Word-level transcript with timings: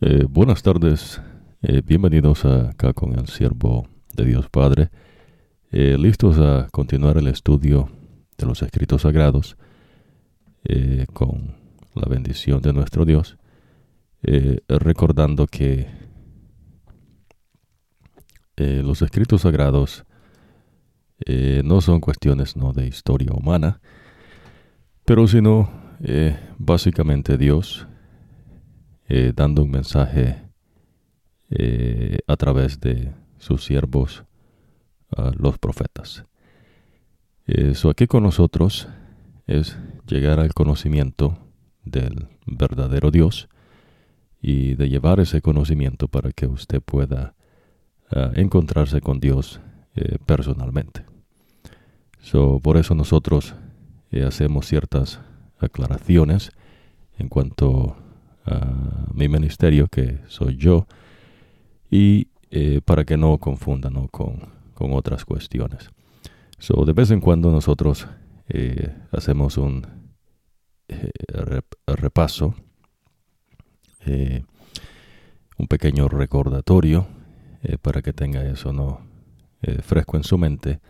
Eh, 0.00 0.26
buenas 0.28 0.64
tardes, 0.64 1.22
eh, 1.62 1.80
bienvenidos 1.86 2.44
acá 2.44 2.92
con 2.92 3.16
el 3.16 3.28
siervo 3.28 3.86
de 4.12 4.24
Dios 4.24 4.50
Padre, 4.50 4.90
eh, 5.70 5.96
listos 5.96 6.36
a 6.38 6.66
continuar 6.72 7.16
el 7.16 7.28
estudio 7.28 7.88
de 8.36 8.46
los 8.46 8.60
escritos 8.62 9.02
sagrados 9.02 9.56
con 11.12 11.54
la 11.94 12.08
bendición 12.08 12.62
de 12.62 12.72
nuestro 12.72 13.04
Dios, 13.04 13.36
recordando 14.66 15.46
que 15.46 15.88
los 18.56 19.02
escritos 19.02 19.42
sagrados 19.42 20.06
no 21.62 21.82
son 21.82 22.00
cuestiones 22.00 22.56
no 22.56 22.72
de 22.72 22.86
historia 22.86 23.32
humana, 23.32 23.82
pero 25.04 25.28
sino 25.28 25.68
básicamente 26.56 27.36
Dios 27.36 27.86
eh, 29.08 29.32
dando 29.34 29.62
un 29.62 29.70
mensaje 29.70 30.42
eh, 31.50 32.18
a 32.26 32.36
través 32.36 32.80
de 32.80 33.12
sus 33.38 33.64
siervos, 33.64 34.24
los 35.38 35.58
profetas. 35.58 36.24
Eso 37.46 37.88
aquí 37.88 38.08
con 38.08 38.24
nosotros 38.24 38.88
es 39.46 39.78
llegar 40.08 40.40
al 40.40 40.54
conocimiento 40.54 41.38
del 41.84 42.26
verdadero 42.46 43.12
Dios 43.12 43.48
y 44.40 44.74
de 44.74 44.88
llevar 44.88 45.20
ese 45.20 45.40
conocimiento 45.40 46.08
para 46.08 46.32
que 46.32 46.46
usted 46.46 46.82
pueda 46.82 47.34
ah, 48.10 48.32
encontrarse 48.34 49.00
con 49.00 49.20
Dios 49.20 49.60
eh, 49.94 50.18
personalmente. 50.26 51.04
So, 52.20 52.58
por 52.60 52.76
eso 52.76 52.94
nosotros 52.94 53.54
hacemos 54.26 54.66
ciertas 54.66 55.20
aclaraciones 55.58 56.52
en 57.18 57.28
cuanto 57.28 57.96
mi 59.12 59.28
ministerio, 59.28 59.88
que 59.88 60.20
soy 60.28 60.56
yo, 60.56 60.86
y 61.90 62.28
eh, 62.50 62.80
para 62.84 63.04
que 63.04 63.16
no 63.16 63.38
confundan 63.38 64.06
con, 64.08 64.38
con, 64.74 64.92
otras 64.92 65.24
cuestiones. 65.24 65.90
So, 66.58 66.84
de 66.84 66.92
vez 66.92 67.10
en 67.10 67.20
cuando 67.20 67.50
nosotros 67.50 68.06
eh, 68.48 68.94
hacemos 69.10 69.58
un 69.58 69.86
eh, 70.88 71.10
repaso, 71.86 72.54
un 75.56 75.66
pequeño 75.66 76.08
recordatorio 76.08 77.06
para 77.80 78.02
que 78.02 78.12
tenga 78.12 78.44
eso 78.44 78.70
no 78.72 79.00
fresco 79.82 80.18
en 80.18 80.24
su 80.24 80.36
mente 80.36 80.80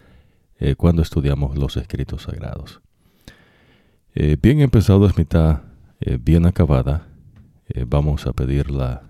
cuando 0.77 1.00
estudiamos 1.00 1.56
los 1.56 1.77
escritos 1.77 2.22
sagrados. 2.22 2.80
bien 4.42 4.60
empezado 4.60 5.06
es 5.06 5.16
mitad 5.16 5.60
bien 6.19 6.44
acabada 6.44 7.06
eh, 7.75 7.84
vamos 7.89 8.27
a 8.27 8.33
pedir 8.33 8.70
la, 8.70 9.03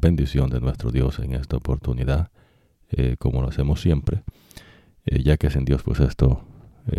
bendición 0.00 0.50
de 0.50 0.58
nuestro 0.58 0.90
Dios 0.90 1.20
en 1.20 1.34
esta 1.34 1.58
oportunidad, 1.58 2.32
eh, 2.90 3.14
como 3.20 3.40
lo 3.40 3.48
hacemos 3.50 3.80
siempre, 3.80 4.24
eh, 5.04 5.22
ya 5.22 5.36
que 5.36 5.48
sin 5.48 5.64
Dios 5.64 5.84
pues 5.84 6.00
esto 6.00 6.44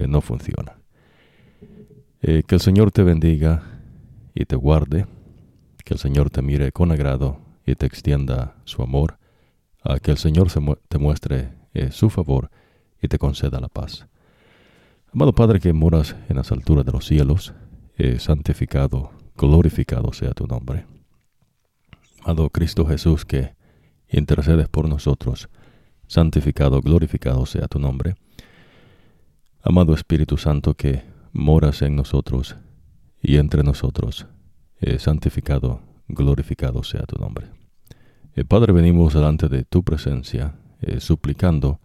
no 0.08 0.22
funciona. 0.22 0.78
que 2.22 2.56
el 2.56 2.60
Señor 2.60 2.92
te 2.92 3.04
bendiga 3.04 3.64
y 4.34 4.46
te 4.46 4.56
guarde, 4.56 5.06
que 5.84 5.94
el 5.94 6.00
Señor 6.00 6.30
te 6.30 6.42
mire 6.42 6.72
con 6.72 6.92
agrado 6.92 7.40
y 7.66 7.76
te 7.76 7.86
extienda 7.86 8.56
su 8.64 8.82
amor, 8.82 9.18
a 9.82 10.00
que 10.00 10.12
el 10.12 10.18
Señor 10.18 10.48
te 10.88 10.98
muestre 10.98 11.52
su 11.92 12.10
favor 12.10 12.50
y 13.02 13.08
te 13.08 13.18
conceda 13.18 13.62
la 13.62 13.70
paz. 13.70 14.08
Amado 15.14 15.34
Padre 15.34 15.60
que 15.60 15.72
moras 15.72 16.16
en 16.30 16.36
las 16.36 16.52
alturas 16.52 16.86
de 16.86 16.92
los 16.92 17.06
cielos, 17.06 17.54
santificado, 18.18 19.12
glorificado 19.38 20.12
sea 20.12 20.32
tu 20.32 20.48
nombre 20.48 20.86
amado 22.28 22.50
Cristo 22.50 22.86
Jesús, 22.86 23.24
que 23.24 23.56
intercedes 24.10 24.68
por 24.68 24.90
nosotros, 24.90 25.48
santificado, 26.08 26.82
glorificado 26.82 27.46
sea 27.46 27.70
tu 27.70 27.80
nombre. 27.80 28.16
Amado 29.64 29.94
Espíritu 29.94 30.36
Santo, 30.36 30.74
que 30.74 31.04
moras 31.32 31.82
en 31.84 31.96
nosotros 31.96 32.58
y 33.22 33.38
entre 33.38 33.64
nosotros, 33.64 34.28
eh, 34.82 35.00
santificado, 35.00 35.80
glorificado 36.10 36.84
sea 36.84 37.04
tu 37.04 37.16
nombre. 37.18 37.48
Eh, 38.36 38.44
Padre, 38.44 38.74
venimos 38.74 39.14
delante 39.14 39.48
de 39.48 39.64
tu 39.64 39.86
presencia, 39.86 40.54
eh, 40.82 41.00
suplicando 41.00 41.80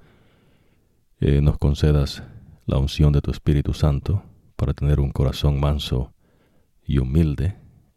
nos 1.21 1.57
concedas 1.57 2.25
la 2.67 2.79
unción 2.79 3.13
de 3.13 3.21
tu 3.21 3.31
Espíritu 3.31 3.75
Santo 3.75 4.25
para 4.57 4.75
tener 4.75 4.99
un 4.99 5.13
corazón 5.13 5.61
manso 5.61 6.13
y 6.85 6.99
humilde, 6.99 7.55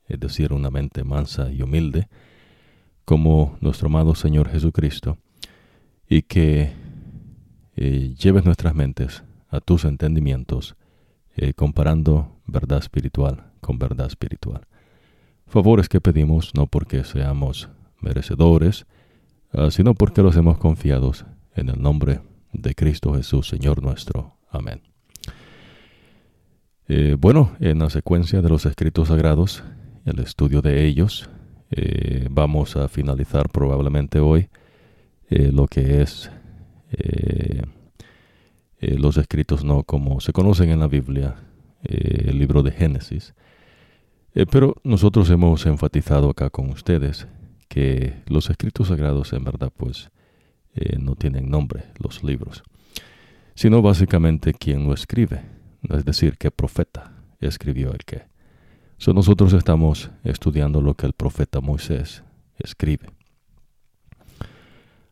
es 0.07 0.19
decir, 0.19 0.53
una 0.53 0.69
mente 0.69 1.03
mansa 1.03 1.51
y 1.51 1.63
humilde, 1.63 2.07
como 3.05 3.57
nuestro 3.61 3.87
amado 3.87 4.15
Señor 4.15 4.49
Jesucristo 4.49 5.17
y 6.09 6.23
que 6.23 6.73
eh, 7.75 8.15
lleves 8.17 8.45
nuestras 8.45 8.75
mentes 8.75 9.23
a 9.49 9.59
tus 9.59 9.85
entendimientos, 9.85 10.75
eh, 11.35 11.53
comparando 11.53 12.35
verdad 12.47 12.79
espiritual 12.79 13.51
con 13.61 13.79
verdad 13.79 14.07
espiritual. 14.07 14.67
Favores 15.47 15.89
que 15.89 16.01
pedimos 16.01 16.53
no 16.55 16.67
porque 16.67 17.03
seamos 17.03 17.69
merecedores, 17.99 18.85
ah, 19.53 19.69
sino 19.71 19.93
porque 19.93 20.21
los 20.21 20.35
hemos 20.35 20.57
confiados 20.57 21.25
en 21.55 21.69
el 21.69 21.81
nombre 21.81 22.21
de 22.53 22.75
Cristo 22.75 23.13
Jesús, 23.13 23.47
Señor 23.47 23.81
nuestro. 23.81 24.37
Amén. 24.49 24.81
Eh, 26.87 27.15
bueno, 27.19 27.55
en 27.59 27.79
la 27.79 27.89
secuencia 27.89 28.41
de 28.41 28.49
los 28.49 28.65
escritos 28.65 29.07
sagrados, 29.07 29.63
el 30.05 30.19
estudio 30.19 30.61
de 30.61 30.85
ellos, 30.85 31.29
eh, 31.77 32.27
vamos 32.31 32.77
a 32.77 32.87
finalizar 32.87 33.49
probablemente 33.49 34.19
hoy 34.21 34.47
eh, 35.29 35.51
lo 35.51 35.67
que 35.67 36.01
es 36.01 36.31
eh, 36.91 37.63
los 38.79 39.17
escritos 39.17 39.65
no 39.65 39.83
como 39.83 40.21
se 40.21 40.31
conocen 40.31 40.69
en 40.69 40.79
la 40.79 40.87
Biblia, 40.87 41.35
el 41.83 42.39
libro 42.39 42.63
de 42.63 42.71
Génesis. 42.71 43.33
pero 44.51 44.75
nosotros 44.83 45.29
hemos 45.29 45.65
enfatizado 45.65 46.29
acá 46.29 46.49
con 46.49 46.69
ustedes 46.69 47.27
que 47.67 48.13
los 48.27 48.49
escritos 48.49 48.87
sagrados 48.89 49.33
en 49.33 49.43
verdad 49.43 49.71
pues 49.75 50.11
no 50.99 51.15
tienen 51.15 51.49
nombre, 51.49 51.85
los 51.99 52.23
libros, 52.23 52.63
sino 53.55 53.81
básicamente 53.81 54.53
quién 54.53 54.85
lo 54.87 54.93
escribe, 54.93 55.41
es 55.89 56.05
decir, 56.05 56.37
qué 56.37 56.51
profeta 56.51 57.11
escribió 57.39 57.91
el 57.91 58.05
qué 58.97 59.13
nosotros 59.13 59.53
estamos 59.53 60.09
estudiando 60.23 60.81
lo 60.81 60.93
que 60.93 61.05
el 61.05 61.13
profeta 61.13 61.61
Moisés 61.61 62.23
escribe. 62.57 63.07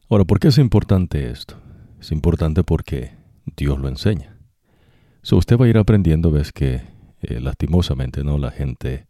Ahora, 0.10 0.26
¿por 0.26 0.40
qué 0.40 0.50
es 0.50 0.58
importante 0.58 1.30
esto? 1.30 1.56
Es 2.00 2.12
importante 2.12 2.64
porque 2.64 3.12
Dios 3.58 3.80
lo 3.80 3.88
enseña. 3.88 4.38
So, 5.22 5.38
usted 5.38 5.58
va 5.58 5.66
a 5.66 5.70
ir 5.70 5.78
aprendiendo, 5.78 6.32
ves 6.32 6.52
que 6.52 6.82
eh, 7.22 7.40
lastimosamente 7.40 8.24
no 8.24 8.38
la 8.38 8.52
gente 8.52 9.08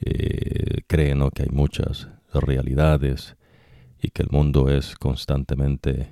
eh, 0.00 0.82
cree 0.86 1.14
¿no? 1.14 1.30
que 1.30 1.44
hay 1.44 1.50
muchas 1.50 2.08
realidades 2.32 3.36
y 4.00 4.10
que 4.10 4.22
el 4.22 4.28
mundo 4.30 4.70
es 4.70 4.94
constantemente 4.96 6.10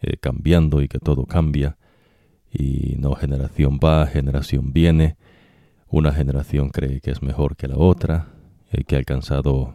eh, 0.00 0.16
cambiando 0.18 0.80
y 0.80 0.88
que 0.88 0.98
todo 0.98 1.26
cambia 1.26 1.76
y 2.50 2.96
no 2.98 3.14
generación 3.14 3.78
va, 3.82 4.06
generación 4.06 4.72
viene 4.72 5.16
una 5.90 6.12
generación 6.12 6.70
cree 6.70 7.00
que 7.00 7.10
es 7.10 7.22
mejor 7.22 7.56
que 7.56 7.68
la 7.68 7.76
otra, 7.76 8.28
eh, 8.70 8.84
que 8.84 8.96
ha 8.96 8.98
alcanzado 8.98 9.74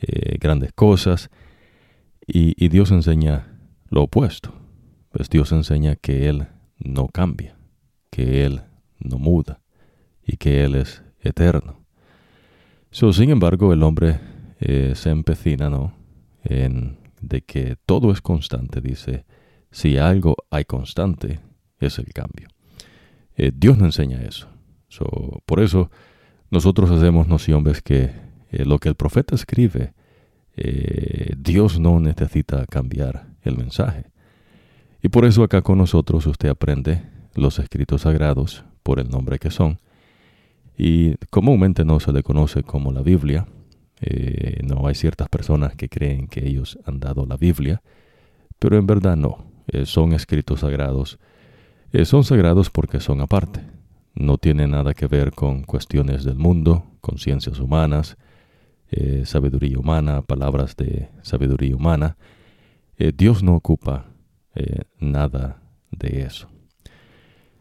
eh, 0.00 0.36
grandes 0.40 0.72
cosas, 0.72 1.30
y, 2.26 2.68
Dios 2.68 2.92
enseña 2.92 3.58
lo 3.88 4.04
opuesto. 4.04 4.54
Pues 5.10 5.28
Dios 5.28 5.50
enseña 5.50 5.96
que 5.96 6.28
Él 6.28 6.46
no 6.78 7.08
cambia, 7.08 7.56
que 8.08 8.44
Él 8.44 8.62
no 9.00 9.18
muda 9.18 9.60
y 10.24 10.36
que 10.36 10.62
Él 10.62 10.76
es 10.76 11.02
eterno. 11.18 11.84
sin 12.92 13.30
embargo, 13.30 13.72
el 13.72 13.82
hombre 13.82 14.20
eh, 14.60 14.92
se 14.94 15.10
empecina 15.10 15.70
¿no? 15.70 15.92
en 16.44 16.98
de 17.20 17.42
que 17.42 17.76
todo 17.84 18.12
es 18.12 18.20
constante. 18.20 18.80
Dice, 18.80 19.24
si 19.72 19.98
algo 19.98 20.36
hay 20.50 20.64
constante, 20.66 21.40
es 21.80 21.98
el 21.98 22.12
cambio. 22.12 22.48
Dios 23.54 23.78
no 23.78 23.86
enseña 23.86 24.20
eso 24.20 24.49
por 25.46 25.60
eso 25.60 25.90
nosotros 26.50 26.90
hacemos 26.90 27.28
noción, 27.28 27.62
ves 27.62 27.80
que 27.80 28.10
eh, 28.50 28.64
lo 28.64 28.78
que 28.78 28.88
el 28.88 28.96
profeta 28.96 29.34
escribe, 29.34 29.94
eh, 30.56 31.34
Dios 31.38 31.78
no 31.78 32.00
necesita 32.00 32.66
cambiar 32.66 33.26
el 33.42 33.56
mensaje. 33.56 34.06
Y 35.02 35.08
por 35.08 35.24
eso 35.24 35.44
acá 35.44 35.62
con 35.62 35.78
nosotros 35.78 36.26
usted 36.26 36.48
aprende 36.48 37.02
los 37.34 37.58
escritos 37.58 38.02
sagrados 38.02 38.64
por 38.82 38.98
el 38.98 39.08
nombre 39.08 39.38
que 39.38 39.50
son. 39.50 39.78
Y 40.76 41.14
comúnmente 41.30 41.84
no 41.84 42.00
se 42.00 42.12
le 42.12 42.22
conoce 42.22 42.62
como 42.62 42.90
la 42.92 43.02
Biblia. 43.02 43.46
Eh, 44.00 44.60
no 44.64 44.86
hay 44.86 44.94
ciertas 44.94 45.28
personas 45.28 45.76
que 45.76 45.88
creen 45.88 46.26
que 46.26 46.46
ellos 46.46 46.78
han 46.84 46.98
dado 46.98 47.26
la 47.26 47.36
Biblia, 47.36 47.82
pero 48.58 48.76
en 48.76 48.86
verdad 48.86 49.16
no. 49.16 49.44
son 49.84 50.14
escritos 50.14 50.60
sagrados. 50.60 51.18
son 52.04 52.24
sagrados 52.24 52.70
porque 52.70 52.98
son 52.98 53.20
aparte 53.20 53.60
no 54.14 54.38
tiene 54.38 54.66
nada 54.66 54.94
que 54.94 55.06
ver 55.06 55.32
con 55.32 55.62
cuestiones 55.62 56.24
del 56.24 56.36
mundo, 56.36 56.84
con 57.00 57.18
ciencias 57.18 57.58
humanas, 57.58 58.16
eh, 58.90 59.22
sabiduría 59.24 59.78
humana, 59.78 60.22
palabras 60.22 60.76
de 60.76 61.08
sabiduría 61.22 61.76
humana. 61.76 62.16
Eh, 62.98 63.12
Dios 63.16 63.42
no 63.42 63.54
ocupa 63.54 64.06
eh, 64.54 64.82
nada 64.98 65.62
de 65.92 66.22
eso. 66.22 66.48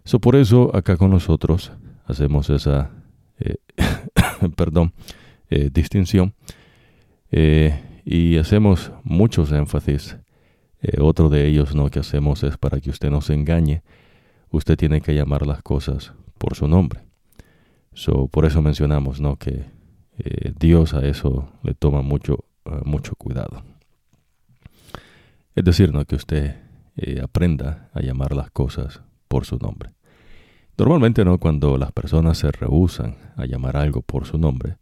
So, 0.04 0.20
por 0.20 0.36
eso 0.36 0.76
acá 0.76 0.98
con 0.98 1.12
nosotros 1.12 1.72
hacemos 2.06 2.50
esa, 2.50 2.90
perdón, 4.56 4.94
distinción 5.72 6.34
y 8.06 8.38
hacemos 8.38 8.92
muchos 9.04 9.52
énfasis. 9.52 10.18
otro 11.00 11.30
de 11.30 11.48
ellos 11.48 11.76
no 11.76 11.92
que 11.92 12.00
hacemos 12.00 12.44
es 12.44 12.58
para 12.58 12.80
que 12.80 12.90
usted 12.90 13.12
no 13.12 13.22
se 13.22 13.36
engañe. 13.36 13.84
Usted 14.50 14.78
tiene 14.78 15.02
que 15.02 15.14
llamar 15.14 15.46
las 15.46 15.62
cosas 15.62 16.14
por 16.40 16.56
su 16.56 16.68
nombre. 16.68 17.02
Por 18.32 18.46
eso 18.46 18.62
mencionamos 18.62 19.20
¿no? 19.20 19.36
que 19.36 19.66
eh, 20.18 20.54
Dios 20.58 20.94
a 20.94 21.06
eso 21.06 21.52
le 21.64 21.74
toma 21.74 22.02
mucho, 22.02 22.46
uh, 22.66 22.86
mucho 22.86 23.16
cuidado. 23.16 23.64
Es 25.56 25.64
decir, 25.64 25.94
¿no? 25.94 26.06
que 26.06 26.16
usted 26.16 26.56
eh, 26.96 27.20
aprenda 27.22 27.90
a 27.94 28.02
llamar 28.02 28.36
las 28.36 28.52
cosas 28.52 29.02
por 29.28 29.46
su 29.46 29.58
nombre. 29.58 29.92
Normalmente, 30.78 31.26
¿no? 31.26 31.38
cuando 31.40 31.78
las 31.78 31.92
personas 31.92 32.38
se 32.38 32.52
rehusan 32.52 33.18
a 33.36 33.46
llamar 33.46 33.76
algo 33.76 34.02
por 34.02 34.26
su 34.26 34.38
nombre, 34.38 34.78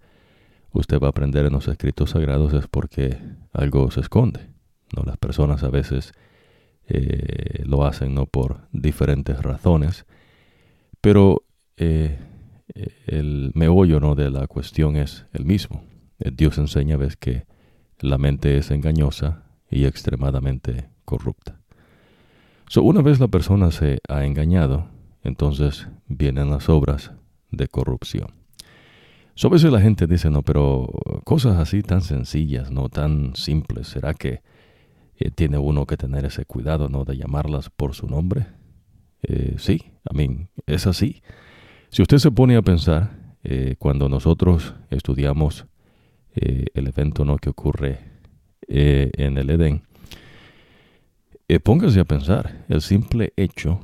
usted 0.71 0.99
va 0.99 1.07
a 1.07 1.09
aprender 1.09 1.45
en 1.45 1.53
los 1.53 1.67
escritos 1.67 2.11
sagrados 2.11 2.53
es 2.53 2.67
porque 2.67 3.17
algo 3.51 3.89
se 3.89 4.01
esconde. 4.01 4.51
¿no? 4.95 5.03
Las 5.03 5.17
personas 5.17 5.63
a 5.63 5.69
veces 5.69 6.13
eh, 6.87 7.63
lo 7.65 7.85
hacen 7.85 8.13
no 8.13 8.27
por 8.27 8.67
diferentes 8.71 9.41
razones, 9.41 10.05
pero 11.01 11.43
eh, 11.77 12.17
el 13.05 13.51
meollo 13.53 13.99
¿no? 13.99 14.15
de 14.15 14.29
la 14.29 14.47
cuestión 14.47 14.95
es 14.95 15.25
el 15.33 15.45
mismo. 15.45 15.83
Eh, 16.19 16.31
Dios 16.33 16.57
enseña, 16.57 16.97
ves, 16.97 17.15
que 17.15 17.45
la 17.99 18.17
mente 18.17 18.57
es 18.57 18.71
engañosa 18.71 19.43
y 19.69 19.85
extremadamente 19.85 20.89
corrupta. 21.05 21.59
So, 22.67 22.83
una 22.83 23.01
vez 23.01 23.19
la 23.19 23.27
persona 23.27 23.71
se 23.71 23.99
ha 24.09 24.25
engañado, 24.25 24.89
entonces 25.23 25.87
vienen 26.07 26.49
las 26.49 26.67
obras 26.67 27.11
de 27.51 27.67
corrupción. 27.67 28.33
So, 29.35 29.47
a 29.47 29.51
veces 29.51 29.71
la 29.71 29.79
gente 29.79 30.05
dice, 30.05 30.29
no, 30.29 30.41
pero 30.41 30.89
cosas 31.23 31.57
así 31.57 31.81
tan 31.83 32.01
sencillas, 32.01 32.71
no 32.71 32.89
tan 32.89 33.35
simples, 33.35 33.87
¿será 33.87 34.13
que 34.13 34.41
eh, 35.15 35.31
tiene 35.31 35.57
uno 35.57 35.85
que 35.85 35.95
tener 35.95 36.25
ese 36.25 36.45
cuidado, 36.45 36.89
no, 36.89 37.05
de 37.05 37.17
llamarlas 37.17 37.69
por 37.69 37.93
su 37.93 38.07
nombre? 38.07 38.47
Sí, 39.57 39.81
a 40.09 40.13
mí 40.13 40.47
es 40.67 40.87
así. 40.87 41.21
Si 41.89 42.01
usted 42.01 42.17
se 42.17 42.31
pone 42.31 42.55
a 42.57 42.61
pensar, 42.61 43.17
eh, 43.43 43.75
cuando 43.79 44.09
nosotros 44.09 44.75
estudiamos 44.89 45.65
eh, 46.35 46.65
el 46.73 46.87
evento 46.87 47.23
¿no? 47.23 47.37
que 47.37 47.49
ocurre 47.49 47.99
eh, 48.67 49.11
en 49.15 49.37
el 49.37 49.49
Edén, 49.49 49.83
póngase 51.63 52.01
a 52.01 52.05
pensar, 52.05 52.65
el 52.67 52.81
simple 52.81 53.31
hecho 53.37 53.79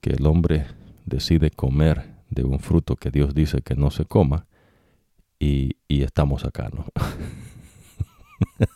que 0.00 0.10
el 0.10 0.26
hombre 0.26 0.64
decide 1.04 1.50
comer 1.50 2.14
de 2.30 2.44
un 2.44 2.58
fruto 2.58 2.96
que 2.96 3.10
Dios 3.10 3.34
dice 3.34 3.60
que 3.60 3.76
no 3.76 3.90
se 3.90 4.06
coma, 4.06 4.46
y, 5.38 5.76
estamos 5.88 6.46
acá, 6.46 6.70
¿no? 6.72 6.86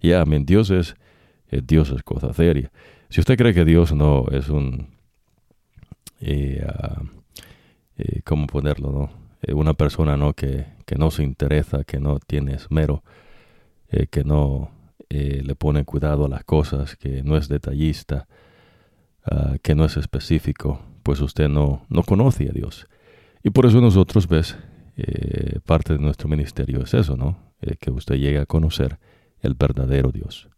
ya, 0.00 0.24
Dios 0.24 0.70
es, 0.70 0.96
Dios 1.50 1.90
es 1.90 2.02
cosa 2.02 2.32
seria. 2.32 2.72
Si 3.10 3.20
usted 3.20 3.36
cree 3.36 3.52
que 3.52 3.66
Dios 3.66 3.92
no 3.92 4.24
es 4.32 4.48
un... 4.48 4.88
Ah, 6.66 7.02
eh, 7.96 8.22
¿cómo 8.24 8.46
ponerlo? 8.46 8.90
No? 8.90 9.10
Eh, 9.42 9.54
una 9.54 9.74
persona 9.74 10.16
¿no? 10.16 10.32
Que, 10.32 10.66
que, 10.86 10.96
no 10.96 11.10
se 11.10 11.22
interesa, 11.22 11.84
que 11.84 12.00
no 12.00 12.18
tiene 12.18 12.54
esmero, 12.54 13.02
eh, 13.88 14.06
que 14.06 14.24
no 14.24 14.70
le 15.10 15.54
pone 15.54 15.84
cuidado 15.84 16.24
a 16.24 16.28
las 16.28 16.42
cosas, 16.42 16.96
que 16.96 17.22
no 17.22 17.36
es 17.36 17.46
detallista, 17.46 18.26
ah, 19.24 19.54
que 19.62 19.76
no 19.76 19.84
es 19.84 19.96
específico, 19.96 20.80
pues 21.04 21.20
usted 21.20 21.48
no, 21.48 21.86
no 21.88 22.02
conoce 22.02 22.48
a 22.48 22.52
Dios. 22.52 22.88
Y 23.44 23.50
por 23.50 23.64
eso 23.64 23.80
nosotros, 23.80 24.26
ves, 24.26 24.56
parte 25.66 25.92
de 25.92 26.00
nuestro 26.00 26.28
ministerio 26.28 26.82
es 26.82 26.94
eso, 26.94 27.16
¿no? 27.16 27.38
que 27.78 27.92
usted 27.92 28.16
llegue 28.16 28.40
a 28.40 28.46
conocer 28.46 28.98
el 29.40 29.54
verdadero 29.54 30.10
Dios. 30.10 30.48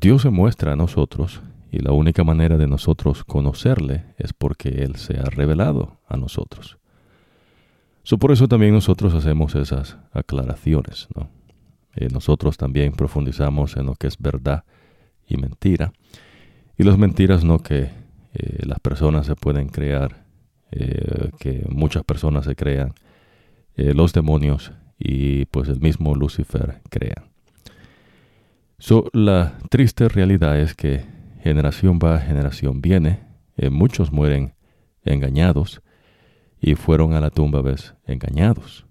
Dios 0.00 0.22
se 0.22 0.30
muestra 0.30 0.72
a 0.72 0.76
nosotros 0.76 1.42
y 1.74 1.80
la 1.80 1.90
única 1.90 2.22
manera 2.22 2.56
de 2.56 2.68
nosotros 2.68 3.24
conocerle 3.24 4.04
es 4.16 4.32
porque 4.32 4.68
Él 4.84 4.94
se 4.94 5.18
ha 5.18 5.24
revelado 5.24 5.98
a 6.06 6.16
nosotros. 6.16 6.78
por 8.20 8.30
eso 8.30 8.46
también 8.46 8.74
nosotros 8.74 9.12
hacemos 9.12 9.56
esas 9.56 9.98
aclaraciones. 10.12 11.08
Eh, 11.96 12.08
nosotros 12.12 12.56
también 12.56 12.92
profundizamos 12.92 13.76
en 13.76 13.86
lo 13.86 13.96
que 13.96 14.06
es 14.06 14.18
verdad 14.18 14.62
y 15.26 15.36
mentira. 15.36 15.92
Y 16.78 16.84
las 16.84 16.96
mentiras 16.96 17.42
no 17.42 17.58
que 17.58 17.90
eh, 18.34 18.66
las 18.66 18.78
personas 18.78 19.26
se 19.26 19.34
pueden 19.34 19.68
crear, 19.68 20.26
eh, 20.70 21.30
que 21.40 21.66
muchas 21.68 22.04
personas 22.04 22.44
se 22.44 22.54
crean, 22.54 22.94
los 23.76 24.12
demonios 24.12 24.70
y 24.96 25.46
pues 25.46 25.68
el 25.68 25.80
mismo 25.80 26.14
Lucifer 26.14 26.82
crean. 26.88 27.32
So, 28.78 29.08
la 29.12 29.58
triste 29.68 30.08
realidad 30.08 30.60
es 30.60 30.74
que 30.74 31.04
generación 31.44 31.98
va, 32.02 32.18
generación 32.20 32.80
viene, 32.80 33.20
eh, 33.58 33.68
muchos 33.68 34.10
mueren 34.10 34.54
engañados 35.04 35.82
y 36.58 36.74
fueron 36.74 37.12
a 37.12 37.20
la 37.20 37.28
tumba, 37.28 37.60
ves, 37.60 37.94
engañados. 38.06 38.86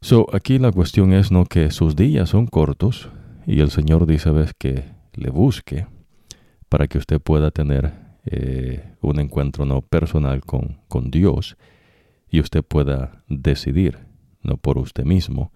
So, 0.00 0.28
aquí 0.32 0.60
la 0.60 0.70
cuestión 0.70 1.12
es 1.12 1.32
no 1.32 1.44
que 1.44 1.72
sus 1.72 1.96
días 1.96 2.30
son 2.30 2.46
cortos 2.46 3.10
y 3.48 3.58
el 3.58 3.72
Señor 3.72 4.06
dice, 4.06 4.30
ves, 4.30 4.52
que 4.56 4.84
le 5.14 5.30
busque 5.30 5.88
para 6.68 6.86
que 6.86 6.98
usted 6.98 7.20
pueda 7.20 7.50
tener 7.50 7.92
eh, 8.26 8.94
un 9.00 9.18
encuentro 9.18 9.64
no 9.64 9.82
personal 9.82 10.40
con, 10.42 10.78
con 10.86 11.10
Dios 11.10 11.56
y 12.30 12.38
usted 12.38 12.62
pueda 12.62 13.24
decidir, 13.26 13.98
no 14.40 14.56
por 14.56 14.78
usted 14.78 15.04
mismo, 15.04 15.50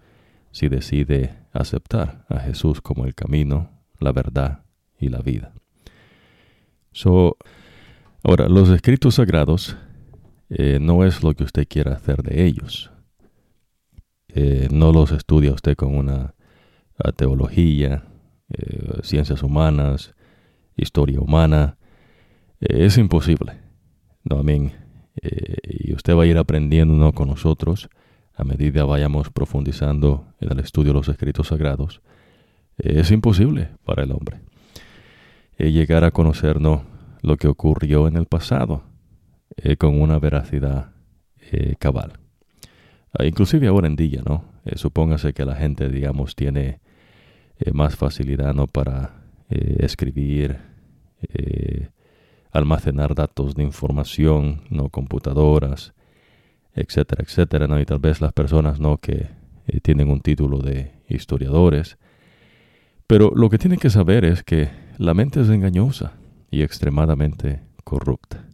si 0.51 0.67
decide 0.67 1.37
aceptar 1.53 2.25
a 2.27 2.39
Jesús 2.39 2.81
como 2.81 3.05
el 3.05 3.15
camino, 3.15 3.69
la 4.01 4.11
verdad 4.11 4.63
y 4.99 5.07
la 5.07 5.19
vida. 5.19 5.53
So, 6.91 7.37
ahora, 8.23 8.49
los 8.49 8.69
escritos 8.69 9.15
sagrados 9.15 9.77
eh, 10.49 10.79
no 10.81 11.05
es 11.05 11.23
lo 11.23 11.33
que 11.33 11.43
usted 11.43 11.67
quiera 11.67 11.93
hacer 11.93 12.23
de 12.23 12.45
ellos. 12.45 12.91
Eh, 14.29 14.67
no 14.71 14.91
los 14.91 15.11
estudia 15.11 15.53
usted 15.53 15.75
con 15.75 15.95
una 15.95 16.33
teología, 17.15 18.03
eh, 18.49 18.99
ciencias 19.03 19.43
humanas, 19.43 20.15
historia 20.75 21.19
humana. 21.19 21.77
es 22.59 22.97
imposible. 22.97 23.53
No, 24.23 24.43
y 24.43 25.93
usted 25.93 26.15
va 26.15 26.23
a 26.23 26.25
ir 26.25 26.37
aprendiendo 26.37 27.11
con 27.13 27.29
nosotros 27.29 27.89
a 28.35 28.43
medida 28.43 28.85
vayamos 28.85 29.29
profundizando 29.31 30.25
en 30.39 30.51
el 30.51 30.59
estudio 30.59 30.93
de 30.93 30.99
los 30.99 31.09
escritos 31.09 31.47
sagrados. 31.47 32.01
es 32.77 33.11
imposible 33.11 33.69
para 33.83 34.03
el 34.03 34.11
hombre 34.11 34.41
llegar 35.59 36.03
a 36.03 36.11
conocernos 36.11 36.81
lo 37.21 37.37
que 37.37 37.47
ocurrió 37.47 38.07
en 38.07 38.15
el 38.15 38.25
pasado 38.25 38.83
eh, 39.57 39.77
con 39.77 39.99
una 39.99 40.19
veracidad 40.19 40.91
eh, 41.51 41.75
cabal. 41.79 42.13
Ah, 43.13 43.25
inclusive 43.25 43.67
ahora 43.67 43.87
en 43.87 43.95
día, 43.95 44.21
¿no? 44.25 44.45
Eh, 44.65 44.77
supóngase 44.77 45.33
que 45.33 45.45
la 45.45 45.55
gente, 45.55 45.89
digamos, 45.89 46.35
tiene 46.35 46.79
más 47.73 47.97
facilidad, 47.97 48.53
¿no? 48.53 48.67
Para 48.67 49.15
escribir, 49.49 50.59
almacenar 52.53 53.13
datos 53.15 53.53
de 53.53 53.63
información, 53.63 54.61
¿no? 54.69 54.87
Computadoras, 54.87 55.93
etcétera, 56.73 57.21
etcétera, 57.21 57.67
¿no? 57.67 57.77
Y 57.81 57.85
tal 57.85 57.99
vez 57.99 58.21
las 58.21 58.31
personas, 58.31 58.79
¿no? 58.79 58.97
Que 58.97 59.27
tienen 59.81 60.09
un 60.09 60.21
título 60.21 60.59
de 60.59 60.93
historiadores. 61.09 61.97
Pero 63.07 63.33
lo 63.35 63.49
que 63.49 63.57
tienen 63.57 63.77
que 63.79 63.89
saber 63.89 64.23
es 64.23 64.41
que 64.41 64.69
la 64.99 65.13
mente 65.13 65.39
es 65.39 65.47
engañosa 65.47 66.11
y 66.51 66.61
extremadamente 66.61 67.61
corrupta. 67.85 68.45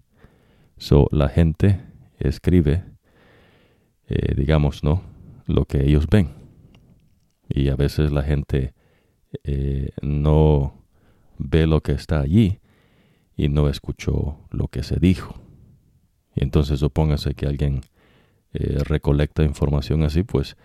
So, 0.77 1.07
la 1.11 1.27
gente 1.27 1.81
escribe, 2.19 2.83
eh, 4.07 4.35
digamos, 4.35 4.83
¿no? 4.83 5.01
Lo 5.47 5.65
que 5.65 5.83
ellos 5.83 6.05
ven. 6.07 6.29
Y 7.49 7.69
a 7.69 7.75
veces 7.75 8.11
la 8.11 8.21
gente 8.21 8.75
eh, 9.43 9.89
no 10.03 10.83
ve 11.39 11.65
lo 11.65 11.81
que 11.81 11.93
está 11.93 12.19
allí 12.19 12.59
y 13.35 13.49
no 13.49 13.67
escuchó 13.67 14.37
lo 14.51 14.67
que 14.67 14.83
se 14.83 14.97
dijo. 14.99 15.33
Entonces 16.35 16.79
supóngase 16.79 17.33
que 17.33 17.47
alguien 17.47 17.81
eh, 18.53 18.83
recolecta 18.83 19.41
información 19.41 20.03
así, 20.03 20.21
pues 20.21 20.55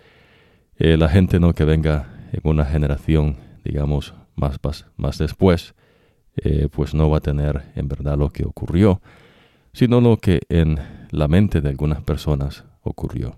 la 0.76 1.10
gente 1.10 1.40
no 1.40 1.52
que 1.52 1.64
venga 1.64 2.28
en 2.32 2.40
una 2.44 2.64
generación, 2.64 3.36
digamos, 3.64 4.14
más, 4.40 4.58
más, 4.96 5.18
después, 5.18 5.74
eh, 6.36 6.68
pues 6.72 6.94
no 6.94 7.10
va 7.10 7.18
a 7.18 7.20
tener 7.20 7.72
en 7.74 7.88
verdad 7.88 8.16
lo 8.18 8.30
que 8.30 8.44
ocurrió, 8.44 9.00
sino 9.72 10.00
lo 10.00 10.16
que 10.16 10.40
en 10.48 10.78
la 11.10 11.28
mente 11.28 11.60
de 11.60 11.68
algunas 11.68 12.02
personas 12.02 12.64
ocurrió. 12.82 13.36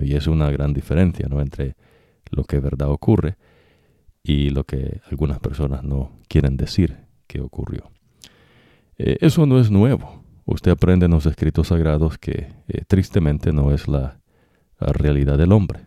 Y 0.00 0.14
es 0.14 0.26
una 0.26 0.50
gran 0.50 0.72
diferencia 0.72 1.26
¿no? 1.28 1.40
entre 1.40 1.76
lo 2.30 2.44
que 2.44 2.60
verdad 2.60 2.88
ocurre 2.88 3.36
y 4.22 4.50
lo 4.50 4.64
que 4.64 5.00
algunas 5.10 5.38
personas 5.40 5.84
no 5.84 6.12
quieren 6.28 6.56
decir 6.56 6.96
que 7.26 7.40
ocurrió. 7.40 7.90
Eh, 8.96 9.18
eso 9.20 9.44
no 9.46 9.60
es 9.60 9.70
nuevo. 9.70 10.24
Usted 10.46 10.70
aprende 10.70 11.06
en 11.06 11.12
los 11.12 11.26
escritos 11.26 11.68
sagrados 11.68 12.18
que 12.18 12.52
eh, 12.68 12.84
tristemente 12.86 13.52
no 13.52 13.72
es 13.72 13.88
la, 13.88 14.20
realidad 14.78 15.38
del 15.38 15.52
hombre. 15.52 15.86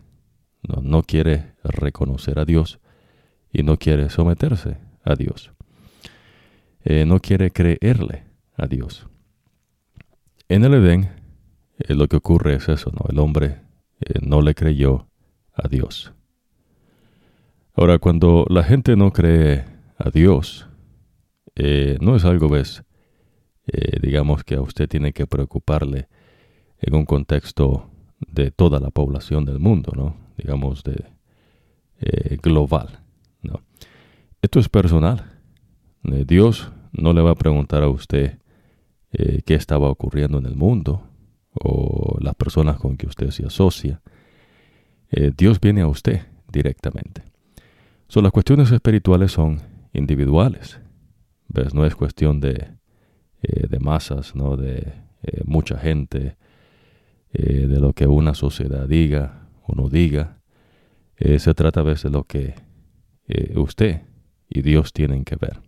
No, 0.66 0.82
no, 0.82 1.02
quiere 1.04 1.52
reconocer 1.62 2.40
a 2.40 2.44
Dios 2.44 2.80
y 3.52 3.62
no 3.62 3.76
quiere 3.76 4.10
someterse 4.10 4.78
a 5.04 5.14
Dios. 5.14 5.52
Eh, 6.84 7.04
no 7.06 7.20
quiere 7.20 7.50
creerle 7.50 8.24
a 8.56 8.66
Dios. 8.66 9.06
En 10.48 10.64
el 10.64 10.74
Edén 10.74 11.10
lo 11.88 12.08
que 12.08 12.16
ocurre 12.16 12.54
es 12.54 12.68
eso, 12.68 12.90
¿no? 12.90 13.08
El 13.08 13.18
hombre 13.18 13.60
no 14.22 14.40
le 14.42 14.54
creyó 14.54 15.08
a 15.52 15.68
Dios. 15.68 16.12
Ahora, 17.74 17.98
cuando 17.98 18.44
la 18.48 18.64
gente 18.64 18.96
no 18.96 19.12
cree 19.12 19.64
a 19.96 20.10
Dios, 20.10 20.68
no 22.00 22.16
es 22.16 22.24
algo, 22.24 22.48
ves, 22.48 22.82
eh, 23.70 23.98
digamos 24.00 24.44
que 24.44 24.54
a 24.54 24.62
usted 24.62 24.88
tiene 24.88 25.12
que 25.12 25.26
preocuparle 25.26 26.08
en 26.78 26.94
un 26.94 27.04
contexto 27.04 27.90
de 28.20 28.50
toda 28.50 28.80
la 28.80 28.90
población 28.90 29.44
del 29.44 29.58
mundo, 29.58 29.92
¿no? 29.94 30.16
Digamos 30.38 30.82
de 30.84 31.04
eh, 32.00 32.38
global. 32.42 33.00
Esto 34.42 34.60
es 34.60 34.68
personal. 34.68 35.40
Eh, 36.04 36.24
Dios 36.26 36.70
no 36.92 37.12
le 37.12 37.22
va 37.22 37.32
a 37.32 37.34
preguntar 37.34 37.82
a 37.82 37.88
usted 37.88 38.38
qué 39.10 39.54
estaba 39.54 39.88
ocurriendo 39.88 40.36
en 40.36 40.44
el 40.44 40.54
mundo 40.54 41.02
o 41.54 42.18
las 42.20 42.34
personas 42.34 42.76
con 42.76 42.98
que 42.98 43.06
usted 43.06 43.30
se 43.30 43.46
asocia. 43.46 44.02
Dios 45.34 45.60
viene 45.60 45.80
a 45.80 45.86
usted 45.86 46.26
directamente. 46.52 47.22
So, 48.08 48.20
las 48.20 48.32
cuestiones 48.32 48.70
espirituales 48.70 49.32
son 49.32 49.62
individuales. 49.94 50.78
No 51.72 51.86
es 51.86 51.96
cuestión 51.96 52.38
de 52.40 52.78
eh, 53.40 53.68
de 53.68 53.78
masas, 53.78 54.34
¿no? 54.34 54.56
de 54.56 54.78
eh, 55.22 55.42
mucha 55.44 55.78
gente, 55.78 56.36
eh, 57.32 57.68
de 57.68 57.78
lo 57.78 57.92
que 57.92 58.08
una 58.08 58.34
sociedad 58.34 58.88
diga 58.88 59.46
o 59.62 59.76
no 59.76 59.88
diga. 59.88 60.40
se 61.16 61.54
trata 61.54 61.80
a 61.80 61.84
veces 61.84 62.10
de 62.10 62.10
lo 62.10 62.24
que 62.24 62.54
usted 63.54 64.02
y 64.48 64.62
Dios 64.62 64.92
tienen 64.92 65.24
que 65.24 65.36
ver. 65.36 65.60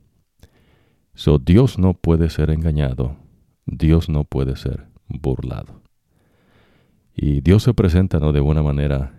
So, 1.15 1.39
Dios 1.39 1.79
no 1.79 1.95
puede 1.95 2.31
ser 2.31 2.51
engañado, 2.51 3.17
Dios 3.67 4.09
no 4.09 4.25
puede 4.25 4.57
ser 4.57 4.87
burlado. 5.09 5.83
Y 7.15 7.41
Dios 7.41 7.65
se 7.65 7.75
presenta 7.75 8.19
¿no? 8.19 8.33
de 8.33 8.41
una 8.41 8.63
manera 8.63 9.15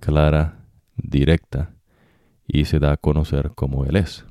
clara, 0.00 0.64
directa, 0.96 1.74
y 2.46 2.64
se 2.64 2.78
da 2.78 2.92
a 2.92 2.96
conocer 2.96 3.52
como 3.54 3.84
Él 3.84 3.96
es. 3.96 4.24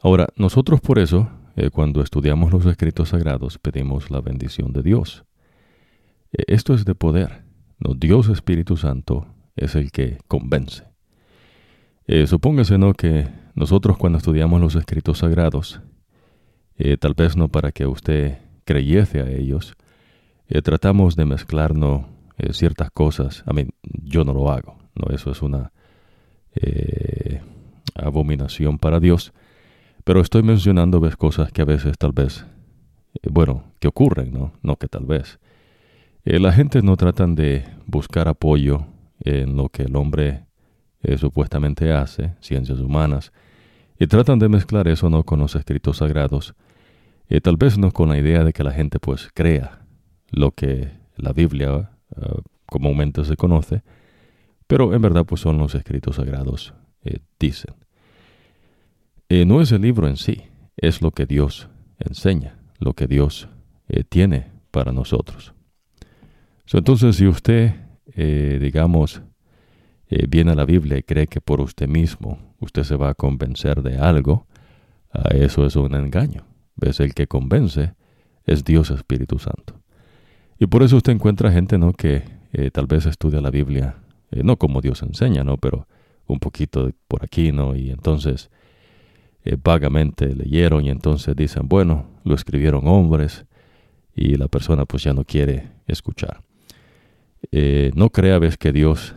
Ahora, 0.00 0.28
nosotros 0.36 0.80
por 0.80 0.98
eso 0.98 1.30
eh, 1.54 1.70
cuando 1.70 2.02
estudiamos 2.02 2.52
los 2.52 2.66
escritos 2.66 3.10
sagrados 3.10 3.58
pedimos 3.58 4.10
la 4.10 4.20
bendición 4.20 4.72
de 4.72 4.82
Dios. 4.82 5.24
Eh, 6.32 6.44
esto 6.48 6.74
es 6.74 6.84
de 6.84 6.94
poder. 6.94 7.44
¿no? 7.78 7.94
Dios 7.94 8.28
Espíritu 8.28 8.76
Santo 8.76 9.26
es 9.54 9.74
el 9.74 9.92
que 9.92 10.18
convence. 10.28 10.91
Eh, 12.14 12.26
supóngase 12.26 12.76
¿no? 12.76 12.92
que 12.92 13.26
nosotros 13.54 13.96
cuando 13.96 14.18
estudiamos 14.18 14.60
los 14.60 14.74
escritos 14.74 15.18
sagrados, 15.18 15.80
tal 17.00 17.14
vez 17.14 17.36
no 17.36 17.48
para 17.48 17.72
que 17.72 17.86
usted 17.86 18.38
creyese 18.64 19.20
a 19.20 19.30
ellos, 19.30 19.74
tratamos 20.62 21.16
de 21.16 21.24
mezclarnos 21.24 22.04
ciertas 22.50 22.90
cosas. 22.90 23.42
A 23.46 23.54
mí, 23.54 23.68
yo 23.82 24.24
no 24.24 24.34
lo 24.34 24.50
hago. 24.50 24.76
¿no? 24.94 25.14
Eso 25.14 25.30
es 25.30 25.40
una 25.40 25.72
abominación 27.94 28.78
para 28.78 29.00
Dios. 29.00 29.32
Pero 30.04 30.20
estoy 30.20 30.42
mencionando 30.42 31.00
cosas 31.16 31.52
que 31.52 31.62
a 31.62 31.64
veces 31.64 31.96
tal 31.96 32.12
vez, 32.12 32.44
eh, 33.14 33.28
bueno, 33.30 33.72
que 33.78 33.88
ocurren, 33.88 34.32
¿no? 34.32 34.52
No 34.62 34.76
que 34.76 34.88
tal 34.88 35.06
vez. 35.06 35.38
Eh, 36.24 36.40
la 36.40 36.52
gente 36.52 36.82
no 36.82 36.96
tratan 36.96 37.34
de 37.34 37.64
buscar 37.86 38.28
apoyo 38.28 38.86
en 39.20 39.56
lo 39.56 39.68
que 39.68 39.84
el 39.84 39.96
hombre 39.96 40.46
eh, 41.02 41.18
supuestamente 41.18 41.92
hace, 41.92 42.34
ciencias 42.40 42.78
humanas, 42.80 43.32
y 43.98 44.06
tratan 44.06 44.38
de 44.38 44.48
mezclar 44.48 44.88
eso 44.88 45.08
no 45.10 45.22
con 45.24 45.38
los 45.38 45.54
escritos 45.54 45.98
sagrados, 45.98 46.54
tal 47.42 47.56
vez 47.56 47.78
no 47.78 47.92
con 47.92 48.10
la 48.10 48.18
idea 48.18 48.44
de 48.44 48.52
que 48.52 48.62
la 48.62 48.72
gente 48.72 48.98
pues 48.98 49.30
crea 49.32 49.86
lo 50.30 50.50
que 50.50 50.90
la 51.16 51.32
Biblia 51.32 51.90
comúnmente 52.66 53.24
se 53.24 53.36
conoce, 53.36 53.82
pero 54.66 54.92
en 54.92 55.00
verdad 55.00 55.24
pues 55.24 55.40
son 55.40 55.56
los 55.56 55.74
escritos 55.74 56.16
sagrados 56.16 56.74
dicen. 57.38 57.74
Eh, 59.28 59.46
no 59.46 59.62
es 59.62 59.72
el 59.72 59.80
libro 59.80 60.08
en 60.08 60.18
sí, 60.18 60.42
es 60.76 61.00
lo 61.00 61.10
que 61.10 61.24
Dios 61.24 61.70
enseña, 61.98 62.58
lo 62.78 62.92
que 62.92 63.06
Dios 63.06 63.48
eh, 63.88 64.04
tiene 64.04 64.50
para 64.70 64.92
nosotros. 64.92 65.54
entonces, 66.70 67.16
si 67.16 67.26
usted, 67.26 67.74
eh, 70.12 70.26
viene 70.28 70.52
a 70.52 70.54
la 70.54 70.64
Biblia 70.64 70.98
y 70.98 71.02
cree 71.02 71.26
que 71.26 71.40
por 71.40 71.60
usted 71.60 71.88
mismo 71.88 72.38
usted 72.60 72.84
se 72.84 72.96
va 72.96 73.10
a 73.10 73.14
convencer 73.14 73.82
de 73.82 73.98
algo, 73.98 74.46
a 75.10 75.28
eso 75.34 75.66
es 75.66 75.76
un 75.76 75.94
engaño. 75.94 76.44
¿Ves? 76.76 77.00
El 77.00 77.14
que 77.14 77.26
convence 77.26 77.94
es 78.46 78.64
Dios 78.64 78.90
Espíritu 78.90 79.38
Santo. 79.38 79.80
Y 80.58 80.66
por 80.66 80.82
eso 80.82 80.96
usted 80.96 81.12
encuentra 81.12 81.52
gente 81.52 81.78
¿no? 81.78 81.92
que 81.92 82.24
tal 82.72 82.86
vez 82.86 83.06
estudia 83.06 83.40
la 83.40 83.50
Biblia, 83.50 83.96
no 84.30 84.56
como 84.56 84.80
Dios 84.80 85.02
enseña, 85.02 85.44
¿no? 85.44 85.56
pero 85.56 85.86
un 86.26 86.38
poquito 86.38 86.90
por 87.08 87.24
aquí, 87.24 87.52
¿no? 87.52 87.76
Y 87.76 87.90
entonces 87.90 88.50
eh, 89.44 89.56
vagamente 89.62 90.34
leyeron 90.34 90.84
y 90.84 90.90
entonces 90.90 91.34
dicen, 91.34 91.68
bueno, 91.68 92.06
lo 92.24 92.34
escribieron 92.34 92.86
hombres 92.86 93.44
y 94.14 94.36
la 94.36 94.48
persona 94.48 94.84
pues 94.84 95.02
ya 95.02 95.12
no 95.12 95.24
quiere 95.24 95.68
escuchar. 95.86 96.42
Eh, 97.50 97.90
no 97.94 98.10
crea, 98.10 98.38
ves, 98.38 98.56
que 98.56 98.72
Dios 98.72 99.16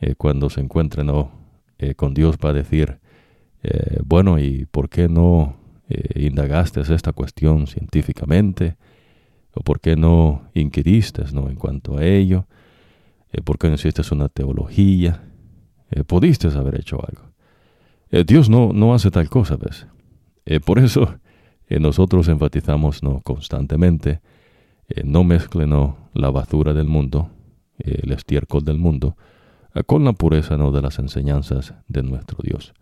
eh, 0.00 0.14
cuando 0.16 0.50
se 0.50 0.60
encuentre 0.60 1.04
no, 1.04 1.30
con 1.96 2.14
Dios 2.14 2.36
va 2.42 2.50
a 2.50 2.52
decir, 2.54 3.00
bueno, 4.02 4.38
¿y 4.38 4.64
por 4.64 4.88
qué 4.88 5.08
no 5.10 5.56
indagaste 6.14 6.80
esta 6.80 7.12
cuestión 7.12 7.66
científicamente? 7.66 8.76
¿O 9.52 9.60
por 9.60 9.80
qué 9.80 9.94
no 9.94 10.48
inquiriste 10.54 11.22
¿no? 11.34 11.50
en 11.50 11.56
cuanto 11.56 11.98
a 11.98 12.04
ello? 12.04 12.46
¿Por 13.44 13.58
qué 13.58 13.68
no 13.68 13.74
hiciste 13.74 14.00
una 14.10 14.30
teología? 14.30 15.22
pudiste 16.06 16.48
haber 16.48 16.80
hecho 16.80 16.96
algo. 17.06 17.26
Eh, 18.10 18.24
Dios 18.24 18.48
no, 18.48 18.72
no 18.72 18.94
hace 18.94 19.10
tal 19.10 19.28
cosa, 19.28 19.56
¿ves? 19.56 19.86
Eh, 20.44 20.60
por 20.60 20.78
eso 20.78 21.18
eh, 21.68 21.80
nosotros 21.80 22.28
enfatizamos 22.28 23.02
¿no? 23.02 23.20
constantemente, 23.20 24.20
no 25.02 25.24
mezclen 25.24 25.72
la 26.14 26.30
basura 26.30 26.72
del 26.72 26.86
mundo, 26.86 27.28
el 27.78 28.12
estiércol 28.12 28.64
del 28.64 28.78
mundo, 28.78 29.16
con 29.84 30.04
la 30.04 30.12
pureza 30.12 30.56
¿no? 30.56 30.72
de 30.72 30.82
las 30.82 30.98
enseñanzas 30.98 31.74
de 31.88 32.02
nuestro 32.02 32.38
Dios. 32.42 32.74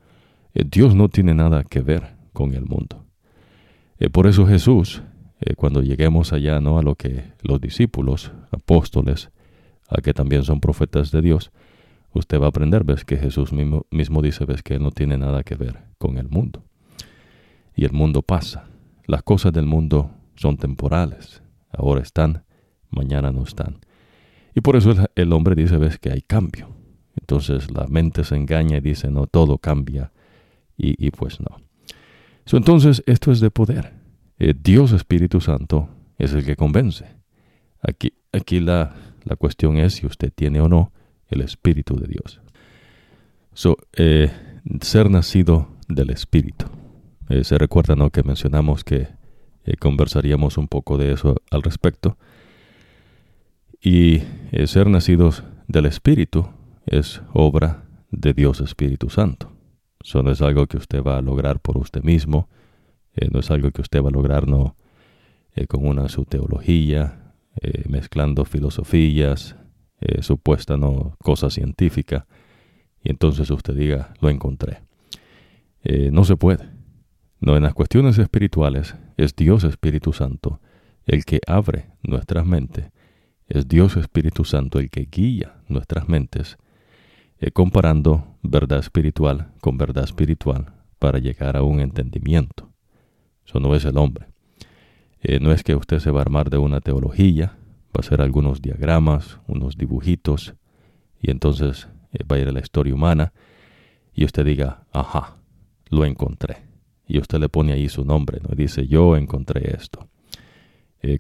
Dios 0.55 0.95
no 0.95 1.09
tiene 1.09 1.35
nada 1.35 1.65
que 1.65 1.81
ver 1.81 2.15
con 2.33 2.55
el 2.55 2.65
mundo. 2.65 3.05
por 4.13 4.27
eso 4.27 4.47
Jesús, 4.47 5.03
cuando 5.57 5.83
lleguemos 5.83 6.33
allá 6.33 6.61
¿no? 6.61 6.79
a 6.79 6.83
lo 6.83 6.95
que 6.95 7.33
los 7.43 7.61
discípulos, 7.61 8.33
apóstoles, 8.53 9.31
a 9.89 10.01
que 10.01 10.15
también 10.15 10.45
son 10.45 10.61
profetas 10.61 11.11
de 11.11 11.23
Dios, 11.23 11.51
usted 12.13 12.41
va 12.41 12.47
a 12.47 12.49
aprender, 12.49 12.85
ves 12.85 13.05
que 13.05 13.17
Jesús 13.17 13.53
mismo, 13.53 13.87
mismo 13.91 14.23
dice, 14.23 14.45
ves 14.45 14.63
que 14.63 14.75
Él 14.75 14.83
no 14.83 14.91
tiene 14.91 15.19
nada 15.19 15.43
que 15.43 15.57
ver 15.57 15.79
con 15.99 16.19
el 16.19 16.29
mundo. 16.29 16.65
Y 17.75 17.85
el 17.85 17.93
mundo 17.93 18.23
pasa. 18.23 18.69
Las 19.07 19.23
cosas 19.23 19.53
del 19.53 19.67
mundo 19.67 20.11
son 20.37 20.57
temporales. 20.57 21.43
Ahora 21.71 22.03
están, 22.03 22.45
mañana 22.91 23.33
no 23.33 23.43
están. 23.43 23.81
Y 24.55 24.61
por 24.61 24.77
eso 24.77 24.95
el, 25.15 25.33
hombre 25.33 25.55
dice, 25.55 25.77
ves 25.77 25.99
que 25.99 26.13
hay 26.13 26.23
cambio. 26.23 26.69
Entonces 27.17 27.71
la 27.71 27.87
mente 27.87 28.25
se 28.25 28.37
engaña 28.37 28.79
y 28.79 28.81
dice, 28.81 29.11
no, 29.11 29.27
todo 29.27 29.59
cambia. 29.59 30.13
Y, 30.77 31.11
pues 31.13 31.39
no. 31.41 31.61
entonces 32.53 33.03
esto 33.07 33.31
es 33.31 33.39
de 33.39 33.51
poder. 33.51 33.93
Eh, 34.39 34.55
Dios 34.61 34.91
Espíritu 34.91 35.41
Santo 35.41 35.89
es 36.19 36.33
el 36.33 36.45
que 36.45 36.57
convence. 36.57 37.07
Aquí, 37.81 38.13
aquí 38.33 38.59
la, 38.59 38.95
la 39.23 39.37
cuestión 39.37 39.77
es 39.77 39.95
si 39.95 40.07
usted 40.07 40.33
tiene 40.35 40.61
o 40.61 40.69
no 40.69 40.93
el 41.29 41.43
Espíritu 41.43 41.97
de 41.97 42.09
Dios. 42.09 42.41
So, 43.53 43.77
eh, 43.93 44.33
ser 44.81 45.11
nacido 45.11 45.69
del 45.87 46.11
Espíritu. 46.11 46.67
Eh, 47.29 47.45
se 47.45 47.57
recuerda 47.57 47.95
¿no? 47.95 48.11
que 48.11 48.25
mencionamos 48.25 48.83
que 48.83 49.09
conversaríamos 49.79 50.59
un 50.59 50.67
poco 50.67 50.99
de 50.99 51.13
eso 51.13 51.37
al 51.53 51.63
respecto. 51.63 52.19
Y 53.81 54.23
ser 54.67 54.89
nacidos 54.89 55.45
del 55.69 55.87
Espíritu 55.87 56.49
es 56.87 57.23
obra 57.33 57.85
de 58.11 58.33
Dios 58.33 58.61
Espíritu 58.61 59.11
Santo. 59.11 59.51
Eso 60.03 60.23
no 60.23 60.31
es 60.31 60.43
algo 60.43 60.67
que 60.67 60.77
usted 60.77 61.03
va 61.03 61.19
a 61.19 61.23
lograr 61.23 61.61
por 61.61 61.79
usted 61.79 62.03
mismo, 62.03 62.49
no 63.31 63.41
es 63.41 63.51
algo 63.51 63.71
que 63.71 63.81
usted 63.81 64.03
va 64.03 64.09
a 64.09 64.13
lograr 64.13 64.49
no, 64.49 64.77
con 65.69 65.87
una 65.87 66.09
su 66.09 66.25
teología, 66.25 67.33
mezclando 67.89 68.45
filosofías, 68.45 69.57
eh, 70.07 70.23
supuesta 70.23 70.77
no 70.77 71.17
cosa 71.23 71.49
científica 71.49 72.27
y 73.03 73.11
entonces 73.11 73.51
usted 73.51 73.75
diga 73.75 74.13
lo 74.21 74.29
encontré. 74.29 74.83
Eh, 75.83 76.11
no 76.13 76.25
se 76.25 76.37
puede. 76.37 76.69
No, 77.41 77.57
en 77.57 77.63
las 77.63 77.73
cuestiones 77.73 78.19
espirituales 78.19 78.97
es 79.17 79.35
Dios 79.35 79.65
Espíritu 79.65 80.13
Santo 80.13 80.61
el 81.07 81.25
que 81.25 81.41
abre 81.47 81.91
nuestras 82.03 82.45
mentes, 82.45 82.91
es 83.47 83.69
Dios 83.69 83.97
Espíritu 83.97 84.45
Santo 84.45 84.79
el 84.79 84.91
que 84.91 85.09
guía 85.11 85.63
nuestras 85.69 86.09
mentes, 86.09 86.59
eh, 87.45 87.51
comparando 87.51 88.39
verdad 88.43 88.79
espiritual 88.79 89.53
con 89.61 89.77
verdad 89.77 90.05
espiritual 90.05 90.73
para 90.99 91.19
llegar 91.19 91.59
a 91.59 91.63
un 91.63 91.81
entendimiento. 91.81 92.73
Eso 93.47 93.61
no 93.61 93.75
es 93.75 93.85
el 93.85 93.99
hombre. 93.99 94.29
Eh, 95.21 95.41
no 95.41 95.53
es 95.53 95.63
que 95.63 95.75
usted 95.75 95.99
se 95.99 96.11
va 96.11 96.21
a 96.21 96.23
armar 96.23 96.49
de 96.49 96.57
una 96.57 96.81
teología, 96.81 97.59
va 97.89 97.97
a 97.97 98.01
hacer 98.01 98.23
algunos 98.23 98.63
diagramas, 98.63 99.41
unos 99.47 99.77
dibujitos, 99.77 100.55
y 101.21 101.31
entonces 101.31 101.87
eh, 102.13 102.25
va 102.25 102.37
a 102.37 102.39
ir 102.39 102.49
a 102.49 102.53
la 102.53 102.61
historia 102.61 102.95
humana, 102.95 103.35
y 104.15 104.25
usted 104.25 104.47
diga, 104.47 104.87
ajá, 104.91 105.37
lo 105.91 106.07
encontré. 106.07 106.63
Y 107.07 107.19
usted 107.19 107.41
le 107.41 107.51
pone 107.51 107.75
ahí 107.75 107.91
su 107.91 108.07
nombre, 108.07 108.41
¿no? 108.41 108.55
Y 108.55 108.57
dice, 108.57 108.87
yo 108.87 109.19
encontré 109.19 109.77
esto. 109.77 110.09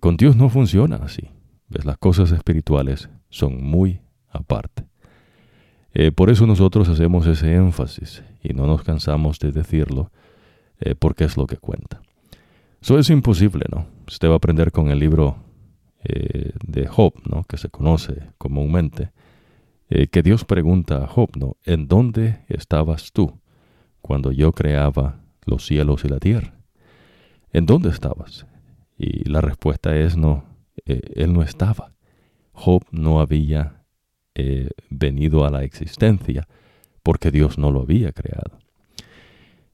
Con 0.00 0.16
Dios 0.16 0.36
no 0.36 0.48
funciona 0.48 0.96
así. 0.96 1.28
¿Ves? 1.68 1.84
Las 1.84 1.98
cosas 1.98 2.32
espirituales 2.32 3.10
son 3.28 3.62
muy 3.62 4.00
aparte. 4.30 4.86
Por 6.16 6.30
eso 6.30 6.46
nosotros 6.46 6.88
hacemos 6.88 7.26
ese 7.26 7.54
énfasis 7.54 8.22
y 8.42 8.52
no 8.52 8.66
nos 8.66 8.82
cansamos 8.82 9.38
de 9.38 9.52
decirlo, 9.52 10.10
porque 10.98 11.24
es 11.24 11.36
lo 11.36 11.46
que 11.46 11.56
cuenta. 11.56 12.00
Eso 12.84 12.98
es 12.98 13.08
imposible, 13.08 13.64
¿no? 13.72 13.86
Usted 14.06 14.28
va 14.28 14.34
a 14.34 14.36
aprender 14.36 14.70
con 14.70 14.90
el 14.90 14.98
libro 14.98 15.36
eh, 16.06 16.52
de 16.62 16.86
Job, 16.86 17.14
¿no? 17.24 17.44
Que 17.44 17.56
se 17.56 17.70
conoce 17.70 18.28
comúnmente, 18.36 19.10
eh, 19.88 20.08
que 20.08 20.22
Dios 20.22 20.44
pregunta 20.44 21.02
a 21.02 21.06
Job, 21.06 21.30
¿no? 21.34 21.56
¿En 21.64 21.88
dónde 21.88 22.44
estabas 22.48 23.10
tú 23.12 23.40
cuando 24.02 24.32
yo 24.32 24.52
creaba 24.52 25.22
los 25.46 25.64
cielos 25.64 26.04
y 26.04 26.08
la 26.08 26.18
tierra? 26.18 26.52
¿En 27.54 27.64
dónde 27.64 27.88
estabas? 27.88 28.46
Y 28.98 29.26
la 29.30 29.40
respuesta 29.40 29.96
es 29.96 30.18
no, 30.18 30.44
eh, 30.84 31.00
él 31.14 31.32
no 31.32 31.42
estaba. 31.42 31.94
Job 32.52 32.84
no 32.90 33.18
había 33.18 33.83
venido 34.90 35.44
a 35.44 35.50
la 35.50 35.62
existencia 35.62 36.48
porque 37.02 37.30
Dios 37.30 37.56
no 37.56 37.70
lo 37.70 37.82
había 37.82 38.12
creado. 38.12 38.58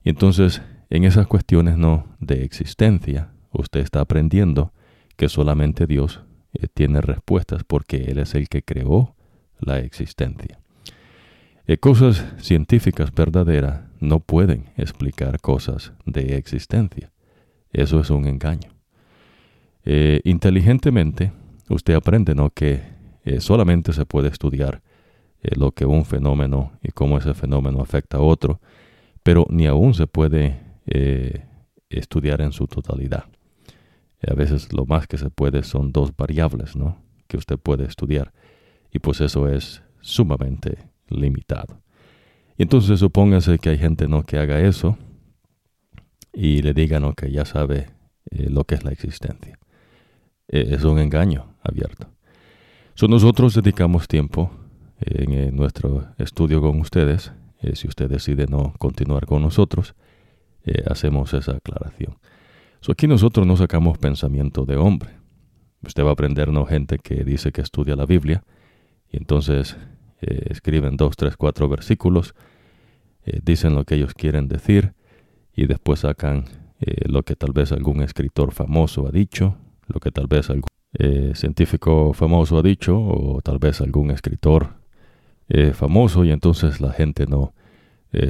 Y 0.04 0.10
entonces 0.10 0.60
en 0.90 1.04
esas 1.04 1.28
cuestiones 1.28 1.76
no 1.76 2.04
de 2.18 2.42
existencia, 2.42 3.30
usted 3.52 3.78
está 3.78 4.00
aprendiendo 4.00 4.72
que 5.16 5.28
solamente 5.28 5.86
Dios 5.86 6.20
eh, 6.52 6.66
tiene 6.74 7.00
respuestas 7.00 7.62
porque 7.62 7.98
Él 8.08 8.18
es 8.18 8.34
el 8.34 8.48
que 8.48 8.62
creó 8.62 9.14
la 9.60 9.78
existencia. 9.78 10.58
Eh, 11.68 11.78
cosas 11.78 12.24
científicas 12.38 13.14
verdaderas 13.14 13.82
no 14.00 14.18
pueden 14.18 14.70
explicar 14.76 15.40
cosas 15.40 15.92
de 16.06 16.36
existencia. 16.36 17.12
Eso 17.72 18.00
es 18.00 18.10
un 18.10 18.26
engaño. 18.26 18.72
Eh, 19.84 20.20
inteligentemente, 20.24 21.30
usted 21.68 21.94
aprende 21.94 22.34
¿no? 22.34 22.50
que 22.50 22.82
solamente 23.38 23.92
se 23.92 24.06
puede 24.06 24.28
estudiar 24.28 24.82
lo 25.42 25.72
que 25.72 25.86
un 25.86 26.04
fenómeno 26.04 26.72
y 26.82 26.90
cómo 26.90 27.18
ese 27.18 27.34
fenómeno 27.34 27.80
afecta 27.80 28.18
a 28.18 28.20
otro, 28.20 28.60
pero 29.22 29.46
ni 29.50 29.66
aún 29.66 29.94
se 29.94 30.06
puede 30.06 30.60
eh, 30.86 31.44
estudiar 31.88 32.40
en 32.40 32.52
su 32.52 32.66
totalidad. 32.66 33.24
a 34.26 34.34
veces 34.34 34.72
lo 34.72 34.84
más 34.84 35.06
que 35.06 35.16
se 35.18 35.30
puede 35.30 35.62
son 35.62 35.92
dos 35.92 36.14
variables, 36.14 36.76
¿no? 36.76 36.98
Que 37.26 37.36
usted 37.36 37.58
puede 37.58 37.84
estudiar. 37.84 38.32
Y 38.92 38.98
pues 38.98 39.20
eso 39.20 39.48
es 39.48 39.82
sumamente 40.00 40.78
limitado. 41.08 41.80
Y 42.58 42.64
entonces 42.64 43.00
supóngase 43.00 43.58
que 43.58 43.70
hay 43.70 43.78
gente, 43.78 44.08
¿no? 44.08 44.24
Que 44.24 44.38
haga 44.38 44.60
eso 44.60 44.98
y 46.32 46.62
le 46.62 46.74
digan, 46.74 47.14
Que 47.14 47.30
ya 47.30 47.44
sabe 47.44 47.88
eh, 48.30 48.50
lo 48.50 48.64
que 48.64 48.74
es 48.74 48.84
la 48.84 48.92
existencia. 48.92 49.58
Es 50.48 50.84
un 50.84 50.98
engaño 50.98 51.54
abierto. 51.62 52.08
So, 53.00 53.08
nosotros 53.08 53.54
dedicamos 53.54 54.06
tiempo 54.08 54.50
en, 55.00 55.56
nuestro 55.56 56.08
estudio 56.18 56.60
con 56.60 56.80
ustedes. 56.80 57.32
Eh, 57.62 57.74
si 57.74 57.88
usted 57.88 58.10
decide 58.10 58.44
no 58.46 58.74
continuar 58.78 59.24
con 59.24 59.40
nosotros, 59.40 59.94
eh, 60.66 60.84
hacemos 60.86 61.32
esa 61.32 61.52
aclaración. 61.52 62.18
aquí 62.90 63.06
nosotros 63.06 63.46
no 63.46 63.56
sacamos 63.56 63.96
pensamiento 63.96 64.66
de 64.66 64.76
hombre. 64.76 65.12
Usted 65.82 66.04
va 66.04 66.10
a 66.10 66.12
aprendernos 66.12 66.68
gente 66.68 66.98
que 66.98 67.24
dice 67.24 67.52
que 67.52 67.62
estudia 67.62 67.96
la 67.96 68.04
Biblia 68.04 68.44
y 69.10 69.16
entonces 69.16 69.78
eh, 70.20 70.48
escriben 70.50 70.98
dos, 70.98 71.16
tres, 71.16 71.38
cuatro 71.38 71.70
versículos, 71.70 72.34
eh, 73.24 73.40
dicen 73.42 73.76
lo 73.76 73.86
que 73.86 73.94
ellos 73.94 74.12
quieren 74.12 74.46
decir 74.46 74.92
y 75.56 75.64
después 75.64 76.00
sacan 76.00 76.44
lo 77.06 77.22
que 77.22 77.34
tal 77.34 77.54
vez 77.54 77.72
algún 77.72 78.02
escritor 78.02 78.52
famoso 78.52 79.06
ha 79.06 79.10
dicho, 79.10 79.56
lo 79.86 80.00
que 80.00 80.10
tal 80.10 80.26
vez 80.26 80.50
algún 80.50 80.68
científico 81.34 82.12
famoso 82.12 82.58
ha 82.58 82.62
dicho 82.62 82.98
o 82.98 83.40
tal 83.42 83.58
vez 83.58 83.80
algún 83.80 84.10
escritor 84.10 84.74
famoso 85.72 86.24
y 86.24 86.32
entonces 86.32 86.80
la 86.80 86.92
gente 86.92 87.26
no 87.26 87.54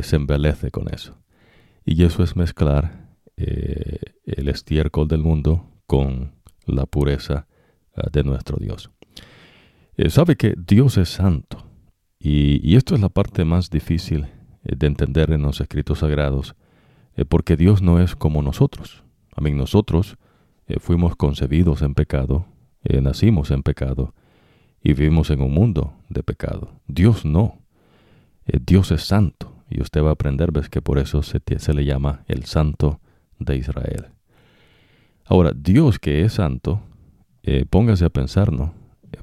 se 0.03 0.17
embelece 0.17 0.71
con 0.71 0.93
eso. 0.93 1.21
Y 1.85 2.05
eso 2.05 2.23
es 2.23 2.37
mezclar 2.37 3.11
eh, 3.43 3.99
el 4.25 4.49
estiércol 4.49 5.09
del 5.09 5.23
mundo 5.23 5.67
con 5.87 6.35
la 6.67 6.85
pureza 6.85 7.47
ah, 7.97 8.09
de 8.13 8.23
nuestro 8.23 8.59
Dios. 8.59 8.91
Eh, 9.97 10.11
sabe 10.11 10.37
que 10.37 10.55
Dios 10.59 10.99
es 10.99 11.09
santo. 11.09 11.67
Y, 12.19 12.77
esto 12.77 12.95
es 12.95 13.01
la 13.01 13.09
parte 13.09 13.47
más 13.47 13.71
difícil 13.71 14.27
eh, 14.65 14.77
de 14.77 14.87
entender 14.87 15.33
en 15.33 15.41
los 15.41 15.61
escritos 15.63 16.01
sagrados, 16.01 16.55
porque 17.29 17.57
Dios 17.57 17.81
no 17.83 17.99
es 17.99 18.15
como 18.15 18.43
nosotros. 18.43 19.05
A 19.35 19.41
mí 19.41 19.53
nosotros 19.53 20.17
fuimos 20.79 21.17
concebidos 21.17 21.83
en 21.83 21.95
pecado, 21.95 22.47
nacimos 22.85 23.51
en 23.51 23.63
pecado 23.63 24.15
y 24.83 24.93
vivimos 24.93 25.31
en 25.31 25.43
un 25.43 25.53
mundo 25.53 25.95
de 26.09 26.23
pecado. 26.23 26.81
Dios 26.87 27.25
no. 27.25 27.59
Dios 28.47 28.91
es 28.91 29.03
santo. 29.03 29.53
Y 29.69 29.81
usted 29.81 30.03
va 30.03 30.09
a 30.09 30.13
aprender, 30.13 30.51
que 30.71 30.83
por 30.83 30.99
eso 30.99 31.23
se, 31.23 31.41
se 31.59 31.75
le 31.75 31.85
llama 31.85 32.25
el 32.27 32.45
Santo 32.45 33.01
de 33.39 33.57
Israel. 33.57 34.09
Ahora, 35.25 35.53
Dios 35.55 36.01
que 36.01 36.23
es 36.23 36.35
santo, 36.35 36.83
eh, 37.45 37.65
póngase 37.69 38.05
a 38.05 38.11
pensar, 38.11 38.53
¿no? 38.53 38.75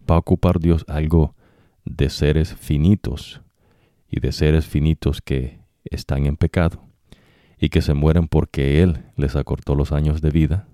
Va 0.09 0.15
a 0.15 0.19
ocupar 0.19 0.59
Dios 0.59 0.85
algo 0.87 1.35
de 1.83 2.09
seres 2.09 2.55
finitos 2.55 3.41
y 4.09 4.21
de 4.21 4.31
seres 4.31 4.65
finitos 4.65 5.21
que 5.21 5.59
están 5.83 6.25
en 6.25 6.37
pecado 6.37 6.81
y 7.59 7.69
que 7.69 7.81
se 7.81 7.93
mueren 7.93 8.27
porque 8.27 8.81
Él 8.81 9.03
les 9.17 9.35
acortó 9.35 9.75
los 9.75 9.91
años 9.91 10.21
de 10.21 10.29
vida, 10.29 10.66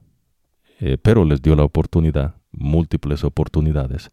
eh, 0.86 0.98
pero 1.02 1.24
les 1.24 1.42
dio 1.42 1.56
la 1.56 1.64
oportunidad, 1.64 2.36
múltiples 2.52 3.24
oportunidades, 3.24 4.12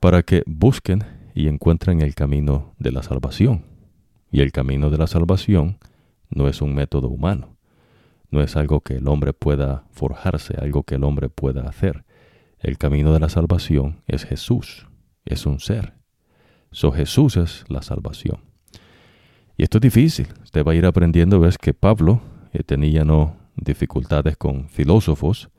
para 0.00 0.24
que 0.24 0.42
busquen 0.46 1.04
y 1.32 1.46
encuentren 1.46 2.02
el 2.02 2.16
camino 2.16 2.74
de 2.80 2.90
la 2.90 3.04
salvación. 3.04 3.64
Y 4.32 4.40
el 4.40 4.50
camino 4.50 4.90
de 4.90 4.98
la 4.98 5.06
salvación 5.06 5.78
no 6.28 6.48
es 6.48 6.60
un 6.60 6.74
método 6.74 7.06
humano, 7.06 7.56
no 8.32 8.42
es 8.42 8.56
algo 8.56 8.80
que 8.80 8.94
el 8.94 9.06
hombre 9.06 9.32
pueda 9.32 9.84
forjarse, 9.92 10.56
algo 10.60 10.82
que 10.82 10.96
el 10.96 11.04
hombre 11.04 11.28
pueda 11.28 11.68
hacer. 11.68 12.04
El 12.58 12.76
camino 12.76 13.12
de 13.12 13.20
la 13.20 13.28
salvación 13.28 14.02
es 14.08 14.24
Jesús, 14.24 14.88
es 15.24 15.46
un 15.46 15.60
ser. 15.60 15.92
So 16.72 16.90
Jesús 16.90 17.36
es 17.36 17.64
la 17.68 17.82
salvación. 17.82 18.40
Y 19.56 19.62
esto 19.62 19.78
es 19.78 19.82
difícil. 19.82 20.26
Usted 20.42 20.64
va 20.64 20.72
a 20.72 20.74
ir 20.74 20.84
aprendiendo, 20.84 21.38
ves 21.38 21.58
que 21.58 21.74
Pablo 21.74 22.22
eh, 22.52 22.64
tenía 22.64 23.04
no 23.04 23.43
dificultades 23.56 24.36
con 24.36 24.68
filósofos, 24.68 25.50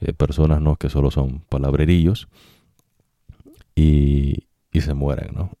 eh, 0.00 0.12
personas 0.12 0.60
no 0.60 0.76
que 0.76 0.88
solo 0.88 1.10
son 1.10 1.40
palabrerillos 1.48 2.28
y, 3.74 4.48
y 4.72 4.80
se 4.80 4.94
mueren, 4.94 5.34
¿no? 5.34 5.50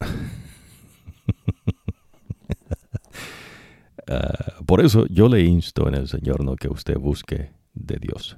Ah, 4.12 4.56
por 4.66 4.84
eso 4.84 5.06
yo 5.06 5.28
le 5.28 5.40
insto 5.42 5.86
en 5.86 5.94
el 5.94 6.08
Señor 6.08 6.42
¿no? 6.42 6.56
que 6.56 6.66
usted 6.68 6.98
busque 6.98 7.52
de 7.74 7.96
Dios. 8.00 8.36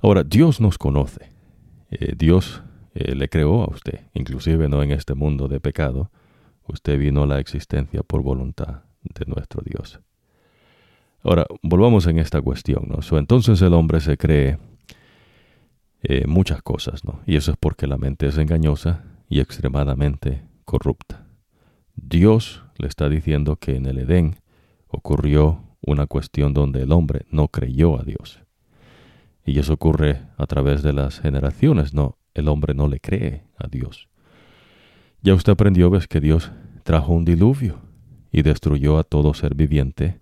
Ahora, 0.00 0.24
Dios 0.24 0.58
nos 0.58 0.78
conoce. 0.78 1.28
Eh, 1.90 2.14
Dios 2.16 2.62
eh, 2.94 3.14
le 3.14 3.28
creó 3.28 3.62
a 3.62 3.68
usted, 3.68 4.00
inclusive 4.14 4.68
no 4.68 4.82
en 4.82 4.92
este 4.92 5.14
mundo 5.14 5.48
de 5.48 5.60
pecado. 5.60 6.10
Usted 6.66 6.98
vino 6.98 7.24
a 7.24 7.26
la 7.26 7.40
existencia 7.40 8.02
por 8.02 8.22
voluntad 8.22 8.84
de 9.02 9.26
nuestro 9.26 9.62
Dios. 9.62 10.00
Ahora, 11.24 11.46
volvamos 11.62 12.06
en 12.06 12.18
esta 12.18 12.42
cuestión. 12.42 12.86
¿no? 12.88 13.18
entonces 13.18 13.60
el 13.62 13.72
hombre 13.72 14.00
se 14.00 14.18
cree 14.18 14.58
eh, 16.02 16.26
muchas 16.26 16.62
cosas, 16.62 17.02
¿no? 17.02 17.20
Y 17.26 17.36
eso 17.36 17.50
es 17.50 17.56
porque 17.58 17.86
la 17.86 17.96
mente 17.96 18.26
es 18.26 18.36
engañosa 18.36 19.04
y 19.30 19.40
extremadamente 19.40 20.42
corrupta. 20.66 21.26
Dios 21.96 22.62
le 22.76 22.88
está 22.88 23.08
diciendo 23.08 23.56
que 23.56 23.76
en 23.76 23.86
el 23.86 23.98
Edén 23.98 24.36
ocurrió 24.88 25.62
una 25.80 26.06
cuestión 26.06 26.52
donde 26.52 26.82
el 26.82 26.92
hombre 26.92 27.24
no 27.30 27.48
creyó 27.48 27.98
a 27.98 28.04
Dios. 28.04 28.40
Y 29.46 29.58
eso 29.58 29.74
ocurre 29.74 30.20
a 30.36 30.46
través 30.46 30.82
de 30.82 30.92
las 30.92 31.20
generaciones, 31.20 31.94
no, 31.94 32.18
el 32.34 32.48
hombre 32.48 32.74
no 32.74 32.86
le 32.86 33.00
cree 33.00 33.44
a 33.56 33.66
Dios. 33.68 34.08
Ya 35.22 35.34
usted 35.34 35.52
aprendió, 35.52 35.88
ves, 35.88 36.06
que 36.06 36.20
Dios 36.20 36.52
trajo 36.82 37.14
un 37.14 37.24
diluvio 37.24 37.78
y 38.30 38.42
destruyó 38.42 38.98
a 38.98 39.04
todo 39.04 39.32
ser 39.32 39.54
viviente 39.54 40.20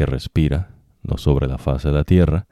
que 0.00 0.06
respira, 0.06 0.70
no 1.02 1.18
sobre 1.18 1.46
la 1.46 1.58
faz 1.58 1.82
de 1.82 1.92
la 1.92 2.04
tierra, 2.04 2.46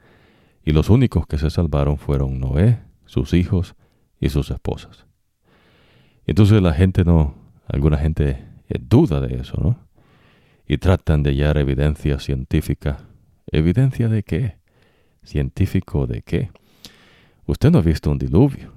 y 0.63 0.71
los 0.71 0.91
únicos 0.91 1.25
que 1.25 1.39
se 1.39 1.49
salvaron 1.49 1.97
fueron 1.97 2.39
Noé, 2.39 2.77
sus 3.07 3.33
hijos 3.33 3.73
y 4.19 4.29
sus 4.29 4.51
esposas. 4.51 5.07
Entonces 6.27 6.61
la 6.61 6.73
gente 6.73 7.03
no, 7.03 7.33
alguna 7.65 7.97
gente 7.97 8.45
duda 8.81 9.19
de 9.19 9.37
eso, 9.37 9.59
¿no? 9.59 9.79
Y 10.67 10.77
tratan 10.77 11.23
de 11.23 11.31
hallar 11.31 11.57
evidencia 11.57 12.19
científica. 12.19 12.99
¿Evidencia 13.51 14.09
de 14.09 14.21
qué? 14.21 14.59
¿Científico 15.23 16.05
de 16.05 16.21
qué? 16.21 16.51
Usted 17.47 17.71
no 17.71 17.79
ha 17.79 17.81
visto 17.81 18.11
un 18.11 18.19
diluvio. 18.19 18.73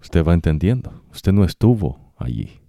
Usted 0.00 0.24
va 0.24 0.34
entendiendo. 0.34 1.04
Usted 1.12 1.32
no 1.32 1.44
estuvo 1.44 2.12
allí. 2.18 2.61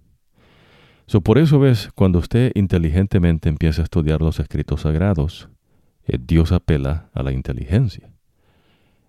So, 1.06 1.20
por 1.20 1.36
eso 1.36 1.58
ves, 1.58 1.90
cuando 1.94 2.18
usted 2.18 2.52
inteligentemente 2.54 3.48
empieza 3.48 3.82
a 3.82 3.84
estudiar 3.84 4.22
los 4.22 4.40
escritos 4.40 4.82
sagrados, 4.82 5.50
eh, 6.06 6.18
Dios 6.18 6.50
apela 6.50 7.10
a 7.12 7.22
la 7.22 7.32
inteligencia. 7.32 8.10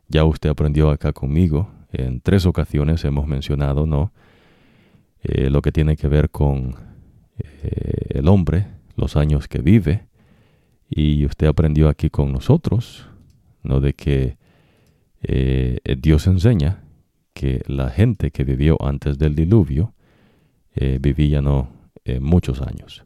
Ya 0.10 0.25
usted 0.25 0.49
aprendió 0.49 0.89
acá 0.89 1.13
conmigo, 1.13 1.69
en 1.93 2.19
tres 2.19 2.45
ocasiones 2.45 3.05
hemos 3.05 3.27
mencionado, 3.27 3.86
¿no? 3.86 4.12
Eh, 5.23 5.49
lo 5.49 5.62
que 5.62 5.71
tiene 5.71 5.95
que 5.95 6.10
ver 6.10 6.29
con 6.29 6.75
eh, 7.38 8.08
el 8.10 8.27
hombre, 8.27 8.67
los 8.97 9.15
años 9.15 9.47
que 9.47 9.62
vive, 9.62 10.08
y 10.89 11.25
usted 11.25 11.47
aprendió 11.47 11.88
aquí 11.88 12.10
con 12.10 12.31
nosotros, 12.31 13.08
¿no? 13.63 13.79
De 13.79 13.93
que 13.93 14.38
Dios 15.97 16.27
enseña 16.27 16.84
que 17.34 17.63
la 17.65 17.89
gente 17.89 18.29
que 18.29 18.43
vivió 18.43 18.77
antes 18.79 19.17
del 19.17 19.34
diluvio 19.34 19.95
vivía, 20.99 21.41
¿no? 21.41 21.74
Eh, 22.07 22.19
muchos 22.19 22.61
años. 22.61 23.03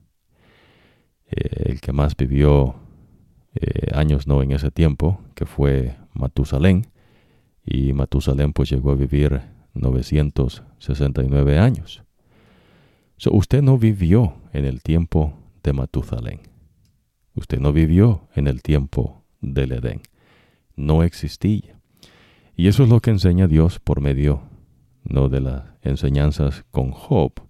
Eh, 1.26 1.72
el 1.72 1.80
que 1.80 1.94
más 1.94 2.18
vivió 2.18 2.76
eh, 3.56 3.92
años 3.94 4.28
no 4.28 4.44
en 4.44 4.52
ese 4.52 4.72
tiempo, 4.72 5.22
que 5.36 5.46
fue 5.46 5.96
Matusalén, 6.14 6.88
y 7.66 7.94
Matusalén 7.94 8.52
pues 8.52 8.70
llegó 8.70 8.92
a 8.92 8.96
vivir 8.96 9.42
969 9.74 11.58
años. 11.58 12.04
usted 13.32 13.62
no 13.62 13.78
vivió 13.78 14.36
en 14.52 14.66
el 14.66 14.82
tiempo 14.82 15.34
de 15.64 15.72
Matusalén. 15.72 16.42
Usted 17.36 17.60
no 17.60 17.72
vivió 17.72 18.28
en 18.36 18.48
el 18.48 18.62
tiempo 18.62 19.24
del 19.40 19.72
Edén. 19.72 20.02
No 20.76 21.04
existía. 21.04 21.80
Y 22.58 22.68
eso 22.68 22.84
es 22.84 22.90
lo 22.90 23.00
que 23.00 23.12
enseña 23.12 23.48
Dios 23.48 23.80
por 23.80 24.02
medio 24.02 24.42
no 25.06 25.30
de 25.30 25.40
las 25.40 25.64
enseñanzas 25.84 26.66
con 26.72 26.92
Job, 26.92 27.49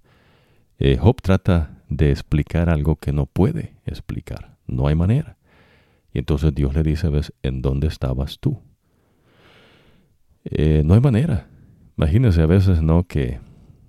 eh, 0.79 0.97
Job 0.97 1.21
trata 1.21 1.83
de 1.89 2.09
explicar 2.09 2.69
algo 2.69 2.95
que 2.95 3.11
no 3.11 3.25
puede 3.25 3.75
explicar. 3.85 4.57
No 4.65 4.87
hay 4.87 4.95
manera. 4.95 5.37
Y 6.13 6.19
entonces 6.19 6.55
Dios 6.55 6.73
le 6.73 6.83
dice, 6.83 7.09
ves, 7.09 7.33
¿en 7.43 7.61
dónde 7.61 7.87
estabas 7.87 8.39
tú? 8.39 8.61
Eh, 10.45 10.83
no 10.85 10.93
hay 10.93 11.01
manera. 11.01 11.49
Imagínese 11.97 12.41
a 12.41 12.45
veces, 12.45 12.81
¿no? 12.81 13.03
Que 13.03 13.39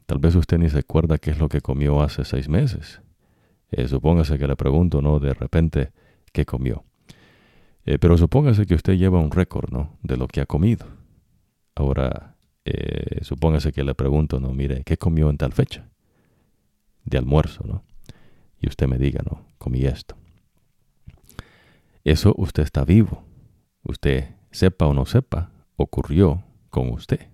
tal 0.06 0.18
vez 0.18 0.34
usted 0.34 0.58
ni 0.58 0.68
se 0.68 0.80
acuerda 0.80 1.18
qué 1.18 1.30
es 1.30 1.38
lo 1.38 1.48
que 1.48 1.60
comió 1.60 2.02
hace 2.02 2.24
seis 2.24 2.48
meses. 2.48 3.00
Eh, 3.70 3.86
supóngase 3.86 4.36
que 4.36 4.48
le 4.48 4.56
pregunto, 4.56 5.00
¿no? 5.00 5.20
De 5.20 5.32
repente, 5.32 5.92
¿qué 6.32 6.44
comió? 6.44 6.84
pero 7.98 8.16
supóngase 8.16 8.66
que 8.66 8.76
usted 8.76 8.92
lleva 8.92 9.18
un 9.18 9.32
récord, 9.32 9.72
¿no? 9.72 9.98
De 10.04 10.16
lo 10.16 10.28
que 10.28 10.40
ha 10.40 10.46
comido. 10.46 10.86
Ahora, 11.74 12.36
supóngase 13.22 13.72
que 13.72 13.82
le 13.82 13.96
pregunto, 13.96 14.38
¿no? 14.38 14.52
Mire, 14.52 14.84
¿qué 14.84 14.96
comió 14.96 15.28
en 15.28 15.38
tal 15.38 15.52
fecha? 15.52 15.90
De 17.10 17.18
almuerzo, 17.18 17.64
¿no? 17.66 17.84
Y 18.60 18.68
usted 18.68 18.86
me 18.86 18.98
diga, 18.98 19.22
no, 19.28 19.44
comí 19.58 19.84
esto. 19.84 20.16
Eso 22.04 22.34
usted 22.36 22.62
está 22.62 22.84
vivo. 22.84 23.24
Usted, 23.82 24.36
sepa 24.50 24.86
o 24.86 24.94
no 24.94 25.06
sepa, 25.06 25.50
ocurrió 25.76 26.44
con 26.70 26.90
usted. 26.90 27.28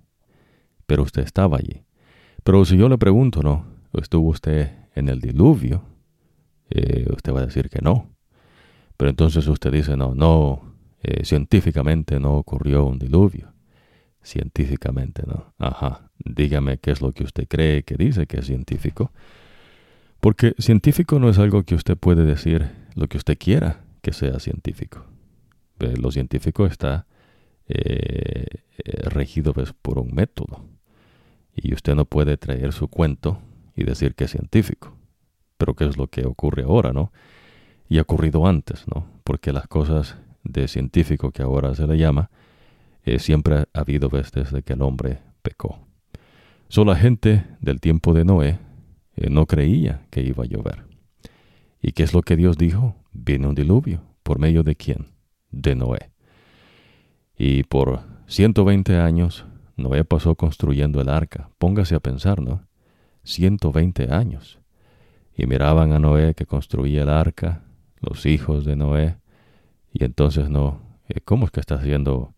Pero 0.86 1.02
usted 1.02 1.22
estaba 1.22 1.58
allí. 1.58 1.84
Pero 2.44 2.64
si 2.64 2.76
yo 2.76 2.88
le 2.88 2.98
pregunto, 2.98 3.42
¿no? 3.42 3.66
¿Estuvo 3.92 4.28
usted 4.30 4.72
en 4.94 5.08
el 5.08 5.20
diluvio? 5.20 5.82
Eh, 6.70 7.06
usted 7.12 7.32
va 7.32 7.40
a 7.40 7.46
decir 7.46 7.68
que 7.68 7.80
no. 7.82 8.10
Pero 8.96 9.10
entonces 9.10 9.46
usted 9.46 9.72
dice, 9.72 9.96
no, 9.96 10.14
no, 10.14 10.74
eh, 11.02 11.24
científicamente 11.24 12.20
no 12.20 12.34
ocurrió 12.34 12.84
un 12.86 12.98
diluvio. 12.98 13.52
Científicamente, 14.22 15.22
¿no? 15.26 15.54
Ajá, 15.58 16.10
dígame 16.18 16.78
qué 16.78 16.92
es 16.92 17.00
lo 17.00 17.12
que 17.12 17.24
usted 17.24 17.46
cree 17.48 17.82
que 17.82 17.96
dice 17.96 18.26
que 18.26 18.38
es 18.38 18.46
científico 18.46 19.12
porque 20.20 20.55
científico 20.59 21.18
no 21.18 21.29
es 21.29 21.38
algo 21.38 21.62
que 21.62 21.74
usted 21.74 21.96
puede 21.96 22.24
decir 22.24 22.70
lo 22.94 23.09
que 23.09 23.18
usted 23.18 23.37
quiera 23.38 23.85
que 24.02 24.12
sea 24.12 24.38
científico. 24.38 25.05
Lo 25.79 26.11
científico 26.11 26.66
está 26.66 27.07
eh, 27.68 28.46
eh, 28.79 29.09
regido 29.09 29.52
pues, 29.52 29.72
por 29.72 29.98
un 29.98 30.14
método. 30.14 30.64
Y 31.55 31.74
usted 31.74 31.94
no 31.94 32.05
puede 32.05 32.37
traer 32.37 32.72
su 32.72 32.88
cuento 32.88 33.40
y 33.74 33.85
decir 33.85 34.14
que 34.14 34.24
es 34.24 34.31
científico. 34.31 34.96
Pero 35.59 35.74
¿qué 35.74 35.87
es 35.87 35.96
lo 35.96 36.07
que 36.07 36.24
ocurre 36.26 36.62
ahora, 36.62 36.92
no? 36.92 37.12
Y 37.88 37.98
ha 37.98 38.02
ocurrido 38.02 38.46
antes, 38.46 38.85
¿no? 38.92 39.07
Porque 39.24 39.52
las 39.52 39.66
cosas 39.68 40.16
de 40.44 40.68
científico 40.68 41.31
que 41.31 41.42
ahora 41.42 41.74
se 41.74 41.87
le 41.87 41.98
llama, 41.98 42.31
eh, 43.05 43.18
siempre 43.18 43.57
ha 43.57 43.66
habido 43.74 44.09
desde 44.09 44.62
que 44.62 44.72
el 44.72 44.83
hombre 44.83 45.20
pecó. 45.42 45.79
Solo 46.68 46.92
la 46.92 46.98
gente 46.98 47.44
del 47.61 47.81
tiempo 47.81 48.12
de 48.12 48.24
Noé 48.24 48.59
eh, 49.16 49.31
no 49.31 49.46
creía 49.46 50.07
que 50.11 50.22
iba 50.22 50.44
a 50.44 50.46
llover. 50.46 50.85
¿Y 51.81 51.92
qué 51.92 52.02
es 52.02 52.12
lo 52.12 52.22
que 52.22 52.37
Dios 52.37 52.57
dijo? 52.57 52.96
Viene 53.12 53.46
un 53.48 53.55
diluvio. 53.55 54.02
¿Por 54.22 54.38
medio 54.38 54.62
de 54.62 54.76
quién? 54.76 55.07
De 55.50 55.74
Noé. 55.74 56.11
Y 57.38 57.64
por 57.64 58.00
120 58.26 58.96
años 58.96 59.46
Noé 59.76 60.05
pasó 60.05 60.35
construyendo 60.35 61.00
el 61.00 61.09
arca. 61.09 61.50
Póngase 61.59 61.94
a 61.94 62.00
pensar, 62.00 62.40
¿no? 62.40 62.66
120 63.24 64.12
años. 64.12 64.59
Y 65.37 65.46
miraban 65.46 65.92
a 65.92 65.98
Noé 65.98 66.35
que 66.35 66.46
construía 66.46 67.02
el 67.02 67.11
arca, 67.11 67.62
los 68.00 68.26
hijos 68.26 68.64
de 68.64 68.76
Noé. 68.76 69.16
Y 69.92 70.05
entonces 70.05 70.50
no, 70.50 70.81
eh, 71.09 71.20
¿cómo 71.24 71.46
es 71.46 71.50
que 71.50 71.61
está 71.61 71.76
haciendo 71.76 72.35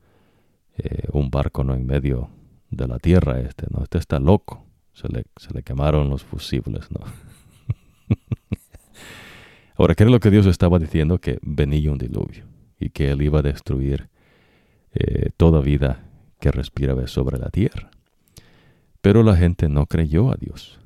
eh, 0.76 1.08
un 1.12 1.30
barco 1.30 1.64
no 1.64 1.74
en 1.74 1.86
medio 1.86 2.30
de 2.70 2.86
la 2.86 2.98
tierra 2.98 3.40
este? 3.40 3.66
No, 3.70 3.82
este 3.82 3.98
está 3.98 4.18
loco 4.18 4.67
se 4.98 5.54
le, 5.54 5.62
quemaron 5.62 6.10
los 6.10 6.24
fusibles, 6.24 6.90
¿no? 6.90 7.00
Ahora, 9.76 9.94
¿qué 9.94 10.02
era 10.02 10.10
lo 10.10 10.18
que 10.18 10.30
Dios 10.30 10.46
estaba 10.46 10.78
diciendo? 10.80 11.20
Que 11.20 11.38
venía 11.42 11.92
un 11.92 11.98
diluvio 11.98 12.46
y 12.80 12.90
que 12.90 13.10
Él 13.10 13.22
iba 13.22 13.38
a 13.38 13.42
destruir 13.42 14.08
eh, 14.92 15.30
toda 15.36 15.60
vida 15.60 16.04
que 16.40 16.50
respiraba 16.50 17.06
sobre 17.06 17.38
la 17.38 17.50
tierra. 17.50 17.90
Pero 19.00 19.22
la 19.22 19.36
gente 19.36 19.68
no 19.68 19.86
creyó 19.86 20.32
a 20.32 20.36
Dios. 20.36 20.80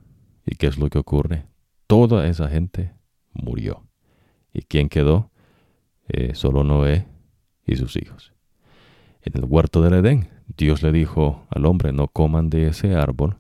¿Y 0.45 0.57
qué 0.57 0.67
es 0.67 0.77
lo 0.77 0.91
que 0.91 0.99
ocurre? 0.99 1.47
Toda 1.87 2.27
esa 2.27 2.49
gente 2.49 2.93
murió. 3.33 3.87
¿Y 4.53 4.63
quién 4.63 4.91
quedó? 4.91 5.31
Eh, 6.09 6.35
solo 6.35 6.65
Noé 6.65 7.07
y 7.67 7.77
sus 7.77 7.97
hijos. 7.97 8.35
En 9.23 9.33
el 9.39 9.45
huerto 9.45 9.81
del 9.81 9.95
Edén, 9.95 10.29
Dios 10.49 10.83
le 10.83 10.93
dijo 10.93 11.47
al 11.49 11.65
hombre, 11.65 11.93
no 11.93 12.09
coman 12.09 12.51
de 12.51 12.69
ese 12.69 12.95
árbol, 12.95 13.37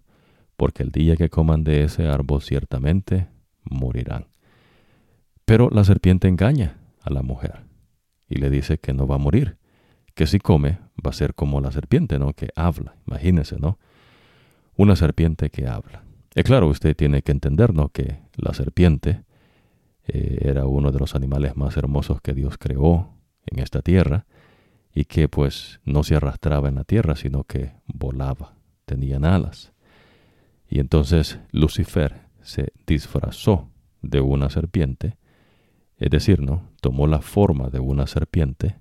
porque 0.63 0.85
el 0.85 0.93
día 0.93 1.17
que 1.17 1.29
coman 1.29 1.65
de 1.65 1.83
ese 1.83 2.07
árbol 2.07 2.41
ciertamente 2.41 3.27
morirán. 3.65 4.29
Pero 5.45 5.69
la 5.71 5.83
serpiente 5.83 6.29
engaña 6.29 6.77
a 7.01 7.11
la 7.11 7.23
mujer 7.23 7.65
y 8.29 8.37
le 8.37 8.49
dice 8.49 8.79
que 8.79 8.93
no 8.93 9.09
va 9.09 9.17
a 9.17 9.19
morir, 9.19 9.57
que 10.15 10.29
si 10.29 10.39
come 10.39 10.79
va 11.05 11.11
a 11.11 11.15
ser 11.15 11.35
como 11.35 11.61
la 11.61 11.73
serpiente, 11.73 12.21
¿no? 12.21 12.33
Que 12.33 12.51
habla, 12.55 12.95
imagínese, 13.09 13.59
¿no? 13.59 13.81
Una 14.77 14.95
serpiente 14.95 15.51
que 15.51 15.67
habla. 15.67 16.05
Y 16.33 16.45
claro, 16.45 16.69
usted 16.69 16.95
tiene 16.95 17.23
que 17.23 17.33
entender, 17.33 17.75
¿no? 17.75 17.89
Que 17.89 18.21
la 18.37 18.55
serpiente 18.55 19.25
eh, 20.07 20.43
era 20.43 20.67
uno 20.67 20.93
de 20.93 21.01
los 21.01 21.17
animales 21.17 21.57
más 21.57 21.77
hermosos 21.77 22.21
que 22.21 22.35
Dios 22.35 22.57
creó 22.57 23.17
en 23.47 23.59
esta 23.59 23.83
tierra 23.83 24.27
y 24.95 25.07
que 25.07 25.29
pues 25.29 25.81
no 25.85 26.05
se 26.05 26.15
arrastraba 26.15 26.69
en 26.69 26.77
la 26.77 26.85
tierra, 26.85 27.17
sino 27.17 27.43
que 27.43 27.73
volaba, 27.87 28.55
tenían 28.85 29.25
alas. 29.25 29.72
Y 30.73 30.81
entonces 30.81 31.39
Lucifer 31.51 32.23
se 32.41 32.73
disfrazó 32.87 33.69
de 34.01 34.23
una 34.23 34.49
serpiente, 34.49 35.19
es 35.99 36.09
decir, 36.09 36.41
¿no? 36.41 36.71
tomó 36.81 37.07
la 37.07 37.21
forma 37.21 37.69
de 37.69 37.79
una 37.79 38.07
serpiente, 38.07 38.77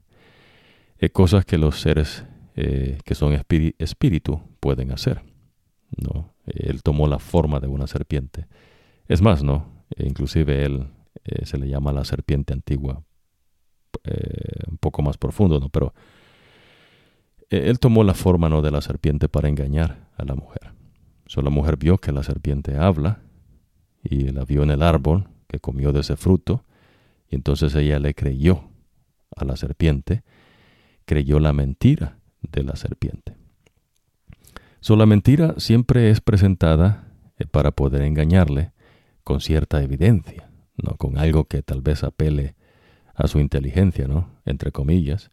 eh, 0.99 1.09
cosas 1.09 1.43
que 1.43 1.57
los 1.57 1.81
seres 1.81 2.23
eh, 2.55 2.97
que 3.03 3.13
son 3.13 3.33
espíritu 3.33 4.39
pueden 4.61 4.93
hacer. 4.93 5.21
¿no? 5.97 6.33
Él 6.45 6.81
tomó 6.81 7.07
la 7.07 7.19
forma 7.19 7.59
de 7.59 7.67
una 7.67 7.87
serpiente. 7.87 8.47
Es 9.09 9.21
más, 9.21 9.43
¿no? 9.43 9.83
E 9.93 10.07
inclusive 10.07 10.63
él 10.63 10.87
eh, 11.25 11.45
se 11.45 11.57
le 11.57 11.67
llama 11.67 11.91
la 11.91 12.05
serpiente 12.05 12.53
antigua, 12.53 13.03
un 14.69 14.77
poco 14.77 15.01
más 15.01 15.17
profundo, 15.17 15.59
¿no? 15.59 15.67
Pero 15.67 15.93
él 17.49 17.79
tomó 17.79 18.05
la 18.05 18.13
forma 18.13 18.47
¿no? 18.47 18.61
de 18.61 18.71
la 18.71 18.79
serpiente 18.79 19.27
para 19.27 19.49
engañar 19.49 20.07
a 20.15 20.23
la 20.23 20.35
mujer. 20.35 20.80
So, 21.31 21.41
la 21.41 21.49
mujer 21.49 21.77
vio 21.77 21.97
que 21.97 22.11
la 22.11 22.23
serpiente 22.23 22.75
habla 22.75 23.21
y 24.03 24.31
la 24.31 24.43
vio 24.43 24.63
en 24.63 24.69
el 24.69 24.81
árbol 24.81 25.29
que 25.47 25.59
comió 25.59 25.93
de 25.93 26.01
ese 26.01 26.17
fruto, 26.17 26.65
y 27.29 27.35
entonces 27.35 27.73
ella 27.73 27.99
le 27.99 28.13
creyó 28.13 28.65
a 29.37 29.45
la 29.45 29.55
serpiente, 29.55 30.23
creyó 31.05 31.39
la 31.39 31.53
mentira 31.53 32.17
de 32.41 32.63
la 32.63 32.75
serpiente. 32.75 33.37
So, 34.81 34.97
la 34.97 35.05
mentira 35.05 35.55
siempre 35.55 36.09
es 36.09 36.19
presentada 36.19 37.07
eh, 37.39 37.45
para 37.45 37.71
poder 37.71 38.01
engañarle 38.01 38.73
con 39.23 39.39
cierta 39.39 39.81
evidencia, 39.81 40.51
¿no? 40.75 40.97
con 40.97 41.17
algo 41.17 41.45
que 41.45 41.61
tal 41.61 41.79
vez 41.81 42.03
apele 42.03 42.55
a 43.15 43.29
su 43.29 43.39
inteligencia, 43.39 44.05
¿no? 44.05 44.31
entre 44.43 44.73
comillas. 44.73 45.31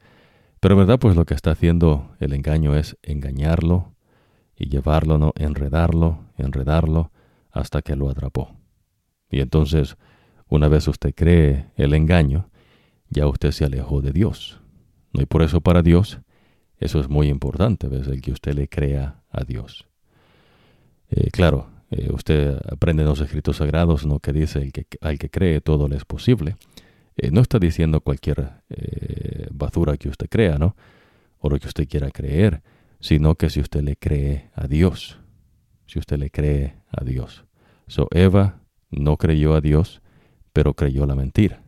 Pero 0.61 0.77
verdad, 0.77 1.01
pues 1.01 1.17
lo 1.17 1.27
que 1.27 1.35
está 1.35 1.51
haciendo 1.51 2.15
el 2.21 2.35
engaño 2.35 2.77
es 2.77 2.97
engañarlo 3.03 3.98
y 4.59 4.69
llevarlo, 4.69 5.19
¿no? 5.19 5.33
enredarlo, 5.37 6.27
enredarlo 6.37 7.11
hasta 7.51 7.83
que 7.83 7.97
lo 7.97 8.11
atrapó. 8.11 8.57
Y 9.31 9.41
entonces, 9.41 9.97
una 10.49 10.69
vez 10.69 10.89
usted 10.89 11.15
cree 11.15 11.67
el 11.77 11.95
engaño, 11.95 12.51
ya 13.09 13.27
usted 13.27 13.53
se 13.53 13.65
alejó 13.65 14.03
de 14.03 14.13
Dios. 14.13 14.61
¿no? 15.13 15.23
Y 15.23 15.27
por 15.27 15.43
eso 15.43 15.61
para 15.61 15.83
Dios 15.83 16.21
eso 16.81 17.01
es 17.01 17.09
muy 17.09 17.29
importante, 17.29 17.89
¿ves? 17.89 18.07
El 18.07 18.21
que 18.21 18.33
usted 18.33 18.55
le 18.55 18.69
crea 18.69 19.23
a 19.31 19.45
Dios. 19.45 19.87
Eh, 21.11 21.31
claro, 21.31 21.69
eh, 21.91 22.11
usted 22.13 22.57
aprende 22.71 23.03
en 23.03 23.09
los 23.09 23.21
escritos 23.21 23.57
sagrados, 23.57 24.07
¿no? 24.07 24.21
Que 24.21 24.33
dice 24.33 24.61
el 24.61 24.73
que, 24.73 24.87
al 25.01 25.19
que 25.19 25.29
cree 25.29 25.61
todo 25.61 25.89
le 25.89 25.97
es 25.97 26.05
posible. 26.05 26.57
Eh, 27.17 27.31
no 27.33 27.41
está 27.41 27.59
diciendo 27.59 28.01
cualquier 28.01 28.53
basura 29.51 29.97
que 29.97 30.09
usted 30.09 30.29
crea, 30.29 30.57
¿no? 30.57 30.77
O 31.41 31.49
lo 31.51 31.59
que 31.59 31.67
usted 31.67 31.89
quiera 31.89 32.11
creer, 32.11 32.63
sino 33.01 33.35
que 33.37 33.51
si 33.51 33.61
usted 33.61 33.83
le 33.83 33.97
cree 33.97 34.51
a 34.55 34.67
Dios, 34.67 35.19
si 35.87 35.99
usted 35.99 36.19
le 36.19 36.31
cree 36.31 36.77
a 36.91 37.05
Dios. 37.05 37.45
So, 37.87 38.09
Eva 38.11 38.61
no 38.91 39.17
creyó 39.17 39.55
a 39.55 39.61
Dios, 39.61 40.03
pero 40.53 40.75
creyó 40.75 41.07
la 41.07 41.15
mentira. 41.15 41.63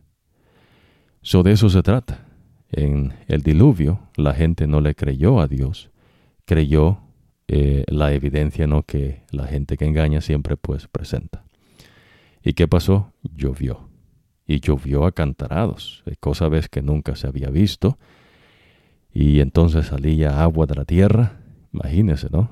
So, 1.21 1.43
de 1.43 1.53
eso 1.53 1.69
se 1.69 1.83
trata. 1.83 2.27
En 2.71 3.13
el 3.27 3.41
diluvio, 3.41 3.99
la 4.15 4.33
gente 4.33 4.67
no 4.67 4.81
le 4.81 4.95
creyó 4.95 5.41
a 5.41 5.47
Dios, 5.47 5.91
creyó 6.45 7.01
eh, 7.47 7.83
la 7.87 8.13
evidencia 8.13 8.65
¿no? 8.65 8.83
que 8.83 9.23
la 9.31 9.45
gente 9.45 9.75
que 9.75 9.85
engaña 9.85 10.21
siempre 10.21 10.55
pues 10.55 10.87
presenta. 10.87 11.43
¿Y 12.43 12.53
qué 12.53 12.67
pasó? 12.67 13.11
Llovió. 13.23 13.89
Y 14.47 14.61
llovió 14.61 15.05
a 15.05 15.11
cantarados, 15.11 16.03
cosa 16.19 16.47
vez 16.47 16.69
que 16.69 16.81
nunca 16.81 17.15
se 17.15 17.27
había 17.27 17.49
visto. 17.49 17.97
Y 19.13 19.39
entonces 19.39 19.87
salía 19.87 20.41
agua 20.41 20.65
de 20.65 20.75
la 20.75 20.85
tierra, 20.85 21.39
imagínense, 21.73 22.27
¿no? 22.31 22.49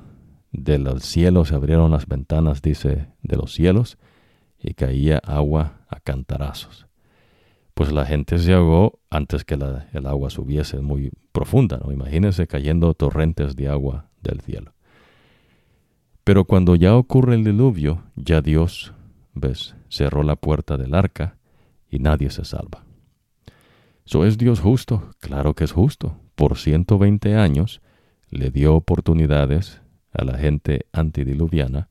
De 0.51 0.77
los 0.77 1.03
cielos 1.03 1.49
se 1.49 1.55
abrieron 1.55 1.91
las 1.91 2.07
ventanas, 2.07 2.61
dice, 2.61 3.07
de 3.21 3.37
los 3.37 3.53
cielos, 3.53 3.97
y 4.59 4.73
caía 4.73 5.19
agua 5.19 5.81
a 5.87 5.99
cantarazos 5.99 6.89
pues 7.79 7.93
la 7.93 8.05
gente 8.05 8.37
se 8.39 8.53
ahogó 8.53 8.99
antes 9.09 9.45
que 9.45 9.53
el 9.53 10.05
agua 10.05 10.29
subiese 10.29 10.81
muy 10.81 11.13
profunda, 11.31 11.79
¿no? 11.81 11.93
Imagínense 11.93 12.45
cayendo 12.45 12.93
torrentes 12.93 13.55
de 13.55 13.69
agua 13.69 14.09
del 14.21 14.41
cielo. 14.41 14.73
Pero 16.25 16.43
cuando 16.43 16.75
ya 16.75 16.97
ocurre 16.97 17.35
el 17.35 17.45
diluvio, 17.45 18.03
ya 18.17 18.41
Dios, 18.41 18.93
ves, 19.33 19.75
cerró 19.87 20.23
la 20.23 20.35
puerta 20.35 20.75
del 20.75 20.93
arca 20.93 21.37
y 21.89 21.99
nadie 21.99 22.29
se 22.31 22.43
salva. 22.43 22.83
¿So 24.03 24.25
es 24.25 24.37
Dios 24.37 24.59
justo? 24.59 25.11
Claro 25.19 25.53
que 25.53 25.63
es 25.63 25.71
justo. 25.71 26.17
Por 26.39 26.57
120 26.57 27.35
años 27.35 27.81
le 28.29 28.49
dio 28.49 28.73
oportunidades 28.73 29.81
a 30.13 30.23
la 30.23 30.37
gente 30.37 30.85
antidiluviana 30.93 31.89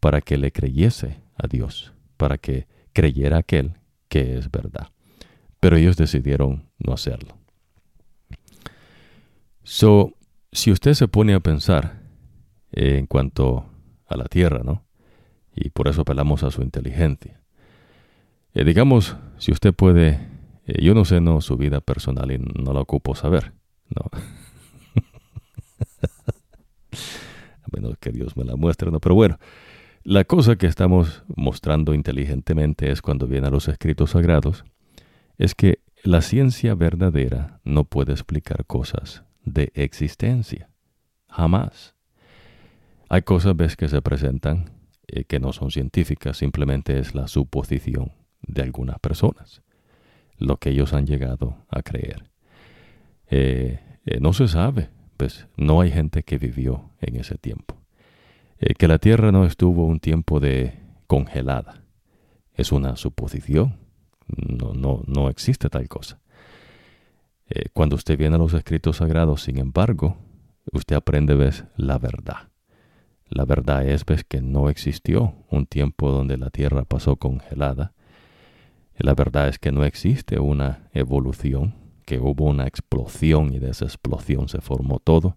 para 0.00 0.20
que 0.20 0.38
le 0.38 0.50
creyese 0.50 1.20
a 1.36 1.46
Dios, 1.46 1.92
para 2.16 2.36
que 2.36 2.66
creyera 2.92 3.38
aquel 3.38 3.74
que 4.08 4.38
es 4.38 4.50
verdad 4.50 4.88
pero 5.66 5.76
ellos 5.76 5.96
decidieron 5.96 6.64
no 6.78 6.92
hacerlo. 6.92 7.36
So, 9.64 10.12
si 10.52 10.70
usted 10.70 10.94
se 10.94 11.08
pone 11.08 11.34
a 11.34 11.40
pensar 11.40 12.02
en 12.70 13.06
cuanto 13.06 13.66
a 14.06 14.16
la 14.16 14.26
tierra, 14.26 14.62
¿no? 14.62 14.84
Y 15.54 15.70
por 15.70 15.88
eso 15.88 16.02
apelamos 16.02 16.44
a 16.44 16.52
su 16.52 16.62
inteligencia. 16.62 17.40
Eh, 18.54 18.62
digamos, 18.62 19.16
si 19.38 19.50
usted 19.50 19.74
puede, 19.74 20.20
eh, 20.66 20.82
yo 20.82 20.94
no 20.94 21.04
sé 21.04 21.20
no 21.20 21.40
su 21.40 21.56
vida 21.56 21.80
personal 21.80 22.30
y 22.30 22.38
no 22.38 22.72
la 22.72 22.80
ocupo 22.80 23.16
saber, 23.16 23.52
¿no? 23.94 24.10
a 26.92 27.66
menos 27.72 27.98
que 27.98 28.10
Dios 28.10 28.36
me 28.36 28.44
la 28.44 28.56
muestre, 28.56 28.90
¿no? 28.90 29.00
Pero 29.00 29.14
bueno, 29.14 29.38
la 30.02 30.24
cosa 30.24 30.56
que 30.56 30.66
estamos 30.66 31.24
mostrando 31.34 31.94
inteligentemente 31.94 32.90
es 32.90 33.02
cuando 33.02 33.26
vienen 33.26 33.52
los 33.52 33.68
escritos 33.68 34.10
sagrados 34.10 34.64
es 35.38 35.54
que 35.54 35.80
la 36.04 36.22
ciencia 36.22 36.74
verdadera 36.74 37.60
no 37.64 37.84
puede 37.84 38.12
explicar 38.12 38.64
cosas 38.66 39.24
de 39.44 39.72
existencia. 39.74 40.70
Jamás. 41.28 41.94
Hay 43.08 43.22
cosas 43.22 43.56
ves 43.56 43.76
que 43.76 43.88
se 43.88 44.00
presentan 44.00 44.70
eh, 45.08 45.24
que 45.24 45.40
no 45.40 45.52
son 45.52 45.70
científicas, 45.70 46.36
simplemente 46.36 46.98
es 46.98 47.14
la 47.14 47.28
suposición 47.28 48.12
de 48.42 48.62
algunas 48.62 48.98
personas, 48.98 49.62
lo 50.38 50.56
que 50.56 50.70
ellos 50.70 50.92
han 50.92 51.06
llegado 51.06 51.64
a 51.68 51.82
creer. 51.82 52.30
Eh, 53.28 53.80
eh, 54.04 54.20
no 54.20 54.32
se 54.32 54.48
sabe, 54.48 54.90
pues 55.16 55.48
no 55.56 55.80
hay 55.80 55.90
gente 55.90 56.22
que 56.22 56.38
vivió 56.38 56.90
en 57.00 57.16
ese 57.16 57.36
tiempo. 57.36 57.76
que 58.78 58.88
la 58.88 58.98
Tierra 58.98 59.32
no 59.32 59.44
estuvo 59.44 59.86
un 59.86 60.00
tiempo 60.00 60.40
de 60.40 60.80
congelada, 61.06 61.82
es 62.54 62.72
una 62.72 62.96
suposición 62.96 63.86
no, 64.28 64.72
no, 64.74 65.02
no 65.06 65.28
existe 65.28 65.68
tal 65.68 65.88
cosa. 65.88 66.20
Eh, 67.48 67.68
cuando 67.72 67.96
usted 67.96 68.18
viene 68.18 68.36
a 68.36 68.38
los 68.38 68.54
escritos 68.54 68.96
sagrados, 68.96 69.42
sin 69.42 69.58
embargo, 69.58 70.16
usted 70.72 70.96
aprende, 70.96 71.34
ves, 71.34 71.64
la 71.76 71.98
verdad. 71.98 72.48
La 73.28 73.44
verdad 73.44 73.86
es, 73.86 74.04
ves, 74.04 74.24
que 74.24 74.40
no 74.40 74.68
existió 74.68 75.34
un 75.50 75.66
tiempo 75.66 76.10
donde 76.10 76.38
la 76.38 76.50
Tierra 76.50 76.84
pasó 76.84 77.16
congelada. 77.16 77.92
La 78.98 79.14
verdad 79.14 79.48
es 79.48 79.58
que 79.58 79.72
no 79.72 79.84
existe 79.84 80.38
una 80.38 80.88
evolución, 80.92 81.74
que 82.06 82.18
hubo 82.18 82.46
una 82.46 82.66
explosión 82.66 83.52
y 83.52 83.58
de 83.58 83.70
esa 83.70 83.84
explosión 83.84 84.48
se 84.48 84.62
formó 84.62 84.98
todo. 84.98 85.36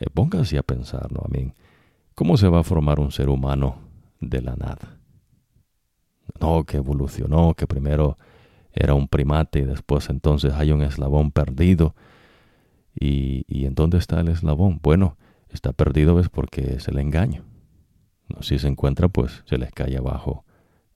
Eh, 0.00 0.06
póngase 0.12 0.58
a 0.58 0.64
pensar, 0.64 1.12
¿no? 1.12 1.20
A 1.24 1.28
mí, 1.28 1.52
¿cómo 2.16 2.36
se 2.36 2.48
va 2.48 2.60
a 2.60 2.64
formar 2.64 2.98
un 2.98 3.12
ser 3.12 3.28
humano 3.28 3.76
de 4.20 4.42
la 4.42 4.56
nada? 4.56 4.98
no, 6.40 6.64
que 6.64 6.78
evolucionó, 6.78 7.54
que 7.54 7.66
primero 7.66 8.16
era 8.72 8.94
un 8.94 9.08
primate 9.08 9.60
y 9.60 9.64
después 9.64 10.08
entonces 10.08 10.52
hay 10.54 10.72
un 10.72 10.82
eslabón 10.82 11.30
perdido. 11.30 11.94
¿Y, 12.98 13.44
y 13.48 13.66
en 13.66 13.74
dónde 13.74 13.98
está 13.98 14.20
el 14.20 14.28
eslabón? 14.28 14.80
Bueno, 14.82 15.16
está 15.48 15.72
perdido 15.72 16.20
es 16.20 16.28
porque 16.28 16.74
es 16.74 16.88
el 16.88 16.98
engaño. 16.98 17.44
Si 18.40 18.58
se 18.58 18.68
encuentra, 18.68 19.08
pues 19.08 19.42
se 19.46 19.58
les 19.58 19.72
cae 19.72 19.96
abajo 19.96 20.44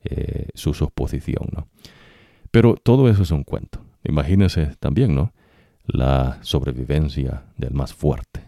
eh, 0.02 0.48
su 0.54 0.74
suposición, 0.74 1.48
¿no? 1.52 1.68
Pero 2.50 2.74
todo 2.74 3.08
eso 3.08 3.22
es 3.22 3.30
un 3.30 3.44
cuento. 3.44 3.80
Imagínense 4.04 4.74
también, 4.78 5.14
¿no? 5.14 5.32
La 5.84 6.38
sobrevivencia 6.42 7.44
del 7.56 7.74
más 7.74 7.94
fuerte. 7.94 8.42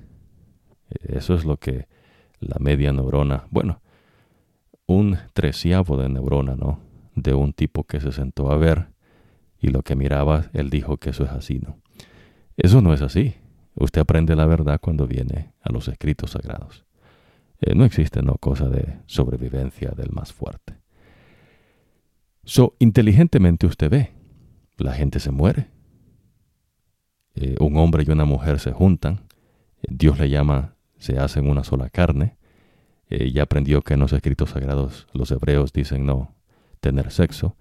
Eso 1.02 1.34
es 1.34 1.44
lo 1.44 1.56
que 1.56 1.88
la 2.40 2.56
media 2.58 2.92
neurona, 2.92 3.46
bueno, 3.50 3.80
un 4.86 5.18
treceavo 5.32 5.96
de 5.96 6.08
neurona, 6.08 6.56
¿no? 6.56 6.80
De 7.14 7.34
un 7.34 7.52
tipo 7.52 7.84
que 7.84 8.00
se 8.00 8.12
sentó 8.12 8.50
a 8.50 8.56
ver 8.56 8.88
y 9.60 9.68
lo 9.68 9.82
que 9.82 9.94
miraba, 9.94 10.46
él 10.52 10.70
dijo 10.70 10.96
que 10.96 11.10
eso 11.10 11.24
es 11.24 11.30
así, 11.30 11.58
¿no? 11.58 11.78
Eso 12.56 12.80
no 12.80 12.92
es 12.92 13.02
así. 13.02 13.34
Usted 13.74 14.00
aprende 14.00 14.34
la 14.34 14.46
verdad 14.46 14.80
cuando 14.80 15.06
viene 15.06 15.52
a 15.62 15.72
los 15.72 15.88
escritos 15.88 16.32
sagrados. 16.32 16.84
Eh, 17.60 17.74
no 17.74 17.84
existe 17.84 18.22
no 18.22 18.36
cosa 18.36 18.68
de 18.68 18.98
sobrevivencia 19.06 19.90
del 19.90 20.10
más 20.12 20.32
fuerte. 20.32 20.78
So, 22.44 22.74
inteligentemente 22.78 23.66
usted 23.66 23.90
ve, 23.90 24.12
la 24.80 24.92
gente 24.92 25.20
se 25.20 25.30
muere. 25.30 25.68
Eh, 27.34 27.56
un 27.60 27.76
hombre 27.76 28.04
y 28.06 28.10
una 28.10 28.24
mujer 28.24 28.58
se 28.58 28.72
juntan. 28.72 29.20
Dios 29.88 30.18
le 30.18 30.28
llama, 30.28 30.74
se 30.98 31.18
hacen 31.18 31.48
una 31.48 31.64
sola 31.64 31.90
carne. 31.90 32.36
Eh, 33.08 33.30
ya 33.32 33.44
aprendió 33.44 33.82
que 33.82 33.94
en 33.94 34.00
los 34.00 34.12
escritos 34.12 34.50
sagrados 34.50 35.06
los 35.12 35.30
hebreos 35.30 35.72
dicen 35.72 36.06
no 36.06 36.34
tener 36.80 37.10
sexo. 37.10 37.56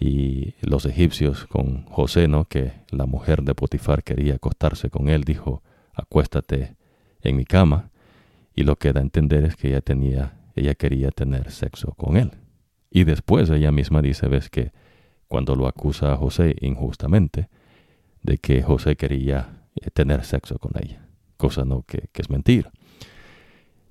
Y 0.00 0.54
los 0.60 0.86
egipcios 0.86 1.46
con 1.46 1.84
José, 1.86 2.28
¿no? 2.28 2.44
que 2.44 2.72
la 2.90 3.06
mujer 3.06 3.42
de 3.42 3.54
Potifar 3.54 4.04
quería 4.04 4.34
acostarse 4.34 4.90
con 4.90 5.08
él, 5.08 5.24
dijo, 5.24 5.62
acuéstate 5.92 6.76
en 7.22 7.36
mi 7.36 7.44
cama. 7.44 7.90
Y 8.54 8.62
lo 8.62 8.76
que 8.76 8.92
da 8.92 9.00
a 9.00 9.02
entender 9.02 9.44
es 9.44 9.56
que 9.56 9.68
ella 9.68 9.80
tenía, 9.80 10.38
ella 10.54 10.74
quería 10.74 11.10
tener 11.10 11.50
sexo 11.50 11.92
con 11.94 12.16
él. 12.16 12.32
Y 12.90 13.04
después 13.04 13.50
ella 13.50 13.72
misma 13.72 14.02
dice, 14.02 14.28
ves 14.28 14.50
que 14.50 14.72
cuando 15.28 15.54
lo 15.54 15.66
acusa 15.66 16.12
a 16.12 16.16
José 16.16 16.56
injustamente, 16.60 17.48
de 18.22 18.38
que 18.38 18.62
José 18.62 18.96
quería 18.96 19.62
eh, 19.76 19.90
tener 19.90 20.24
sexo 20.24 20.58
con 20.58 20.72
ella, 20.82 21.06
cosa 21.36 21.64
no 21.64 21.82
que, 21.82 22.08
es 22.12 22.30
mentira 22.30 22.72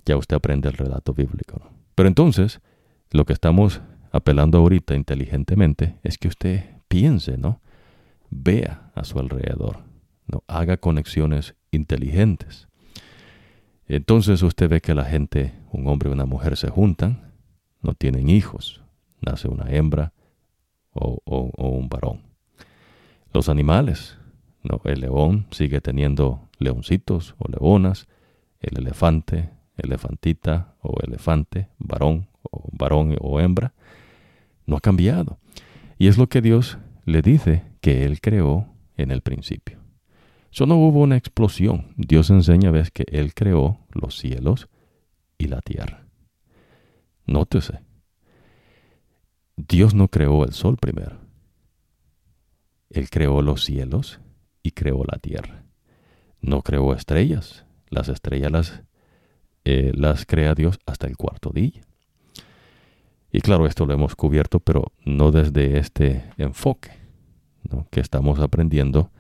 ya 0.08 0.15
usted 0.15 0.38
aprende 0.38 0.69
el 0.69 0.78
relato 0.78 1.13
bíblico. 1.13 1.69
Pero 1.93 2.08
entonces, 2.08 2.62
Lo 3.10 3.23
que 3.23 3.32
estamos 3.32 3.80
apelando 4.12 4.58
ahorita 4.58 4.93
inteligentemente 4.93 5.95
es 6.04 6.17
que 6.17 6.28
usted 6.28 6.65
piense, 6.89 7.38
¿no? 7.38 7.62
Vea 8.30 8.91
a 8.95 9.06
su 9.06 9.17
alrededor, 9.17 9.78
¿no? 10.26 10.43
Haga 10.47 10.76
conexiones 10.76 11.56
inteligentes. 11.71 12.67
Entonces 13.88 14.43
usted 14.43 14.69
ve 14.69 14.82
que 14.82 14.93
la 14.93 15.06
gente, 15.06 15.54
un 15.71 15.88
hombre 15.88 16.10
y 16.10 16.13
una 16.13 16.26
mujer 16.26 16.58
se 16.58 16.69
juntan, 16.69 17.32
no 17.82 17.93
tienen 17.93 18.30
hijos, 18.30 18.84
nace 19.21 19.47
una 19.47 19.71
hembra 19.71 20.12
o, 20.99 21.51
un 21.57 21.89
varón. 21.89 22.21
Los 23.33 23.49
animales, 23.49 24.17
el 24.83 25.01
león 25.01 25.47
sigue 25.51 25.81
teniendo 25.81 26.49
leoncitos 26.60 27.36
o 27.38 27.49
leonas, 27.49 28.07
el 28.60 28.79
elefante, 28.79 29.51
elefantita 29.77 30.75
o 30.81 30.95
elefante, 31.05 31.69
varón 31.77 32.27
o 32.41 32.67
varón 32.71 33.15
o 33.19 33.39
hembra, 33.39 33.73
no 34.65 34.77
ha 34.77 34.81
cambiado. 34.81 35.39
Y 35.97 36.07
es 36.07 36.17
lo 36.17 36.27
que 36.27 36.41
Dios 36.41 36.77
le 37.05 37.21
dice 37.21 37.63
que 37.81 38.05
Él 38.05 38.19
creó 38.21 38.67
en 38.97 39.12
el 39.12 39.21
principio. 39.21 39.79
Eso 40.51 40.65
no 40.65 40.75
hubo 40.75 41.01
una 41.01 41.17
explosión. 41.17 41.93
Dios 41.97 42.29
enseña, 42.29 42.71
ves, 42.71 42.91
que 42.91 43.05
Él 43.12 43.33
creó 43.33 43.79
los 43.91 44.17
cielos 44.17 44.69
y 45.38 45.47
la 45.47 45.62
tierra. 45.62 46.07
Nótese. 47.25 47.87
Dios 49.58 49.96
no 49.96 50.08
creó 50.08 50.46
el 50.46 50.54
sol 50.54 50.78
primero. 50.78 51.17
Él 52.89 53.10
creó 53.10 53.41
los 53.41 53.65
cielos 53.65 54.20
y 54.63 54.72
creó 54.72 55.04
la 55.04 55.17
tierra. 55.17 55.65
No 56.41 56.62
creó 56.62 56.93
estrellas. 56.93 57.65
Las 57.89 58.08
estrellas 58.08 58.52
las, 58.52 58.84
eh, 59.65 59.93
crea 60.28 60.54
Dios 60.54 60.80
hasta 60.86 61.08
el 61.08 61.17
cuarto 61.17 61.50
día. 61.50 61.82
Y 63.32 63.41
claro, 63.41 63.65
esto 63.65 63.86
lo 63.86 63.93
hemos 63.93 64.15
cubierto, 64.15 64.60
pero 64.60 64.93
no 65.04 65.32
desde 65.32 65.80
este 65.80 66.24
enfoque, 66.38 66.91
que 67.91 68.00
estamos 68.00 68.39
aprendiendo 68.39 69.12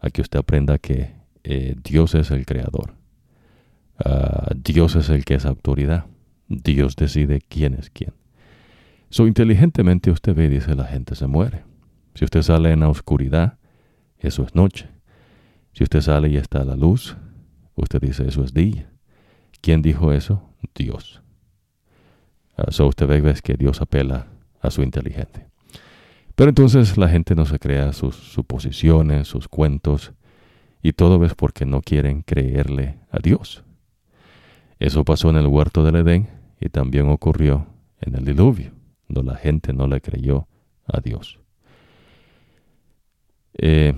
a 0.00 0.10
que 0.10 0.20
usted 0.20 0.38
aprenda 0.38 0.78
que 0.78 1.14
eh, 1.44 1.74
Dios 1.82 2.14
es 2.14 2.30
el 2.30 2.44
creador. 2.44 2.94
Ah, 4.04 4.50
Dios 4.54 4.96
es 4.96 5.08
el 5.08 5.24
que 5.24 5.34
es 5.34 5.46
autoridad. 5.46 6.06
Dios 6.48 6.96
decide 6.96 7.40
quién 7.40 7.74
es 7.74 7.90
quién. 7.90 8.12
So 9.10 9.26
inteligentemente 9.26 10.10
usted 10.10 10.34
ve 10.34 10.46
y 10.46 10.48
dice 10.48 10.74
la 10.74 10.84
gente 10.84 11.14
se 11.14 11.26
muere. 11.26 11.64
Si 12.14 12.24
usted 12.24 12.42
sale 12.42 12.72
en 12.72 12.80
la 12.80 12.88
oscuridad, 12.88 13.58
eso 14.18 14.44
es 14.44 14.54
noche. 14.54 14.88
Si 15.72 15.82
usted 15.82 16.00
sale 16.00 16.28
y 16.28 16.36
está 16.36 16.60
a 16.60 16.64
la 16.64 16.76
luz, 16.76 17.16
usted 17.74 18.00
dice 18.00 18.26
eso 18.26 18.44
es 18.44 18.54
día. 18.54 18.90
¿Quién 19.60 19.82
dijo 19.82 20.12
eso? 20.12 20.42
Dios. 20.74 21.22
Uh, 22.56 22.82
usted 22.84 23.06
ve 23.06 23.34
que 23.42 23.54
Dios 23.54 23.80
apela 23.80 24.26
a 24.60 24.70
su 24.70 24.82
inteligencia. 24.82 25.48
Pero 26.34 26.50
entonces 26.50 26.96
la 26.98 27.08
gente 27.08 27.34
no 27.34 27.46
se 27.46 27.58
crea 27.58 27.92
sus 27.92 28.16
suposiciones, 28.16 29.28
sus 29.28 29.48
cuentos, 29.48 30.12
y 30.82 30.92
todo 30.92 31.24
es 31.24 31.34
porque 31.34 31.64
no 31.64 31.80
quieren 31.80 32.22
creerle 32.22 32.98
a 33.10 33.18
Dios. 33.18 33.64
Eso 34.78 35.04
pasó 35.04 35.30
en 35.30 35.36
el 35.36 35.46
huerto 35.46 35.84
del 35.84 35.96
Edén 35.96 36.28
y 36.60 36.68
también 36.68 37.08
ocurrió 37.08 37.66
en 38.00 38.16
el 38.16 38.24
diluvio, 38.24 38.72
donde 39.08 39.32
la 39.32 39.38
gente 39.38 39.72
no 39.72 39.86
le 39.86 40.00
creyó 40.00 40.48
a 40.86 41.00
Dios. 41.00 41.38
Eh, 43.56 43.94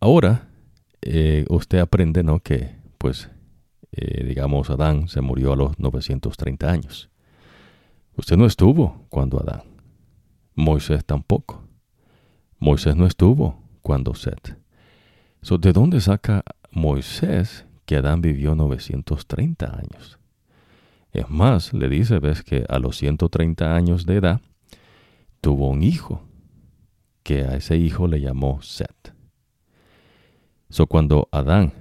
ahora 0.00 0.48
eh, 1.02 1.44
usted 1.48 1.78
aprende, 1.78 2.22
¿no? 2.22 2.40
Que 2.40 2.76
pues 2.98 3.30
eh, 3.92 4.24
digamos, 4.24 4.70
Adán 4.70 5.08
se 5.08 5.20
murió 5.20 5.52
a 5.52 5.56
los 5.56 5.78
930 5.78 6.70
años. 6.70 7.10
Usted 8.16 8.36
no 8.36 8.46
estuvo 8.46 9.06
cuando 9.08 9.40
Adán. 9.40 9.62
Moisés 10.54 11.04
tampoco. 11.04 11.64
Moisés 12.58 12.96
no 12.96 13.06
estuvo 13.06 13.62
cuando 13.82 14.14
Set. 14.14 14.58
¿De 15.60 15.72
dónde 15.72 16.00
saca 16.00 16.44
Moisés 16.70 17.64
que 17.86 17.96
Adán 17.96 18.20
vivió 18.20 18.54
930 18.54 19.66
años? 19.66 20.17
Es 21.12 21.28
más, 21.30 21.72
le 21.72 21.88
dice, 21.88 22.18
ves 22.18 22.42
que 22.42 22.64
a 22.68 22.78
los 22.78 22.96
130 22.98 23.74
años 23.74 24.06
de 24.06 24.16
edad 24.16 24.40
tuvo 25.40 25.68
un 25.68 25.82
hijo, 25.82 26.22
que 27.22 27.42
a 27.42 27.56
ese 27.56 27.76
hijo 27.76 28.06
le 28.06 28.20
llamó 28.20 28.60
Set. 28.62 29.14
So, 30.70 30.86
cuando 30.86 31.28
Adán 31.32 31.72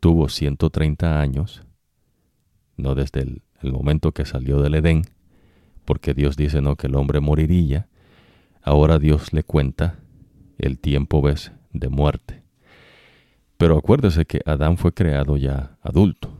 tuvo 0.00 0.28
130 0.28 1.20
años, 1.20 1.62
no 2.76 2.94
desde 2.94 3.22
el, 3.22 3.42
momento 3.62 4.12
que 4.12 4.24
salió 4.24 4.62
del 4.62 4.76
Edén, 4.76 5.02
porque 5.84 6.14
Dios 6.14 6.36
dice 6.36 6.62
no 6.62 6.76
que 6.76 6.86
el 6.86 6.94
hombre 6.94 7.20
moriría, 7.20 7.88
ahora 8.62 8.98
Dios 8.98 9.32
le 9.32 9.42
cuenta 9.42 9.98
el 10.58 10.78
tiempo 10.78 11.20
ves 11.20 11.52
de 11.72 11.88
muerte. 11.88 12.42
Pero 13.56 13.76
acuérdese 13.76 14.24
que 14.24 14.40
Adán 14.46 14.76
fue 14.76 14.94
creado 14.94 15.36
ya 15.36 15.76
adulto. 15.82 16.30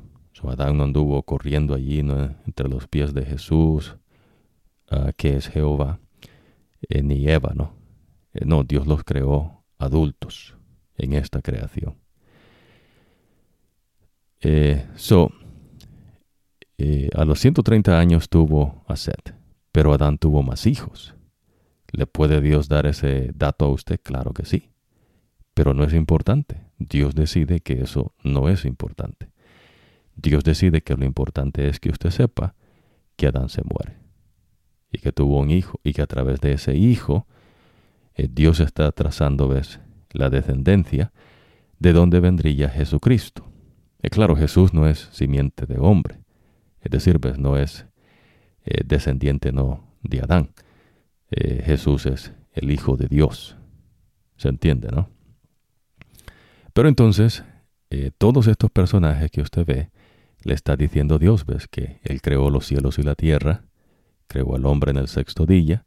Adán 0.45 0.79
no 0.79 0.85
anduvo 0.85 1.23
corriendo 1.23 1.75
allí 1.75 2.01
entre 2.01 2.69
los 2.69 2.87
pies 2.87 3.15
de 3.15 3.25
Jesús, 3.25 3.97
ah, 4.91 5.13
que 5.17 5.37
es 5.37 5.49
Jehová, 5.49 5.99
eh, 6.89 7.03
ni 7.03 7.29
Eva, 7.29 7.53
¿no? 7.55 7.75
Eh, 8.33 8.45
no, 8.45 8.65
Dios 8.65 8.87
los 8.87 9.05
creó 9.05 9.65
adultos 9.79 10.57
en 10.97 11.15
esta 11.15 11.43
creación. 11.43 11.97
Eh, 14.41 14.87
so, 14.95 15.31
a 17.15 17.25
los 17.25 17.41
130 17.41 17.99
años 17.99 18.29
tuvo 18.29 18.85
a 18.87 18.95
Seth, 18.95 19.35
pero 19.73 19.93
Adán 19.93 20.19
tuvo 20.19 20.43
más 20.43 20.67
hijos. 20.67 21.15
¿Le 21.91 22.07
puede 22.07 22.41
Dios 22.41 22.69
dar 22.69 22.87
ese 22.87 23.33
dato 23.35 23.65
a 23.65 23.71
usted? 23.71 23.99
Claro 24.01 24.33
que 24.33 24.45
sí. 24.45 24.71
Pero 25.55 25.75
no 25.75 25.85
es 25.85 25.95
importante. 25.95 26.69
Dios 26.79 27.15
decide 27.15 27.61
que 27.61 27.81
eso 27.81 28.15
no 28.23 28.49
es 28.49 28.65
importante. 28.65 29.31
Dios 30.21 30.43
decide 30.43 30.83
que 30.83 30.97
lo 30.97 31.05
importante 31.05 31.69
es 31.69 31.79
que 31.79 31.91
usted 31.91 32.11
sepa 32.11 32.55
que 33.17 33.29
Adán 33.29 33.49
se 33.49 33.63
muere 33.63 33.97
y 34.91 34.99
que 34.99 35.13
tuvo 35.13 35.39
un 35.39 35.51
hijo 35.51 35.81
y 35.85 35.93
que 35.93 36.03
a 36.03 36.07
través 36.07 36.41
de 36.41 36.53
ese 36.53 36.75
hijo 36.75 37.27
eh, 38.15 38.29
Dios 38.29 38.59
está 38.59 38.91
trazando 38.91 39.47
¿ves? 39.47 39.81
la 40.11 40.29
descendencia 40.29 41.13
de 41.79 41.93
donde 41.93 42.19
vendría 42.19 42.69
Jesucristo. 42.69 43.49
Eh, 44.03 44.11
claro, 44.11 44.35
Jesús 44.35 44.75
no 44.75 44.89
es 44.89 45.09
simiente 45.13 45.67
de 45.67 45.79
hombre, 45.79 46.21
es 46.81 46.91
decir, 46.91 47.21
pues, 47.21 47.39
no 47.39 47.57
es 47.57 47.87
eh, 48.65 48.83
descendiente 48.85 49.53
no 49.53 49.85
de 50.03 50.21
Adán. 50.21 50.51
Jesús 51.31 52.07
es 52.07 52.33
el 52.55 52.71
Hijo 52.71 52.97
de 52.97 53.07
Dios. 53.07 53.59
¿Se 54.39 54.49
entiende, 54.49 54.89
no? 54.91 55.11
Pero 56.73 56.89
entonces, 56.89 57.45
todos 58.17 58.47
estos 58.47 58.71
personajes 58.71 59.31
que 59.31 59.43
usted 59.43 59.67
ve, 59.67 59.91
le 60.49 60.55
está 60.55 60.77
diciendo 60.77 61.19
Dios, 61.19 61.45
ves 61.45 61.69
que 61.69 62.01
Él 62.03 62.23
creó 62.23 62.49
los 62.49 62.67
cielos 62.67 62.99
y 62.99 63.03
la 63.03 63.15
tierra, 63.15 63.65
creó 64.29 64.57
al 64.57 64.65
hombre 64.65 64.91
en 64.91 64.97
el 64.97 65.07
sexto 65.07 65.45
día, 65.45 65.85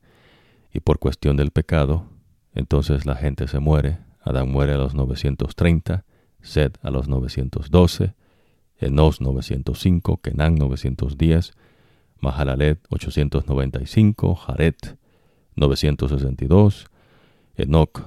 y 0.72 0.82
por 0.82 1.00
cuestión 1.00 1.36
del 1.36 1.50
pecado, 1.50 2.06
entonces 2.54 3.08
la 3.08 3.16
gente 3.16 3.48
se 3.48 3.60
muere, 3.60 3.98
Adán 4.22 4.52
muere 4.52 4.74
a 4.74 4.78
los 4.78 4.94
930, 4.94 6.06
Sed 6.42 6.74
a 6.84 6.92
los 6.92 7.08
912, 7.08 8.14
Enos 8.78 9.20
905, 9.20 10.22
Kenan 10.22 10.56
910, 10.56 11.54
Mahalalet 12.20 12.80
895, 12.90 14.36
Jared 14.36 14.76
962, 15.56 16.86
Enoch 17.56 18.04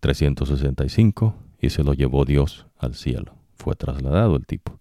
365 0.00 1.34
y 1.60 1.68
se 1.68 1.84
lo 1.84 1.92
llevó 1.92 2.24
Dios 2.24 2.66
al 2.78 2.94
cielo. 2.94 3.34
Fue 3.56 3.74
trasladado 3.74 4.36
el 4.36 4.46
tipo. 4.46 4.77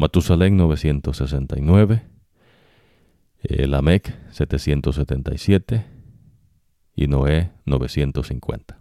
Matusalén 0.00 0.56
969, 0.56 2.02
Lamec 3.68 4.16
777 4.30 5.84
y 6.96 7.06
Noé 7.06 7.50
950. 7.66 8.78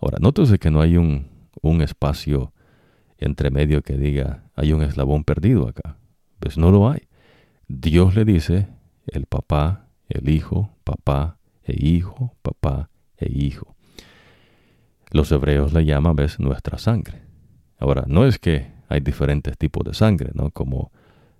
Ahora, 0.00 0.18
nótese 0.20 0.58
que 0.58 0.72
no 0.72 0.80
hay 0.80 0.96
un, 0.96 1.28
un 1.60 1.80
espacio 1.80 2.52
entre 3.18 3.52
medio 3.52 3.82
que 3.82 3.96
diga, 3.96 4.42
hay 4.56 4.72
un 4.72 4.82
eslabón 4.82 5.22
perdido 5.22 5.68
acá. 5.68 5.96
Pues 6.40 6.58
no 6.58 6.72
lo 6.72 6.90
hay. 6.90 7.02
Dios 7.68 8.16
le 8.16 8.24
dice, 8.24 8.66
el 9.06 9.26
papá, 9.26 9.86
el 10.08 10.28
hijo, 10.28 10.70
papá 10.82 11.38
e 11.62 11.86
hijo, 11.86 12.34
papá 12.42 12.90
e 13.16 13.30
hijo. 13.30 13.76
Los 15.12 15.30
hebreos 15.30 15.72
le 15.72 15.84
llaman, 15.84 16.16
ves, 16.16 16.40
nuestra 16.40 16.78
sangre. 16.78 17.22
Ahora, 17.78 18.06
no 18.08 18.26
es 18.26 18.40
que 18.40 18.81
hay 18.92 19.00
diferentes 19.00 19.56
tipos 19.56 19.84
de 19.84 19.94
sangre, 19.94 20.30
¿no? 20.34 20.50
Como 20.50 20.92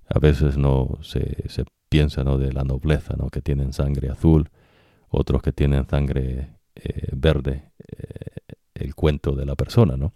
a 0.08 0.18
veces 0.18 0.56
no 0.56 0.98
se, 1.02 1.48
se 1.48 1.64
piensa, 1.88 2.24
¿no? 2.24 2.38
De 2.38 2.52
la 2.52 2.64
nobleza, 2.64 3.14
¿no? 3.16 3.28
Que 3.28 3.42
tienen 3.42 3.72
sangre 3.72 4.08
azul, 4.08 4.48
otros 5.08 5.42
que 5.42 5.52
tienen 5.52 5.86
sangre 5.88 6.56
eh, 6.74 7.08
verde, 7.12 7.70
eh, 7.78 8.54
el 8.74 8.94
cuento 8.94 9.34
de 9.34 9.44
la 9.44 9.54
persona, 9.54 9.96
¿no? 9.96 10.14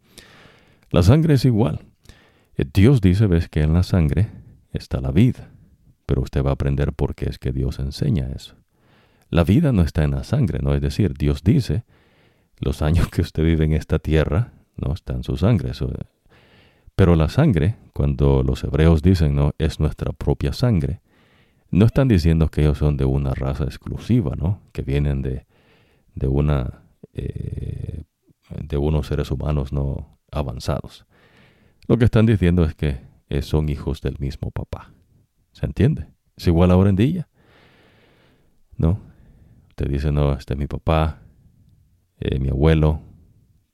La 0.90 1.02
sangre 1.02 1.34
es 1.34 1.44
igual. 1.44 1.80
Eh, 2.56 2.64
Dios 2.72 3.00
dice, 3.02 3.26
ves 3.26 3.48
que 3.48 3.60
en 3.60 3.74
la 3.74 3.82
sangre 3.82 4.30
está 4.72 5.00
la 5.00 5.12
vida. 5.12 5.50
pero 6.06 6.22
usted 6.22 6.44
va 6.44 6.50
a 6.50 6.52
aprender 6.52 6.92
por 6.92 7.16
qué 7.16 7.28
es 7.28 7.38
que 7.40 7.50
Dios 7.50 7.80
enseña 7.80 8.28
eso. 8.28 8.54
La 9.28 9.42
vida 9.42 9.72
no 9.72 9.82
está 9.82 10.04
en 10.04 10.12
la 10.12 10.22
sangre, 10.22 10.60
¿no? 10.62 10.72
Es 10.72 10.80
decir, 10.80 11.14
Dios 11.18 11.42
dice, 11.42 11.84
los 12.60 12.80
años 12.80 13.08
que 13.08 13.22
usted 13.22 13.42
vive 13.42 13.64
en 13.64 13.72
esta 13.72 13.98
tierra, 13.98 14.52
no 14.76 14.94
está 14.94 15.14
en 15.14 15.24
su 15.24 15.36
sangre. 15.36 15.72
Pero 16.96 17.14
la 17.14 17.28
sangre, 17.28 17.76
cuando 17.92 18.42
los 18.42 18.64
hebreos 18.64 19.02
dicen, 19.02 19.34
no, 19.36 19.52
es 19.58 19.78
nuestra 19.78 20.12
propia 20.12 20.52
sangre, 20.52 21.02
no 21.70 21.84
están 21.84 22.08
diciendo 22.08 22.48
que 22.48 22.62
ellos 22.62 22.78
son 22.78 22.96
de 22.96 23.04
una 23.04 23.34
raza 23.34 23.64
exclusiva, 23.64 24.34
¿no? 24.34 24.62
Que 24.72 24.82
vienen 24.82 25.20
de, 25.20 25.46
de 26.14 26.26
una, 26.26 26.82
eh, 27.12 28.02
de 28.50 28.76
unos 28.78 29.08
seres 29.08 29.30
humanos 29.30 29.72
no 29.72 30.18
avanzados. 30.30 31.06
Lo 31.86 31.98
que 31.98 32.06
están 32.06 32.24
diciendo 32.24 32.64
es 32.64 32.74
que 32.74 33.00
son 33.42 33.68
hijos 33.68 34.00
del 34.00 34.16
mismo 34.18 34.50
papá. 34.50 34.92
¿Se 35.52 35.66
entiende? 35.66 36.08
Es 36.36 36.46
igual 36.46 36.70
ahora 36.70 36.90
en 36.90 36.96
día. 36.96 37.28
¿No? 38.76 38.98
Usted 39.70 39.88
dice, 39.88 40.12
no, 40.12 40.32
este 40.32 40.54
es 40.54 40.58
mi 40.58 40.66
papá, 40.66 41.20
eh, 42.18 42.38
mi 42.38 42.48
abuelo, 42.48 43.00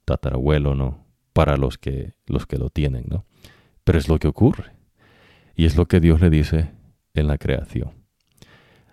tatarabuelo, 0.05 0.75
¿no? 0.75 1.02
Para 1.33 1.57
los 1.57 1.77
que, 1.77 2.13
los 2.25 2.45
que 2.45 2.57
lo 2.57 2.69
tienen, 2.69 3.05
¿no? 3.09 3.25
Pero 3.83 3.97
es 3.97 4.07
lo 4.07 4.19
que 4.19 4.27
ocurre. 4.27 4.71
Y 5.55 5.65
es 5.65 5.75
lo 5.75 5.87
que 5.87 5.99
Dios 5.99 6.21
le 6.21 6.29
dice 6.29 6.71
en 7.13 7.27
la 7.27 7.37
creación. 7.37 7.91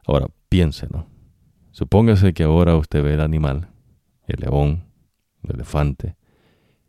Ahora, 0.07 0.27
piense, 0.49 0.89
¿no? 0.91 1.07
Supóngase 1.73 2.33
que 2.35 2.43
ahora 2.43 2.77
usted 2.77 3.03
ve 3.03 3.15
el 3.15 3.21
animal, 3.21 3.69
el 4.27 4.41
león, 4.41 4.85
el 5.43 5.55
elefante, 5.55 6.17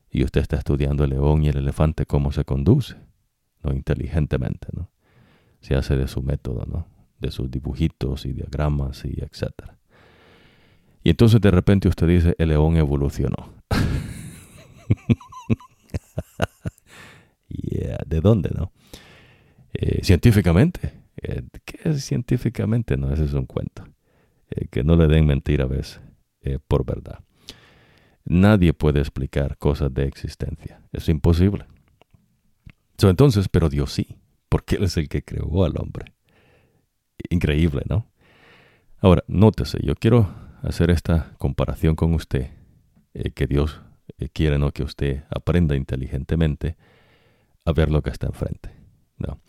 y 0.10 0.24
usted 0.24 0.42
está 0.42 0.58
estudiando 0.58 1.04
el 1.04 1.12
león 1.12 1.44
y 1.44 1.50
el 1.50 1.58
elefante 1.58 2.06
cómo 2.06 2.32
se 2.32 2.44
conduce, 2.44 2.96
¿no? 3.64 3.74
Inteligentemente, 3.74 4.68
¿no? 4.74 4.90
Se 5.62 5.76
hace 5.76 5.96
de 5.96 6.08
su 6.08 6.22
método, 6.22 6.66
¿no? 6.66 6.88
De 7.20 7.32
sus 7.32 7.50
dibujitos 7.50 8.26
y 8.26 8.34
diagramas 8.34 9.06
y 9.06 9.22
etcétera. 9.22 9.78
Y 11.04 11.12
entonces 11.12 11.40
de 11.40 11.52
repente 11.52 11.88
usted 11.88 12.08
dice, 12.08 12.36
el 12.38 12.50
león 12.50 12.78
evolucionó. 12.78 13.54
¿De 18.06 18.22
dónde, 18.22 18.50
no? 18.54 18.72
Eh, 19.74 20.02
científicamente. 20.04 20.94
Eh, 21.22 21.44
¿Qué 21.66 21.90
es 21.90 22.04
científicamente? 22.04 22.98
No, 22.98 23.12
ese 23.12 23.26
es 23.26 23.34
un 23.34 23.46
cuento. 23.46 23.86
Eh, 24.50 24.68
que 24.70 24.84
no 24.84 24.96
le 24.96 25.08
den 25.08 25.26
mentira 25.26 25.66
a 25.66 25.68
veces 25.68 26.02
por 26.68 26.84
verdad. 26.86 27.20
Nadie 28.26 28.74
puede 28.74 29.00
explicar 29.00 29.58
cosas 29.58 29.94
de 29.94 30.06
existencia. 30.06 30.82
Es 30.92 31.08
imposible. 31.08 31.66
entonces, 33.00 33.48
pero 33.48 33.70
Dios 33.70 33.94
sí, 33.94 34.18
porque 34.50 34.78
Él 34.78 34.86
es 34.86 34.98
el 34.98 35.08
que 35.08 35.24
creó 35.24 35.64
al 35.64 35.78
hombre. 35.78 36.14
Increíble, 37.30 37.84
¿no? 37.88 38.08
Ahora, 38.98 39.24
nótese, 39.28 39.78
yo 39.84 39.94
quiero 39.94 40.34
hacer 40.64 40.90
esta 40.90 41.36
comparación 41.38 41.96
con 41.96 42.16
usted, 42.16 42.50
que 43.36 43.46
Dios 43.46 43.80
quiere 44.34 44.58
¿no? 44.58 44.72
que 44.72 44.82
usted 44.82 45.24
aprenda 45.30 45.76
inteligentemente 45.76 46.78
a 47.66 47.74
ver 47.74 47.92
lo 47.92 48.02
que 48.02 48.10
está 48.10 48.28
enfrente. 48.28 48.72
¿no? 49.18 49.40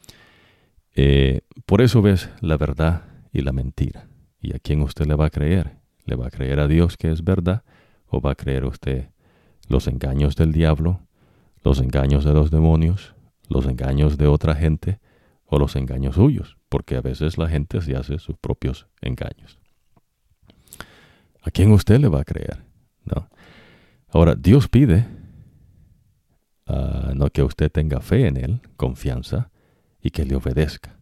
Eh, 0.94 1.40
por 1.66 1.80
eso 1.80 2.02
ves 2.02 2.30
la 2.40 2.56
verdad 2.56 3.04
y 3.32 3.42
la 3.42 3.52
mentira. 3.52 4.08
¿Y 4.40 4.54
a 4.54 4.58
quién 4.58 4.82
usted 4.82 5.06
le 5.06 5.14
va 5.14 5.26
a 5.26 5.30
creer? 5.30 5.78
¿Le 6.04 6.16
va 6.16 6.26
a 6.26 6.30
creer 6.30 6.60
a 6.60 6.68
Dios 6.68 6.96
que 6.96 7.10
es 7.10 7.24
verdad? 7.24 7.62
¿O 8.06 8.20
va 8.20 8.32
a 8.32 8.34
creer 8.34 8.64
usted 8.64 9.10
los 9.68 9.86
engaños 9.86 10.36
del 10.36 10.52
diablo, 10.52 11.00
los 11.62 11.80
engaños 11.80 12.24
de 12.24 12.34
los 12.34 12.50
demonios, 12.50 13.14
los 13.48 13.66
engaños 13.66 14.18
de 14.18 14.26
otra 14.26 14.54
gente 14.54 14.98
o 15.46 15.58
los 15.58 15.76
engaños 15.76 16.16
suyos? 16.16 16.58
Porque 16.68 16.96
a 16.96 17.00
veces 17.00 17.38
la 17.38 17.48
gente 17.48 17.80
se 17.80 17.96
hace 17.96 18.18
sus 18.18 18.36
propios 18.36 18.88
engaños. 19.00 19.58
¿A 21.42 21.50
quién 21.50 21.72
usted 21.72 21.98
le 22.00 22.08
va 22.08 22.20
a 22.20 22.24
creer? 22.24 22.62
¿No? 23.04 23.28
Ahora, 24.08 24.34
Dios 24.34 24.68
pide 24.68 25.06
ah, 26.72 27.12
no 27.14 27.30
que 27.30 27.42
usted 27.42 27.70
tenga 27.70 28.00
fe 28.00 28.26
en 28.26 28.36
Él, 28.36 28.60
confianza, 28.76 29.50
y 30.02 30.10
que 30.10 30.24
le 30.24 30.34
obedezca. 30.34 30.98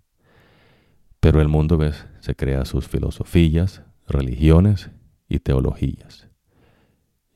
Pero 1.21 1.41
el 1.41 1.49
mundo 1.49 1.79
¿ves? 1.79 2.07
se 2.21 2.35
crea 2.35 2.65
sus 2.65 2.89
filosofías, 2.89 3.83
religiones 4.07 4.91
y 5.29 5.39
teologías. 5.39 6.29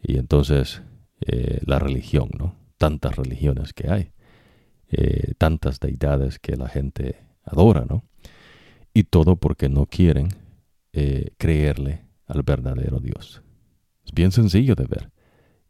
Y 0.03 0.19
entonces 0.19 0.83
eh, 1.21 1.61
la 1.65 1.79
religión, 1.79 2.31
¿no? 2.39 2.57
Tantas 2.77 3.17
religiones 3.17 3.73
que 3.73 3.91
hay, 3.91 4.13
eh, 4.89 5.35
tantas 5.39 5.81
deidades 5.81 6.39
que 6.39 6.57
la 6.57 6.69
gente 6.69 7.25
adora, 7.45 7.87
¿no? 7.89 8.05
Y 8.93 9.05
todo 9.05 9.37
porque 9.37 9.69
no 9.69 9.87
quieren 9.87 10.29
eh, 10.93 11.31
creerle 11.39 12.03
al 12.27 12.43
verdadero 12.43 13.01
Dios. 13.01 13.43
Es 14.05 14.13
bien 14.13 14.33
sencillo 14.33 14.75
de 14.75 14.85
ver. 14.85 15.11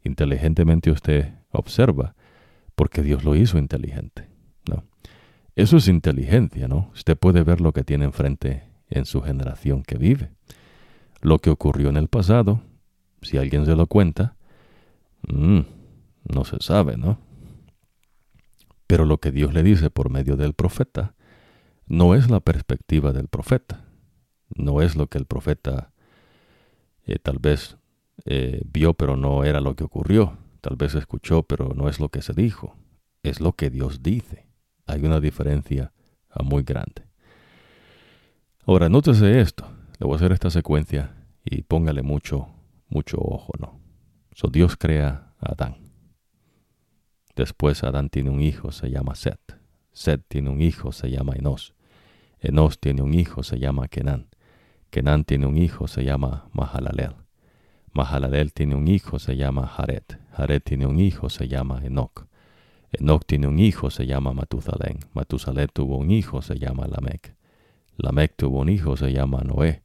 Inteligentemente 0.03 0.91
usted 0.91 1.33
observa 1.51 2.15
porque 2.75 3.01
Dios 3.01 3.23
lo 3.23 3.35
hizo 3.35 3.57
inteligente. 3.57 4.29
¿no? 4.69 4.83
Eso 5.55 5.77
es 5.77 5.87
inteligencia, 5.87 6.67
¿no? 6.67 6.91
Usted 6.93 7.17
puede 7.17 7.43
ver 7.43 7.61
lo 7.61 7.71
que 7.71 7.83
tiene 7.83 8.05
enfrente 8.05 8.63
en 8.89 9.05
su 9.05 9.21
generación 9.21 9.83
que 9.83 9.97
vive. 9.97 10.31
Lo 11.21 11.39
que 11.39 11.49
ocurrió 11.49 11.89
en 11.89 11.97
el 11.97 12.07
pasado, 12.07 12.61
si 13.21 13.37
alguien 13.37 13.65
se 13.65 13.75
lo 13.75 13.87
cuenta, 13.87 14.35
mm, 15.27 15.61
no 16.33 16.45
se 16.45 16.57
sabe, 16.59 16.97
¿no? 16.97 17.19
Pero 18.87 19.05
lo 19.05 19.17
que 19.19 19.31
Dios 19.31 19.53
le 19.53 19.63
dice 19.63 19.89
por 19.89 20.09
medio 20.09 20.35
del 20.35 20.53
profeta 20.53 21.15
no 21.87 22.15
es 22.15 22.29
la 22.29 22.39
perspectiva 22.39 23.13
del 23.13 23.27
profeta, 23.27 23.85
no 24.55 24.81
es 24.81 24.95
lo 24.95 25.07
que 25.07 25.17
el 25.17 25.25
profeta 25.25 25.91
eh, 27.05 27.19
tal 27.19 27.39
vez 27.39 27.77
eh, 28.25 28.61
vio 28.65 28.93
pero 28.93 29.17
no 29.17 29.43
era 29.43 29.61
lo 29.61 29.75
que 29.75 29.83
ocurrió, 29.83 30.37
tal 30.65 30.77
vez 30.77 30.95
escuchó 30.95 31.43
pero 31.43 31.73
no 31.75 31.89
es 31.89 31.99
lo 31.99 32.09
que 32.09 32.23
se 32.23 32.33
dijo, 32.33 32.75
es 33.21 33.39
lo 33.39 33.53
que 33.53 33.69
Dios 33.69 34.01
dice. 34.01 34.47
Hay 34.87 35.05
una 35.05 35.19
diferencia 35.19 35.93
muy 36.43 36.63
grande. 36.63 37.03
Ahora, 38.65 38.89
nótese 38.89 39.41
esto, 39.41 39.67
le 39.99 40.07
voy 40.07 40.13
a 40.13 40.15
hacer 40.15 40.31
esta 40.31 40.49
secuencia 40.49 41.13
y 41.43 41.61
póngale 41.61 42.01
mucho, 42.01 42.47
mucho 42.89 43.17
ojo, 43.19 43.53
¿no? 43.59 43.79
So, 44.33 44.47
Dios 44.47 44.75
crea 44.75 45.35
a 45.39 45.51
Adán. 45.51 45.75
Después 47.35 47.83
Adán 47.83 48.09
tiene 48.09 48.31
un 48.31 48.41
hijo, 48.41 48.71
se 48.71 48.89
llama 48.89 49.13
Set. 49.13 49.59
Set 49.91 50.23
tiene 50.27 50.49
un 50.49 50.61
hijo, 50.61 50.91
se 50.91 51.11
llama 51.11 51.35
Enos. 51.35 51.75
Enos 52.39 52.79
tiene 52.79 53.03
un 53.03 53.13
hijo, 53.13 53.43
se 53.43 53.59
llama 53.59 53.87
Kenan. 53.87 54.29
Kenan 54.89 55.25
tiene 55.25 55.45
un 55.45 55.57
hijo, 55.57 55.87
se 55.87 56.03
llama 56.03 56.49
Mahalalel. 56.53 57.13
Mahalalel 57.93 58.51
tiene 58.51 58.73
un 58.73 58.87
hijo, 58.87 59.19
se 59.19 59.37
llama 59.37 59.67
Jared. 59.67 60.24
Jared 60.35 60.61
tiene 60.61 60.85
un 60.85 60.99
hijo, 60.99 61.29
se 61.29 61.47
llama 61.47 61.81
Enoch. 61.83 62.27
Enoch 62.91 63.23
tiene 63.25 63.47
un 63.47 63.59
hijo, 63.59 63.89
se 63.89 64.05
llama 64.05 64.33
Matusalén. 64.33 64.99
Matusalén 65.13 65.69
tuvo 65.73 65.97
un 65.97 66.11
hijo, 66.11 66.41
se 66.41 66.57
llama 66.59 66.87
Lamec. 66.87 67.35
Lamec 67.97 68.35
tuvo 68.35 68.59
un 68.61 68.69
hijo, 68.69 68.97
se 68.97 69.11
llama 69.11 69.41
Noé. 69.43 69.81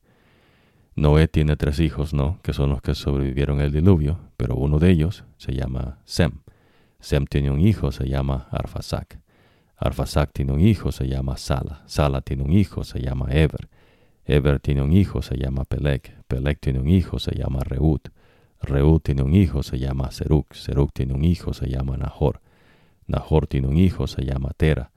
Noé 0.97 1.29
tiene 1.29 1.57
tres 1.57 1.79
hijos, 1.81 2.13
¿no? 2.13 2.41
Que 2.43 2.53
son 2.53 2.71
los 2.71 2.83
que 2.83 2.95
sobrevivieron 2.95 3.61
el 3.61 3.73
diluvio, 3.73 4.19
pero 4.37 4.57
uno 4.57 4.79
de 4.79 4.91
ellos 4.91 5.25
se 5.39 5.53
llama 5.53 5.99
Sem. 6.05 6.41
Sem 6.99 7.27
tiene 7.27 7.51
un 7.51 7.61
hijo, 7.61 7.93
se 7.93 8.09
llama 8.09 8.49
Arfasac. 8.51 9.21
Arfasac 9.77 10.33
tiene 10.33 10.53
un 10.53 10.61
hijo, 10.61 10.93
se 10.93 11.09
llama 11.09 11.37
Sala. 11.37 11.83
Sala 11.87 12.21
tiene 12.21 12.43
un 12.43 12.53
hijo, 12.53 12.85
se 12.85 13.01
llama 13.01 13.29
Eber. 13.31 13.69
Eber 14.27 14.61
tiene 14.61 14.83
un 14.83 14.93
hijo, 14.93 15.23
se 15.23 15.37
llama 15.37 15.65
Pelec. 15.65 16.13
Pelec 16.27 16.61
tiene 16.61 16.81
un 16.81 16.89
hijo, 16.89 17.19
se 17.19 17.35
llama 17.35 17.61
Reut. 17.61 18.11
Reut 18.61 19.03
tiene 19.03 19.23
un 19.23 19.35
hijo, 19.35 19.63
se 19.63 19.79
llama 19.79 20.11
Seruk. 20.11 20.55
Seruk 20.55 20.93
tiene 20.93 21.15
un 21.15 21.25
hijo, 21.25 21.53
se 21.53 21.69
llama 21.69 21.97
Nahor. 21.97 22.41
Nahor 23.07 23.47
tiene 23.47 23.69
un 23.69 23.77
hijo, 23.77 24.07
se 24.07 24.23
llama 24.23 24.51
Tera. 24.57 24.93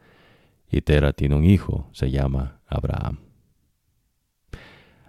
Y 0.69 0.81
Tera 0.81 1.13
tiene 1.13 1.35
un 1.35 1.45
hijo, 1.45 1.89
se 1.93 2.11
llama 2.11 2.59
Abraham. 2.67 3.19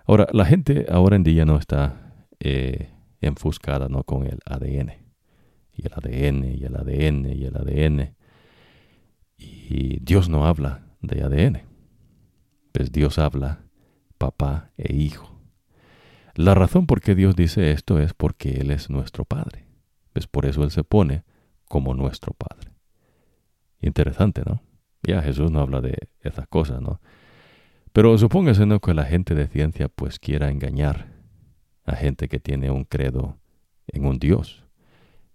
Ahora, 0.07 0.29
la 0.33 0.45
gente 0.45 0.87
ahora 0.91 1.17
en 1.17 1.25
día 1.25 1.45
no 1.45 1.57
está 1.57 2.15
eh, 2.39 2.91
enfuscada 3.21 3.89
¿no? 3.89 4.05
con 4.05 4.27
el 4.27 4.39
ADN. 4.45 4.93
Y 5.73 5.87
el 5.87 5.93
ADN, 5.93 6.45
y 6.45 6.65
el 6.65 6.77
ADN, 6.77 7.33
y 7.33 7.45
el 7.45 7.57
ADN. 7.57 8.15
Y 9.37 9.99
Dios 10.01 10.29
no 10.29 10.47
habla 10.47 10.87
de 11.01 11.23
ADN. 11.23 11.63
Pues 12.73 12.93
Dios 12.93 13.19
habla 13.19 13.65
papá 14.19 14.71
e 14.77 14.95
hijo. 14.95 15.34
La 16.35 16.55
razón 16.55 16.87
por 16.87 17.01
qué 17.01 17.15
Dios 17.15 17.37
dice 17.37 17.71
esto 17.71 18.01
es 18.01 18.13
porque 18.13 18.55
Él 18.61 18.71
es 18.71 18.91
nuestro 18.91 19.25
Padre. 19.25 19.67
Es 20.15 20.27
por 20.27 20.47
eso 20.47 20.65
Él 20.65 20.71
se 20.71 20.83
pone 20.83 21.25
como 21.67 21.95
nuestro 21.95 22.33
Padre. 22.35 22.73
Interesante, 23.81 24.43
¿no? 24.45 24.63
Ya 25.03 25.23
Jesús 25.23 25.51
no 25.51 25.61
habla 25.61 25.81
de 25.81 26.09
esas 26.23 26.49
cosas, 26.49 26.81
¿no? 26.81 27.01
Pero 27.93 28.19
supóngase 28.19 28.67
¿no? 28.67 28.81
que 28.81 28.93
la 28.95 29.05
gente 29.05 29.37
de 29.37 29.47
ciencia 29.47 29.89
pues 29.89 30.19
quiera 30.19 30.51
engañar 30.51 31.13
a 31.85 31.95
gente 31.95 32.29
que 32.29 32.41
tiene 32.41 32.71
un 32.71 32.85
credo 32.85 33.39
en 33.87 34.05
un 34.07 34.19
Dios. 34.19 34.65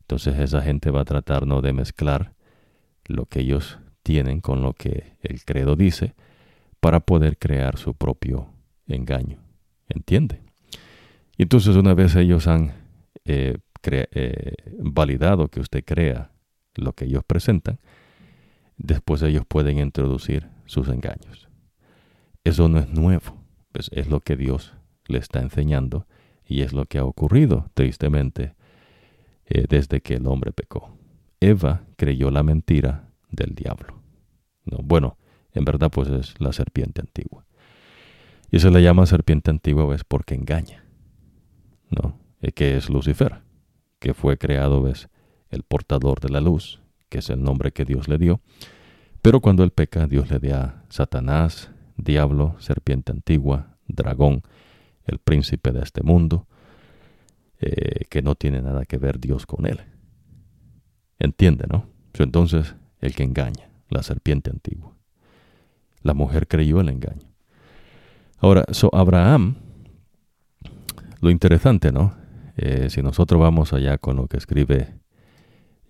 Entonces 0.02 0.38
esa 0.40 0.62
gente 0.62 0.92
va 0.92 1.02
a 1.02 1.06
tratar 1.06 1.48
¿no? 1.48 1.62
de 1.62 1.72
mezclar 1.72 2.34
lo 3.06 3.26
que 3.26 3.40
ellos 3.40 3.80
tienen 4.04 4.42
con 4.42 4.62
lo 4.62 4.74
que 4.74 5.16
el 5.22 5.46
credo 5.46 5.78
dice 5.78 6.16
para 6.82 7.00
poder 7.00 7.38
crear 7.38 7.78
su 7.78 7.94
propio 7.94 8.50
engaño. 8.88 9.40
¿Entiende? 9.88 10.49
Y 11.40 11.44
entonces 11.44 11.78
una 11.78 11.94
vez 11.94 12.18
ellos 12.18 12.48
han 12.48 12.74
eh, 13.24 13.60
eh, 13.82 14.54
validado 14.78 15.48
que 15.48 15.62
usted 15.62 15.86
crea 15.86 16.34
lo 16.76 16.92
que 16.92 17.06
ellos 17.06 17.24
presentan, 17.26 17.80
después 18.76 19.22
ellos 19.22 19.46
pueden 19.48 19.80
introducir 19.80 20.50
sus 20.66 20.90
engaños. 20.90 21.48
Eso 22.44 22.68
no 22.68 22.78
es 22.78 22.90
nuevo, 22.90 23.42
pues 23.72 23.90
es 23.94 24.10
lo 24.10 24.20
que 24.20 24.36
Dios 24.36 24.74
le 25.08 25.20
está 25.20 25.40
enseñando 25.40 26.08
y 26.46 26.62
es 26.64 26.74
lo 26.74 26.84
que 26.84 26.98
ha 26.98 27.06
ocurrido, 27.06 27.72
tristemente, 27.74 28.54
eh, 29.46 29.64
desde 29.70 30.02
que 30.02 30.16
el 30.16 30.28
hombre 30.28 30.52
pecó. 30.52 30.98
Eva 31.40 31.84
creyó 31.96 32.32
la 32.32 32.44
mentira 32.44 33.12
del 33.32 33.56
diablo. 33.56 34.02
No, 34.66 34.80
bueno, 34.84 35.18
en 35.54 35.64
verdad 35.64 35.90
pues 35.90 36.10
es 36.10 36.34
la 36.42 36.52
serpiente 36.52 37.00
antigua. 37.00 37.46
Y 38.52 38.60
se 38.60 38.70
le 38.70 38.84
llama 38.84 39.06
serpiente 39.06 39.52
antigua 39.52 39.86
¿ves? 39.86 40.04
porque 40.04 40.36
engaña. 40.36 40.84
¿No? 41.90 42.20
Eh, 42.42 42.52
que 42.52 42.78
es 42.78 42.90
Lucifer, 42.90 43.42
que 44.00 44.14
fue 44.14 44.38
creado, 44.38 44.82
¿ves? 44.82 45.10
El 45.50 45.64
portador 45.64 46.20
de 46.20 46.30
la 46.30 46.42
luz, 46.42 46.82
que 47.10 47.20
es 47.20 47.30
el 47.30 47.44
nombre 47.44 47.72
que 47.72 47.86
Dios 47.86 48.08
le 48.08 48.18
dio. 48.18 48.42
Pero 49.22 49.42
cuando 49.42 49.64
él 49.64 49.72
peca, 49.72 50.08
Dios 50.08 50.30
le 50.30 50.40
da 50.40 50.84
Satanás, 50.90 51.72
diablo, 51.98 52.56
serpiente 52.60 53.12
antigua, 53.12 53.78
dragón, 53.88 54.44
el 55.06 55.20
príncipe 55.20 55.72
de 55.72 55.82
este 55.82 56.04
mundo, 56.04 56.48
eh, 57.60 58.06
que 58.10 58.22
no 58.22 58.36
tiene 58.36 58.62
nada 58.62 58.86
que 58.86 58.98
ver 58.98 59.20
Dios 59.20 59.46
con 59.46 59.66
él. 59.66 59.82
Entiende, 61.18 61.66
¿no? 61.70 61.88
Entonces, 62.14 62.76
el 63.02 63.16
que 63.16 63.24
engaña, 63.24 63.70
la 63.90 64.04
serpiente 64.04 64.50
antigua. 64.50 64.94
La 66.02 66.14
mujer 66.14 66.48
creyó 66.48 66.80
el 66.80 66.90
engaño. 66.90 67.28
Ahora, 68.38 68.66
so 68.72 68.90
Abraham, 68.94 69.56
lo 71.22 71.30
interesante, 71.30 71.92
¿no? 71.92 72.14
Eh, 72.56 72.90
si 72.90 73.02
nosotros 73.02 73.40
vamos 73.40 73.74
allá 73.74 73.98
con 73.98 74.18
lo 74.18 74.28
que 74.28 74.38
escribe 74.38 75.00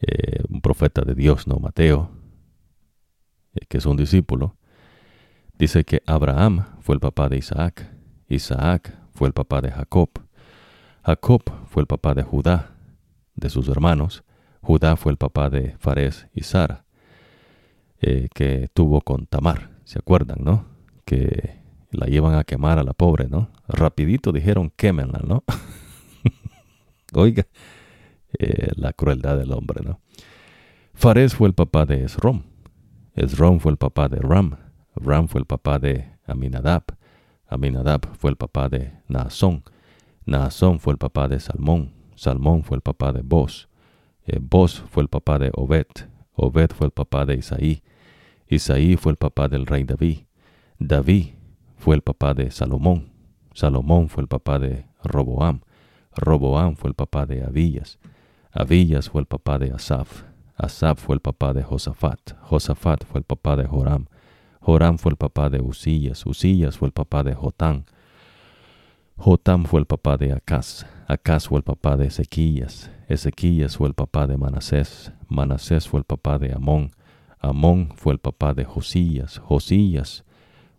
eh, 0.02 0.44
un 0.50 0.62
profeta 0.62 1.02
de 1.02 1.16
Dios, 1.16 1.48
¿no? 1.48 1.58
Mateo, 1.58 2.12
eh, 3.54 3.66
que 3.68 3.78
es 3.80 3.86
un 3.86 3.98
discípulo, 3.98 4.56
dice 5.58 5.84
que 5.84 6.04
Abraham 6.06 6.66
fue 6.82 6.96
el 6.96 7.02
papá 7.02 7.30
de 7.30 7.38
Isaac, 7.38 7.90
Isaac 8.28 8.94
fue 9.12 9.28
el 9.28 9.34
papá 9.34 9.62
de 9.62 9.72
Jacob, 9.72 10.10
Jacob 11.04 11.42
fue 11.68 11.82
el 11.82 11.88
papá 11.88 12.14
de 12.14 12.24
Judá, 12.24 12.76
de 13.36 13.50
sus 13.50 13.68
hermanos, 13.68 14.24
Judá 14.62 14.96
fue 14.96 15.12
el 15.12 15.18
papá 15.18 15.50
de 15.50 15.76
Fares 15.80 16.28
y 16.34 16.44
Sara, 16.44 16.86
que 18.00 18.70
tuvo 18.74 19.02
con 19.02 19.26
Tamar, 19.26 19.72
¿se 19.86 20.00
acuerdan, 20.00 20.38
no? 20.44 20.66
Que 21.06 21.59
la 21.92 22.08
llevan 22.08 22.36
a 22.36 22.44
quemar 22.44 22.80
a 22.80 22.84
la 22.84 22.94
pobre, 22.94 23.28
¿no? 23.28 23.50
Rapidito 23.68 24.32
dijeron 24.32 24.72
quémenla, 24.76 25.22
¿no? 25.26 25.44
Oiga, 27.14 27.48
eh, 28.38 28.72
la 28.76 28.94
crueldad 28.94 29.38
del 29.38 29.52
hombre, 29.52 29.84
¿no? 29.84 30.00
Fares 30.94 31.34
fue 31.34 31.48
el 31.48 31.54
papá 31.54 31.86
de 31.86 32.04
Esrom. 32.04 32.44
Esrom 33.16 33.60
fue 33.60 33.72
el 33.72 33.78
papá 33.78 34.08
de 34.10 34.18
Ram. 34.18 34.58
Ram 34.96 35.28
fue 35.28 35.40
el 35.40 35.46
papá 35.46 35.80
de 35.80 36.12
Aminadab. 36.26 36.84
Aminadab 37.48 38.02
fue 38.18 38.30
el 38.32 38.36
papá 38.36 38.70
de 38.70 38.94
Naasón. 39.08 39.64
Naasón 40.26 40.80
fue 40.80 40.94
el 40.94 40.98
papá 41.00 41.28
de 41.28 41.40
Salmón. 41.40 41.94
Salmón 42.16 42.64
fue 42.64 42.76
el 42.76 42.82
papá 42.82 43.12
de 43.14 43.22
Boz. 43.22 43.70
Eh, 44.26 44.40
Boz 44.40 44.84
fue 44.90 45.02
el 45.04 45.10
papá 45.10 45.40
de 45.40 45.52
Obed. 45.54 45.88
Obed 46.34 46.70
fue 46.72 46.88
el 46.88 46.92
papá 46.92 47.26
de 47.26 47.36
Isaí. 47.36 47.82
Isaí 48.48 48.96
fue 48.96 49.14
el 49.14 49.18
papá 49.18 49.48
del 49.48 49.66
rey 49.66 49.84
David. 49.84 50.20
David 50.78 51.39
fue 51.80 51.96
el 51.96 52.02
papá 52.02 52.34
de 52.34 52.52
Salomón. 52.52 53.10
Salomón 53.54 54.10
fue 54.10 54.22
el 54.22 54.28
papá 54.28 54.60
de 54.60 54.86
Roboam. 55.02 55.62
Roboam 56.14 56.76
fue 56.76 56.90
el 56.90 56.94
papá 56.94 57.26
de 57.26 57.44
Abillas. 57.44 58.00
Abillas 58.52 59.10
fue 59.10 59.22
el 59.22 59.28
papá 59.28 59.58
de 59.58 59.72
Asaf. 59.72 60.24
Asaf 60.58 61.00
fue 61.00 61.16
el 61.16 61.22
papá 61.22 61.54
de 61.54 61.64
Josafat. 61.64 62.34
Josafat 62.42 63.06
fue 63.06 63.20
el 63.20 63.24
papá 63.24 63.56
de 63.56 63.66
Joram. 63.66 64.08
Joram 64.60 64.98
fue 64.98 65.12
el 65.12 65.16
papá 65.16 65.50
de 65.50 65.62
Usías. 65.62 66.26
Usías 66.26 66.78
fue 66.78 66.90
el 66.90 66.92
papá 66.92 67.24
de 67.24 67.34
Jotán. 67.34 67.86
Jotam 69.16 69.64
fue 69.64 69.80
el 69.80 69.86
papá 69.86 70.18
de 70.18 70.34
Acaz. 70.34 70.86
Acaz 71.08 71.48
fue 71.48 71.60
el 71.60 71.64
papá 71.64 71.96
de 71.96 72.08
Ezequías. 72.08 72.92
Ezequías 73.08 73.78
fue 73.78 73.88
el 73.88 73.94
papá 73.94 74.28
de 74.28 74.36
Manasés. 74.36 75.14
Manasés 75.30 75.88
fue 75.88 76.02
el 76.02 76.06
papá 76.06 76.40
de 76.40 76.52
Amón. 76.54 76.92
Amón 77.40 77.94
fue 77.96 78.12
el 78.12 78.20
papá 78.20 78.54
de 78.54 78.66
Josías. 78.66 79.40
Josías 79.40 80.26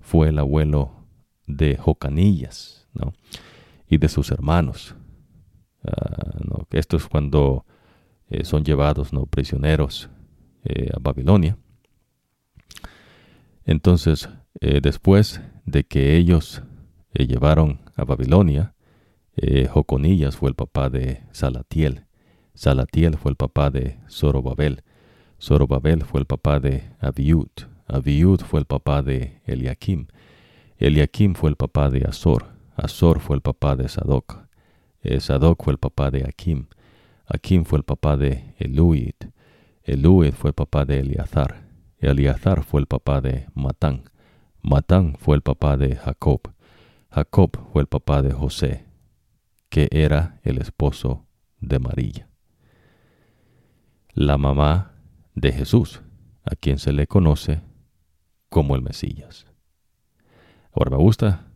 fue 0.00 0.28
el 0.28 0.38
abuelo 0.38 1.06
de 1.46 1.76
Jocanillas, 1.76 2.88
¿no? 2.94 3.12
Y 3.88 3.98
de 3.98 4.08
sus 4.08 4.30
hermanos. 4.30 4.94
Uh, 5.82 6.64
Esto 6.70 6.96
es 6.96 7.06
cuando 7.06 7.64
eh, 8.30 8.44
son 8.44 8.64
llevados, 8.64 9.12
¿no? 9.12 9.26
Prisioneros 9.26 10.08
eh, 10.64 10.90
a 10.94 10.98
Babilonia. 11.00 11.58
Entonces, 13.64 14.28
eh, 14.60 14.80
después 14.80 15.40
de 15.66 15.84
que 15.84 16.16
ellos 16.16 16.62
llevaron 17.12 17.80
a 17.96 18.04
Babilonia, 18.04 18.74
Joconillas 19.70 20.36
fue 20.36 20.50
el 20.50 20.54
papá 20.54 20.90
de 20.90 21.22
Salatiel. 21.32 22.04
Salatiel 22.54 23.16
fue 23.16 23.30
el 23.30 23.36
papá 23.36 23.70
de 23.70 23.98
Zorobabel. 24.08 24.82
Zorobabel 25.40 26.04
fue 26.04 26.20
el 26.20 26.26
papá 26.26 26.60
de 26.60 26.92
Abiud. 27.00 27.48
Abiud 27.92 28.40
fue 28.42 28.60
el 28.60 28.66
papá 28.66 29.02
de 29.02 29.40
Eliakim. 29.46 30.06
Eliakim 30.78 31.34
fue 31.34 31.50
el 31.50 31.56
papá 31.56 31.90
de 31.90 32.06
Azor. 32.06 32.46
Azor 32.76 33.18
fue 33.18 33.34
el 33.34 33.42
papá 33.42 33.74
de 33.74 33.88
Sadoc. 33.88 34.38
Eh, 35.02 35.18
Sadoc 35.18 35.64
fue 35.64 35.72
el 35.72 35.78
papá 35.78 36.10
de 36.12 36.24
Akim. 36.24 36.66
Akim 37.26 37.64
fue 37.64 37.78
el 37.78 37.84
papá 37.84 38.16
de 38.16 38.54
Eluid. 38.58 39.14
Eluid 39.82 40.34
fue 40.34 40.50
el 40.50 40.54
papá 40.54 40.84
de 40.84 41.00
Eliazar. 41.00 41.64
Eliazar 41.98 42.62
fue 42.62 42.80
el 42.80 42.86
papá 42.86 43.20
de 43.20 43.48
Matán. 43.54 44.04
Matán 44.62 45.16
fue 45.18 45.34
el 45.34 45.42
papá 45.42 45.76
de 45.76 45.96
Jacob. 45.96 46.42
Jacob 47.10 47.58
fue 47.72 47.82
el 47.82 47.88
papá 47.88 48.22
de 48.22 48.32
José, 48.32 48.84
que 49.68 49.88
era 49.90 50.38
el 50.44 50.58
esposo 50.58 51.26
de 51.58 51.80
María. 51.80 52.28
La 54.12 54.38
mamá 54.38 54.92
de 55.34 55.50
Jesús, 55.50 56.02
a 56.44 56.54
quien 56.54 56.78
se 56.78 56.92
le 56.92 57.08
conoce 57.08 57.62
como 58.50 58.76
el 58.76 58.82
Mesías. 58.82 59.46
Ahora 60.72 60.90
me 60.90 60.96
gusta 60.98 61.46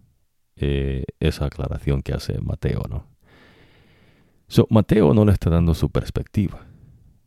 eh, 0.56 1.04
esa 1.20 1.46
aclaración 1.46 2.02
que 2.02 2.14
hace 2.14 2.40
Mateo, 2.40 2.84
¿no? 2.88 3.12
Mateo 4.70 5.14
no 5.14 5.24
le 5.24 5.32
está 5.32 5.50
dando 5.50 5.74
su 5.74 5.90
perspectiva. 5.90 6.66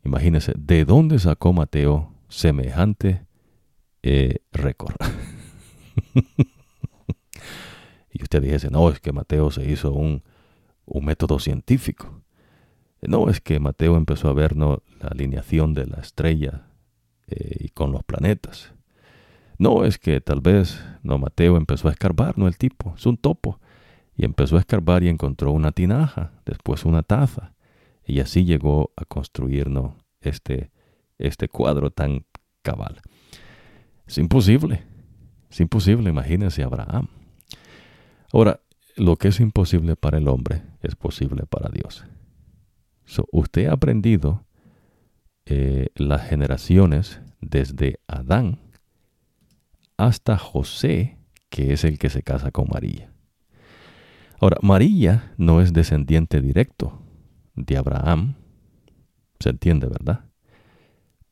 Imagínese, 0.04 0.54
¿de 0.56 0.84
dónde 0.84 1.18
sacó 1.18 1.52
Mateo 1.52 2.14
semejante 2.28 3.26
eh, 4.02 4.38
récord? 4.52 4.96
y 8.10 8.22
usted 8.22 8.42
dijese, 8.42 8.70
no, 8.70 8.88
es 8.88 9.00
que 9.00 9.12
Mateo 9.12 9.50
se 9.50 9.70
hizo 9.70 9.92
un, 9.92 10.22
un 10.86 11.04
método 11.04 11.38
científico. 11.38 12.22
No, 13.02 13.28
es 13.28 13.40
que 13.40 13.60
Mateo 13.60 13.96
empezó 13.96 14.28
a 14.28 14.32
ver 14.32 14.56
la 14.56 14.80
alineación 15.08 15.74
de 15.74 15.86
la 15.86 15.98
estrella 15.98 16.68
eh, 17.26 17.56
y 17.60 17.68
con 17.68 17.92
los 17.92 18.02
planetas. 18.04 18.72
No, 19.58 19.84
es 19.84 19.98
que 19.98 20.20
tal 20.20 20.40
vez, 20.40 20.82
no, 21.02 21.18
Mateo 21.18 21.56
empezó 21.56 21.88
a 21.88 21.92
escarbar, 21.92 22.38
no 22.38 22.46
el 22.46 22.56
tipo, 22.56 22.94
es 22.96 23.06
un 23.06 23.16
topo. 23.16 23.60
Y 24.16 24.24
empezó 24.24 24.56
a 24.56 24.60
escarbar 24.60 25.02
y 25.02 25.08
encontró 25.08 25.52
una 25.52 25.72
tinaja, 25.72 26.32
después 26.44 26.84
una 26.84 27.02
taza. 27.02 27.54
Y 28.04 28.20
así 28.20 28.44
llegó 28.44 28.92
a 28.96 29.04
construirnos 29.04 29.94
este, 30.20 30.70
este 31.18 31.48
cuadro 31.48 31.90
tan 31.90 32.24
cabal. 32.62 33.00
Es 34.06 34.18
imposible, 34.18 34.82
es 35.50 35.60
imposible, 35.60 36.10
imagínense 36.10 36.62
Abraham. 36.62 37.08
Ahora, 38.32 38.60
lo 38.96 39.16
que 39.16 39.28
es 39.28 39.40
imposible 39.40 39.96
para 39.96 40.18
el 40.18 40.28
hombre 40.28 40.62
es 40.82 40.96
posible 40.96 41.44
para 41.46 41.68
Dios 41.68 42.04
usted 43.32 43.66
ha 43.66 43.72
aprendido 43.72 44.44
eh, 45.46 45.88
las 45.94 46.28
generaciones 46.28 47.20
desde 47.40 48.00
Adán 48.06 48.58
hasta 49.98 50.38
José, 50.38 51.18
que 51.50 51.72
es 51.74 51.84
el 51.84 51.98
que 51.98 52.08
se 52.08 52.22
casa 52.22 52.50
con 52.50 52.68
María. 52.72 53.12
Ahora, 54.40 54.56
María 54.62 55.34
no 55.36 55.60
es 55.60 55.72
descendiente 55.72 56.40
directo 56.40 57.02
de 57.54 57.76
Abraham, 57.76 58.36
se 59.40 59.50
entiende, 59.50 59.88
¿verdad? 59.88 60.24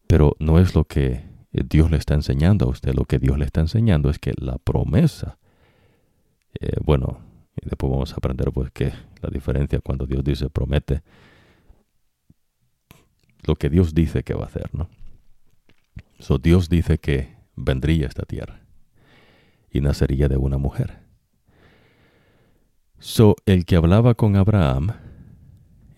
Pero 0.09 0.37
no 0.41 0.59
es 0.59 0.75
lo 0.75 0.85
que 0.85 1.25
Dios 1.53 1.91
le 1.91 1.97
está 1.97 2.15
enseñando 2.15 2.67
a 2.67 2.69
usted, 2.69 2.95
lo 2.95 3.05
que 3.05 3.19
Dios 3.19 3.39
le 3.39 3.45
está 3.45 3.61
enseñando 3.61 4.11
es 4.11 4.19
que 4.19 4.35
la 4.37 4.59
promesa, 4.59 5.39
eh, 6.61 6.77
bueno, 6.85 7.21
y 7.57 7.69
después 7.69 7.91
vamos 7.91 8.13
a 8.13 8.17
aprender 8.17 8.51
pues 8.53 8.71
que 8.73 8.93
la 9.23 9.31
diferencia 9.31 9.81
cuando 9.81 10.07
Dios 10.07 10.25
dice 10.25 10.51
promete, 10.51 11.03
lo 13.45 13.55
que 13.55 13.71
Dios 13.71 13.95
dice 13.95 14.25
que 14.25 14.35
va 14.35 14.45
a 14.45 14.49
hacer, 14.49 14.75
¿no? 14.75 14.89
So, 16.19 16.39
Dios 16.39 16.69
dice 16.69 16.99
que 16.99 17.36
vendría 17.57 18.07
esta 18.07 18.25
tierra. 18.25 18.63
y 19.69 19.81
nacería 19.83 20.29
de 20.29 20.39
una 20.39 20.57
mujer. 20.57 21.01
So, 22.99 23.37
el 23.45 23.67
que 23.67 23.77
hablaba 23.77 24.15
con 24.15 24.37
Abraham, 24.37 24.93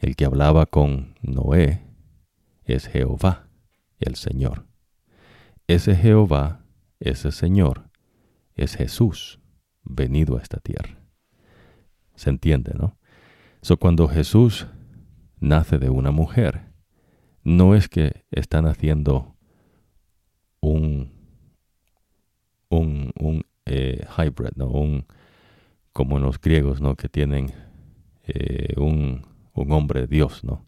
el 0.01 0.17
que 0.17 0.25
hablaba 0.25 0.67
con 0.67 1.15
Noé, 1.23 1.85
es 2.65 2.89
Jehová, 2.89 3.49
el 4.01 4.17
Señor. 4.17 4.67
Ese 5.69 5.95
Jehová, 5.95 6.65
ese 6.99 7.31
Señor, 7.31 7.89
es 8.57 8.75
Jesús, 8.75 9.39
venido 9.85 10.39
a 10.39 10.43
esta 10.43 10.59
tierra. 10.59 10.99
¿Se 12.17 12.31
entiende, 12.31 12.73
no? 12.75 12.99
So, 13.63 13.77
cuando 13.77 14.09
Jesús 14.09 14.67
nace 15.39 15.79
de 15.79 15.91
una 15.91 16.11
mujer, 16.11 16.73
no 17.45 17.77
es 17.77 17.89
que 17.89 18.25
están 18.31 18.67
haciendo 18.67 19.37
un, 20.61 21.18
un, 22.69 23.13
un 23.19 23.45
eh, 23.67 24.07
hybrid, 24.17 24.57
¿no? 24.57 24.69
Un, 24.69 25.07
como 25.93 26.19
los 26.19 26.41
griegos, 26.41 26.81
¿no? 26.81 26.97
Que 26.97 27.09
tienen 27.09 27.53
eh, 28.27 28.75
un, 28.77 29.27
un, 29.53 29.73
hombre 29.73 30.07
Dios, 30.07 30.45
¿no? 30.45 30.67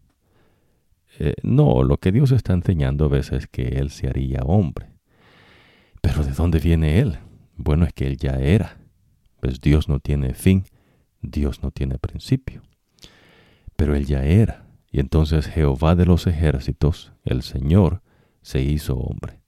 Eh, 1.19 1.35
no, 1.43 1.83
lo 1.83 1.97
que 1.97 2.11
Dios 2.11 2.31
está 2.31 2.53
enseñando 2.53 3.05
a 3.05 3.09
veces 3.09 3.43
es 3.43 3.47
que 3.47 3.63
Él 3.63 3.89
se 3.89 4.07
haría 4.07 4.41
hombre. 4.43 4.87
Pero 6.01 6.23
¿de 6.23 6.31
dónde 6.31 6.59
viene 6.59 6.99
Él? 6.99 7.17
Bueno, 7.55 7.85
es 7.85 7.93
que 7.93 8.07
Él 8.07 8.17
ya 8.17 8.35
era. 8.35 8.77
Pues 9.39 9.61
Dios 9.61 9.89
no 9.89 9.99
tiene 9.99 10.33
fin, 10.33 10.65
Dios 11.21 11.63
no 11.63 11.71
tiene 11.71 11.97
principio. 11.97 12.61
Pero 13.75 13.95
Él 13.95 14.05
ya 14.05 14.23
era. 14.23 14.65
Y 14.91 14.99
entonces 14.99 15.47
Jehová 15.47 15.95
de 15.95 16.05
los 16.05 16.27
ejércitos, 16.27 17.13
el 17.23 17.41
Señor, 17.41 18.01
se 18.41 18.61
hizo 18.61 18.97
hombre. 18.97 19.39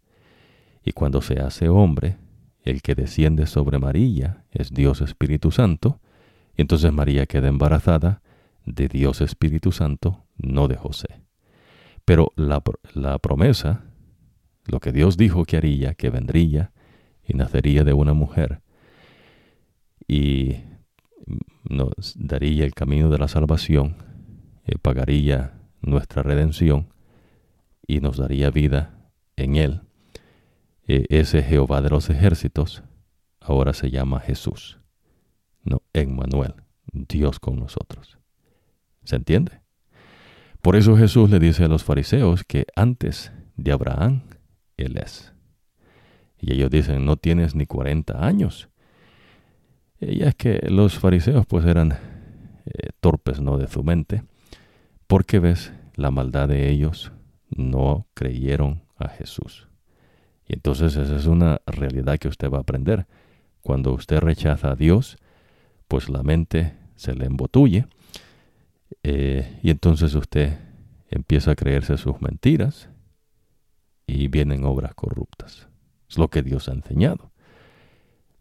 Y 0.85 0.91
cuando 0.91 1.21
se 1.21 1.39
hace 1.39 1.69
hombre, 1.69 2.17
el 2.63 2.81
que 2.81 2.95
desciende 2.95 3.45
sobre 3.45 3.77
María 3.77 4.45
es 4.51 4.71
Dios 4.71 5.01
Espíritu 5.01 5.51
Santo, 5.51 5.99
entonces 6.55 6.91
María 6.93 7.25
queda 7.25 7.47
embarazada 7.47 8.21
de 8.65 8.87
Dios 8.87 9.21
Espíritu 9.21 9.71
Santo, 9.71 10.23
no 10.37 10.67
de 10.67 10.77
José. 10.77 11.21
Pero 12.05 12.31
la, 12.35 12.61
promesa, 13.19 13.85
lo 14.65 14.79
que 14.79 14.91
Dios 14.91 15.17
dijo 15.17 15.45
que 15.45 15.57
haría, 15.57 15.93
que 15.93 16.09
vendría 16.09 16.71
y 17.25 17.33
nacería 17.33 17.83
de 17.83 17.93
una 17.93 18.13
mujer, 18.13 18.61
y 20.07 20.57
nos 21.63 22.13
daría 22.15 22.65
el 22.65 22.73
camino 22.73 23.09
de 23.09 23.17
la 23.17 23.27
salvación, 23.27 23.97
y 24.65 24.77
pagaría 24.77 25.59
nuestra 25.81 26.23
redención 26.23 26.93
y 27.85 27.99
nos 27.99 28.17
daría 28.17 28.49
vida 28.49 29.09
en 29.35 29.57
él 29.57 29.81
ese 30.87 31.43
Jehová 31.43 31.81
de 31.81 31.89
los 31.89 32.09
ejércitos 32.09 32.83
ahora 33.39 33.73
se 33.73 33.89
llama 33.89 34.19
Jesús, 34.19 34.79
no 35.63 35.81
Emmanuel, 35.93 36.55
Dios 36.91 37.39
con 37.39 37.59
nosotros. 37.59 38.17
¿Se 39.03 39.15
entiende? 39.15 39.61
Por 40.61 40.75
eso 40.75 40.95
Jesús 40.95 41.29
le 41.29 41.39
dice 41.39 41.65
a 41.65 41.67
los 41.67 41.83
fariseos 41.83 42.43
que 42.43 42.65
antes 42.75 43.31
de 43.57 43.71
Abraham, 43.71 44.21
Él 44.77 44.97
es. 44.97 45.33
Y 46.39 46.53
ellos 46.53 46.69
dicen, 46.69 47.05
no 47.05 47.17
tienes 47.17 47.55
ni 47.55 47.65
40 47.65 48.25
años. 48.25 48.69
Y 49.99 50.23
es 50.23 50.35
que 50.35 50.65
los 50.69 50.99
fariseos 50.99 51.45
pues 51.45 51.65
eran 51.65 51.93
eh, 52.65 52.89
torpes, 52.99 53.41
¿no? 53.41 53.57
De 53.57 53.67
su 53.67 53.83
mente. 53.83 54.23
Porque 55.07 55.39
ves, 55.39 55.73
la 55.95 56.11
maldad 56.11 56.47
de 56.47 56.69
ellos 56.69 57.11
no 57.49 58.07
creyeron 58.13 58.83
a 58.97 59.09
Jesús. 59.09 59.67
Y 60.47 60.53
entonces 60.53 60.95
esa 60.95 61.15
es 61.15 61.25
una 61.25 61.61
realidad 61.65 62.17
que 62.19 62.27
usted 62.27 62.49
va 62.49 62.57
a 62.57 62.61
aprender. 62.61 63.07
Cuando 63.61 63.93
usted 63.93 64.19
rechaza 64.19 64.71
a 64.71 64.75
Dios, 64.75 65.17
pues 65.87 66.09
la 66.09 66.23
mente 66.23 66.73
se 66.95 67.15
le 67.15 67.25
embotulle 67.25 67.87
eh, 69.03 69.59
y 69.63 69.69
entonces 69.69 70.13
usted 70.15 70.57
empieza 71.09 71.51
a 71.51 71.55
creerse 71.55 71.97
sus 71.97 72.21
mentiras 72.21 72.89
y 74.05 74.27
vienen 74.27 74.65
obras 74.65 74.93
corruptas. 74.95 75.67
Es 76.09 76.17
lo 76.17 76.29
que 76.29 76.43
Dios 76.43 76.67
ha 76.67 76.73
enseñado. 76.73 77.31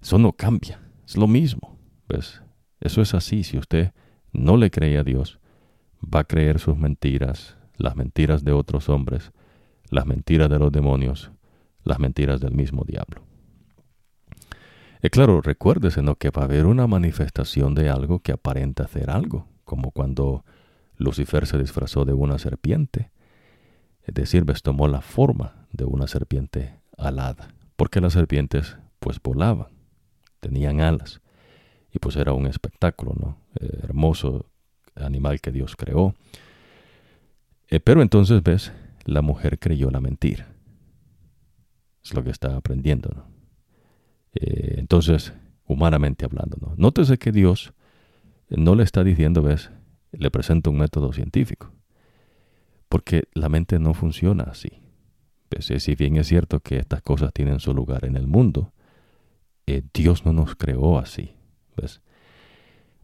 Eso 0.00 0.18
no 0.18 0.32
cambia, 0.32 0.80
es 1.06 1.16
lo 1.16 1.26
mismo. 1.26 1.78
¿ves? 2.08 2.42
Eso 2.80 3.00
es 3.02 3.14
así. 3.14 3.44
Si 3.44 3.58
usted 3.58 3.92
no 4.32 4.56
le 4.56 4.70
cree 4.70 4.98
a 4.98 5.04
Dios, 5.04 5.38
va 6.02 6.20
a 6.20 6.24
creer 6.24 6.58
sus 6.58 6.76
mentiras, 6.76 7.56
las 7.76 7.96
mentiras 7.96 8.44
de 8.44 8.52
otros 8.52 8.88
hombres, 8.88 9.32
las 9.90 10.06
mentiras 10.06 10.50
de 10.50 10.58
los 10.58 10.72
demonios, 10.72 11.30
las 11.84 11.98
mentiras 11.98 12.40
del 12.40 12.52
mismo 12.52 12.84
diablo. 12.84 13.22
Y 15.02 15.10
claro, 15.10 15.40
recuérdese 15.40 16.02
¿no? 16.02 16.14
que 16.14 16.30
va 16.30 16.42
a 16.42 16.44
haber 16.44 16.66
una 16.66 16.86
manifestación 16.86 17.74
de 17.74 17.90
algo 17.90 18.20
que 18.20 18.32
aparenta 18.32 18.84
hacer 18.84 19.10
algo, 19.10 19.48
como 19.64 19.90
cuando 19.90 20.44
Lucifer 20.96 21.46
se 21.46 21.58
disfrazó 21.58 22.04
de 22.04 22.12
una 22.12 22.38
serpiente. 22.38 23.10
Es 24.02 24.14
decir, 24.14 24.44
ves, 24.44 24.62
tomó 24.62 24.86
la 24.86 25.00
forma 25.00 25.66
de 25.72 25.84
una 25.84 26.06
serpiente 26.06 26.76
alada, 26.96 27.48
porque 27.76 28.00
las 28.00 28.12
serpientes 28.12 28.76
pues 29.00 29.20
volaban, 29.20 29.68
tenían 30.38 30.80
alas, 30.80 31.20
y 31.92 31.98
pues 31.98 32.16
era 32.16 32.32
un 32.32 32.46
espectáculo, 32.46 33.14
¿no? 33.18 33.38
Eh, 33.60 33.80
hermoso 33.82 34.46
animal 34.94 35.40
que 35.40 35.50
Dios 35.50 35.76
creó. 35.76 36.14
Eh, 37.68 37.80
pero 37.80 38.02
entonces 38.02 38.42
ves, 38.42 38.72
la 39.04 39.22
mujer 39.22 39.58
creyó 39.58 39.90
la 39.90 40.00
mentira. 40.00 40.51
Es 42.04 42.14
lo 42.14 42.24
que 42.24 42.30
está 42.30 42.56
aprendiendo. 42.56 43.26
Eh, 44.34 44.76
entonces, 44.78 45.32
humanamente 45.66 46.24
hablando, 46.24 46.56
¿no? 46.60 46.74
nótese 46.76 47.18
que 47.18 47.32
Dios 47.32 47.72
no 48.48 48.74
le 48.74 48.82
está 48.82 49.04
diciendo, 49.04 49.42
ves, 49.42 49.70
le 50.12 50.30
presenta 50.30 50.70
un 50.70 50.78
método 50.78 51.12
científico. 51.12 51.72
Porque 52.88 53.24
la 53.34 53.48
mente 53.48 53.78
no 53.78 53.94
funciona 53.94 54.44
así. 54.44 54.82
si 55.58 55.94
bien 55.94 56.16
es 56.16 56.26
cierto 56.26 56.60
que 56.60 56.76
estas 56.76 57.02
cosas 57.02 57.32
tienen 57.32 57.60
su 57.60 57.72
lugar 57.72 58.04
en 58.04 58.16
el 58.16 58.26
mundo, 58.26 58.72
eh, 59.66 59.82
Dios 59.94 60.26
no 60.26 60.32
nos 60.32 60.54
creó 60.56 60.98
así. 60.98 61.34
¿ves? 61.76 62.02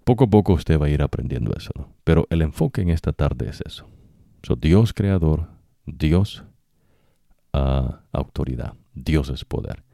Poco 0.04 0.24
a 0.24 0.30
poco 0.30 0.54
usted 0.54 0.80
va 0.80 0.86
a 0.86 0.88
ir 0.88 1.02
aprendiendo 1.02 1.52
eso, 1.54 1.70
¿no? 1.76 1.92
Pero 2.04 2.26
el 2.30 2.40
enfoque 2.40 2.80
en 2.80 2.88
esta 2.88 3.12
tarde 3.12 3.50
es 3.50 3.60
eso. 3.60 3.86
So, 4.42 4.56
Dios 4.56 4.94
creador, 4.94 5.48
Dios 5.84 6.44
uh, 7.52 7.92
autoridad. 8.12 8.74
Dios 8.98 9.28
es 9.30 9.44
poder. 9.44 9.84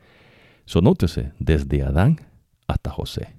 Sonótese 0.66 1.32
desde 1.38 1.82
Adán 1.82 2.20
hasta 2.66 2.90
José. 2.90 3.36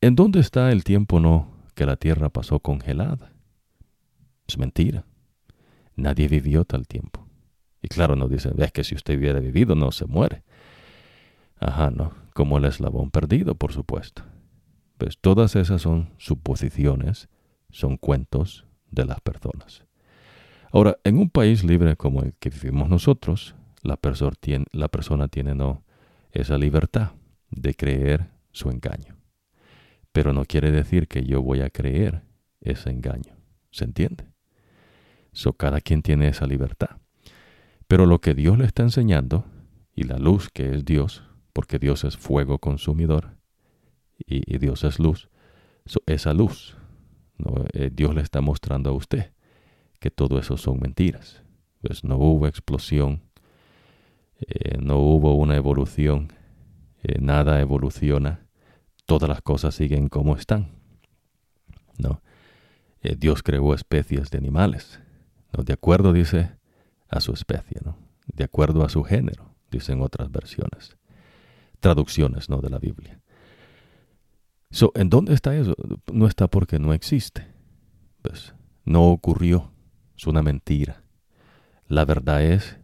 ¿En 0.00 0.16
dónde 0.16 0.40
está 0.40 0.72
el 0.72 0.84
tiempo 0.84 1.20
no 1.20 1.52
que 1.74 1.86
la 1.86 1.96
tierra 1.96 2.28
pasó 2.28 2.58
congelada? 2.60 3.32
Es 4.48 4.58
mentira. 4.58 5.04
Nadie 5.94 6.28
vivió 6.28 6.64
tal 6.64 6.86
tiempo. 6.88 7.26
Y 7.82 7.88
claro, 7.88 8.16
no 8.16 8.28
dice, 8.28 8.50
ves 8.54 8.72
que 8.72 8.84
si 8.84 8.94
usted 8.94 9.18
hubiera 9.18 9.40
vivido 9.40 9.74
no 9.74 9.92
se 9.92 10.06
muere. 10.06 10.42
Ajá, 11.58 11.90
no, 11.90 12.12
como 12.34 12.58
el 12.58 12.64
eslabón 12.64 13.10
perdido, 13.10 13.54
por 13.54 13.72
supuesto. 13.72 14.22
Pues 14.98 15.18
todas 15.18 15.56
esas 15.56 15.82
son 15.82 16.10
suposiciones, 16.18 17.28
son 17.70 17.96
cuentos 17.96 18.66
de 18.90 19.04
las 19.04 19.20
personas. 19.20 19.84
Ahora, 20.72 20.98
en 21.04 21.18
un 21.18 21.28
país 21.28 21.64
libre 21.64 21.96
como 21.96 22.22
el 22.22 22.34
que 22.34 22.50
vivimos 22.50 22.88
nosotros, 22.88 23.54
la, 23.82 23.96
persona 23.96 25.28
tiene, 25.28 25.54
no, 25.54 25.84
esa 26.30 26.58
libertad 26.58 27.12
de 27.50 27.74
creer 27.74 28.30
su 28.52 28.70
engaño. 28.70 29.16
Pero 30.12 30.32
no 30.32 30.44
quiere 30.44 30.70
decir 30.70 31.08
que 31.08 31.24
yo 31.24 31.42
voy 31.42 31.60
a 31.60 31.70
creer 31.70 32.22
ese 32.60 32.90
engaño. 32.90 33.36
¿Se 33.70 33.84
entiende? 33.84 34.26
So, 35.32 35.54
cada 35.54 35.80
quien 35.80 36.02
tiene 36.02 36.28
esa 36.28 36.46
libertad. 36.46 36.98
Pero 37.88 38.06
lo 38.06 38.20
que 38.20 38.34
Dios 38.34 38.58
le 38.58 38.66
está 38.66 38.82
enseñando, 38.82 39.46
y 39.94 40.04
la 40.04 40.18
luz 40.18 40.48
que 40.48 40.74
es 40.74 40.84
Dios, 40.84 41.24
porque 41.52 41.78
Dios 41.78 42.04
es 42.04 42.16
fuego 42.16 42.58
consumidor 42.58 43.36
y, 44.18 44.58
Dios 44.58 44.84
es 44.84 44.98
luz, 44.98 45.28
esa 46.06 46.32
luz. 46.32 46.76
Eh, 47.72 47.90
Dios 47.92 48.14
le 48.14 48.22
está 48.22 48.40
mostrando 48.40 48.90
a 48.90 48.92
usted 48.92 49.32
que 49.98 50.10
todo 50.10 50.38
eso 50.38 50.56
son 50.56 50.78
mentiras. 50.80 51.42
Pues 51.80 52.04
no 52.04 52.16
hubo 52.16 52.46
explosión 52.46 53.22
eh, 54.48 54.78
no 54.78 54.98
hubo 54.98 55.34
una 55.34 55.56
evolución, 55.56 56.32
eh, 57.02 57.18
nada 57.20 57.60
evoluciona, 57.60 58.46
todas 59.06 59.28
las 59.28 59.42
cosas 59.42 59.74
siguen 59.74 60.08
como 60.08 60.36
están. 60.36 60.70
¿no? 61.98 62.22
Eh, 63.02 63.16
Dios 63.18 63.42
creó 63.42 63.74
especies 63.74 64.30
de 64.30 64.38
animales, 64.38 65.00
¿no? 65.56 65.64
de 65.64 65.72
acuerdo, 65.72 66.12
dice, 66.12 66.56
a 67.08 67.20
su 67.20 67.32
especie, 67.32 67.80
¿no? 67.84 67.96
de 68.26 68.44
acuerdo 68.44 68.84
a 68.84 68.88
su 68.88 69.02
género, 69.02 69.54
dicen 69.70 70.00
otras 70.00 70.30
versiones, 70.30 70.96
traducciones 71.80 72.48
¿no? 72.48 72.60
de 72.60 72.70
la 72.70 72.78
Biblia. 72.78 73.20
So, 74.70 74.90
¿En 74.94 75.10
dónde 75.10 75.34
está 75.34 75.54
eso? 75.54 75.74
No 76.10 76.26
está 76.26 76.48
porque 76.48 76.78
no 76.78 76.94
existe. 76.94 77.46
Pues, 78.22 78.54
no 78.86 79.10
ocurrió. 79.10 79.70
Es 80.16 80.26
una 80.26 80.42
mentira. 80.42 81.02
La 81.88 82.06
verdad 82.06 82.42
es 82.42 82.78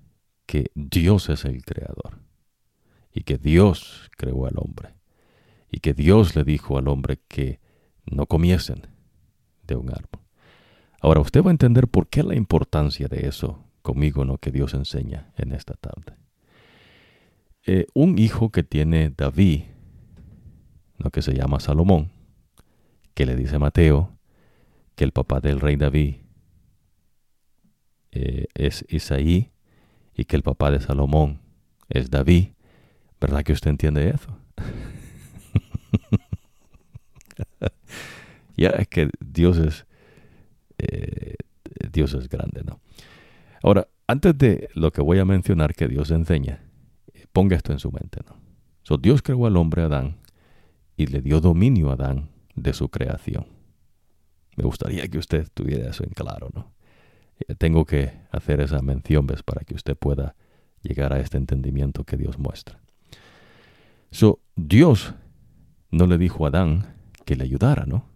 que 0.49 0.71
Dios 0.75 1.29
es 1.29 1.45
el 1.45 1.63
creador 1.63 2.21
y 3.13 3.25
que 3.25 3.37
Dios 3.37 4.11
creó 4.17 4.47
al 4.47 4.55
hombre. 4.57 4.95
y 5.71 5.81
que 5.81 5.93
Dios 5.93 6.35
le 6.35 6.45
dijo 6.45 6.79
al 6.79 6.89
hombre 6.89 7.19
que 7.29 7.61
no 8.07 8.25
comiesen 8.25 8.87
de 9.67 9.77
un 9.77 9.91
árbol. 9.91 10.23
Ahora 10.99 11.21
usted 11.21 11.43
va 11.43 11.51
a 11.51 11.51
entender 11.51 11.89
por 11.89 12.09
qué 12.09 12.23
la 12.23 12.35
importancia 12.35 13.07
de 13.07 13.29
eso 13.29 13.67
conmigo, 13.83 14.25
¿no? 14.25 14.39
Que 14.39 14.51
Dios 14.51 14.73
enseña 14.73 15.31
en 15.37 15.53
esta 15.53 15.75
tarde. 15.75 16.17
Eh, 17.67 17.85
un 17.93 18.19
hijo 18.19 18.51
que 18.51 18.63
tiene 18.63 19.11
David, 19.11 19.65
¿no? 20.97 21.11
que 21.11 21.21
se 21.21 21.35
llama 21.35 21.61
Salomón, 21.61 22.11
que 23.13 23.27
le 23.27 23.37
dice 23.37 23.59
Mateo 23.59 24.17
que 24.95 25.05
el 25.05 25.13
papá 25.13 25.41
del 25.41 25.61
rey 25.61 25.77
David 25.77 26.17
eh, 28.13 28.47
es 28.55 28.87
Isaí 28.89 29.51
y 30.19 30.27
que 30.27 30.37
el 30.37 30.43
papá 30.43 30.71
de 30.73 30.81
Salomón 30.81 31.41
es 31.89 32.11
David. 32.11 32.49
¿Verdad 33.21 33.45
que 33.45 33.53
usted 33.53 33.71
entiende 33.71 34.11
eso? 34.11 34.37
ya 38.57 38.71
es 38.71 38.89
que 38.89 39.11
Dios 39.21 39.59
es, 39.59 39.87
eh, 40.79 41.37
Dios 41.93 42.15
es 42.15 42.29
grande, 42.29 42.63
¿no? 42.65 42.81
Ahora, 43.63 43.87
antes 44.09 44.37
de 44.37 44.69
lo 44.75 44.91
que 44.91 45.03
voy 45.03 45.21
a 45.21 45.25
mencionar 45.25 45.75
que 45.75 45.87
Dios 45.87 46.11
enseña, 46.11 46.65
ponga 47.33 47.57
esto 47.57 47.73
en 47.73 47.79
su 47.79 47.93
mente, 47.93 48.19
¿no? 48.27 48.37
So, 48.83 48.97
Dios 48.97 49.23
creó 49.23 49.47
al 49.47 49.57
hombre 49.57 49.83
Adán 49.83 50.17
y 50.97 51.07
le 51.07 51.21
dio 51.21 51.41
dominio 51.41 51.91
a 51.91 51.93
Adán 51.93 52.31
de 52.57 52.73
su 52.73 52.89
creación. 52.89 53.47
Me 54.57 54.65
gustaría 54.65 55.07
que 55.07 55.19
usted 55.19 55.47
tuviera 55.55 55.91
eso 55.91 56.03
en 56.03 56.11
claro, 56.11 56.51
¿no? 56.53 56.73
Tengo 57.59 57.85
que 57.85 58.13
hacer 58.31 58.61
esa 58.61 58.81
mención, 58.83 59.27
¿ves? 59.27 59.43
Para 59.43 59.65
que 59.65 59.75
usted 59.75 59.97
pueda 59.97 60.35
llegar 60.83 61.13
a 61.13 61.21
este 61.21 61.37
entendimiento 61.37 62.05
que 62.05 62.17
Dios 62.17 62.39
muestra. 62.39 62.81
So, 64.11 64.41
Dios 64.57 65.15
no 65.91 66.07
le 66.07 66.19
dijo 66.19 66.45
a 66.45 66.49
Adán 66.49 66.95
que 67.25 67.37
le 67.37 67.45
ayudara, 67.45 67.85
¿no? 67.87 68.07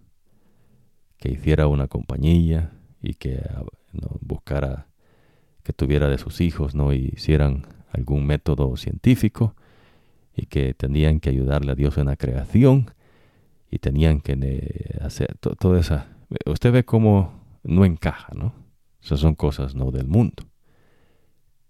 Que 1.18 1.30
hiciera 1.30 1.66
una 1.66 1.88
compañía 1.88 2.72
y 3.00 3.14
que 3.14 3.42
ah, 3.50 3.62
buscara 4.20 4.86
que 5.62 5.72
tuviera 5.72 6.08
de 6.08 6.18
sus 6.18 6.40
hijos, 6.40 6.74
¿no? 6.74 6.92
Y 6.92 7.12
hicieran 7.14 7.66
algún 7.92 8.26
método 8.26 8.76
científico 8.76 9.54
y 10.34 10.46
que 10.46 10.74
tenían 10.74 11.20
que 11.20 11.30
ayudarle 11.30 11.72
a 11.72 11.74
Dios 11.74 11.98
en 11.98 12.06
la 12.06 12.16
creación 12.16 12.90
y 13.70 13.78
tenían 13.78 14.20
que 14.20 14.98
hacer 15.00 15.36
toda 15.38 15.78
esa... 15.78 16.08
Usted 16.46 16.72
ve 16.72 16.84
cómo 16.84 17.42
no 17.62 17.84
encaja, 17.84 18.32
¿no? 18.34 18.61
Esas 19.02 19.20
son 19.20 19.34
cosas 19.34 19.74
no 19.74 19.90
del 19.90 20.06
mundo. 20.06 20.44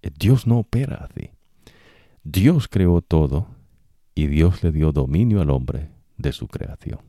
Eh, 0.03 0.11
Dios 0.19 0.47
no 0.47 0.59
opera 0.59 1.09
así. 1.09 1.31
Dios 2.25 2.69
creó 2.69 3.01
todo 3.01 3.49
y 4.15 4.27
Dios 4.27 4.63
le 4.63 4.73
dio 4.73 4.93
dominio 4.93 5.41
al 5.41 5.51
hombre 5.51 5.91
de 6.17 6.33
su 6.33 6.47
creación. 6.47 7.01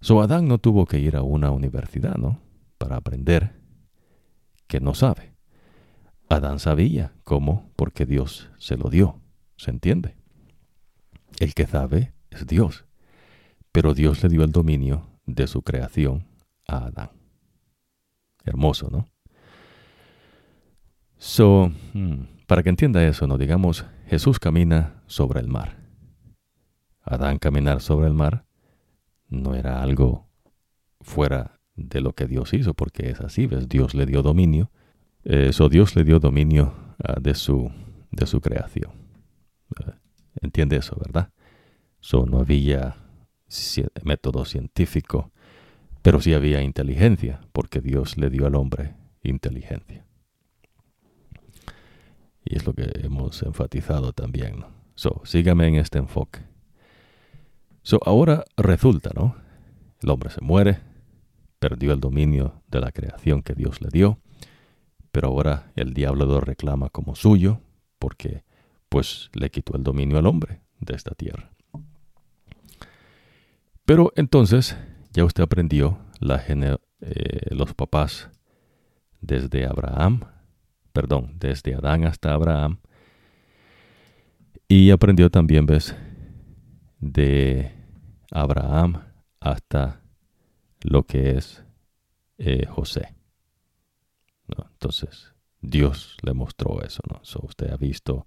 So 0.00 0.20
Adán 0.20 0.48
no 0.48 0.58
tuvo 0.58 0.86
que 0.86 0.98
ir 0.98 1.16
a 1.16 1.22
una 1.22 1.50
universidad, 1.50 2.16
¿no? 2.16 2.40
Para 2.78 2.96
aprender 2.96 3.60
que 4.66 4.80
no 4.80 4.94
sabe. 4.94 5.32
Adán 6.28 6.58
sabía 6.58 7.12
cómo, 7.24 7.70
porque 7.76 8.06
Dios 8.06 8.50
se 8.58 8.76
lo 8.76 8.90
dio. 8.90 9.20
¿Se 9.56 9.70
entiende? 9.70 10.16
El 11.38 11.54
que 11.54 11.66
sabe 11.66 12.12
es 12.30 12.46
Dios. 12.46 12.84
Pero 13.70 13.94
Dios 13.94 14.22
le 14.22 14.28
dio 14.28 14.42
el 14.42 14.52
dominio 14.52 15.08
de 15.26 15.46
su 15.46 15.62
creación 15.62 16.26
a 16.66 16.86
Adán. 16.86 17.21
Hermoso, 18.44 18.88
¿no? 18.90 19.08
So, 21.16 21.70
hmm, 21.94 22.24
para 22.46 22.62
que 22.62 22.68
entienda 22.68 23.06
eso, 23.06 23.26
¿no? 23.26 23.38
Digamos, 23.38 23.84
Jesús 24.06 24.38
camina 24.38 25.02
sobre 25.06 25.40
el 25.40 25.48
mar. 25.48 25.78
Adán 27.02 27.38
caminar 27.38 27.80
sobre 27.80 28.08
el 28.08 28.14
mar 28.14 28.44
no 29.28 29.54
era 29.54 29.82
algo 29.82 30.28
fuera 31.00 31.60
de 31.74 32.00
lo 32.00 32.12
que 32.12 32.26
Dios 32.26 32.52
hizo, 32.54 32.74
porque 32.74 33.10
es 33.10 33.20
así, 33.20 33.46
¿ves? 33.46 33.68
Dios 33.68 33.94
le 33.94 34.06
dio 34.06 34.22
dominio. 34.22 34.70
Eso 35.24 35.68
Dios 35.68 35.96
le 35.96 36.04
dio 36.04 36.18
dominio 36.18 36.74
ah, 37.02 37.18
de, 37.20 37.34
su, 37.34 37.70
de 38.10 38.26
su 38.26 38.40
creación. 38.40 38.90
Eh, 39.80 39.92
entiende 40.40 40.76
eso, 40.76 40.96
¿verdad? 40.98 41.32
So, 42.00 42.26
no 42.26 42.40
había 42.40 42.96
método 44.02 44.44
científico 44.44 45.32
pero 46.02 46.20
sí 46.20 46.34
había 46.34 46.62
inteligencia, 46.62 47.40
porque 47.52 47.80
Dios 47.80 48.18
le 48.18 48.28
dio 48.28 48.46
al 48.46 48.56
hombre 48.56 48.96
inteligencia. 49.22 50.04
Y 52.44 52.56
es 52.56 52.66
lo 52.66 52.74
que 52.74 52.90
hemos 53.02 53.42
enfatizado 53.42 54.12
también. 54.12 54.64
So, 54.94 55.22
sígame 55.24 55.68
en 55.68 55.76
este 55.76 55.98
enfoque. 55.98 56.40
So, 57.82 58.00
ahora 58.04 58.44
resulta, 58.56 59.10
¿no? 59.14 59.36
El 60.02 60.10
hombre 60.10 60.30
se 60.30 60.40
muere, 60.40 60.80
perdió 61.60 61.92
el 61.92 62.00
dominio 62.00 62.62
de 62.66 62.80
la 62.80 62.90
creación 62.90 63.42
que 63.42 63.54
Dios 63.54 63.80
le 63.80 63.88
dio, 63.88 64.18
pero 65.12 65.28
ahora 65.28 65.70
el 65.76 65.94
diablo 65.94 66.26
lo 66.26 66.40
reclama 66.40 66.88
como 66.88 67.14
suyo, 67.14 67.60
porque 68.00 68.44
pues 68.88 69.30
le 69.34 69.50
quitó 69.50 69.76
el 69.76 69.84
dominio 69.84 70.18
al 70.18 70.26
hombre 70.26 70.60
de 70.80 70.94
esta 70.94 71.14
tierra. 71.14 71.52
Pero 73.84 74.12
entonces 74.16 74.76
ya 75.12 75.24
usted 75.24 75.42
aprendió 75.42 75.98
eh, 77.00 77.54
los 77.54 77.74
papás 77.74 78.30
desde 79.20 79.66
Abraham, 79.66 80.20
perdón, 80.92 81.36
desde 81.38 81.74
Adán 81.74 82.04
hasta 82.04 82.32
Abraham. 82.32 82.78
Y 84.68 84.90
aprendió 84.90 85.30
también, 85.30 85.66
ves, 85.66 85.94
de 86.98 87.72
Abraham 88.30 89.02
hasta 89.40 90.00
lo 90.80 91.04
que 91.04 91.36
es 91.36 91.64
eh, 92.38 92.66
José. 92.66 93.14
Entonces, 94.48 95.32
Dios 95.60 96.16
le 96.22 96.34
mostró 96.34 96.82
eso, 96.82 97.02
¿no? 97.08 97.20
usted 97.42 97.70
ha 97.70 97.76
visto 97.76 98.26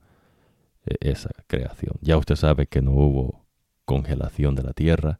eh, 0.85 0.95
esa 1.01 1.31
creación. 1.47 1.95
Ya 2.01 2.17
usted 2.17 2.35
sabe 2.35 2.67
que 2.67 2.81
no 2.81 2.91
hubo 2.91 3.45
congelación 3.85 4.55
de 4.55 4.63
la 4.63 4.73
tierra, 4.73 5.19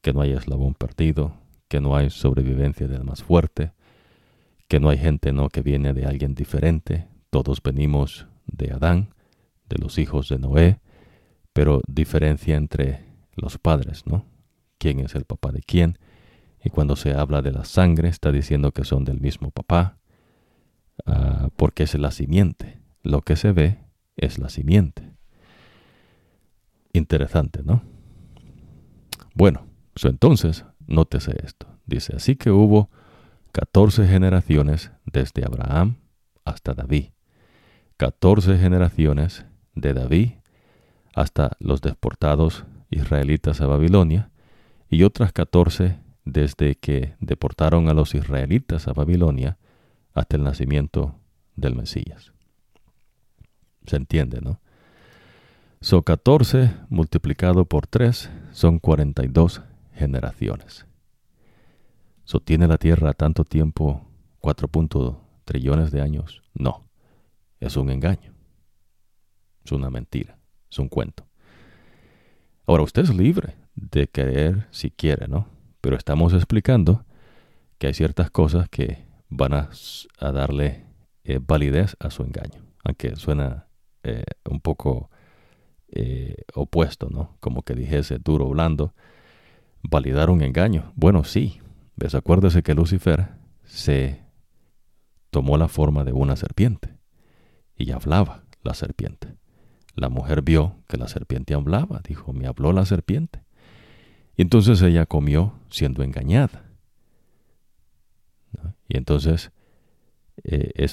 que 0.00 0.12
no 0.12 0.20
hay 0.20 0.32
eslabón 0.32 0.74
perdido, 0.74 1.34
que 1.68 1.80
no 1.80 1.96
hay 1.96 2.10
sobrevivencia 2.10 2.88
del 2.88 3.04
más 3.04 3.22
fuerte, 3.22 3.72
que 4.68 4.80
no 4.80 4.90
hay 4.90 4.98
gente 4.98 5.32
no 5.32 5.48
que 5.48 5.62
viene 5.62 5.92
de 5.94 6.06
alguien 6.06 6.34
diferente, 6.34 7.08
todos 7.30 7.62
venimos 7.62 8.26
de 8.46 8.72
Adán, 8.72 9.14
de 9.68 9.78
los 9.78 9.98
hijos 9.98 10.28
de 10.28 10.38
Noé, 10.38 10.80
pero 11.52 11.82
diferencia 11.86 12.56
entre 12.56 13.04
los 13.34 13.58
padres, 13.58 14.06
¿no? 14.06 14.24
¿Quién 14.78 15.00
es 15.00 15.14
el 15.14 15.24
papá 15.24 15.52
de 15.52 15.60
quién? 15.60 15.98
Y 16.62 16.70
cuando 16.70 16.96
se 16.96 17.14
habla 17.14 17.42
de 17.42 17.52
la 17.52 17.64
sangre 17.64 18.08
está 18.08 18.32
diciendo 18.32 18.72
que 18.72 18.84
son 18.84 19.04
del 19.04 19.20
mismo 19.20 19.50
papá, 19.50 19.98
ah, 21.06 21.48
porque 21.56 21.84
es 21.84 21.94
la 21.94 22.10
simiente. 22.10 22.80
Lo 23.02 23.22
que 23.22 23.36
se 23.36 23.52
ve 23.52 23.78
es 24.16 24.38
la 24.38 24.48
simiente. 24.48 25.12
Interesante, 26.92 27.62
¿no? 27.62 27.82
Bueno, 29.34 29.67
entonces, 30.04 30.64
nótese 30.86 31.34
esto. 31.44 31.66
Dice, 31.86 32.14
así 32.16 32.36
que 32.36 32.50
hubo 32.50 32.90
14 33.52 34.06
generaciones 34.06 34.92
desde 35.04 35.44
Abraham 35.44 35.96
hasta 36.44 36.74
David. 36.74 37.06
14 37.96 38.58
generaciones 38.58 39.44
de 39.74 39.94
David 39.94 40.30
hasta 41.14 41.56
los 41.58 41.80
deportados 41.80 42.64
israelitas 42.90 43.60
a 43.60 43.66
Babilonia 43.66 44.30
y 44.88 45.02
otras 45.02 45.32
14 45.32 45.98
desde 46.24 46.76
que 46.76 47.14
deportaron 47.20 47.88
a 47.88 47.94
los 47.94 48.14
israelitas 48.14 48.86
a 48.86 48.92
Babilonia 48.92 49.58
hasta 50.14 50.36
el 50.36 50.44
nacimiento 50.44 51.14
del 51.56 51.74
Mesías. 51.74 52.32
Se 53.86 53.96
entiende, 53.96 54.40
¿no? 54.40 54.60
So 55.80 56.02
14 56.02 56.72
multiplicado 56.88 57.64
por 57.64 57.86
3 57.86 58.30
son 58.52 58.78
42 58.78 59.62
generaciones. 59.98 60.86
¿Sostiene 62.24 62.68
la 62.68 62.78
Tierra 62.78 63.12
tanto 63.14 63.44
tiempo, 63.44 64.06
4 64.40 64.68
trillones 65.44 65.90
de 65.90 66.00
años? 66.00 66.42
No, 66.54 66.88
es 67.60 67.76
un 67.76 67.90
engaño. 67.90 68.34
Es 69.64 69.72
una 69.72 69.90
mentira, 69.90 70.38
es 70.70 70.78
un 70.78 70.88
cuento. 70.88 71.26
Ahora 72.66 72.82
usted 72.82 73.02
es 73.02 73.14
libre 73.14 73.54
de 73.74 74.08
creer 74.08 74.66
si 74.70 74.90
quiere, 74.90 75.26
¿no? 75.26 75.48
Pero 75.80 75.96
estamos 75.96 76.34
explicando 76.34 77.04
que 77.78 77.86
hay 77.86 77.94
ciertas 77.94 78.30
cosas 78.30 78.68
que 78.68 79.06
van 79.28 79.54
a, 79.54 79.70
darle 80.20 80.84
eh, 81.24 81.40
validez 81.40 81.96
a 82.00 82.10
su 82.10 82.22
engaño, 82.22 82.62
aunque 82.84 83.16
suena 83.16 83.68
eh, 84.02 84.24
un 84.48 84.60
poco 84.60 85.10
eh, 85.88 86.44
opuesto, 86.54 87.08
¿no? 87.10 87.36
Como 87.40 87.62
que 87.62 87.74
dijese 87.74 88.18
duro, 88.18 88.48
blando, 88.48 88.94
validar 89.82 90.30
un 90.30 90.42
engaño. 90.42 90.92
Bueno, 90.96 91.24
sí. 91.24 91.60
¿Ves? 91.96 92.14
Acuérdese 92.14 92.62
que 92.62 92.74
Lucifer 92.74 93.28
se 93.64 94.22
tomó 95.30 95.56
la 95.58 95.68
forma 95.68 96.04
de 96.04 96.12
una 96.12 96.36
serpiente 96.36 96.96
y 97.76 97.90
hablaba 97.92 98.44
la 98.62 98.74
serpiente. 98.74 99.36
la 99.94 100.08
mujer 100.08 100.42
vio 100.42 100.76
que 100.86 100.96
la 100.96 101.08
serpiente 101.08 101.54
hablaba, 101.54 102.00
dijo, 102.06 102.32
me 102.32 102.46
habló 102.46 102.72
la 102.72 102.86
serpiente. 102.86 103.42
Y 104.36 104.42
entonces 104.42 104.80
ella 104.82 105.06
comió 105.06 105.54
siendo 105.70 106.04
engañada. 106.04 106.62
Y 108.88 108.96
entonces 108.96 109.50
eh, 110.44 110.86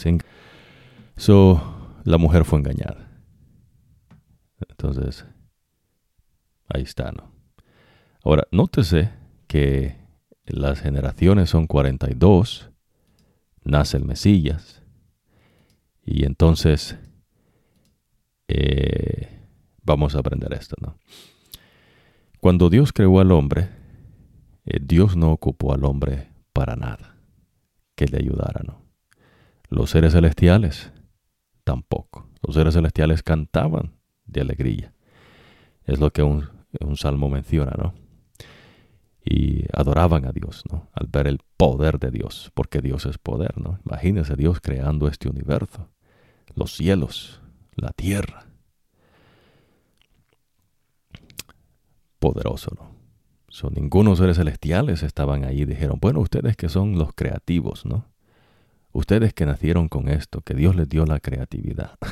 la 2.04 2.18
mujer 2.18 2.46
fue 2.46 2.60
engañada. 2.60 3.08
Entonces, 4.68 5.26
ahí 6.68 6.82
está, 6.82 7.12
¿no? 7.12 7.35
Ahora, 8.26 8.48
nótese 8.50 9.12
que 9.48 9.98
las 10.48 10.82
generaciones 10.82 11.52
son 11.52 11.68
42, 11.68 12.72
nace 13.64 13.98
el 13.98 14.06
Mesías, 14.06 14.82
y 16.04 16.26
entonces 16.26 16.98
eh, 18.48 19.30
vamos 19.84 20.16
a 20.16 20.20
aprender 20.20 20.54
esto, 20.54 20.76
¿no? 20.82 20.98
Cuando 22.40 22.72
Dios 22.72 22.94
creó 22.94 23.20
al 23.20 23.32
hombre, 23.32 23.70
eh, 24.66 24.80
Dios 24.82 25.16
no 25.16 25.32
ocupó 25.32 25.76
al 25.76 25.86
hombre 25.86 26.30
para 26.52 26.76
nada 26.76 27.18
que 27.96 28.08
le 28.08 28.18
ayudara, 28.18 28.64
¿no? 28.66 28.82
Los 29.70 29.92
seres 29.92 30.14
celestiales 30.14 30.92
tampoco. 31.64 32.28
Los 32.42 32.56
seres 32.56 32.74
celestiales 32.74 33.22
cantaban 33.22 34.00
de 34.26 34.42
alegría. 34.42 34.94
Es 35.86 36.00
lo 36.00 36.12
que 36.12 36.24
un, 36.24 36.50
un 36.80 36.98
salmo 36.98 37.30
menciona, 37.30 37.74
¿no? 37.78 38.05
Y 39.28 39.66
adoraban 39.74 40.26
a 40.26 40.32
Dios, 40.32 40.64
¿no? 40.72 40.88
Al 40.94 41.08
ver 41.08 41.26
el 41.26 41.40
poder 41.58 41.98
de 41.98 42.12
Dios, 42.12 42.52
porque 42.54 42.80
Dios 42.80 43.08
es 43.08 43.18
poder, 43.18 43.58
¿no? 43.58 43.80
Imagínese 43.86 44.36
Dios 44.36 44.60
creando 44.62 45.08
este 45.08 45.28
universo, 45.30 45.90
los 46.54 46.76
cielos, 46.76 47.42
la 47.76 47.90
tierra. 47.90 48.46
Poderoso, 52.20 52.72
¿no? 52.80 52.96
Son 53.50 53.74
ningunos 53.74 54.20
seres 54.20 54.38
celestiales 54.38 55.02
estaban 55.02 55.44
ahí 55.44 55.66
dijeron, 55.66 55.98
bueno, 56.00 56.20
ustedes 56.20 56.56
que 56.56 56.70
son 56.70 56.98
los 57.00 57.14
creativos, 57.16 57.86
¿no? 57.86 58.06
Ustedes 58.92 59.34
que 59.34 59.46
nacieron 59.46 59.88
con 59.88 60.08
esto, 60.08 60.42
que 60.42 60.54
Dios 60.54 60.76
les 60.76 60.88
dio 60.88 61.06
la 61.06 61.20
creatividad. 61.20 61.98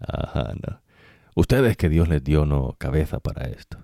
Ajá, 0.00 0.52
no. 0.54 0.80
Ustedes 1.34 1.76
que 1.76 1.88
Dios 1.88 2.08
les 2.08 2.22
dio 2.22 2.46
no 2.46 2.76
cabeza 2.78 3.20
para 3.20 3.48
esto. 3.48 3.78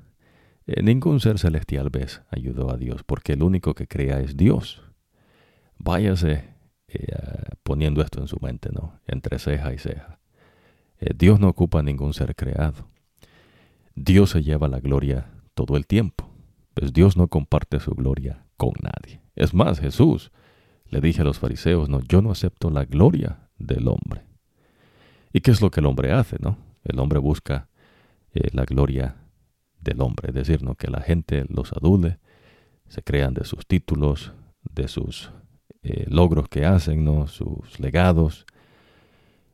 Eh, 0.67 0.83
ningún 0.83 1.21
ser 1.21 1.39
celestial, 1.39 1.91
ves, 1.91 2.23
ayudó 2.31 2.73
a 2.73 2.77
Dios, 2.77 3.05
porque 3.05 3.35
el 3.35 3.43
único 3.43 3.75
que 3.75 3.87
crea 3.87 4.21
es 4.21 4.37
Dios. 4.37 4.83
Váyase 5.79 6.57
eh, 6.89 7.07
poniendo 7.63 8.03
esto 8.03 8.21
en 8.21 8.29
su 8.29 8.39
mente, 8.41 8.71
¿no? 8.73 9.01
Entre 9.07 9.39
ceja 9.39 9.73
y 9.73 9.79
ceja. 9.79 10.19
Eh, 10.99 11.11
Dios 11.15 11.39
no 11.39 11.49
ocupa 11.49 11.83
ningún 11.83 12.15
ser 12.15 12.35
creado. 12.35 12.89
Dios 13.95 14.31
se 14.31 14.43
lleva 14.43 14.69
la 14.69 14.81
gloria 14.81 15.31
todo 15.55 15.77
el 15.77 15.87
tiempo, 15.87 16.29
pues 16.75 16.93
Dios 16.93 17.17
no 17.17 17.29
comparte 17.29 17.81
su 17.81 17.93
gloria 17.93 18.45
con 18.57 18.73
nadie. 18.83 19.23
Es 19.35 19.55
más, 19.55 19.81
Jesús 19.81 20.33
le 20.89 21.01
dije 21.01 21.23
a 21.23 21.25
los 21.25 21.39
fariseos, 21.39 21.89
no, 21.89 22.01
yo 22.01 22.23
no 22.23 22.31
acepto 22.31 22.71
la 22.71 22.85
gloria 22.85 23.49
del 23.59 23.89
hombre. 23.89 24.23
¿Y 25.33 25.41
qué 25.41 25.51
es 25.51 25.61
lo 25.61 25.71
que 25.71 25.81
el 25.81 25.87
hombre 25.87 26.13
hace, 26.13 26.37
no? 26.41 26.59
El 26.89 26.99
hombre 27.01 27.19
busca 27.19 27.69
eh, 28.33 28.49
la 28.53 28.65
gloria 28.65 29.17
del 29.81 30.01
hombre, 30.01 30.29
es 30.29 30.35
decir, 30.35 30.61
que 30.79 30.91
la 30.91 31.01
gente 31.01 31.45
los 31.49 31.73
adule, 31.73 32.19
se 32.89 33.03
crean 33.03 33.35
de 33.35 33.45
sus 33.45 33.67
títulos, 33.67 34.33
de 34.63 34.89
sus 34.89 35.31
eh, 35.83 36.07
logros 36.09 36.49
que 36.49 36.65
hacen, 36.65 37.05
¿no? 37.05 37.27
sus 37.27 37.79
legados, 37.81 38.47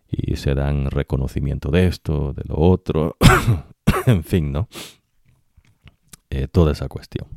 y 0.08 0.36
se 0.36 0.54
dan 0.54 0.90
reconocimiento 0.90 1.70
de 1.70 1.86
esto, 1.86 2.34
de 2.34 2.42
lo 2.46 2.56
otro, 2.58 3.16
en 4.06 4.24
fin, 4.24 4.52
¿no? 4.52 4.68
Eh, 6.28 6.48
toda 6.48 6.72
esa 6.72 6.88
cuestión. 6.88 7.28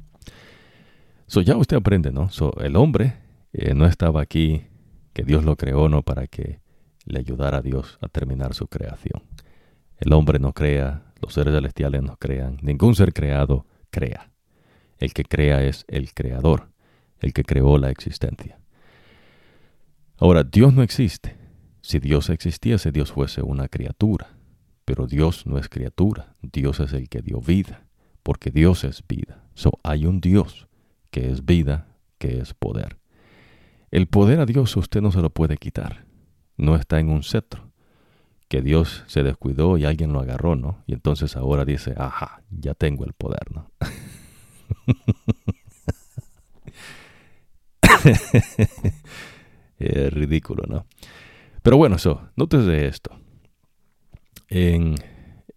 So, 1.28 1.42
ya 1.42 1.56
usted 1.56 1.78
aprende, 1.78 2.12
¿no? 2.12 2.30
So, 2.30 2.54
el 2.60 2.76
hombre 2.76 3.16
no 3.74 3.86
estaba 3.86 4.22
aquí, 4.22 4.66
que 5.14 5.24
Dios 5.24 5.46
lo 5.46 5.56
creó, 5.56 5.88
no 5.88 6.02
para 6.02 6.28
que 6.28 6.60
le 7.06 7.20
ayudara 7.20 7.60
a 7.60 7.62
Dios 7.62 7.98
a 8.02 8.10
terminar 8.10 8.54
su 8.54 8.68
creación. 8.68 9.24
El 9.98 10.14
hombre 10.14 10.40
no 10.40 10.54
crea, 10.54 11.14
los 11.22 11.34
seres 11.34 11.54
celestiales 11.54 12.04
no 12.04 12.18
crean, 12.18 12.58
ningún 12.62 12.96
ser 12.96 13.14
creado 13.14 13.66
crea. 13.90 14.32
El 14.98 15.14
que 15.14 15.24
crea 15.24 15.64
es 15.64 15.86
el 15.88 16.14
creador, 16.14 16.70
el 17.20 17.34
que 17.34 17.44
creó 17.44 17.78
la 17.78 17.90
existencia. 17.90 18.60
Ahora, 20.18 20.44
Dios 20.44 20.74
no 20.74 20.82
existe. 20.82 21.36
Si 21.82 22.00
Dios 22.00 22.30
existiese, 22.30 22.92
Dios 22.92 23.12
fuese 23.12 23.42
una 23.42 23.68
criatura. 23.68 24.36
Pero 24.86 25.08
Dios 25.08 25.46
no 25.46 25.58
es 25.58 25.68
criatura, 25.68 26.36
Dios 26.42 26.80
es 26.80 26.94
el 26.94 27.10
que 27.10 27.22
dio 27.22 27.42
vida, 27.42 27.88
porque 28.24 28.52
Dios 28.52 28.84
es 28.84 29.04
vida. 29.08 29.44
So, 29.56 29.80
hay 29.84 30.06
un 30.06 30.22
Dios 30.22 30.68
que 31.10 31.32
es 31.32 31.46
vida, 31.46 31.88
que 32.18 32.40
es 32.40 32.54
poder. 32.54 32.98
El 33.90 34.08
poder 34.08 34.40
a 34.40 34.46
Dios 34.46 34.76
usted 34.78 35.02
no 35.02 35.12
se 35.12 35.22
lo 35.22 35.30
puede 35.30 35.58
quitar. 35.58 36.06
No 36.58 36.76
está 36.76 37.00
en 37.00 37.10
un 37.10 37.24
cetro. 37.24 37.65
Que 38.48 38.62
Dios 38.62 39.04
se 39.08 39.24
descuidó 39.24 39.78
y 39.78 39.86
alguien 39.86 40.14
lo 40.14 40.20
agarró, 40.20 40.56
¿no? 40.56 40.84
Y 40.86 40.94
entonces 40.94 41.36
ahora 41.36 41.66
dice, 41.66 41.96
ajá, 41.98 42.44
ya 42.50 42.76
tengo 42.76 43.06
el 43.06 43.14
poder, 43.14 43.52
¿no? 43.52 43.72
es 49.80 50.14
ridículo, 50.14 50.64
¿no? 50.68 50.86
Pero 51.62 51.78
bueno, 51.78 51.96
eso, 51.96 52.30
nótese 52.36 52.86
esto. 52.86 53.18
En 54.48 54.96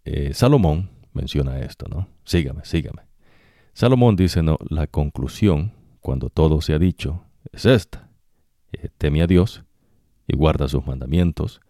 eh, 0.05 0.33
Salomón 0.33 0.89
menciona 1.13 1.59
esto, 1.59 1.87
¿no? 1.87 2.07
Sígame, 2.23 2.65
sígame. 2.65 3.03
Salomón 3.73 4.15
dice, 4.15 4.41
no, 4.41 4.57
la 4.69 4.87
conclusión, 4.87 5.73
cuando 5.99 6.29
todo 6.29 6.61
se 6.61 6.73
ha 6.73 6.79
dicho, 6.79 7.25
es 7.51 7.65
esta. 7.65 8.09
Eh, 8.71 8.89
teme 8.97 9.21
a 9.21 9.27
Dios 9.27 9.63
y 10.27 10.35
guarda 10.35 10.67
sus 10.67 10.85
mandamientos, 10.85 11.61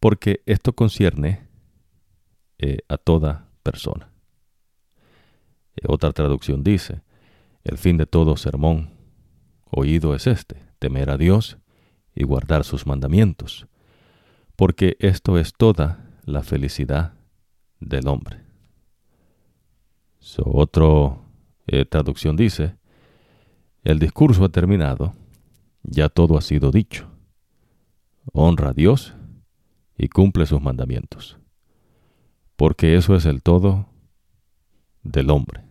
porque 0.00 0.42
esto 0.46 0.72
concierne 0.72 1.48
eh, 2.58 2.78
a 2.88 2.96
toda 2.96 3.48
persona. 3.62 4.10
otra 5.86 6.12
traducción 6.12 6.64
dice, 6.64 7.02
el 7.64 7.78
fin 7.78 7.96
de 7.96 8.06
todo 8.06 8.36
sermón 8.36 8.90
oído 9.70 10.14
es 10.14 10.26
este, 10.26 10.62
temer 10.78 11.10
a 11.10 11.16
Dios 11.16 11.58
y 12.14 12.24
guardar 12.24 12.64
sus 12.64 12.86
mandamientos, 12.86 13.66
porque 14.56 14.96
esto 14.98 15.38
es 15.38 15.52
toda 15.52 16.04
la 16.24 16.42
felicidad 16.42 17.14
del 17.80 18.08
hombre. 18.08 18.40
otra 20.44 21.18
eh, 21.66 21.84
traducción 21.84 22.36
dice, 22.36 22.76
el 23.84 23.98
discurso 23.98 24.44
ha 24.44 24.48
terminado, 24.48 25.14
ya 25.82 26.08
todo 26.08 26.36
ha 26.36 26.40
sido 26.40 26.70
dicho. 26.70 27.08
Honra 28.32 28.70
a 28.70 28.72
Dios 28.72 29.14
y 29.98 30.08
cumple 30.08 30.46
sus 30.46 30.62
mandamientos, 30.62 31.38
porque 32.56 32.96
eso 32.96 33.16
es 33.16 33.26
el 33.26 33.42
todo 33.42 33.88
del 35.02 35.30
hombre. 35.30 35.64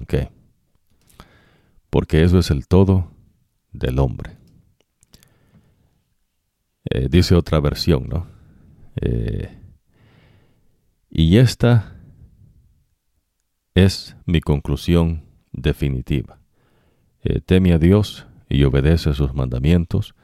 Ok. 0.00 0.14
Porque 1.90 2.24
eso 2.24 2.38
es 2.38 2.50
el 2.50 2.66
todo 2.66 3.12
del 3.72 3.98
hombre. 3.98 4.36
Eh, 6.90 7.08
dice 7.10 7.34
otra 7.34 7.60
versión, 7.60 8.08
¿no? 8.08 8.26
Eh, 9.00 9.56
y 11.10 11.36
esta 11.38 11.96
es 13.74 14.16
mi 14.26 14.40
conclusión 14.40 15.24
definitiva. 15.52 16.40
Eh, 17.22 17.40
teme 17.40 17.72
a 17.72 17.78
Dios 17.78 18.26
y 18.48 18.64
obedece 18.64 19.14
sus 19.14 19.34
mandamientos, 19.34 20.14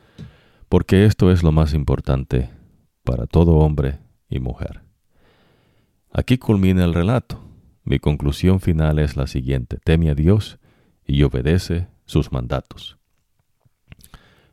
porque 0.70 1.04
esto 1.04 1.30
es 1.30 1.42
lo 1.42 1.52
más 1.52 1.74
importante 1.74 2.48
para 3.04 3.26
todo 3.26 3.56
hombre 3.56 3.98
y 4.30 4.40
mujer. 4.40 4.80
Aquí 6.10 6.38
culmina 6.38 6.86
el 6.86 6.94
relato. 6.94 7.44
Mi 7.84 7.98
conclusión 7.98 8.60
final 8.60 8.98
es 8.98 9.18
la 9.18 9.26
siguiente. 9.26 9.76
Teme 9.84 10.08
a 10.08 10.14
Dios 10.14 10.58
y 11.04 11.22
obedece 11.22 11.88
sus 12.06 12.32
mandatos 12.32 12.96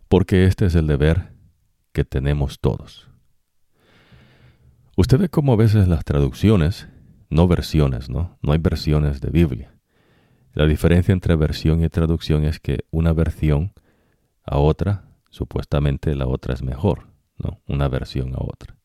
porque 0.07 0.45
este 0.45 0.65
es 0.65 0.76
el 0.76 0.88
deber 0.88 1.34
que 1.91 2.05
tenemos 2.05 2.59
todos. 2.59 3.09
Usted 4.95 5.20
ve 5.20 5.30
cómo 5.30 5.53
a 5.53 5.57
veces 5.57 5.88
las 5.88 6.03
traducciones, 6.05 6.88
no 7.30 7.47
versiones, 7.47 8.09
¿no? 8.09 8.38
No 8.41 8.53
hay 8.53 8.59
versiones 8.59 9.22
de 9.22 9.30
Biblia. 9.30 9.76
La 10.53 10.65
diferencia 10.65 11.11
entre 11.11 11.36
versión 11.36 11.84
y 11.84 11.89
traducción 11.89 12.45
es 12.45 12.59
que 12.59 12.86
una 12.89 13.13
versión 13.13 13.74
a 14.43 14.57
otra, 14.57 15.07
supuestamente 15.30 16.15
la 16.15 16.28
otra 16.28 16.53
es 16.53 16.63
mejor, 16.63 17.07
¿no? 17.38 17.59
Una 17.67 17.88
versión 17.88 18.34
a 18.36 18.39
otra. 18.39 18.75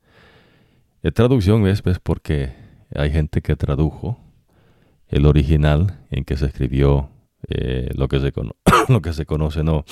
La 1.03 1.11
traducción 1.11 1.67
es 1.67 1.83
pues, 1.83 1.99
porque 1.99 2.53
hay 2.95 3.11
gente 3.11 3.43
que 3.43 3.57
tradujo 3.57 4.19
el 5.09 5.27
original 5.27 6.01
en 6.11 6.25
que 6.25 6.37
se 6.37 6.47
escribió 6.47 7.11
eh, 7.49 7.91
lo, 7.95 8.09
que 8.09 8.21
se 8.21 8.33
lo 8.89 9.03
que 9.03 9.13
se 9.13 9.27
conoce, 9.27 9.63
¿no? 9.63 9.85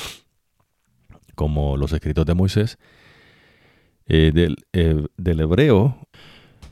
como 1.41 1.79
los 1.79 1.95
escritos 1.95 2.27
de 2.27 2.35
Moisés, 2.35 2.79
eh, 4.07 4.31
del, 4.35 4.59
eh, 4.75 5.07
del, 5.17 5.41
hebreo, 5.41 5.97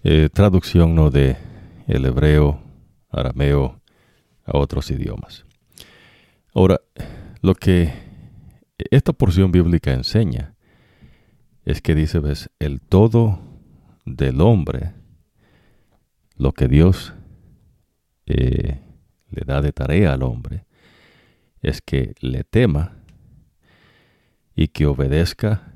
eh, 0.04 0.28
traducción 0.30 0.94
¿no? 0.94 1.10
de 1.10 1.38
el 1.86 2.04
hebreo, 2.04 2.60
arameo 3.08 3.80
a 4.44 4.58
otros 4.58 4.90
idiomas. 4.90 5.46
Ahora, 6.52 6.82
lo 7.40 7.54
que 7.54 7.94
esta 8.90 9.12
porción 9.12 9.52
bíblica 9.52 9.92
enseña 9.92 10.54
es 11.64 11.82
que 11.82 11.94
dice, 11.94 12.20
ves, 12.20 12.50
el 12.58 12.80
todo 12.80 13.40
del 14.04 14.40
hombre, 14.40 14.94
lo 16.36 16.52
que 16.52 16.68
Dios 16.68 17.12
le 18.26 19.42
da 19.46 19.60
de 19.60 19.72
tarea 19.72 20.12
al 20.12 20.22
hombre, 20.22 20.64
es 21.60 21.82
que 21.82 22.14
le 22.20 22.44
tema 22.44 22.96
y 24.54 24.68
que 24.68 24.86
obedezca 24.86 25.72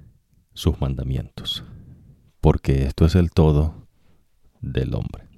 sus 0.54 0.80
mandamientos, 0.80 1.64
porque 2.40 2.84
esto 2.84 3.06
es 3.06 3.14
el 3.14 3.30
todo 3.30 3.88
del 4.60 4.94
hombre. 4.94 5.28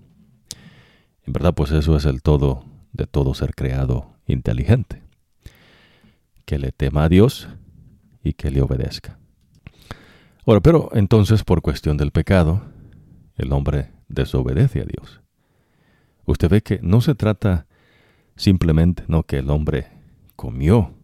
En 1.22 1.32
verdad, 1.32 1.54
pues 1.54 1.70
eso 1.70 1.96
es 1.96 2.04
el 2.04 2.20
todo 2.22 2.64
de 2.92 3.06
todo 3.06 3.32
ser 3.34 3.54
creado 3.54 4.16
inteligente, 4.26 5.03
que 6.45 6.59
le 6.59 6.72
tema 6.72 7.05
a 7.05 7.09
Dios 7.09 7.49
y 8.22 8.32
que 8.34 8.51
le 8.51 8.62
obedezca. 8.62 9.18
Ahora, 10.47 10.61
pero 10.61 10.90
entonces 10.92 11.42
por 11.45 11.62
cuestión 11.62 11.97
del 11.97 12.11
pecado, 12.11 12.62
el 13.36 13.53
hombre 13.53 13.90
desobedece 14.09 14.80
a 14.80 14.84
Dios. 14.84 15.20
Usted 16.26 16.49
ve 16.49 16.62
que 16.62 16.80
no 16.82 17.01
se 17.01 17.14
trata 17.14 17.66
simplemente 18.36 19.05
no 19.09 19.22
que 19.22 19.38
el 19.38 19.51
hombre 19.51 19.88
comió 20.36 20.95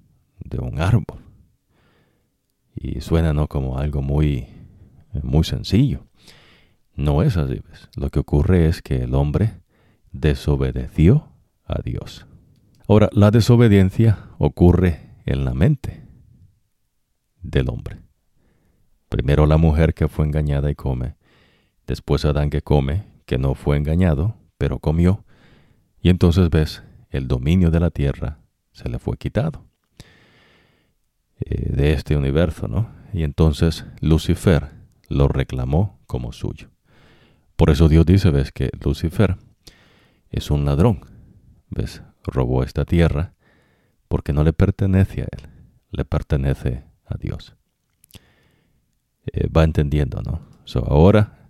de 0.45 0.59
un 0.59 0.80
árbol. 0.80 1.18
Y 2.74 3.01
suena 3.01 3.32
¿no? 3.32 3.47
como 3.47 3.78
algo 3.78 4.03
muy, 4.03 4.49
muy 5.22 5.45
sencillo. 5.45 6.07
No 6.95 7.22
es 7.22 7.36
así. 7.36 7.61
Lo 7.97 8.11
que 8.11 8.20
ocurre 8.20 8.66
es 8.66 8.82
que 8.82 9.03
el 9.03 9.14
hombre 9.14 9.61
desobedeció 10.12 11.28
a 11.64 11.80
Dios. 11.82 12.26
Ahora, 12.88 13.09
la 13.12 13.30
desobediencia 13.30 14.30
ocurre 14.38 15.09
en 15.31 15.45
la 15.45 15.55
mente 15.55 16.03
del 17.41 17.68
hombre. 17.68 18.01
Primero 19.09 19.47
la 19.47 19.57
mujer 19.57 19.95
que 19.95 20.09
fue 20.09 20.26
engañada 20.26 20.70
y 20.70 20.74
come, 20.74 21.16
después 21.87 22.24
Adán 22.24 22.51
que 22.51 22.62
come, 22.62 23.05
que 23.26 23.39
no 23.39 23.55
fue 23.55 23.76
engañado, 23.76 24.37
pero 24.59 24.78
comió, 24.78 25.24
y 26.03 26.11
entonces 26.11 26.51
ves 26.51 26.83
el 27.11 27.28
dominio 27.28 27.70
de 27.70 27.81
la 27.81 27.91
tierra 27.91 28.39
se 28.72 28.89
le 28.89 28.99
fue 28.99 29.16
quitado 29.16 29.66
eh, 31.41 31.72
de 31.74 31.93
este 31.93 32.16
universo, 32.16 32.68
¿no? 32.68 32.91
Y 33.12 33.22
entonces 33.22 33.85
Lucifer 34.01 34.70
lo 35.09 35.28
reclamó 35.28 36.01
como 36.07 36.33
suyo. 36.33 36.70
Por 37.57 37.70
eso 37.70 37.89
Dios 37.89 38.07
dice, 38.07 38.31
ves 38.31 38.53
que 38.53 38.70
Lucifer 38.83 39.37
es 40.31 40.51
un 40.51 40.64
ladrón, 40.64 41.01
ves, 41.68 42.03
robó 42.24 42.62
esta 42.62 42.85
tierra 42.85 43.35
porque 44.11 44.32
no 44.32 44.42
le 44.42 44.52
pertenece 44.52 45.22
a 45.22 45.28
él, 45.30 45.48
le 45.92 46.04
pertenece 46.04 46.82
a 47.06 47.16
Dios. 47.16 47.54
Eh, 49.32 49.46
va 49.48 49.62
entendiendo, 49.62 50.20
¿no? 50.20 50.40
So, 50.64 50.84
ahora, 50.84 51.46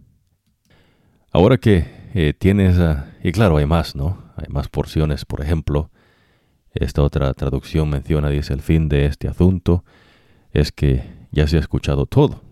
ahora 1.33 1.57
que 1.57 1.87
eh, 2.13 2.35
tienes, 2.39 2.77
y 3.25 3.33
claro, 3.33 3.57
hay 3.57 3.65
más, 3.65 3.97
¿no? 3.97 4.31
Hay 4.37 4.49
más 4.51 4.69
porciones, 4.69 5.25
por 5.25 5.41
ejemplo, 5.41 5.91
esta 6.75 7.03
otra 7.03 7.33
traducción 7.33 7.89
menciona, 7.89 8.29
dice, 8.29 8.53
el 8.53 8.61
fin 8.61 8.91
de 8.91 9.07
este 9.07 9.27
asunto 9.27 9.83
es 10.53 10.71
que 10.71 11.03
ya 11.33 11.47
se 11.47 11.57
ha 11.57 11.61
escuchado 11.61 12.05
todo. 12.05 12.43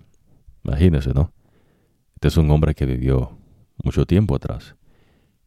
Imagínese, 0.64 1.12
¿no? 1.12 1.34
Este 2.14 2.28
es 2.28 2.38
un 2.38 2.50
hombre 2.50 2.74
que 2.74 2.86
vivió 2.86 3.36
mucho 3.84 4.06
tiempo 4.06 4.34
atrás 4.36 4.74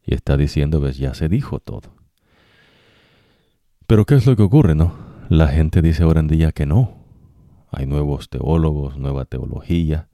y 0.04 0.14
está 0.14 0.36
diciendo, 0.36 0.78
ves, 0.78 0.98
ya 0.98 1.14
se 1.14 1.28
dijo 1.28 1.58
todo. 1.58 2.01
Pero 3.92 4.06
¿qué 4.06 4.14
es 4.14 4.24
lo 4.24 4.34
que 4.36 4.42
ocurre, 4.42 4.74
no? 4.74 4.94
La 5.28 5.48
gente 5.48 5.82
dice 5.82 6.02
ahora 6.02 6.20
en 6.20 6.26
día 6.26 6.52
que 6.52 6.64
no. 6.64 6.96
Hay 7.70 7.84
nuevos 7.84 8.30
teólogos, 8.30 8.96
nueva 8.96 9.26
teología, 9.26 10.08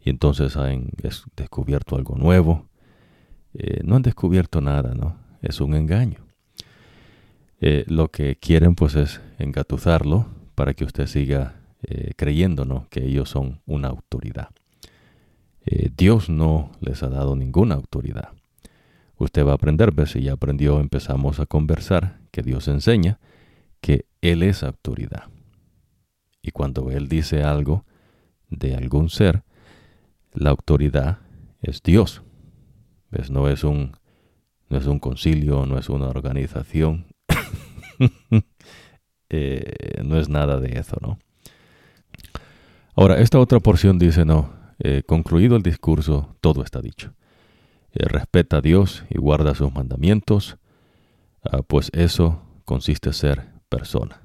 y 0.00 0.08
entonces 0.08 0.56
han 0.56 0.88
descubierto 1.36 1.96
algo 1.96 2.16
nuevo. 2.16 2.70
Eh, 3.52 3.82
no 3.84 3.96
han 3.96 4.02
descubierto 4.02 4.62
nada, 4.62 4.94
¿no? 4.94 5.18
Es 5.42 5.60
un 5.60 5.74
engaño. 5.74 6.20
Eh, 7.60 7.84
lo 7.86 8.08
que 8.10 8.36
quieren 8.36 8.74
pues 8.74 8.96
es 8.96 9.20
engatuzarlo 9.38 10.28
para 10.54 10.72
que 10.72 10.84
usted 10.84 11.06
siga 11.06 11.60
eh, 11.82 12.12
creyendo 12.16 12.64
¿no? 12.64 12.86
que 12.88 13.04
ellos 13.04 13.28
son 13.28 13.60
una 13.66 13.88
autoridad. 13.88 14.48
Dios 15.98 16.30
no 16.30 16.72
les 16.80 17.02
ha 17.02 17.10
dado 17.10 17.36
ninguna 17.36 17.74
autoridad. 17.74 18.30
Usted 19.18 19.44
va 19.44 19.50
a 19.50 19.56
aprender, 19.56 19.92
ver 19.92 20.08
si 20.08 20.22
ya 20.22 20.32
aprendió, 20.32 20.80
empezamos 20.80 21.40
a 21.40 21.44
conversar, 21.44 22.16
que 22.38 22.42
Dios 22.44 22.68
enseña 22.68 23.18
que 23.80 24.06
Él 24.20 24.44
es 24.44 24.62
autoridad. 24.62 25.24
Y 26.40 26.52
cuando 26.52 26.92
Él 26.92 27.08
dice 27.08 27.42
algo 27.42 27.84
de 28.48 28.76
algún 28.76 29.10
ser, 29.10 29.42
la 30.32 30.50
autoridad 30.50 31.18
es 31.62 31.82
Dios. 31.82 32.22
No 33.28 33.48
es 33.48 33.64
un, 33.64 33.96
no 34.68 34.78
es 34.78 34.86
un 34.86 35.00
concilio, 35.00 35.66
no 35.66 35.78
es 35.78 35.88
una 35.88 36.06
organización, 36.06 37.06
Eh, 39.30 40.00
no 40.04 40.18
es 40.18 40.30
nada 40.30 40.58
de 40.58 40.78
eso, 40.78 40.96
¿no? 41.02 41.18
Ahora, 42.94 43.18
esta 43.20 43.38
otra 43.38 43.60
porción 43.60 43.98
dice, 43.98 44.24
no, 44.24 44.54
eh, 44.78 45.02
concluido 45.06 45.54
el 45.54 45.62
discurso, 45.62 46.34
todo 46.40 46.62
está 46.62 46.80
dicho. 46.80 47.12
Eh, 47.92 48.06
respeta 48.08 48.56
a 48.56 48.60
Dios 48.62 49.04
y 49.10 49.18
guarda 49.18 49.54
sus 49.54 49.70
mandamientos, 49.70 50.56
ah, 51.44 51.62
pues 51.62 51.90
eso 51.92 52.42
consiste 52.64 53.10
en 53.10 53.14
ser 53.14 53.48
persona. 53.68 54.22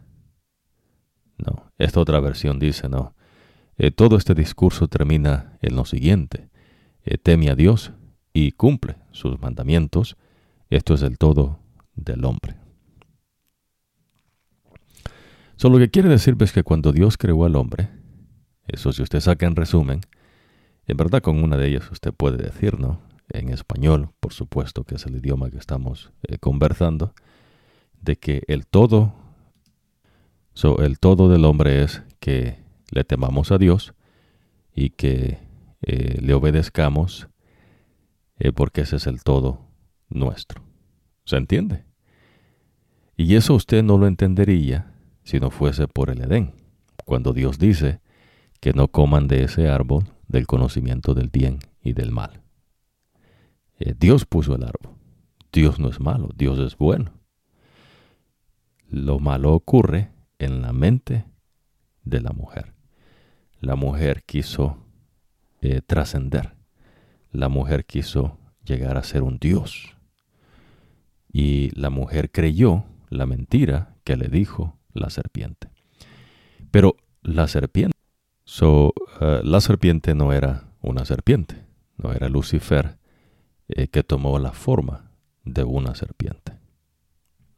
No, 1.38 1.72
esta 1.78 2.00
otra 2.00 2.20
versión 2.20 2.60
dice, 2.60 2.90
no, 2.90 3.16
todo 3.96 4.18
este 4.18 4.36
discurso 4.36 4.88
termina 4.88 5.58
en 5.62 5.76
lo 5.76 5.86
siguiente, 5.86 6.50
teme 7.24 7.50
a 7.50 7.56
Dios 7.56 7.92
y 8.34 8.52
cumple 8.52 8.98
sus 9.12 9.40
mandamientos, 9.40 10.16
esto 10.70 10.94
es 10.94 11.02
el 11.02 11.18
todo 11.18 11.60
del 11.96 12.24
hombre. 12.26 12.56
Solo 15.56 15.78
lo 15.78 15.86
que 15.86 15.92
quiere 15.92 16.10
decir 16.10 16.36
es 16.40 16.52
que 16.52 16.64
cuando 16.64 16.92
Dios 16.92 17.18
creó 17.18 17.46
al 17.46 17.56
hombre, 17.56 17.90
eso 18.68 18.92
si 18.92 19.02
usted 19.02 19.20
saca 19.20 19.46
en 19.46 19.56
resumen, 19.56 20.02
en 20.86 20.98
verdad 20.98 21.22
con 21.22 21.44
una 21.44 21.58
de 21.58 21.68
ellas 21.68 21.90
usted 21.92 22.14
puede 22.14 22.38
decir, 22.38 22.80
¿no? 22.80 23.02
En 23.34 23.50
español, 23.50 24.12
por 24.20 24.32
supuesto, 24.32 24.84
que 24.84 24.96
es 24.96 25.06
el 25.08 25.16
idioma 25.16 25.50
que 25.50 25.58
estamos 25.58 26.12
eh, 26.28 26.38
conversando, 26.38 27.14
de 28.00 28.16
que 28.16 28.44
el 28.48 28.68
todo, 28.68 29.14
el 30.80 31.00
todo 31.00 31.30
del 31.30 31.44
hombre 31.46 31.82
es 31.82 32.04
que 32.20 32.60
le 32.92 33.04
temamos 33.04 33.52
a 33.52 33.58
Dios 33.58 33.96
y 34.76 34.92
que 34.92 35.40
eh, 35.82 36.20
le 36.22 36.34
obedezcamos 36.36 37.28
eh, 38.38 38.52
porque 38.52 38.82
ese 38.82 38.98
es 38.98 39.08
el 39.08 39.24
todo 39.24 39.66
nuestro. 40.10 40.62
¿Se 41.26 41.38
entiende? 41.38 41.86
Y 43.18 43.34
eso 43.36 43.56
usted 43.56 43.82
no 43.84 43.98
lo 43.98 44.06
entendería 44.06 44.94
si 45.24 45.40
no 45.40 45.50
fuese 45.50 45.88
por 45.88 46.12
el 46.12 46.22
Edén, 46.22 46.54
cuando 47.04 47.34
Dios 47.34 47.58
dice 47.58 48.00
que 48.60 48.74
no 48.74 48.90
coman 48.90 49.28
de 49.28 49.44
ese 49.44 49.70
árbol 49.70 50.04
del 50.28 50.46
conocimiento 50.46 51.16
del 51.16 51.30
bien 51.30 51.60
y 51.82 51.94
del 51.94 52.12
mal. 52.12 52.43
Eh, 53.80 53.94
Dios 53.98 54.26
puso 54.26 54.56
el 54.56 54.64
árbol. 54.64 54.96
Dios 55.52 55.80
no 55.80 55.90
es 55.90 56.00
malo, 56.00 56.30
Dios 56.36 56.60
es 56.60 56.78
bueno. 56.78 57.14
Lo 58.90 59.20
malo 59.20 59.54
ocurre 59.54 60.12
en 60.40 60.62
la 60.62 60.74
mente 60.74 61.26
de 62.04 62.22
la 62.22 62.32
mujer. 62.32 62.74
La 63.60 63.76
mujer 63.76 64.24
quiso 64.24 64.78
eh, 65.62 65.82
trascender. 65.86 66.56
La 67.32 67.50
mujer 67.50 67.86
quiso 67.86 68.38
llegar 68.66 68.98
a 68.98 69.04
ser 69.04 69.24
un 69.24 69.38
Dios. 69.38 69.96
Y 71.32 71.72
la 71.80 71.90
mujer 71.90 72.32
creyó 72.32 72.86
la 73.10 73.26
mentira 73.26 73.96
que 74.04 74.18
le 74.18 74.28
dijo 74.28 74.78
la 74.94 75.10
serpiente. 75.10 75.70
Pero 76.72 76.96
la 77.22 77.48
serpiente, 77.48 77.98
so, 78.44 78.94
eh, 79.22 79.42
la 79.44 79.62
serpiente 79.62 80.14
no 80.16 80.34
era 80.34 80.66
una 80.82 81.06
serpiente, 81.06 81.64
no 81.98 82.12
era 82.12 82.30
Lucifer 82.30 82.98
eh, 83.68 83.88
que 83.88 84.04
tomó 84.04 84.40
la 84.40 84.52
forma 84.52 85.12
de 85.44 85.64
una 85.64 85.96
serpiente. 85.96 86.54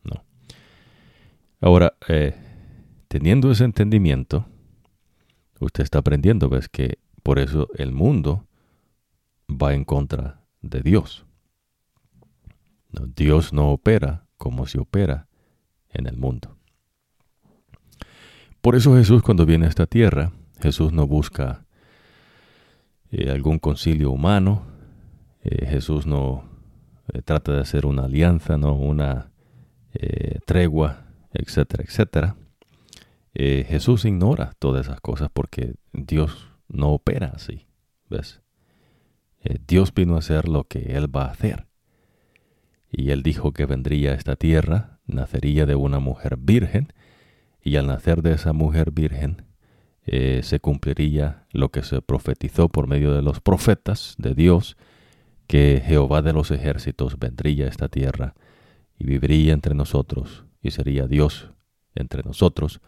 No. 0.04 0.24
Ahora, 1.62 1.96
eh, 2.08 2.36
teniendo 3.08 3.52
ese 3.52 3.64
entendimiento, 3.64 4.46
usted 5.60 5.84
está 5.84 6.00
aprendiendo, 6.00 6.50
ves 6.50 6.70
que 6.70 7.00
por 7.24 7.40
eso 7.40 7.68
el 7.76 7.92
mundo 7.92 8.48
va 9.50 9.74
en 9.74 9.84
contra 9.84 10.42
de 10.62 10.82
Dios. 10.82 11.26
Dios 13.16 13.52
no 13.52 13.72
opera 13.72 14.26
como 14.38 14.68
se 14.68 14.80
opera 14.80 15.28
en 15.90 16.08
el 16.08 16.18
mundo. 16.18 16.56
Por 18.62 18.76
eso 18.76 18.96
Jesús 18.96 19.22
cuando 19.22 19.46
viene 19.46 19.66
a 19.66 19.70
esta 19.70 19.86
tierra, 19.86 20.32
Jesús 20.60 20.92
no 20.92 21.06
busca 21.08 21.66
eh, 23.12 23.30
algún 23.30 23.60
concilio 23.60 24.12
humano, 24.12 24.66
eh, 25.46 25.66
Jesús 25.68 26.06
no 26.06 26.44
eh, 27.14 27.22
trata 27.22 27.54
de 27.54 27.62
hacer 27.62 27.86
una 27.86 28.06
alianza, 28.06 28.58
no 28.58 28.74
una 28.76 29.32
tregua, 30.46 31.06
etcétera, 31.32 31.86
etcétera. 31.88 32.36
Jesús 33.34 34.04
ignora 34.04 34.52
todas 34.60 34.88
esas 34.88 35.00
cosas 35.00 35.30
porque 35.34 35.76
Dios 35.94 36.50
no 36.68 36.90
opera 36.90 37.32
así, 37.34 37.66
¿ves? 38.10 38.42
Dios 39.66 39.94
vino 39.94 40.16
a 40.16 40.20
hacer 40.20 40.50
lo 40.50 40.66
que 40.66 40.98
Él 40.98 41.16
va 41.16 41.28
a 41.28 41.32
hacer. 41.32 41.68
Y 42.92 43.12
Él 43.12 43.24
dijo 43.24 43.54
que 43.54 43.66
vendría 43.66 44.12
a 44.12 44.16
esta 44.16 44.36
tierra, 44.36 45.00
nacería 45.08 45.66
de 45.66 45.76
una 45.76 46.00
mujer 46.00 46.36
virgen, 46.38 46.92
y 47.66 47.78
al 47.78 47.88
nacer 47.88 48.22
de 48.22 48.34
esa 48.34 48.52
mujer 48.52 48.92
virgen 48.92 49.46
eh, 50.06 50.42
se 50.44 50.60
cumpliría 50.60 51.48
lo 51.52 51.70
que 51.70 51.82
se 51.82 52.00
profetizó 52.00 52.70
por 52.70 52.88
medio 52.88 53.14
de 53.14 53.24
los 53.24 53.42
profetas 53.42 54.14
de 54.20 54.36
Dios, 54.36 54.78
que 55.48 55.82
Jehová 55.86 56.22
de 56.22 56.34
los 56.34 56.52
ejércitos 56.52 57.20
vendría 57.20 57.66
a 57.66 57.70
esta 57.70 57.88
tierra 57.88 58.34
y 58.98 59.06
viviría 59.06 59.54
entre 59.54 59.76
nosotros 59.76 60.46
y 60.62 60.72
sería 60.72 61.08
Dios 61.08 61.52
entre 61.94 62.24
nosotros, 62.24 62.82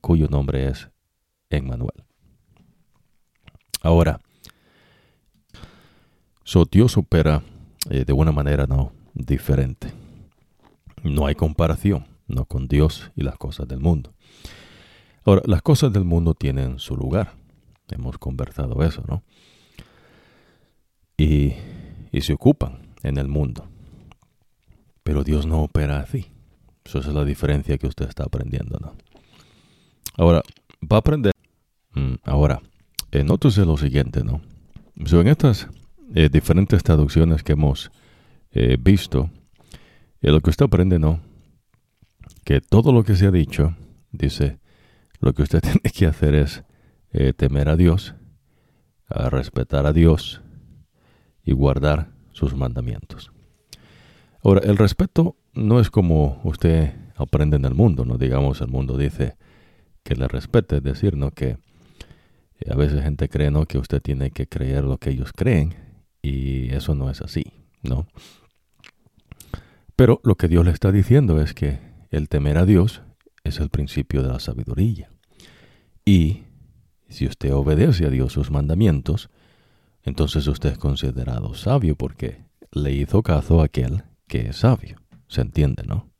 cuyo 0.00 0.28
nombre 0.28 0.68
es 0.68 0.90
Emmanuel. 1.50 2.04
Ahora, 3.82 4.18
so 6.42 6.64
Dios 6.64 6.96
opera 6.96 7.42
eh, 7.90 8.04
de 8.06 8.12
una 8.12 8.32
manera 8.32 8.66
no 8.66 8.92
diferente. 9.12 9.92
No 11.02 11.26
hay 11.26 11.34
comparación 11.34 12.06
no 12.26 12.46
con 12.46 12.68
Dios 12.68 13.10
y 13.14 13.22
las 13.22 13.36
cosas 13.36 13.68
del 13.68 13.80
mundo. 13.80 14.14
Ahora, 15.24 15.42
las 15.46 15.62
cosas 15.62 15.92
del 15.92 16.04
mundo 16.04 16.34
tienen 16.34 16.78
su 16.78 16.96
lugar. 16.96 17.34
Hemos 17.88 18.18
conversado 18.18 18.82
eso, 18.82 19.04
¿no? 19.06 19.22
Y, 21.16 21.52
y 22.14 22.20
se 22.20 22.32
ocupan 22.32 22.78
en 23.02 23.18
el 23.18 23.26
mundo. 23.26 23.66
Pero 25.02 25.24
Dios 25.24 25.46
no 25.46 25.62
opera 25.62 25.98
así. 25.98 26.26
Esa 26.84 27.00
es 27.00 27.06
la 27.06 27.24
diferencia 27.24 27.76
que 27.76 27.88
usted 27.88 28.08
está 28.08 28.24
aprendiendo, 28.24 28.78
¿no? 28.80 28.94
Ahora, 30.16 30.42
va 30.80 30.98
a 30.98 31.00
aprender. 31.00 31.32
Mm, 31.94 32.14
ahora, 32.22 32.62
otros 33.28 33.58
es 33.58 33.66
lo 33.66 33.76
siguiente, 33.76 34.22
¿no? 34.22 34.40
en 34.96 35.26
estas 35.28 35.68
eh, 36.14 36.28
diferentes 36.28 36.82
traducciones 36.84 37.42
que 37.42 37.52
hemos 37.52 37.90
eh, 38.52 38.76
visto, 38.78 39.30
eh, 40.20 40.30
lo 40.30 40.40
que 40.40 40.50
usted 40.50 40.66
aprende, 40.66 41.00
¿no? 41.00 41.20
que 42.44 42.60
todo 42.60 42.92
lo 42.92 43.02
que 43.02 43.16
se 43.16 43.26
ha 43.26 43.30
dicho, 43.32 43.74
dice, 44.12 44.58
lo 45.20 45.32
que 45.32 45.42
usted 45.42 45.60
tiene 45.62 45.80
que 45.80 46.06
hacer 46.06 46.34
es 46.34 46.62
eh, 47.12 47.32
temer 47.32 47.68
a 47.68 47.76
Dios, 47.76 48.14
a 49.08 49.30
respetar 49.30 49.86
a 49.86 49.92
Dios 49.92 50.43
y 51.44 51.52
guardar 51.52 52.10
sus 52.32 52.54
mandamientos. 52.54 53.32
Ahora, 54.42 54.60
el 54.64 54.76
respeto 54.76 55.36
no 55.54 55.80
es 55.80 55.90
como 55.90 56.40
usted 56.44 56.92
aprende 57.16 57.56
en 57.56 57.64
el 57.64 57.74
mundo, 57.74 58.04
no 58.04 58.18
digamos 58.18 58.60
el 58.60 58.68
mundo 58.68 58.98
dice 58.98 59.36
que 60.02 60.16
le 60.16 60.28
respete, 60.28 60.76
es 60.76 60.82
decir, 60.82 61.16
no 61.16 61.30
que 61.30 61.58
eh, 62.60 62.70
a 62.70 62.76
veces 62.76 63.02
gente 63.02 63.28
cree 63.28 63.50
no 63.50 63.66
que 63.66 63.78
usted 63.78 64.02
tiene 64.02 64.30
que 64.30 64.46
creer 64.46 64.84
lo 64.84 64.98
que 64.98 65.10
ellos 65.10 65.32
creen 65.32 65.74
y 66.22 66.74
eso 66.74 66.94
no 66.94 67.10
es 67.10 67.20
así, 67.22 67.44
¿no? 67.82 68.06
Pero 69.96 70.20
lo 70.24 70.34
que 70.34 70.48
Dios 70.48 70.64
le 70.64 70.72
está 70.72 70.90
diciendo 70.90 71.40
es 71.40 71.54
que 71.54 71.78
el 72.10 72.28
temer 72.28 72.58
a 72.58 72.66
Dios 72.66 73.02
es 73.44 73.60
el 73.60 73.70
principio 73.70 74.22
de 74.22 74.28
la 74.28 74.40
sabiduría. 74.40 75.10
Y 76.04 76.44
si 77.08 77.26
usted 77.26 77.54
obedece 77.54 78.06
a 78.06 78.10
Dios 78.10 78.32
sus 78.32 78.50
mandamientos, 78.50 79.30
entonces 80.04 80.46
usted 80.46 80.72
es 80.72 80.78
considerado 80.78 81.54
sabio 81.54 81.96
porque 81.96 82.44
le 82.72 82.92
hizo 82.92 83.22
caso 83.22 83.60
a 83.60 83.64
aquel 83.64 84.04
que 84.28 84.48
es 84.48 84.56
sabio. 84.58 84.98
¿Se 85.28 85.40
entiende, 85.40 85.84
no? 85.84 86.10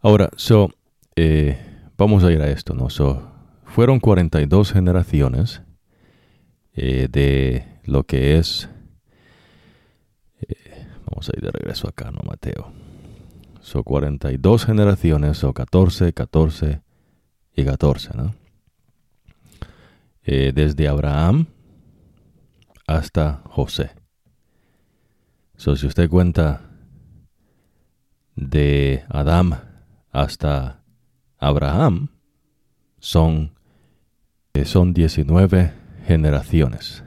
Ahora, 0.00 0.30
so, 0.36 0.70
eh, 1.16 1.58
vamos 1.96 2.24
a 2.24 2.32
ir 2.32 2.42
a 2.42 2.50
esto, 2.50 2.74
¿no? 2.74 2.90
So, 2.90 3.30
fueron 3.64 4.00
42 4.00 4.72
generaciones 4.72 5.62
eh, 6.74 7.08
de 7.10 7.66
lo 7.84 8.04
que 8.04 8.38
es... 8.38 8.68
Eh, 10.40 10.86
vamos 11.06 11.30
a 11.30 11.36
ir 11.36 11.42
de 11.42 11.52
regreso 11.52 11.88
acá, 11.88 12.10
¿no, 12.10 12.20
Mateo? 12.26 12.72
Son 13.60 13.82
42 13.82 14.66
generaciones, 14.66 15.42
o 15.44 15.54
14, 15.54 16.12
14 16.12 16.82
y 17.56 17.64
14, 17.64 18.10
¿no? 18.14 18.34
Desde 20.26 20.88
Abraham 20.88 21.46
hasta 22.86 23.42
José. 23.46 23.90
So, 25.56 25.76
si 25.76 25.86
usted 25.86 26.08
cuenta 26.08 26.62
de 28.34 29.04
Adán 29.08 29.60
hasta 30.10 30.82
Abraham, 31.38 32.08
son, 32.98 33.54
eh, 34.54 34.64
son 34.64 34.92
19 34.92 35.72
generaciones. 36.06 37.04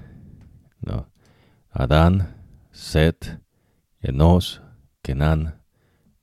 ¿no? 0.82 1.10
Adán, 1.72 2.36
Set, 2.72 3.40
Enos, 4.02 4.62
Kenan, 5.02 5.62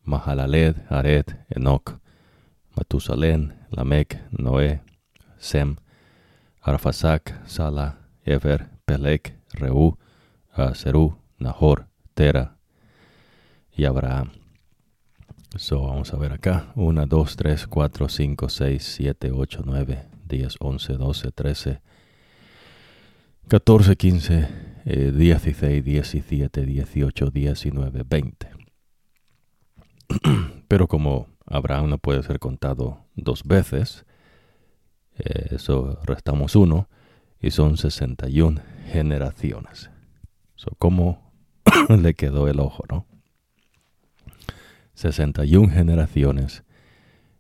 Mahalaled, 0.03 0.77
Ared, 0.89 1.27
Enoch, 1.49 2.01
Matusalén, 2.77 3.55
Lamec, 3.71 4.21
Noé, 4.31 4.83
Sem, 5.39 5.77
Arfasac, 6.61 7.47
Sala, 7.47 7.99
Ever, 8.25 8.71
Pelec, 8.85 9.35
Reú, 9.55 9.99
Serú, 10.75 11.19
Nahor, 11.39 11.89
Tera 12.15 12.57
y 13.77 13.85
Abraham. 13.85 14.31
So, 15.57 15.83
vamos 15.83 16.13
a 16.13 16.17
ver 16.17 16.33
acá. 16.33 16.73
1, 16.75 17.07
2, 17.07 17.37
3, 17.37 17.67
4, 17.67 18.09
5, 18.09 18.49
6, 18.49 18.83
7, 18.83 19.31
8, 19.33 19.63
9, 19.65 20.09
10, 20.27 20.57
11, 20.59 20.93
12, 20.95 21.33
13, 21.33 21.81
14, 23.49 23.97
15, 23.97 24.49
16, 24.85 25.85
17, 25.85 26.67
18, 26.67 27.31
19, 27.31 28.03
20. 28.05 28.49
Pero 30.69 30.89
como 30.89 31.29
Abraham 31.47 31.91
no 31.91 31.99
puede 31.99 32.23
ser 32.23 32.39
contado 32.39 33.05
dos 33.15 33.45
veces, 33.45 34.07
eh, 35.17 35.49
eso 35.53 35.99
restamos 36.05 36.57
uno 36.57 36.89
y 37.45 37.51
son 37.51 37.77
61 37.77 38.63
generaciones. 38.91 39.91
So, 40.55 40.71
¿Cómo 40.79 41.31
le 41.91 42.15
quedó 42.15 42.49
el 42.49 42.59
ojo, 42.59 42.85
no? 42.91 43.07
61 44.95 45.69
generaciones 45.71 46.65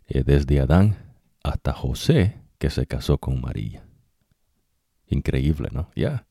eh, 0.06 0.22
desde 0.22 0.60
Adán 0.60 0.98
hasta 1.42 1.72
José 1.72 2.36
que 2.58 2.68
se 2.68 2.86
casó 2.86 3.16
con 3.16 3.40
María. 3.40 3.86
Increíble, 5.06 5.70
¿no? 5.72 5.90
Ya. 5.96 6.26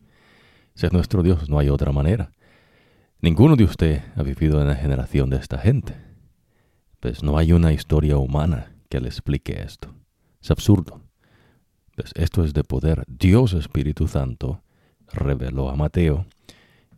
Ese 0.76 0.88
es 0.88 0.94
nuestro 0.94 1.24
Dios, 1.24 1.50
no 1.50 1.58
hay 1.58 1.70
otra 1.70 1.92
manera. 1.92 2.32
Ninguno 3.22 3.56
de 3.56 3.64
usted 3.64 4.04
ha 4.16 4.22
vivido 4.22 4.62
en 4.62 4.68
la 4.68 4.76
generación 4.76 5.32
de 5.32 5.38
esta 5.38 5.58
gente. 5.58 5.96
Pues 7.00 7.24
no 7.24 7.40
hay 7.40 7.54
una 7.54 7.74
historia 7.74 8.18
humana 8.18 8.76
que 8.88 9.00
le 9.00 9.08
explique 9.08 9.64
esto. 9.64 9.96
Es 10.40 10.52
absurdo. 10.52 11.03
Pues 11.96 12.12
esto 12.16 12.44
es 12.44 12.54
de 12.54 12.64
poder. 12.64 13.04
Dios 13.08 13.54
Espíritu 13.54 14.08
Santo 14.08 14.62
reveló 15.12 15.70
a 15.70 15.76
Mateo 15.76 16.26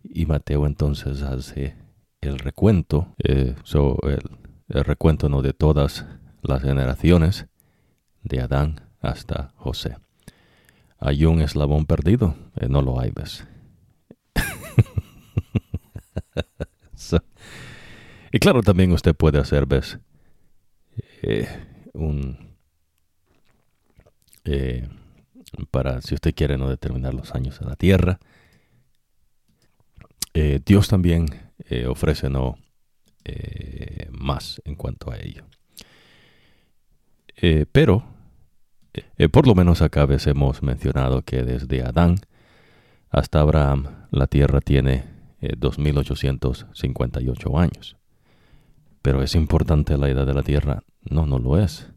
y 0.03 0.25
Mateo 0.25 0.65
entonces 0.65 1.21
hace 1.21 1.75
el 2.21 2.39
recuento, 2.39 3.13
eh, 3.17 3.55
el, 4.69 4.83
recuento 4.83 5.29
no 5.29 5.41
de 5.41 5.53
todas 5.53 6.05
las 6.41 6.61
generaciones 6.61 7.47
de 8.23 8.41
Adán 8.41 8.81
hasta 9.01 9.53
José. 9.55 9.97
Hay 10.97 11.25
un 11.25 11.41
eslabón 11.41 11.85
perdido, 11.85 12.35
eh, 12.55 12.67
no 12.69 12.81
lo 12.81 12.99
hay, 12.99 13.11
¿ves? 13.11 13.45
Y 18.31 18.39
claro, 18.39 18.61
también 18.61 18.91
usted 18.91 19.15
puede 19.15 19.39
hacer, 19.39 19.65
¿ves? 19.65 19.97
Eh, 21.21 21.47
un... 21.93 22.44
Eh, 24.45 24.87
para, 25.71 26.01
si 26.01 26.15
usted 26.15 26.33
quiere 26.33 26.57
no 26.57 26.69
determinar 26.69 27.13
los 27.13 27.35
años 27.35 27.59
en 27.61 27.67
la 27.67 27.75
tierra. 27.75 28.19
Eh, 30.33 30.59
Dios 30.65 30.87
también 30.87 31.27
ofrece 31.87 32.29
no 32.29 32.57
más 34.11 34.61
en 34.65 34.75
cuanto 34.75 35.11
a 35.11 35.17
ello. 35.17 35.45
pero, 37.71 38.05
por 39.31 39.47
lo 39.47 39.55
menos 39.55 39.81
acá 39.81 40.05
hemos 40.25 40.61
mencionado 40.61 41.23
que 41.23 41.41
desde 41.41 41.81
Adán 41.81 42.17
hasta 43.09 43.39
Abraham 43.39 44.07
la 44.11 44.27
tierra 44.27 44.61
tiene 44.61 45.15
2858 45.57 47.57
años. 47.57 47.97
Pero 49.01 49.21
es 49.21 49.35
importante 49.35 49.97
la 49.99 50.09
edad 50.09 50.25
de 50.25 50.33
la 50.33 50.41
Tierra. 50.41 50.81
No, 51.03 51.27
no 51.27 51.37
lo 51.37 51.59
es. 51.59 51.91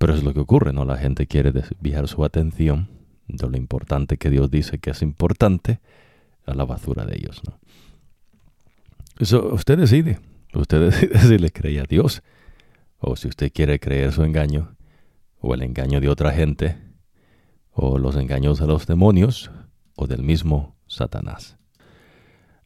Pero 0.00 0.14
es 0.14 0.22
lo 0.22 0.32
que 0.32 0.40
ocurre, 0.40 0.72
¿no? 0.72 0.86
La 0.86 0.96
gente 0.96 1.26
quiere 1.26 1.52
desviar 1.52 2.08
su 2.08 2.24
atención 2.24 2.88
de 3.28 3.46
lo 3.46 3.58
importante 3.58 4.16
que 4.16 4.30
Dios 4.30 4.50
dice 4.50 4.78
que 4.78 4.92
es 4.92 5.02
importante 5.02 5.78
a 6.46 6.54
la 6.54 6.64
basura 6.64 7.04
de 7.04 7.18
ellos, 7.18 7.42
¿no? 7.46 7.58
Eso 9.18 9.52
usted 9.52 9.76
decide. 9.76 10.18
Usted 10.54 10.80
decide 10.90 11.18
si 11.18 11.36
le 11.36 11.50
cree 11.50 11.80
a 11.80 11.84
Dios 11.84 12.22
o 12.98 13.14
si 13.14 13.28
usted 13.28 13.52
quiere 13.52 13.78
creer 13.78 14.10
su 14.12 14.24
engaño 14.24 14.74
o 15.38 15.52
el 15.52 15.60
engaño 15.60 16.00
de 16.00 16.08
otra 16.08 16.32
gente 16.32 16.78
o 17.72 17.98
los 17.98 18.16
engaños 18.16 18.58
de 18.58 18.66
los 18.68 18.86
demonios 18.86 19.50
o 19.96 20.06
del 20.06 20.22
mismo 20.22 20.76
Satanás. 20.86 21.58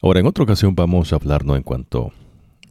Ahora, 0.01 0.21
en 0.21 0.27
otra 0.27 0.45
ocasión 0.45 0.73
vamos 0.73 1.11
a 1.11 1.17
hablar 1.17 1.43
¿no? 1.43 1.57
en 1.57 1.63
cuanto 1.63 2.13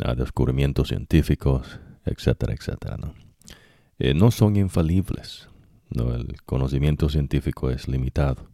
a 0.02 0.14
descubrimientos 0.14 0.88
científicos, 0.88 1.78
etcétera, 2.06 2.54
etcétera. 2.54 2.96
¿no? 2.96 3.23
Eh, 3.98 4.14
no 4.14 4.30
son 4.30 4.56
infalibles. 4.56 5.48
¿no? 5.90 6.14
El 6.14 6.42
conocimiento 6.42 7.08
científico 7.08 7.70
es 7.70 7.88
limitado. 7.88 8.48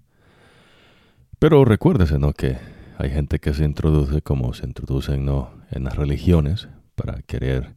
Pero 1.39 1.65
recuérdese 1.65 2.19
¿no? 2.19 2.33
que 2.33 2.59
hay 2.99 3.11
gente 3.11 3.39
que 3.39 3.55
se 3.55 3.65
introduce 3.65 4.23
como 4.23 4.53
se 4.53 4.67
introducen 4.67 5.25
¿no? 5.25 5.51
en 5.71 5.85
las 5.85 5.97
religiones 5.97 6.69
para 6.95 7.23
querer 7.23 7.75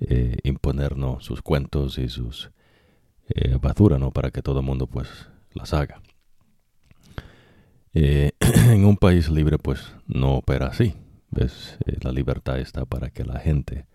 eh, 0.00 0.38
imponernos 0.42 1.24
sus 1.24 1.42
cuentos 1.42 1.98
y 1.98 2.08
sus 2.08 2.50
eh, 3.28 3.58
basura, 3.60 3.98
¿no? 3.98 4.10
Para 4.10 4.30
que 4.30 4.42
todo 4.42 4.60
el 4.60 4.66
mundo 4.66 4.86
pues 4.86 5.08
las 5.52 5.74
haga. 5.74 6.00
Eh, 7.92 8.32
en 8.40 8.84
un 8.84 8.96
país 8.96 9.28
libre 9.28 9.58
pues 9.58 9.92
no 10.06 10.36
opera 10.36 10.68
así. 10.68 10.94
¿Ves? 11.30 11.76
Eh, 11.84 11.98
la 12.00 12.12
libertad 12.12 12.58
está 12.58 12.86
para 12.86 13.10
que 13.10 13.24
la 13.24 13.38
gente 13.38 13.86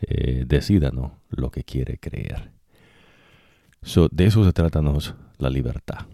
eh, 0.00 0.44
decida 0.46 0.90
¿no? 0.90 1.20
lo 1.30 1.50
que 1.50 1.64
quiere 1.64 1.98
creer. 1.98 2.52
de 4.10 4.26
eso 4.26 4.44
se 4.44 4.52
trata 4.52 4.82
la 5.38 5.50
libertad. 5.50 6.06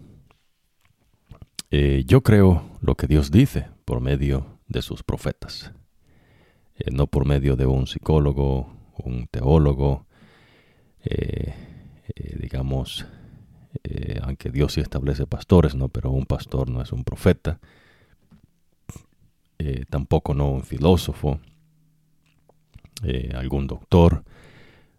yo 2.05 2.21
creo 2.21 2.63
lo 2.81 2.95
que 2.95 3.07
Dios 3.07 3.31
dice 3.31 3.67
por 3.85 3.99
medio 4.01 4.59
de 4.67 4.81
sus 4.81 5.03
profetas, 5.03 5.73
no 6.91 7.07
por 7.07 7.25
medio 7.25 7.55
de 7.55 7.65
un 7.65 7.87
psicólogo, 7.87 8.73
un 8.97 9.27
teólogo, 9.27 10.05
digamos, 12.39 13.05
eh, 13.83 14.19
aunque 14.23 14.49
Dios 14.49 14.73
sí 14.73 14.81
establece 14.81 15.27
pastores, 15.27 15.75
¿no? 15.75 15.89
Pero 15.89 16.11
un 16.11 16.25
pastor 16.25 16.69
no 16.69 16.81
es 16.81 16.91
un 16.91 17.03
profeta, 17.03 17.59
eh, 19.59 19.85
tampoco 19.89 20.33
no 20.33 20.49
un 20.49 20.63
filósofo, 20.63 21.39
eh, 23.03 23.31
algún 23.35 23.67
doctor, 23.67 24.23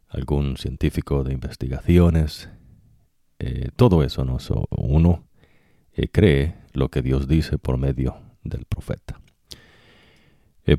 algún 0.09 0.57
científico 0.57 1.25
de 1.25 1.33
investigaciones, 1.33 2.49
todo 3.77 4.03
eso, 4.03 4.25
¿no? 4.25 4.39
uno 4.71 5.29
cree 6.11 6.55
lo 6.73 6.89
que 6.89 7.03
Dios 7.03 7.29
dice 7.29 7.59
por 7.59 7.77
medio 7.77 8.17
del 8.43 8.65
profeta. 8.65 9.21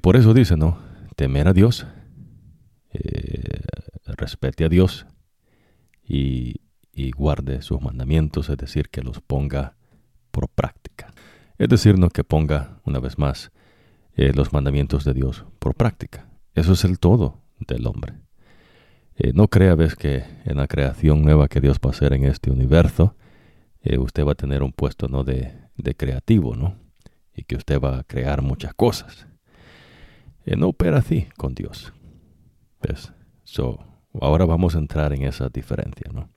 por 0.01 0.15
eso 0.15 0.33
dice, 0.33 0.57
¿no? 0.57 0.79
Temer 1.15 1.47
a 1.49 1.53
Dios, 1.53 1.85
respete 4.05 4.65
a 4.65 4.69
Dios 4.69 5.05
y 6.03 6.59
guarde 7.15 7.61
sus 7.61 7.79
mandamientos, 7.79 8.49
es 8.49 8.57
decir, 8.57 8.89
que 8.89 9.03
los 9.03 9.21
ponga 9.21 9.75
por 10.31 10.49
práctica. 10.49 11.13
Es 11.57 11.69
decir, 11.69 11.97
no 11.97 12.09
que 12.09 12.23
ponga, 12.23 12.79
una 12.85 12.99
vez 12.99 13.17
más, 13.17 13.51
eh, 14.15 14.31
los 14.33 14.53
mandamientos 14.53 15.03
de 15.03 15.13
Dios 15.13 15.45
por 15.59 15.73
práctica. 15.75 16.27
Eso 16.57 16.73
es 16.73 16.83
el 16.83 16.97
todo 16.97 17.43
del 17.59 17.85
hombre. 17.85 18.13
Eh, 19.15 19.31
no 19.33 19.47
crea, 19.47 19.75
ves, 19.75 19.95
que 19.95 20.23
en 20.43 20.57
la 20.57 20.67
creación 20.67 21.21
nueva 21.21 21.47
que 21.47 21.61
Dios 21.61 21.77
va 21.77 21.91
a 21.91 21.93
hacer 21.93 22.13
en 22.13 22.25
este 22.25 22.49
universo, 22.49 23.15
eh, 23.81 23.99
usted 23.99 24.25
va 24.25 24.31
a 24.31 24.35
tener 24.35 24.63
un 24.63 24.73
puesto 24.73 25.07
¿no? 25.07 25.23
de, 25.23 25.53
de, 25.75 25.95
creativo, 25.95 26.55
¿no? 26.55 26.75
Y 27.35 27.43
que 27.43 27.55
usted 27.55 27.79
va 27.79 27.99
a 27.99 28.03
crear 28.03 28.41
muchas 28.41 28.73
cosas. 28.73 29.27
no 30.45 30.69
opera 30.69 30.97
así 30.97 31.27
con 31.37 31.53
Dios. 31.53 31.93
¿Ves? 32.81 33.13
So, 33.43 33.79
ahora 34.19 34.45
vamos 34.45 34.75
a 34.75 34.79
entrar 34.79 35.13
en 35.13 35.23
esa 35.23 35.49
diferencia, 35.49 36.09
¿no? 36.11 36.29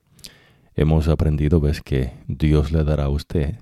hemos 0.74 1.08
aprendido, 1.08 1.60
ves, 1.60 1.80
que 1.80 2.12
Dios 2.26 2.72
le 2.72 2.84
dará 2.84 3.04
a 3.04 3.08
usted 3.08 3.58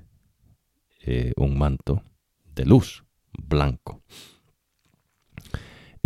eh, 1.05 1.32
un 1.36 1.56
manto 1.56 2.02
de 2.44 2.64
luz 2.64 3.05
blanco. 3.32 4.02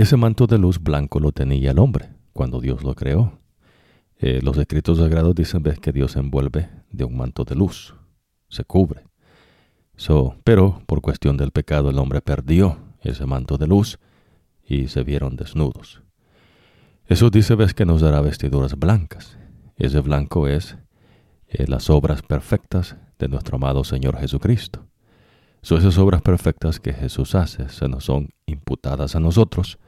Ese 0.02 0.16
manto 0.16 0.48
de 0.48 0.58
luz 0.58 0.82
blanco 0.82 1.20
lo 1.20 1.30
tenía 1.30 1.70
el 1.70 1.78
hombre 1.78 2.08
cuando 2.32 2.60
Dios 2.60 2.82
lo 2.82 2.96
creó. 2.96 3.38
Eh, 4.18 4.40
los 4.42 4.58
escritos 4.58 4.98
sagrados 4.98 5.32
dicen, 5.32 5.62
ves, 5.62 5.78
que 5.78 5.92
Dios 5.92 6.16
envuelve 6.16 6.68
de 6.90 7.04
un 7.04 7.16
manto 7.16 7.44
de 7.44 7.54
luz, 7.54 7.94
se 8.48 8.64
cubre. 8.64 9.04
So, 9.94 10.34
pero 10.42 10.82
por 10.86 11.02
cuestión 11.02 11.36
del 11.36 11.52
pecado 11.52 11.88
el 11.88 12.00
hombre 12.00 12.20
perdió 12.20 12.78
ese 13.00 13.26
manto 13.26 13.58
de 13.58 13.68
luz 13.68 14.00
y 14.64 14.88
se 14.88 15.04
vieron 15.04 15.36
desnudos. 15.36 16.02
Eso 17.06 17.30
dice, 17.30 17.54
ves, 17.54 17.72
que 17.72 17.86
nos 17.86 18.00
dará 18.00 18.20
vestiduras 18.22 18.76
blancas. 18.76 19.38
Ese 19.76 20.00
blanco 20.00 20.48
es 20.48 20.78
eh, 21.46 21.66
las 21.68 21.90
obras 21.90 22.22
perfectas 22.22 22.96
de 23.20 23.28
nuestro 23.28 23.54
amado 23.54 23.84
Señor 23.84 24.18
Jesucristo. 24.18 24.84
Son 25.62 25.78
esas 25.78 25.96
obras 25.98 26.22
perfectas 26.22 26.80
que 26.80 26.92
Jesús 26.92 27.36
hace, 27.36 27.68
se 27.68 27.86
nos 27.86 28.06
son 28.06 28.30
imputadas 28.46 29.14
a 29.14 29.20
nosotros 29.20 29.78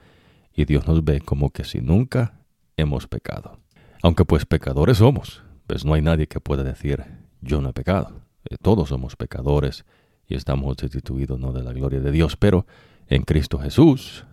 y 0.55 0.65
Dios 0.65 0.87
nos 0.87 1.05
ve 1.05 1.21
como 1.21 1.51
que 1.51 1.65
si 1.65 1.81
nunca 1.81 2.41
hemos 2.77 3.07
pecado. 3.07 3.59
Aunque 4.03 4.25
pues 4.25 4.47
pecadores 4.47 4.99
somos, 4.99 5.43
pues 5.67 5.85
no 5.85 5.95
hay 5.95 6.03
nadie 6.03 6.27
que 6.27 6.41
pueda 6.41 6.63
decir 6.63 7.05
yo 7.41 7.61
no 7.61 7.71
he 7.71 7.73
pecado. 7.73 8.23
Eh, 8.49 8.57
todos 8.61 8.89
somos 8.89 9.17
pecadores 9.17 9.85
y 10.27 10.35
estamos 10.35 10.77
destituidos 10.77 11.39
¿no? 11.39 11.53
de 11.53 11.63
la 11.63 11.73
gloria 11.73 12.01
de 12.01 12.11
Dios, 12.11 12.37
pero 12.37 12.67
en 13.09 13.23
Cristo 13.23 13.59
Jesús 13.59 14.25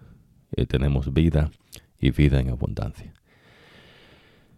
eh, 0.56 0.65
tenemos 0.65 1.14
vida 1.14 1.52
y 1.99 2.11
vida 2.11 2.39
en 2.39 2.49
abundancia. 2.49 3.14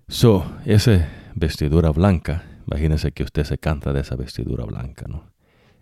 So, 0.07 0.45
esa 0.65 1.09
vestidura 1.35 1.89
blanca 1.91 2.43
Imagínese 2.67 3.11
que 3.11 3.23
usted 3.23 3.43
se 3.43 3.57
canta 3.57 3.93
de 3.93 4.01
esa 4.01 4.15
vestidura 4.15 4.65
blanca, 4.65 5.05
¿no? 5.07 5.31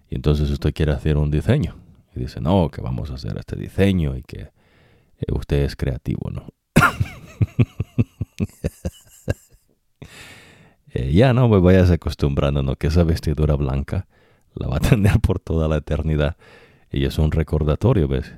Y 0.10 0.16
entonces 0.16 0.50
usted 0.50 0.74
quiere 0.74 0.92
hacer 0.92 1.18
un 1.18 1.32
diseño. 1.32 1.76
Y 2.16 2.20
dice, 2.20 2.42
no, 2.42 2.70
que 2.70 2.82
vamos 2.82 3.12
a 3.12 3.16
hacer 3.16 3.38
este 3.38 3.56
diseño 3.56 4.18
y 4.18 4.24
que 4.24 4.52
usted 5.32 5.64
es 5.64 5.76
creativo, 5.76 6.30
¿no? 6.32 6.48
Eh, 10.94 11.14
ya 11.14 11.32
no 11.34 11.48
me 11.48 11.60
vayas 11.60 11.90
acostumbrando, 11.90 12.64
¿no? 12.64 12.76
Que 12.76 12.88
esa 12.88 13.06
vestidura 13.06 13.56
blanca 13.56 14.08
la 14.54 14.68
va 14.68 14.78
a 14.78 14.80
tener 14.90 15.20
por 15.22 15.40
toda 15.40 15.68
la 15.68 15.78
eternidad. 15.78 16.38
Y 16.92 17.06
es 17.06 17.18
un 17.18 17.32
recordatorio, 17.32 18.08
¿ves? 18.08 18.34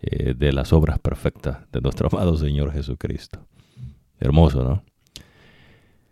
Eh, 0.00 0.32
de 0.34 0.52
las 0.52 0.72
obras 0.72 0.98
perfectas 0.98 1.58
de 1.72 1.80
nuestro 1.82 2.08
amado 2.12 2.36
Señor 2.36 2.72
Jesucristo. 2.72 3.46
Hermoso, 4.18 4.64
¿no? 4.64 4.82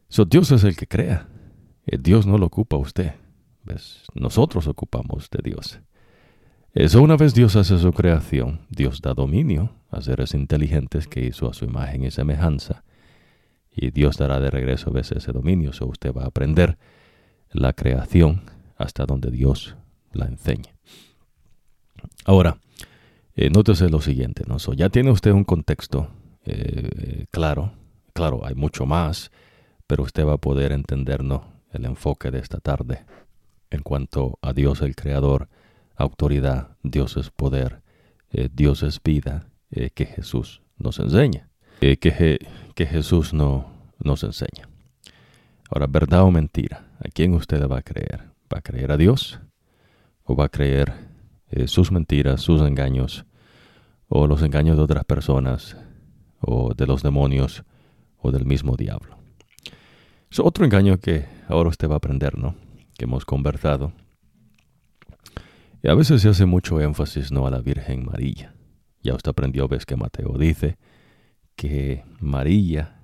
So, 0.08 0.24
Dios 0.24 0.50
es 0.52 0.64
el 0.64 0.76
que 0.76 0.86
crea. 0.86 1.26
Eh, 1.86 1.98
Dios 1.98 2.26
no 2.26 2.38
lo 2.38 2.46
ocupa 2.46 2.76
a 2.76 2.80
usted. 2.80 3.14
Nosotros 4.14 4.66
ocupamos 4.66 5.28
de 5.30 5.40
Dios. 5.42 5.80
Eso 6.78 7.02
una 7.02 7.16
vez 7.16 7.34
Dios 7.34 7.56
hace 7.56 7.76
su 7.76 7.92
creación, 7.92 8.60
Dios 8.70 9.00
da 9.00 9.12
dominio 9.12 9.72
a 9.90 10.00
seres 10.00 10.32
inteligentes 10.32 11.08
que 11.08 11.24
hizo 11.24 11.50
a 11.50 11.52
su 11.52 11.64
imagen 11.64 12.04
y 12.04 12.12
semejanza. 12.12 12.84
Y 13.74 13.90
Dios 13.90 14.16
dará 14.16 14.38
de 14.38 14.48
regreso 14.48 14.90
a 14.90 14.92
veces 14.92 15.18
ese 15.18 15.32
dominio. 15.32 15.72
So 15.72 15.86
usted 15.86 16.12
va 16.12 16.22
a 16.22 16.28
aprender 16.28 16.78
la 17.50 17.72
creación 17.72 18.42
hasta 18.76 19.06
donde 19.06 19.32
Dios 19.32 19.74
la 20.12 20.26
enseñe. 20.26 20.72
Ahora, 22.24 22.58
eh, 23.34 23.50
nótese 23.50 23.90
lo 23.90 24.00
siguiente, 24.00 24.44
¿no? 24.46 24.58
ya 24.74 24.88
tiene 24.88 25.10
usted 25.10 25.32
un 25.32 25.42
contexto 25.42 26.12
eh, 26.44 27.26
claro. 27.32 27.72
Claro, 28.12 28.46
hay 28.46 28.54
mucho 28.54 28.86
más, 28.86 29.32
pero 29.88 30.04
usted 30.04 30.24
va 30.24 30.34
a 30.34 30.38
poder 30.38 30.70
entendernos 30.70 31.42
el 31.72 31.86
enfoque 31.86 32.30
de 32.30 32.38
esta 32.38 32.60
tarde 32.60 33.04
en 33.68 33.82
cuanto 33.82 34.38
a 34.42 34.52
Dios 34.52 34.80
el 34.80 34.94
Creador, 34.94 35.48
autoridad, 35.98 36.76
Dios 36.82 37.16
es 37.16 37.30
poder, 37.30 37.82
eh, 38.30 38.48
Dios 38.52 38.82
es 38.82 39.02
vida, 39.02 39.48
eh, 39.70 39.90
que 39.90 40.06
Jesús 40.06 40.62
nos 40.78 40.98
enseña, 41.00 41.50
eh, 41.80 41.96
que, 41.96 42.38
que, 42.74 42.86
Jesús 42.86 43.34
no, 43.34 43.66
nos 43.98 44.22
enseña. 44.22 44.68
Ahora, 45.70 45.86
¿verdad 45.86 46.22
o 46.22 46.30
mentira? 46.30 46.86
¿A 47.00 47.08
quién 47.08 47.34
usted 47.34 47.68
va 47.68 47.78
a 47.78 47.82
creer? 47.82 48.30
¿Va 48.52 48.58
a 48.58 48.62
creer 48.62 48.92
a 48.92 48.96
Dios? 48.96 49.40
¿O 50.24 50.34
va 50.36 50.46
a 50.46 50.48
creer 50.48 50.92
sus 51.66 51.90
mentiras, 51.90 52.40
sus 52.40 52.62
engaños, 52.62 53.24
o 54.08 54.26
los 54.26 54.42
engaños 54.42 54.76
de 54.76 54.82
otras 54.82 55.04
personas, 55.04 55.76
o 56.40 56.74
de 56.74 56.86
los 56.86 57.02
demonios, 57.02 57.64
o 58.18 58.30
del 58.30 58.44
mismo 58.44 58.76
diablo? 58.76 59.18
Es 60.30 60.38
otro 60.40 60.64
engaño 60.64 60.98
que 60.98 61.26
ahora 61.48 61.70
usted 61.70 61.88
va 61.88 61.94
a 61.94 61.96
aprender, 61.98 62.38
¿no? 62.38 62.54
Que 62.96 63.04
hemos 63.04 63.24
conversado. 63.24 63.92
Y 65.82 65.88
a 65.88 65.94
veces 65.94 66.22
se 66.22 66.28
hace 66.28 66.46
mucho 66.46 66.80
énfasis, 66.80 67.30
¿no? 67.30 67.46
A 67.46 67.50
la 67.50 67.60
Virgen 67.60 68.04
María. 68.04 68.54
Ya 69.02 69.14
usted 69.14 69.30
aprendió, 69.30 69.68
ves 69.68 69.86
que 69.86 69.96
Mateo 69.96 70.36
dice 70.36 70.76
que 71.54 72.04
María 72.20 72.98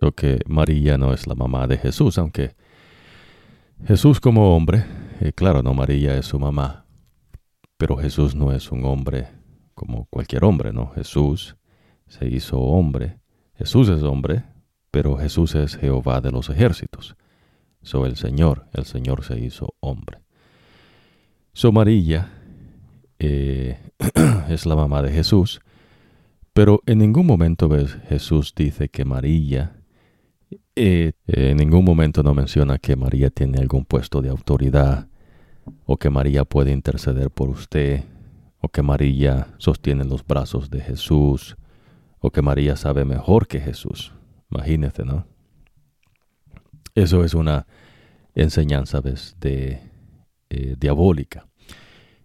lo 0.00 0.12
que 0.12 0.40
María 0.46 0.96
no 0.96 1.12
es 1.12 1.26
la 1.26 1.34
mamá 1.34 1.66
de 1.66 1.76
Jesús, 1.76 2.18
aunque 2.18 2.56
Jesús 3.84 4.18
como 4.18 4.56
hombre, 4.56 4.84
eh, 5.20 5.32
claro, 5.32 5.62
no 5.62 5.74
María 5.74 6.16
es 6.16 6.26
su 6.26 6.38
mamá, 6.38 6.86
pero 7.76 7.96
Jesús 7.96 8.34
no 8.34 8.52
es 8.52 8.72
un 8.72 8.84
hombre 8.86 9.28
como 9.74 10.06
cualquier 10.06 10.44
hombre, 10.44 10.72
¿no? 10.72 10.90
Jesús 10.94 11.56
se 12.06 12.26
hizo 12.26 12.58
hombre, 12.58 13.20
Jesús 13.54 13.88
es 13.90 14.02
hombre, 14.02 14.44
pero 14.90 15.16
Jesús 15.16 15.54
es 15.54 15.76
Jehová 15.76 16.20
de 16.20 16.30
los 16.30 16.48
ejércitos. 16.48 17.16
So 17.82 18.04
el 18.06 18.16
Señor, 18.16 18.68
el 18.72 18.84
Señor 18.84 19.22
se 19.22 19.38
hizo 19.38 19.74
hombre. 19.80 20.20
So 21.52 21.72
María 21.72 22.32
eh, 23.18 23.78
es 24.48 24.66
la 24.66 24.76
mamá 24.76 25.02
de 25.02 25.12
Jesús, 25.12 25.60
pero 26.52 26.80
en 26.86 26.98
ningún 26.98 27.26
momento 27.26 27.68
ves 27.68 27.98
Jesús 28.08 28.54
dice 28.54 28.88
que 28.88 29.04
María, 29.04 29.76
eh, 30.76 31.12
en 31.26 31.56
ningún 31.56 31.84
momento 31.84 32.22
no 32.22 32.34
menciona 32.34 32.78
que 32.78 32.96
María 32.96 33.30
tiene 33.30 33.58
algún 33.58 33.84
puesto 33.84 34.22
de 34.22 34.30
autoridad, 34.30 35.08
o 35.84 35.96
que 35.98 36.10
María 36.10 36.44
puede 36.44 36.72
interceder 36.72 37.30
por 37.30 37.50
usted, 37.50 38.04
o 38.60 38.68
que 38.68 38.82
María 38.82 39.48
sostiene 39.58 40.04
los 40.04 40.26
brazos 40.26 40.70
de 40.70 40.80
Jesús, 40.80 41.56
o 42.20 42.30
que 42.30 42.42
María 42.42 42.76
sabe 42.76 43.04
mejor 43.04 43.46
que 43.46 43.60
Jesús. 43.60 44.12
Imagínese, 44.50 45.04
¿no? 45.04 45.26
Eso 46.94 47.24
es 47.24 47.34
una 47.34 47.66
enseñanza, 48.34 49.00
¿ves? 49.00 49.36
De, 49.40 49.89
eh, 50.50 50.76
diabólica. 50.78 51.46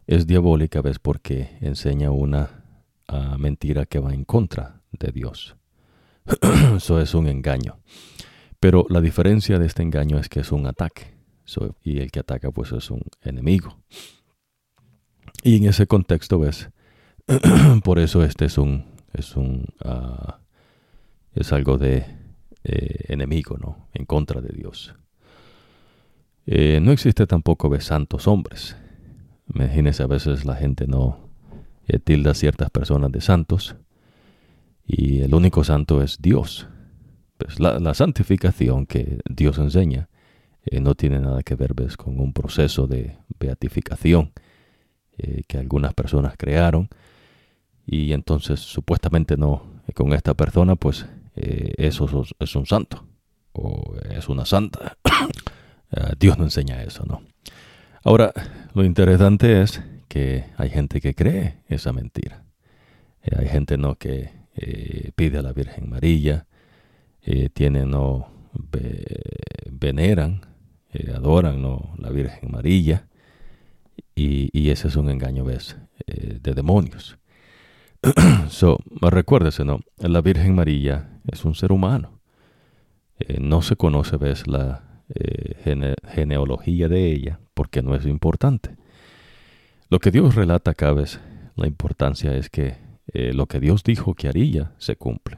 Es 0.08 0.28
diabólica, 0.28 0.82
¿ves? 0.82 1.00
Porque 1.00 1.58
enseña 1.62 2.12
una 2.12 2.64
uh, 3.12 3.38
mentira 3.38 3.86
que 3.86 4.00
va 4.00 4.14
en 4.14 4.26
contra 4.26 4.82
de 4.92 5.12
Dios. 5.12 5.56
Eso 6.76 7.00
es 7.00 7.14
un 7.14 7.28
engaño. 7.28 7.80
Pero 8.60 8.86
la 8.90 9.02
diferencia 9.02 9.60
de 9.60 9.66
este 9.66 9.84
engaño 9.84 10.18
es 10.20 10.30
que 10.30 10.42
es 10.42 10.52
un 10.52 10.68
ataque. 10.68 11.16
y 11.84 12.00
el 12.00 12.12
que 12.12 12.20
ataca 12.20 12.52
pues 12.52 12.72
es 12.72 12.90
un 12.92 13.02
enemigo. 13.22 13.80
Y 15.44 15.58
en 15.58 15.66
ese 15.66 15.88
contexto, 15.88 16.40
¿ves? 16.40 16.70
Por 17.84 18.00
eso 18.00 18.24
este 18.24 18.46
es 18.46 18.58
un, 18.58 18.86
es 19.14 19.36
un, 19.36 19.66
uh, 19.84 20.34
es 21.34 21.54
algo 21.54 21.78
de 21.78 22.06
eh, 22.64 23.06
enemigo, 23.10 23.58
¿no? 23.58 23.88
En 23.94 24.06
contra 24.06 24.42
de 24.42 24.50
Dios. 24.50 24.96
Eh, 26.46 26.80
no 26.82 26.92
existe 26.92 27.28
tampoco 27.28 27.70
de 27.70 27.82
santos 27.82 28.28
hombres. 28.28 28.76
Imagínese, 29.54 30.04
a 30.04 30.08
veces 30.08 30.46
la 30.46 30.56
gente 30.56 30.88
no 30.88 31.30
eh, 31.88 32.00
tilda 32.00 32.32
a 32.32 32.36
ciertas 32.36 32.70
personas 32.70 33.12
de 33.12 33.22
santos 33.22 33.76
y 34.86 35.22
el 35.22 35.34
único 35.34 35.64
santo 35.64 36.02
es 36.02 36.22
Dios. 36.22 36.68
Pues 37.38 37.60
la, 37.60 37.94
santificación 37.94 38.86
que 38.86 39.20
Dios 39.30 39.58
enseña 39.58 40.08
no 40.82 40.96
tiene 40.96 41.20
nada 41.20 41.44
que 41.44 41.56
ver 41.56 41.76
con 41.98 42.20
un 42.20 42.34
proceso 42.34 42.88
de 42.88 43.18
beatificación 43.40 44.32
que 45.48 45.58
algunas 45.58 45.94
personas 45.94 46.36
crearon 46.38 46.90
y 47.86 48.14
entonces 48.14 48.60
supuestamente 48.60 49.38
no, 49.38 49.64
con 49.94 50.14
esta 50.14 50.34
persona 50.34 50.76
pues 50.76 51.06
eh, 51.36 51.74
eso 51.78 52.26
es 52.40 52.56
un 52.56 52.66
santo 52.66 53.06
o 53.54 53.96
es 54.10 54.28
una 54.30 54.46
santa. 54.46 54.98
Eh, 55.92 56.14
Dios 56.20 56.38
no 56.38 56.44
enseña 56.44 56.84
eso, 56.84 57.06
¿no? 57.06 57.22
Ahora, 58.04 58.34
lo 58.74 58.84
interesante 58.84 59.62
es 59.62 59.82
que 60.08 60.46
hay 60.58 60.70
gente 60.70 61.02
que 61.02 61.14
cree 61.16 61.58
esa 61.68 61.92
mentira. 61.94 62.44
Eh, 63.24 63.36
hay 63.38 63.48
gente 63.48 63.78
no 63.78 63.96
que 63.96 64.46
pide 65.16 65.40
a 65.40 65.42
la 65.42 65.52
Virgen 65.52 65.90
María, 65.90 66.48
tienen 67.54 67.92
no 67.92 68.32
veneran, 69.70 70.46
adoran 71.14 71.62
no 71.62 71.94
la 71.98 72.10
Virgen 72.10 72.52
María 72.52 73.06
y, 74.16 74.70
ese 74.70 74.88
es 74.88 74.96
un 74.96 75.10
engaño 75.10 75.44
¿ves? 75.44 75.76
de 76.08 76.54
demonios. 76.54 77.18
so, 78.50 78.78
recuérdese, 79.02 79.66
¿no? 79.66 79.82
La 79.98 80.22
Virgen 80.22 80.56
María 80.56 81.20
es 81.32 81.44
un 81.44 81.56
ser 81.56 81.74
humano. 81.74 82.20
Eh, 83.20 83.40
no 83.40 83.62
se 83.62 83.76
conoce, 83.76 84.18
ves, 84.18 84.48
la 84.48 84.84
eh, 85.14 85.94
genealogía 86.08 86.88
de 86.88 87.12
ella, 87.12 87.40
porque 87.54 87.82
no 87.82 87.96
es 87.96 88.06
importante. 88.06 88.76
Lo 89.90 90.00
que 90.00 90.12
Dios 90.12 90.36
relata 90.36 90.72
acá, 90.72 90.94
ves, 90.94 91.20
la 91.56 91.68
importancia 91.68 92.36
es 92.36 92.50
que 92.50 92.78
eh, 93.14 93.34
lo 93.34 93.46
que 93.46 93.60
Dios 93.60 93.84
dijo 93.84 94.16
que 94.16 94.28
haría 94.28 94.74
se 94.78 94.96
cumple. 94.96 95.38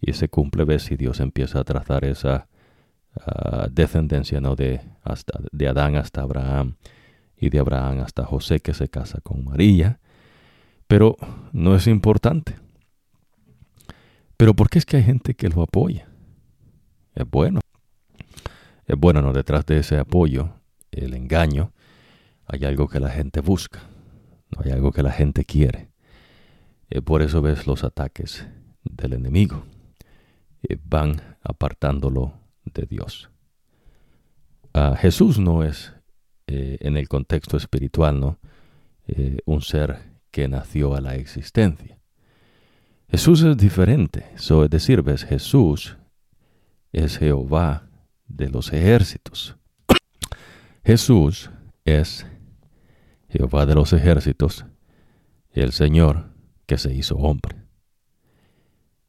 Y 0.00 0.14
se 0.14 0.28
cumple, 0.28 0.64
ves, 0.64 0.82
si 0.82 0.96
Dios 0.96 1.20
empieza 1.20 1.60
a 1.60 1.64
trazar 1.64 2.04
esa 2.04 2.48
ah, 3.14 3.68
descendencia, 3.70 4.40
¿no? 4.40 4.56
De, 4.56 4.80
hasta, 5.04 5.38
de 5.52 5.68
Adán 5.68 5.94
hasta 5.94 6.22
Abraham 6.22 6.74
y 7.36 7.50
de 7.50 7.60
Abraham 7.60 8.00
hasta 8.00 8.24
José 8.24 8.58
que 8.58 8.74
se 8.74 8.88
casa 8.88 9.20
con 9.22 9.44
María. 9.44 10.00
Pero 10.88 11.16
no 11.52 11.76
es 11.76 11.86
importante. 11.86 12.56
Pero 14.36 14.54
¿por 14.54 14.68
qué 14.68 14.78
es 14.78 14.86
que 14.86 14.96
hay 14.96 15.04
gente 15.04 15.34
que 15.34 15.48
lo 15.48 15.62
apoya? 15.62 16.08
Es 17.14 17.30
bueno. 17.30 17.60
Es 18.86 18.96
bueno, 18.96 19.22
¿no? 19.22 19.32
Detrás 19.32 19.64
de 19.66 19.78
ese 19.78 19.98
apoyo, 19.98 20.54
el 20.90 21.14
engaño, 21.14 21.72
hay 22.46 22.64
algo 22.64 22.88
que 22.88 23.00
la 23.00 23.10
gente 23.10 23.40
busca. 23.40 23.80
¿no? 24.50 24.62
Hay 24.64 24.70
algo 24.72 24.92
que 24.92 25.02
la 25.02 25.12
gente 25.12 25.44
quiere. 25.44 25.88
Eh, 26.90 27.00
por 27.00 27.22
eso 27.22 27.40
ves 27.42 27.66
los 27.66 27.84
ataques 27.84 28.46
del 28.84 29.14
enemigo. 29.14 29.64
Eh, 30.62 30.76
van 30.84 31.36
apartándolo 31.42 32.34
de 32.64 32.86
Dios. 32.86 33.30
Ah, 34.74 34.96
Jesús 34.98 35.38
no 35.38 35.64
es, 35.64 35.92
eh, 36.46 36.78
en 36.80 36.96
el 36.96 37.08
contexto 37.08 37.56
espiritual, 37.56 38.20
¿no? 38.20 38.38
un 39.44 39.60
ser 39.60 39.98
que 40.30 40.48
nació 40.48 40.94
a 40.94 41.00
la 41.02 41.16
existencia. 41.16 41.98
Jesús 43.08 43.42
es 43.42 43.56
diferente. 43.58 44.24
So, 44.36 44.64
es 44.64 44.70
decir, 44.70 45.02
ves, 45.02 45.24
Jesús 45.24 45.98
es 46.92 47.18
Jehová 47.18 47.90
de 48.36 48.48
los 48.48 48.72
ejércitos. 48.72 49.56
Jesús 50.84 51.50
es 51.84 52.26
Jehová 53.28 53.66
de 53.66 53.74
los 53.74 53.92
ejércitos, 53.92 54.64
el 55.52 55.72
Señor 55.72 56.30
que 56.66 56.78
se 56.78 56.92
hizo 56.94 57.16
hombre. 57.16 57.56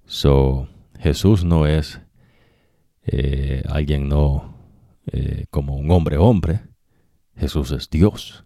So, 0.06 0.68
Jesús 1.00 1.44
no 1.44 1.66
es 1.66 2.02
eh, 3.06 3.64
alguien 3.68 4.08
no 4.08 4.58
eh, 5.08 5.46
como 5.50 5.76
un 5.76 5.92
hombre 5.92 6.18
hombre. 6.18 6.62
Jesús 7.36 7.72
es 7.72 7.90
Dios. 7.90 8.46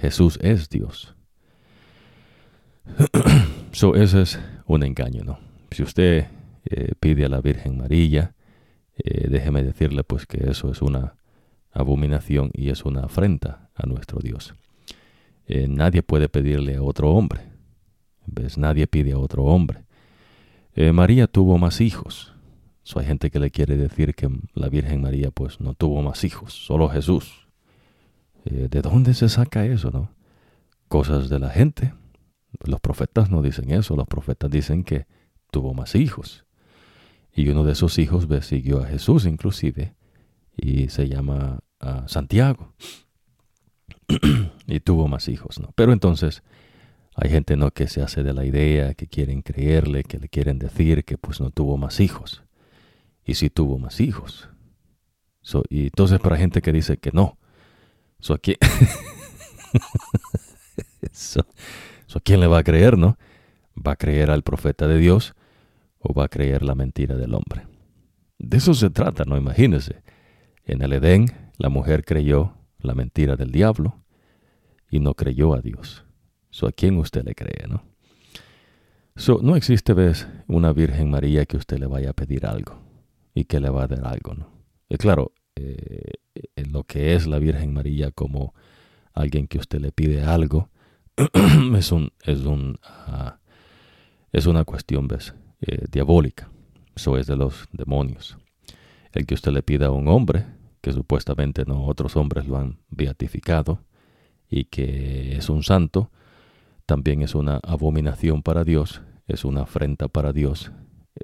Jesús 0.00 0.38
es 0.42 0.68
Dios. 0.68 1.16
So, 3.72 3.94
ese 3.94 4.22
es 4.22 4.40
un 4.66 4.82
engaño, 4.82 5.22
¿no? 5.22 5.38
Si 5.70 5.84
usted 5.84 6.26
eh, 6.64 6.92
pide 6.98 7.24
a 7.24 7.28
la 7.28 7.40
Virgen 7.40 7.78
María, 7.78 8.34
eh, 9.04 9.28
déjeme 9.28 9.62
decirle 9.62 10.04
pues 10.04 10.26
que 10.26 10.50
eso 10.50 10.70
es 10.70 10.82
una 10.82 11.14
abominación 11.72 12.50
y 12.52 12.70
es 12.70 12.84
una 12.84 13.02
afrenta 13.02 13.70
a 13.74 13.86
nuestro 13.86 14.20
Dios. 14.20 14.54
Eh, 15.46 15.66
nadie 15.68 16.02
puede 16.02 16.28
pedirle 16.28 16.76
a 16.76 16.82
otro 16.82 17.10
hombre. 17.10 17.40
¿Ves? 18.26 18.58
Nadie 18.58 18.86
pide 18.86 19.12
a 19.12 19.18
otro 19.18 19.44
hombre. 19.44 19.84
María 20.92 21.26
tuvo 21.26 21.58
más 21.58 21.80
hijos. 21.80 22.32
So, 22.84 23.00
hay 23.00 23.06
gente 23.06 23.30
que 23.30 23.38
le 23.38 23.50
quiere 23.50 23.76
decir 23.76 24.14
que 24.14 24.30
la 24.54 24.68
Virgen 24.68 25.02
María 25.02 25.30
pues 25.30 25.60
no 25.60 25.74
tuvo 25.74 26.00
más 26.00 26.24
hijos, 26.24 26.54
solo 26.54 26.88
Jesús. 26.88 27.46
¿De 28.44 28.80
dónde 28.80 29.12
se 29.12 29.28
saca 29.28 29.66
eso, 29.66 29.90
no? 29.90 30.10
Cosas 30.88 31.28
de 31.28 31.38
la 31.38 31.50
gente. 31.50 31.92
Los 32.64 32.80
profetas 32.80 33.30
no 33.30 33.42
dicen 33.42 33.70
eso, 33.70 33.94
los 33.96 34.06
profetas 34.06 34.50
dicen 34.50 34.84
que 34.84 35.06
tuvo 35.50 35.74
más 35.74 35.94
hijos. 35.94 36.44
Y 37.34 37.48
uno 37.48 37.64
de 37.64 37.72
esos 37.72 37.98
hijos 37.98 38.26
siguió 38.42 38.82
a 38.82 38.86
Jesús 38.86 39.26
inclusive 39.26 39.94
y 40.56 40.88
se 40.88 41.08
llama 41.08 41.60
ah, 41.80 42.04
Santiago. 42.06 42.74
y 44.66 44.80
tuvo 44.80 45.08
más 45.08 45.28
hijos, 45.28 45.60
¿no? 45.60 45.72
Pero 45.74 45.92
entonces 45.92 46.42
hay 47.14 47.30
gente 47.30 47.56
no 47.56 47.70
que 47.70 47.88
se 47.88 48.02
hace 48.02 48.22
de 48.22 48.32
la 48.32 48.44
idea, 48.44 48.94
que 48.94 49.06
quieren 49.06 49.42
creerle, 49.42 50.04
que 50.04 50.18
le 50.18 50.28
quieren 50.28 50.58
decir 50.58 51.04
que 51.04 51.18
pues 51.18 51.40
no 51.40 51.50
tuvo 51.50 51.76
más 51.76 52.00
hijos. 52.00 52.42
Y 53.24 53.34
sí 53.34 53.50
tuvo 53.50 53.78
más 53.78 54.00
hijos. 54.00 54.48
y 55.68 55.84
entonces 55.84 56.18
para 56.18 56.36
gente 56.36 56.62
que 56.62 56.72
dice 56.72 56.96
que 56.96 57.10
no. 57.12 57.38
So, 61.12 61.40
¿A 62.14 62.20
quién 62.20 62.40
le 62.40 62.46
va 62.46 62.58
a 62.58 62.64
creer, 62.64 62.98
no? 62.98 63.18
¿Va 63.76 63.92
a 63.92 63.96
creer 63.96 64.30
al 64.30 64.42
profeta 64.42 64.86
de 64.86 64.98
Dios 64.98 65.34
o 66.00 66.12
va 66.12 66.24
a 66.24 66.28
creer 66.28 66.62
la 66.62 66.74
mentira 66.74 67.16
del 67.16 67.34
hombre? 67.34 67.66
De 68.38 68.56
eso 68.56 68.74
se 68.74 68.90
trata, 68.90 69.24
¿no? 69.24 69.36
Imagínese. 69.36 70.02
En 70.64 70.82
el 70.82 70.92
Edén, 70.92 71.26
la 71.58 71.68
mujer 71.68 72.04
creyó 72.04 72.54
la 72.78 72.94
mentira 72.94 73.36
del 73.36 73.52
diablo 73.52 74.02
y 74.90 75.00
no 75.00 75.14
creyó 75.14 75.54
a 75.54 75.60
Dios. 75.60 76.04
¿A 76.66 76.72
quién 76.72 76.98
usted 76.98 77.24
le 77.24 77.34
cree, 77.34 77.66
no? 77.68 77.84
no 79.42 79.56
existe, 79.56 79.94
ves, 79.94 80.28
una 80.46 80.72
Virgen 80.72 81.10
María 81.10 81.44
que 81.46 81.56
usted 81.56 81.78
le 81.78 81.86
vaya 81.86 82.10
a 82.10 82.12
pedir 82.12 82.46
algo 82.46 82.80
y 83.34 83.44
que 83.44 83.60
le 83.60 83.70
va 83.70 83.84
a 83.84 83.86
dar 83.86 84.06
algo, 84.06 84.34
¿no? 84.34 84.48
Y 84.88 84.96
claro, 84.96 85.32
eh, 85.56 86.12
lo 86.70 86.84
que 86.84 87.14
es 87.14 87.26
la 87.26 87.38
Virgen 87.38 87.72
María 87.72 88.10
como 88.10 88.54
alguien 89.12 89.46
que 89.46 89.58
usted 89.58 89.80
le 89.80 89.92
pide 89.92 90.22
algo 90.22 90.70
es 91.76 91.92
un 91.92 92.12
es 92.24 92.40
un 92.40 92.78
ah, 92.82 93.40
es 94.32 94.46
una 94.46 94.64
cuestión, 94.64 95.08
ves, 95.08 95.34
eh, 95.60 95.86
diabólica. 95.90 96.50
Eso 96.94 97.16
es 97.16 97.26
de 97.26 97.36
los 97.36 97.68
demonios. 97.72 98.38
El 99.12 99.26
que 99.26 99.34
usted 99.34 99.52
le 99.52 99.62
pida 99.62 99.86
a 99.86 99.90
un 99.90 100.08
hombre 100.08 100.46
que 100.80 100.92
supuestamente 100.92 101.64
no 101.66 101.84
otros 101.84 102.16
hombres 102.16 102.46
lo 102.46 102.56
han 102.56 102.78
beatificado 102.88 103.84
y 104.48 104.64
que 104.64 105.36
es 105.36 105.48
un 105.48 105.62
santo, 105.62 106.10
también 106.86 107.22
es 107.22 107.34
una 107.34 107.60
abominación 107.62 108.42
para 108.42 108.64
Dios, 108.64 109.02
es 109.28 109.44
una 109.44 109.62
afrenta 109.62 110.08
para 110.08 110.32
Dios. 110.32 110.72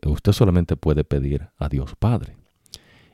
Usted 0.05 0.33
solamente 0.33 0.77
puede 0.77 1.05
pedir 1.05 1.49
a 1.57 1.69
Dios 1.69 1.95
Padre 1.99 2.37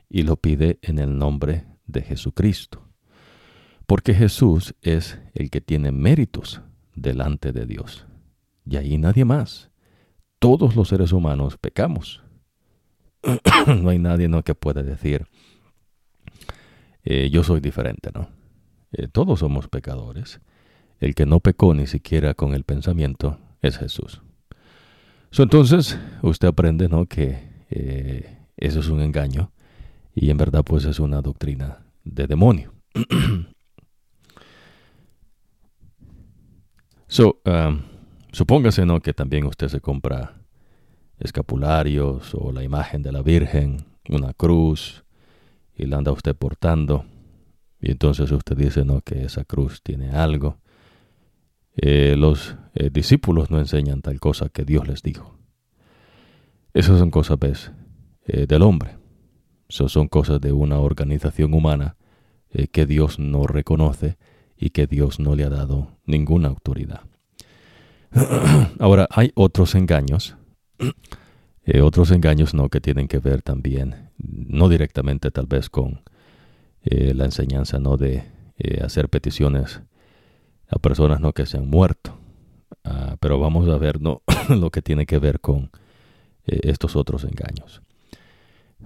y 0.09 0.23
lo 0.23 0.35
pide 0.35 0.79
en 0.81 0.99
el 0.99 1.17
nombre 1.17 1.65
de 1.87 2.01
Jesucristo, 2.01 2.87
porque 3.87 4.13
Jesús 4.13 4.75
es 4.81 5.19
el 5.33 5.49
que 5.49 5.61
tiene 5.61 5.91
méritos 5.91 6.61
delante 6.95 7.51
de 7.53 7.65
Dios 7.65 8.05
y 8.65 8.77
ahí 8.77 8.97
nadie 8.97 9.25
más. 9.25 9.71
Todos 10.43 10.75
los 10.75 10.89
seres 10.89 11.13
humanos 11.13 11.55
pecamos. 11.55 12.21
no 13.65 13.89
hay 13.89 13.97
nadie 13.97 14.27
¿no? 14.27 14.43
que 14.43 14.53
pueda 14.53 14.83
decir, 14.83 15.25
eh, 17.05 17.29
yo 17.29 17.45
soy 17.45 17.61
diferente, 17.61 18.09
¿no? 18.13 18.27
Eh, 18.91 19.07
todos 19.07 19.39
somos 19.39 19.69
pecadores. 19.69 20.41
El 20.99 21.15
que 21.15 21.25
no 21.25 21.39
pecó 21.39 21.73
ni 21.73 21.87
siquiera 21.87 22.33
con 22.33 22.53
el 22.53 22.65
pensamiento 22.65 23.39
es 23.61 23.77
Jesús. 23.77 24.21
entonces, 25.37 25.97
usted 26.21 26.49
aprende, 26.49 26.89
¿no? 26.89 27.05
Que 27.05 27.47
eh, 27.69 28.37
eso 28.57 28.81
es 28.81 28.89
un 28.89 28.99
engaño 28.99 29.53
y 30.13 30.29
en 30.29 30.35
verdad 30.35 30.65
pues 30.65 30.83
es 30.83 30.99
una 30.99 31.21
doctrina 31.21 31.85
de 32.03 32.27
demonio. 32.27 32.73
so, 37.07 37.39
um, 37.45 37.92
supóngase, 38.33 38.85
¿no? 38.85 38.99
Que 38.99 39.13
también 39.13 39.45
usted 39.45 39.69
se 39.69 39.79
compra 39.79 40.41
escapularios 41.19 42.35
o 42.35 42.51
la 42.51 42.63
imagen 42.63 43.01
de 43.01 43.11
la 43.13 43.21
Virgen, 43.21 43.85
una 44.09 44.33
cruz, 44.33 45.05
y 45.75 45.85
la 45.85 45.97
anda 45.97 46.11
usted 46.11 46.35
portando. 46.35 47.05
Y 47.79 47.91
entonces 47.91 48.31
usted 48.31 48.57
dice, 48.57 48.83
no, 48.83 49.01
que 49.01 49.23
esa 49.23 49.45
cruz 49.45 49.81
tiene 49.81 50.11
algo. 50.11 50.57
Eh, 51.75 52.15
los 52.17 52.55
eh, 52.75 52.89
discípulos 52.91 53.49
no 53.49 53.59
enseñan 53.59 54.01
tal 54.01 54.19
cosa 54.19 54.49
que 54.49 54.65
Dios 54.65 54.87
les 54.87 55.01
dijo. 55.01 55.37
Esas 56.73 56.99
son 56.99 57.11
cosas. 57.11 57.71
Eh, 58.25 58.47
del 58.47 58.61
hombre. 58.61 58.97
Esas 59.67 59.91
son 59.91 60.07
cosas 60.07 60.39
de 60.39 60.51
una 60.51 60.79
organización 60.79 61.53
humana 61.53 61.95
que 62.71 62.85
Dios 62.85 63.17
no 63.17 63.47
reconoce 63.47 64.19
y 64.55 64.69
que 64.69 64.85
Dios 64.85 65.19
no 65.19 65.35
le 65.35 65.43
ha 65.43 65.49
dado 65.49 65.97
ninguna 66.05 66.49
autoridad. 66.49 67.01
Ahora, 68.79 69.07
hay 69.11 69.31
otros 69.35 69.75
engaños 69.75 70.35
eh, 71.65 71.81
otros 71.81 72.11
engaños 72.11 72.53
no 72.53 72.69
que 72.69 72.81
tienen 72.81 73.07
que 73.07 73.19
ver 73.19 73.41
también, 73.41 74.09
no 74.17 74.69
directamente 74.69 75.31
tal 75.31 75.47
vez 75.47 75.69
con 75.69 76.01
eh, 76.83 77.13
la 77.13 77.25
enseñanza 77.25 77.79
no 77.79 77.97
de 77.97 78.25
eh, 78.57 78.81
hacer 78.83 79.09
peticiones 79.09 79.81
a 80.69 80.79
personas 80.79 81.19
no 81.21 81.33
que 81.33 81.45
se 81.45 81.57
han 81.57 81.69
muerto, 81.69 82.17
ah, 82.83 83.15
pero 83.19 83.39
vamos 83.39 83.67
a 83.69 83.77
ver 83.77 84.01
no 84.01 84.21
lo 84.49 84.69
que 84.69 84.81
tiene 84.81 85.05
que 85.05 85.19
ver 85.19 85.39
con 85.39 85.71
estos 86.45 86.97
otros 86.97 87.23
engaños. 87.23 87.81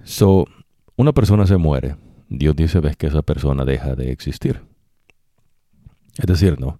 So, 0.04 0.46
una 0.94 1.12
persona 1.12 1.44
se 1.44 1.56
muere, 1.56 1.96
Dios 2.28 2.54
dice 2.54 2.78
ves 2.78 2.96
que 2.96 3.08
esa 3.08 3.22
persona 3.22 3.64
deja 3.64 3.96
de 3.96 4.12
existir. 4.12 4.60
Es 6.16 6.26
decir, 6.26 6.60
no, 6.60 6.78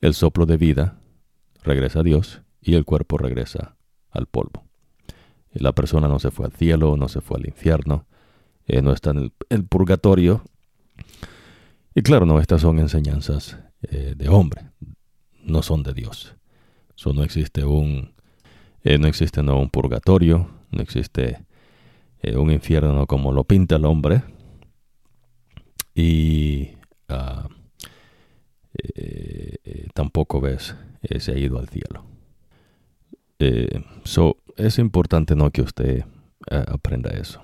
el 0.00 0.14
soplo 0.14 0.46
de 0.46 0.56
vida 0.56 0.99
regresa 1.62 2.00
a 2.00 2.02
Dios 2.02 2.42
y 2.60 2.74
el 2.74 2.84
cuerpo 2.84 3.18
regresa 3.18 3.76
al 4.10 4.26
polvo. 4.26 4.64
La 5.52 5.72
persona 5.72 6.08
no 6.08 6.18
se 6.18 6.30
fue 6.30 6.46
al 6.46 6.52
cielo, 6.52 6.96
no 6.96 7.08
se 7.08 7.20
fue 7.20 7.38
al 7.38 7.46
infierno, 7.46 8.06
eh, 8.66 8.82
no 8.82 8.92
está 8.92 9.10
en 9.10 9.32
el, 9.48 9.64
purgatorio. 9.64 10.42
Y 11.94 12.02
claro, 12.02 12.24
no, 12.24 12.38
estas 12.40 12.60
son 12.60 12.78
enseñanzas 12.78 13.58
eh, 13.82 14.14
de 14.16 14.28
hombre, 14.28 14.70
no 15.42 15.62
son 15.62 15.82
de 15.82 15.92
Dios. 15.92 16.36
So, 16.94 17.12
no 17.12 17.24
existe 17.24 17.64
un, 17.64 18.12
eh, 18.84 18.98
no 18.98 19.08
existe 19.08 19.42
no, 19.42 19.58
un 19.58 19.70
purgatorio, 19.70 20.48
no 20.70 20.82
existe 20.82 21.44
un 22.22 22.50
infierno 22.50 23.06
como 23.06 23.32
lo 23.32 23.44
pinta 23.44 23.76
el 23.76 23.86
hombre. 23.86 24.22
Y 25.94 26.72
ah, 27.08 27.48
tampoco 29.94 30.40
ves, 30.40 30.76
se 31.18 31.32
ha 31.32 31.38
ido 31.38 31.58
al 31.58 31.68
cielo. 31.68 32.04
Eh, 33.38 33.82
es 34.56 34.78
importante 34.78 35.34
¿no? 35.34 35.50
que 35.50 35.62
usted 35.62 36.04
eh, 36.50 36.64
aprenda 36.68 37.10
eso. 37.10 37.42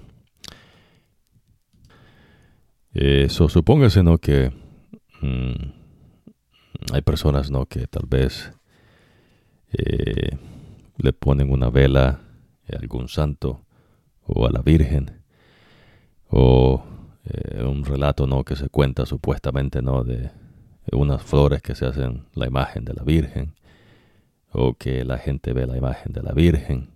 Eh, 2.93 3.29
so, 3.29 3.49
supóngase 3.49 4.03
¿no? 4.03 4.19
que 4.19 4.53
mm, 5.23 6.93
hay 6.93 7.01
personas 7.03 7.51
¿no? 7.51 7.67
que 7.67 7.87
tal 7.87 8.05
vez 8.07 8.53
eh, 9.73 10.37
le 10.99 11.13
ponen 11.13 11.51
una 11.51 11.71
vela 11.71 12.21
a 12.71 12.77
algún 12.79 13.09
santo 13.09 13.65
o 14.23 14.47
a 14.47 14.51
la 14.51 14.61
Virgen 14.63 15.23
o 16.29 16.85
un 17.65 17.85
relato 17.85 18.27
¿no? 18.27 18.45
que 18.45 18.55
se 18.55 18.69
cuenta 18.69 19.05
supuestamente 19.05 19.83
¿no? 19.83 20.05
de 20.05 20.31
unas 20.93 21.23
flores 21.23 21.63
que 21.63 21.75
se 21.75 21.87
hacen 21.87 22.27
la 22.35 22.47
imagen 22.47 22.85
de 22.85 22.95
la 22.95 23.03
Virgen 23.03 23.55
o 24.59 24.75
que 24.75 25.05
la 25.05 25.19
gente 25.19 25.53
ve 25.53 25.67
la 25.67 25.77
imagen 25.77 26.13
de 26.15 26.23
la 26.23 26.33
Virgen, 26.33 26.89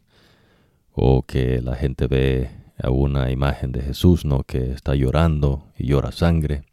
o 0.93 1.23
que 1.23 1.61
la 1.61 1.77
gente 1.77 2.07
ve 2.07 2.51
a 2.83 2.91
una 2.91 3.31
imagen 3.31 3.71
de 3.71 3.83
Jesús, 3.83 4.25
¿no? 4.25 4.45
Que 4.45 4.73
está 4.73 4.95
llorando 4.95 5.67
y 5.77 5.89
llora 5.89 6.11
sangre, 6.11 6.65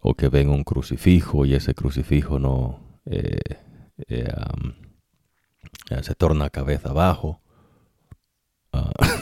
o 0.00 0.14
que 0.14 0.28
ven 0.28 0.48
un 0.50 0.64
crucifijo 0.64 1.46
y 1.46 1.54
ese 1.54 1.74
crucifijo 1.74 2.40
no 2.40 2.80
eh, 3.06 3.38
eh, 4.08 4.32
se 6.02 6.14
torna 6.16 6.50
cabeza 6.50 6.90
abajo. 6.90 7.40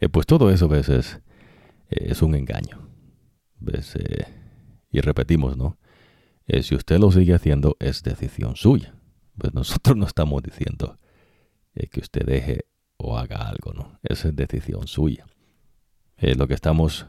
Eh, 0.00 0.08
pues 0.08 0.26
todo 0.26 0.48
eso 0.52 0.66
a 0.66 0.68
veces 0.68 1.18
es 1.90 2.22
un 2.22 2.36
engaño. 2.36 2.87
Y 4.90 5.00
repetimos, 5.00 5.56
¿no? 5.56 5.78
Eh, 6.48 6.62
si 6.62 6.74
usted 6.74 6.98
lo 6.98 7.12
sigue 7.12 7.34
haciendo, 7.34 7.76
es 7.78 8.02
decisión 8.02 8.56
suya. 8.56 8.94
Pues 9.36 9.54
nosotros 9.54 9.96
no 9.96 10.06
estamos 10.06 10.42
diciendo 10.42 10.98
eh, 11.74 11.88
que 11.88 12.00
usted 12.00 12.24
deje 12.24 12.64
o 12.96 13.18
haga 13.18 13.48
algo, 13.48 13.72
¿no? 13.74 14.00
Esa 14.02 14.28
es 14.28 14.36
decisión 14.36 14.88
suya. 14.88 15.26
Eh, 16.16 16.34
lo 16.34 16.48
que 16.48 16.54
estamos 16.54 17.06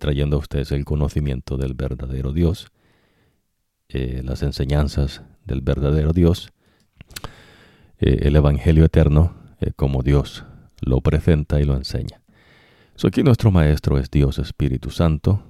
trayendo 0.00 0.36
a 0.36 0.38
usted 0.40 0.58
es 0.58 0.72
el 0.72 0.84
conocimiento 0.84 1.56
del 1.56 1.74
verdadero 1.74 2.32
Dios, 2.32 2.66
las 3.88 4.42
enseñanzas 4.42 5.22
del 5.44 5.60
verdadero 5.60 6.12
Dios, 6.12 6.50
el 7.98 8.34
Evangelio 8.34 8.84
eterno, 8.84 9.36
como 9.76 10.02
Dios 10.02 10.44
lo 10.80 11.00
presenta 11.00 11.60
y 11.60 11.64
lo 11.64 11.76
enseña. 11.76 12.20
So, 12.96 13.06
aquí 13.06 13.22
nuestro 13.22 13.52
Maestro 13.52 13.98
es 13.98 14.10
Dios 14.10 14.40
Espíritu 14.40 14.90
Santo, 14.90 15.44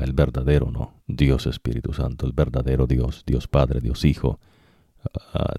el 0.00 0.12
verdadero, 0.12 0.70
¿no? 0.70 1.02
Dios 1.06 1.46
Espíritu 1.46 1.92
Santo, 1.92 2.26
el 2.26 2.32
verdadero 2.32 2.86
Dios, 2.86 3.22
Dios 3.26 3.48
Padre, 3.48 3.80
Dios 3.80 4.04
Hijo, 4.04 4.40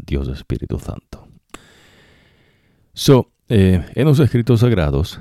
Dios 0.06 0.28
Espíritu 0.28 0.80
Santo. 0.80 1.28
So, 2.94 3.32
eh, 3.48 3.86
en 3.94 4.06
los 4.06 4.20
escritos 4.20 4.62
sagrados, 4.62 5.20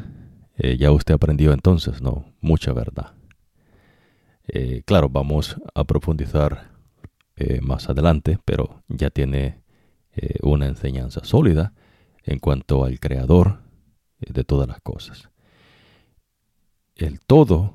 eh, 0.57 0.77
ya 0.77 0.91
usted 0.91 1.15
aprendió 1.15 1.53
entonces, 1.53 2.03
¿no? 2.03 2.25
Mucha 2.41 2.73
verdad. 2.73 3.13
Eh, 4.49 4.83
claro, 4.85 5.09
vamos 5.09 5.57
a 5.75 5.85
profundizar 5.85 6.75
más 7.61 7.91
adelante, 7.91 8.39
pero 8.47 8.83
ya 8.89 9.11
tiene 9.11 9.61
una 10.41 10.69
enseñanza 10.69 11.23
sólida 11.23 11.75
en 12.23 12.39
cuanto 12.39 12.83
al 12.87 12.99
creador 12.99 13.59
de 14.21 14.43
todas 14.43 14.67
las 14.67 14.81
cosas. 14.81 15.29
El 16.95 17.21
todo 17.21 17.75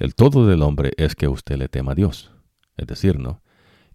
el 0.00 0.14
todo 0.14 0.46
del 0.46 0.62
hombre 0.62 0.92
es 0.96 1.14
que 1.14 1.28
usted 1.28 1.58
le 1.58 1.68
tema 1.68 1.92
a 1.92 1.94
Dios. 1.94 2.32
Es 2.78 2.86
decir, 2.86 3.18
¿no? 3.18 3.42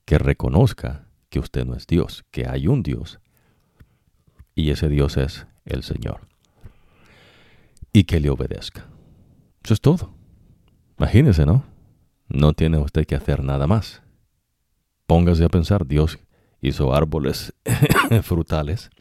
Que 0.06 0.20
reconozca 0.20 1.08
que 1.30 1.40
usted 1.40 1.66
no 1.66 1.76
es 1.76 1.88
Dios, 1.88 2.24
que 2.30 2.48
hay 2.48 2.68
un 2.68 2.84
Dios. 2.84 3.20
Y 4.54 4.70
ese 4.70 4.88
Dios 4.88 5.18
es 5.18 5.48
el 5.66 5.82
Señor. 5.82 6.28
Y 7.92 8.04
que 8.04 8.20
le 8.20 8.30
obedezca. 8.30 8.86
Eso 9.64 9.74
es 9.74 9.82
todo. 9.82 10.14
Imagínese, 11.00 11.44
¿no? 11.48 11.66
No 12.28 12.54
tiene 12.54 12.78
usted 12.78 13.08
que 13.08 13.16
hacer 13.16 13.44
nada 13.44 13.66
más. 13.66 14.04
Póngase 15.08 15.44
a 15.44 15.50
pensar, 15.50 15.88
Dios 15.88 16.20
hizo 16.62 16.94
árboles 16.94 17.52
frutales 18.22 18.92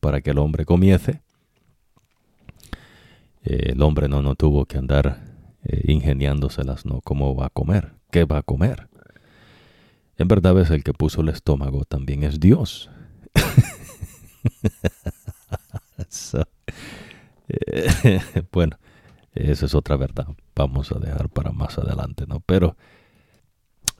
para 0.00 0.20
que 0.20 0.30
el 0.30 0.38
hombre 0.38 0.64
comiese. 0.64 1.22
El 3.42 3.80
hombre 3.80 4.08
no, 4.08 4.22
no 4.22 4.34
tuvo 4.34 4.66
que 4.66 4.78
andar 4.78 5.31
eh, 5.64 5.82
ingeniándoselas, 5.84 6.86
¿no? 6.86 7.00
¿Cómo 7.02 7.34
va 7.34 7.46
a 7.46 7.50
comer? 7.50 7.92
¿Qué 8.10 8.24
va 8.24 8.38
a 8.38 8.42
comer? 8.42 8.88
En 10.16 10.28
verdad 10.28 10.58
es 10.60 10.70
el 10.70 10.84
que 10.84 10.92
puso 10.92 11.20
el 11.20 11.28
estómago 11.28 11.84
también 11.84 12.22
es 12.22 12.40
Dios. 12.40 12.90
Eh, 17.48 18.20
bueno, 18.52 18.78
esa 19.34 19.66
es 19.66 19.74
otra 19.74 19.96
verdad. 19.96 20.26
Vamos 20.54 20.92
a 20.92 20.98
dejar 20.98 21.28
para 21.28 21.52
más 21.52 21.78
adelante, 21.78 22.24
¿no? 22.26 22.40
Pero 22.40 22.76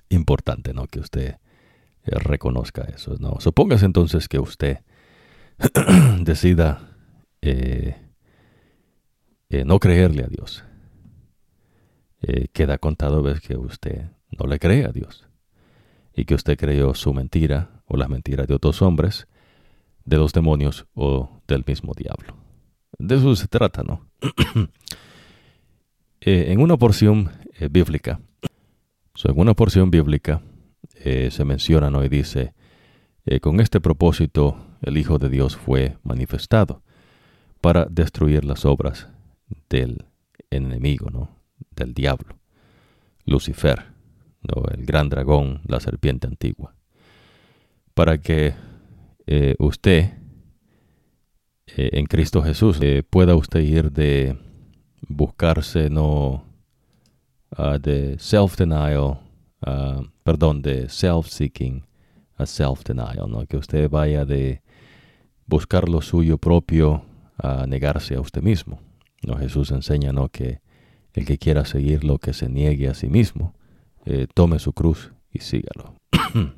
importante, 0.08 0.72
¿no? 0.72 0.86
Que 0.86 1.00
usted 1.00 1.36
reconozca 2.04 2.82
eso, 2.82 3.16
¿no? 3.18 3.40
Supóngase 3.40 3.86
entonces 3.86 4.28
que 4.28 4.38
usted 4.38 4.78
decida 6.20 6.96
eh, 7.40 7.96
eh, 9.48 9.64
no 9.64 9.78
creerle 9.78 10.24
a 10.24 10.28
Dios. 10.28 10.64
Eh, 12.22 12.48
queda 12.52 12.78
contado 12.78 13.22
ves 13.22 13.40
que 13.40 13.56
usted 13.56 14.10
no 14.38 14.46
le 14.46 14.58
cree 14.58 14.84
a 14.84 14.92
Dios 14.92 15.28
y 16.14 16.24
que 16.24 16.34
usted 16.34 16.56
creyó 16.56 16.94
su 16.94 17.12
mentira 17.12 17.82
o 17.86 17.96
las 17.96 18.08
mentiras 18.08 18.46
de 18.46 18.54
otros 18.54 18.80
hombres, 18.80 19.26
de 20.04 20.18
los 20.18 20.32
demonios 20.32 20.86
o 20.94 21.42
del 21.48 21.64
mismo 21.66 21.94
diablo. 21.94 22.36
De 22.98 23.16
eso 23.16 23.34
se 23.34 23.48
trata, 23.48 23.82
¿no? 23.82 24.06
en 26.20 26.60
una 26.60 26.76
porción 26.76 27.30
bíblica, 27.70 28.20
en 29.24 29.38
una 29.38 29.54
porción 29.54 29.90
bíblica 29.90 30.42
se 30.94 31.44
menciona 31.44 31.90
¿no? 31.90 32.04
y 32.04 32.08
dice, 32.08 32.54
con 33.40 33.60
este 33.60 33.80
propósito 33.80 34.56
el 34.82 34.96
Hijo 34.98 35.18
de 35.18 35.28
Dios 35.28 35.56
fue 35.56 35.96
manifestado 36.02 36.82
para 37.60 37.86
destruir 37.86 38.44
las 38.44 38.64
obras 38.64 39.08
del 39.68 40.04
enemigo, 40.50 41.10
¿no? 41.10 41.41
Del 41.76 41.94
diablo, 41.94 42.38
Lucifer, 43.24 43.84
¿no? 44.42 44.64
el 44.72 44.84
gran 44.84 45.08
dragón, 45.08 45.60
la 45.66 45.80
serpiente 45.80 46.26
antigua, 46.26 46.74
para 47.94 48.18
que 48.18 48.54
eh, 49.26 49.54
usted 49.58 50.10
eh, 51.76 51.90
en 51.92 52.06
Cristo 52.06 52.42
Jesús 52.42 52.78
eh, 52.80 53.02
pueda 53.08 53.34
usted 53.34 53.60
ir 53.60 53.92
de 53.92 54.36
buscarse 55.08 55.90
no 55.90 56.44
ah, 57.56 57.78
de 57.78 58.18
self-denial, 58.18 59.20
ah, 59.62 60.02
perdón, 60.22 60.62
de 60.62 60.88
self-seeking 60.88 61.84
a 62.36 62.46
self-denial, 62.46 63.30
¿no? 63.30 63.46
que 63.46 63.56
usted 63.56 63.88
vaya 63.88 64.24
de 64.24 64.62
buscar 65.46 65.88
lo 65.88 66.00
suyo 66.00 66.38
propio 66.38 67.04
a 67.38 67.66
negarse 67.66 68.14
a 68.14 68.20
usted 68.20 68.42
mismo. 68.42 68.80
¿no? 69.22 69.36
Jesús 69.36 69.70
enseña 69.70 70.12
¿no? 70.12 70.28
que 70.28 70.60
el 71.14 71.24
que 71.24 71.38
quiera 71.38 71.64
seguir 71.64 72.04
lo 72.04 72.18
que 72.18 72.32
se 72.32 72.48
niegue 72.48 72.88
a 72.88 72.94
sí 72.94 73.08
mismo, 73.08 73.54
eh, 74.04 74.26
tome 74.32 74.58
su 74.58 74.72
cruz 74.72 75.12
y 75.30 75.40
sígalo. 75.40 75.94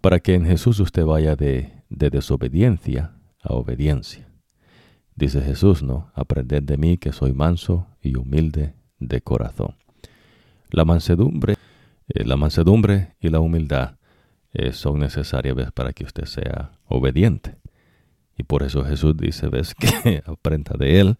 Para 0.00 0.20
que 0.20 0.34
en 0.34 0.46
Jesús 0.46 0.78
usted 0.80 1.04
vaya 1.04 1.34
de, 1.34 1.72
de 1.88 2.10
desobediencia 2.10 3.14
a 3.42 3.54
obediencia. 3.54 4.28
Dice 5.14 5.40
Jesús, 5.40 5.82
¿no? 5.82 6.12
Aprended 6.14 6.62
de 6.62 6.76
mí 6.76 6.96
que 6.96 7.12
soy 7.12 7.32
manso 7.32 7.88
y 8.00 8.16
humilde 8.16 8.74
de 9.00 9.20
corazón. 9.20 9.74
La 10.70 10.84
mansedumbre, 10.84 11.54
eh, 12.08 12.24
la 12.24 12.36
mansedumbre 12.36 13.16
y 13.20 13.28
la 13.28 13.40
humildad 13.40 13.96
eh, 14.52 14.72
son 14.72 15.00
necesarias 15.00 15.72
para 15.72 15.92
que 15.92 16.04
usted 16.04 16.24
sea 16.24 16.72
obediente. 16.86 17.56
Y 18.36 18.44
por 18.44 18.62
eso 18.62 18.84
Jesús 18.84 19.16
dice, 19.16 19.48
ves 19.48 19.74
que 20.04 20.22
aprenda 20.24 20.76
de 20.78 21.00
Él, 21.00 21.16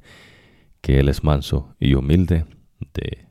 que 0.81 1.01
Él 1.01 1.09
es 1.09 1.25
manso 1.25 1.75
y 1.79 1.95
humilde 1.95 2.45
de, 2.95 3.27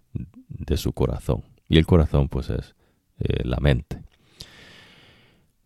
de 0.48 0.78
su 0.78 0.94
corazón. 0.94 1.44
Y 1.68 1.78
el 1.78 1.86
corazón 1.86 2.30
pues 2.30 2.50
es 2.50 2.76
eh, 3.20 3.44
la 3.44 3.58
mente. 3.58 4.02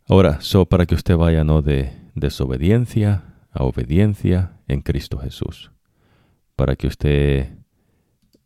Ahora, 0.08 0.42
so 0.42 0.66
para 0.66 0.86
que 0.86 0.96
usted 0.96 1.16
vaya 1.16 1.44
no 1.44 1.62
de 1.62 1.94
desobediencia 2.16 3.24
a 3.52 3.64
obediencia 3.64 4.54
en 4.68 4.82
Cristo 4.82 5.18
Jesús. 5.18 5.72
Para 6.56 6.76
que 6.76 6.88
usted 6.88 7.50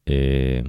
eh, 0.05 0.63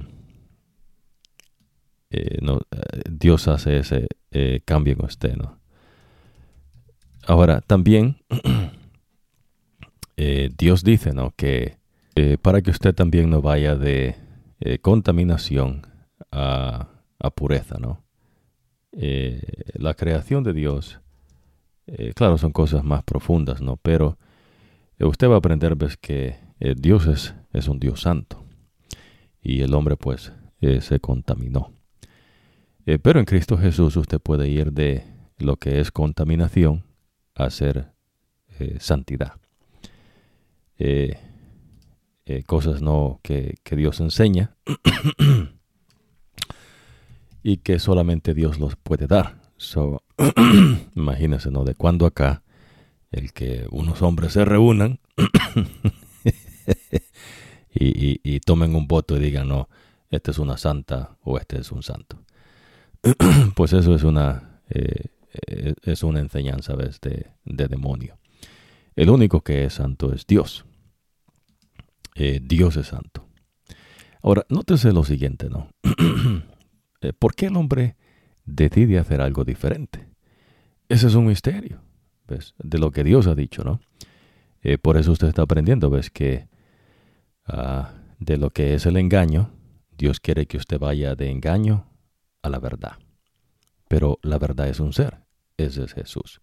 no, 2.41 2.61
Dios 3.09 3.47
hace 3.47 3.77
ese 3.79 4.07
eh, 4.31 4.61
cambio 4.65 4.93
en 4.93 5.05
usted, 5.05 5.35
¿no? 5.35 5.59
Ahora, 7.25 7.61
también 7.61 8.17
eh, 10.17 10.49
Dios 10.57 10.83
dice, 10.83 11.13
¿no? 11.13 11.33
Que 11.35 11.77
eh, 12.17 12.37
para 12.41 12.61
que 12.61 12.71
usted 12.71 12.93
también 12.93 13.29
no 13.29 13.41
vaya 13.41 13.75
de 13.75 14.15
contaminación 14.81 15.85
a, 16.31 16.89
pureza, 17.35 17.77
¿no? 17.79 18.03
la 18.91 19.93
creación 19.93 20.43
de 20.43 20.53
Dios, 20.53 20.99
claro, 22.15 22.37
son 22.37 22.51
cosas 22.51 22.83
más 22.83 23.03
profundas, 23.03 23.61
¿no? 23.61 23.77
Pero 23.77 24.17
usted 24.99 25.29
va 25.29 25.35
a 25.35 25.37
aprender, 25.37 25.77
que 26.01 26.37
Dios 26.77 27.05
es, 27.05 27.67
un 27.67 27.79
Dios 27.79 28.01
santo 28.01 28.43
y 29.41 29.61
el 29.61 29.75
hombre, 29.75 29.97
pues, 29.97 30.33
se 30.79 30.99
contaminó. 30.99 31.77
Eh, 32.87 32.99
pero 32.99 33.19
en 33.19 33.25
Cristo 33.25 33.57
Jesús 33.57 33.97
usted 33.97 34.21
puede 34.21 34.47
ir 34.47 34.71
de 34.71 35.03
lo 35.39 35.57
que 35.57 35.81
es 35.81 35.91
contaminación 35.91 36.85
a 37.35 37.49
ser 37.49 37.91
eh, 38.59 38.77
santidad. 38.79 39.33
Eh, 40.79 41.19
cosas 42.45 42.81
no 42.81 43.19
que, 43.23 43.57
Dios 43.71 43.99
enseña 43.99 44.55
y 47.43 47.57
que 47.57 47.79
solamente 47.79 48.33
Dios 48.33 48.59
los 48.59 48.75
puede 48.75 49.07
dar. 49.07 49.41
Imagínense, 50.95 51.51
¿no? 51.51 51.63
De 51.63 51.75
cuando 51.75 52.05
acá 52.05 52.43
el 53.11 53.33
que 53.33 53.65
unos 53.71 54.01
hombres 54.01 54.33
se 54.33 54.45
reúnan 54.45 54.99
y, 57.73 58.39
tomen 58.41 58.75
un 58.75 58.87
voto 58.87 59.17
y 59.17 59.19
digan, 59.19 59.47
no, 59.47 59.69
esta 60.09 60.31
es 60.31 60.39
una 60.39 60.57
santa 60.57 61.17
o 61.23 61.37
este 61.37 61.59
es 61.59 61.71
un 61.71 61.83
santo. 61.83 62.23
pues 63.55 63.73
eso 63.73 63.95
es 63.95 64.03
una, 64.03 64.61
eh, 64.69 65.05
eh, 65.47 65.73
es 65.83 66.03
una 66.03 66.19
enseñanza 66.19 66.75
De, 66.75 67.67
demonio. 67.67 68.17
El 68.95 69.09
único 69.09 69.41
que 69.41 69.65
es 69.65 69.73
santo 69.73 70.13
es 70.13 70.25
Dios. 70.25 70.65
Eh, 72.19 72.39
Dios 72.43 72.75
es 72.77 72.87
santo. 72.87 73.27
Ahora, 74.23 74.43
nótese 74.49 74.91
lo 74.91 75.03
siguiente, 75.03 75.49
¿no? 75.49 75.69
¿Por 77.19 77.35
qué 77.35 77.45
el 77.45 77.55
hombre 77.55 77.95
decide 78.43 78.97
hacer 78.97 79.21
algo 79.21 79.43
diferente? 79.43 80.09
Ese 80.89 81.07
es 81.07 81.13
un 81.13 81.27
misterio, 81.27 81.79
¿ves? 82.27 82.55
De 82.57 82.79
lo 82.79 82.89
que 82.89 83.03
Dios 83.03 83.27
ha 83.27 83.35
dicho, 83.35 83.63
¿no? 83.63 83.79
por 84.81 84.97
eso 84.97 85.13
usted 85.13 85.29
está 85.29 85.43
aprendiendo, 85.43 85.89
¿ves? 85.89 86.09
Que 86.09 86.49
ah, 87.45 87.93
de 88.19 88.35
lo 88.35 88.49
que 88.49 88.73
es 88.73 88.85
el 88.85 88.97
engaño, 88.97 89.51
Dios 89.97 90.19
quiere 90.19 90.45
que 90.45 90.57
usted 90.57 90.77
vaya 90.77 91.15
de 91.15 91.29
engaño 91.29 91.85
a 92.41 92.49
la 92.49 92.59
verdad. 92.59 92.97
Pero 93.87 94.19
la 94.23 94.37
verdad 94.39 94.67
es 94.67 94.81
un 94.81 94.91
ser, 94.91 95.19
ese 95.55 95.83
es 95.83 95.93
Jesús. 95.93 96.41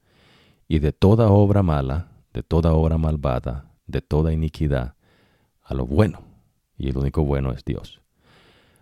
Y 0.68 0.78
de 0.78 0.92
toda 0.92 1.28
obra 1.28 1.62
mala, 1.62 2.12
de 2.32 2.42
toda 2.42 2.72
obra 2.72 2.96
malvada, 2.96 3.72
de 3.86 4.00
toda 4.00 4.32
iniquidad, 4.32 4.93
a 5.64 5.74
lo 5.74 5.86
bueno. 5.86 6.22
Y 6.76 6.90
el 6.90 6.96
único 6.96 7.24
bueno 7.24 7.52
es 7.52 7.64
Dios. 7.64 8.00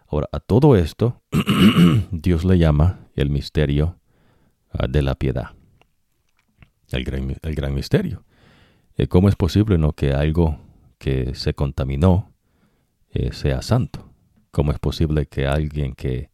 Ahora, 0.08 0.28
a 0.32 0.40
todo 0.40 0.76
esto, 0.76 1.22
Dios 2.10 2.44
le 2.44 2.58
llama 2.58 3.00
el 3.14 3.30
misterio 3.30 3.98
ah, 4.70 4.86
de 4.86 5.02
la 5.02 5.14
piedad. 5.14 5.50
El 6.90 7.04
gran, 7.04 7.36
el 7.40 7.54
gran 7.54 7.74
misterio. 7.74 8.24
Eh, 8.96 9.06
¿Cómo 9.06 9.28
es 9.28 9.36
posible 9.36 9.78
no, 9.78 9.92
que 9.92 10.12
algo 10.12 10.58
que 10.98 11.34
se 11.34 11.54
contaminó 11.54 12.32
eh, 13.10 13.32
sea 13.32 13.62
santo? 13.62 14.10
¿Cómo 14.50 14.72
es 14.72 14.78
posible 14.78 15.26
que 15.26 15.46
alguien 15.46 15.94
que 15.94 16.32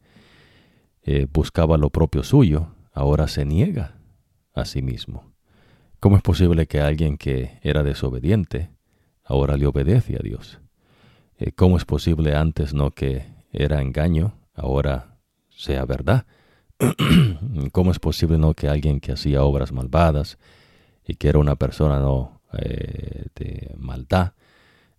eh, 1.10 1.26
buscaba 1.32 1.78
lo 1.78 1.88
propio 1.88 2.22
suyo, 2.22 2.74
ahora 2.92 3.28
se 3.28 3.46
niega 3.46 3.98
a 4.52 4.66
sí 4.66 4.82
mismo. 4.82 5.32
¿Cómo 6.00 6.16
es 6.18 6.22
posible 6.22 6.66
que 6.66 6.82
alguien 6.82 7.16
que 7.16 7.58
era 7.62 7.82
desobediente 7.82 8.68
ahora 9.28 9.56
le 9.56 9.66
obedece 9.66 10.16
a 10.16 10.22
Dios? 10.22 10.58
Eh, 11.38 11.52
¿Cómo 11.52 11.76
es 11.76 11.84
posible 11.84 12.34
antes 12.34 12.74
no 12.74 12.90
que 12.90 13.26
era 13.52 13.80
engaño, 13.80 14.32
ahora 14.54 15.18
sea 15.50 15.84
verdad? 15.84 16.26
¿Cómo 17.72 17.90
es 17.90 17.98
posible 17.98 18.38
no 18.38 18.54
que 18.54 18.68
alguien 18.68 19.00
que 19.00 19.12
hacía 19.12 19.42
obras 19.42 19.70
malvadas 19.70 20.38
y 21.06 21.14
que 21.14 21.28
era 21.28 21.38
una 21.38 21.56
persona 21.56 22.00
no 22.00 22.40
eh, 22.58 23.26
de 23.36 23.74
maldad, 23.76 24.32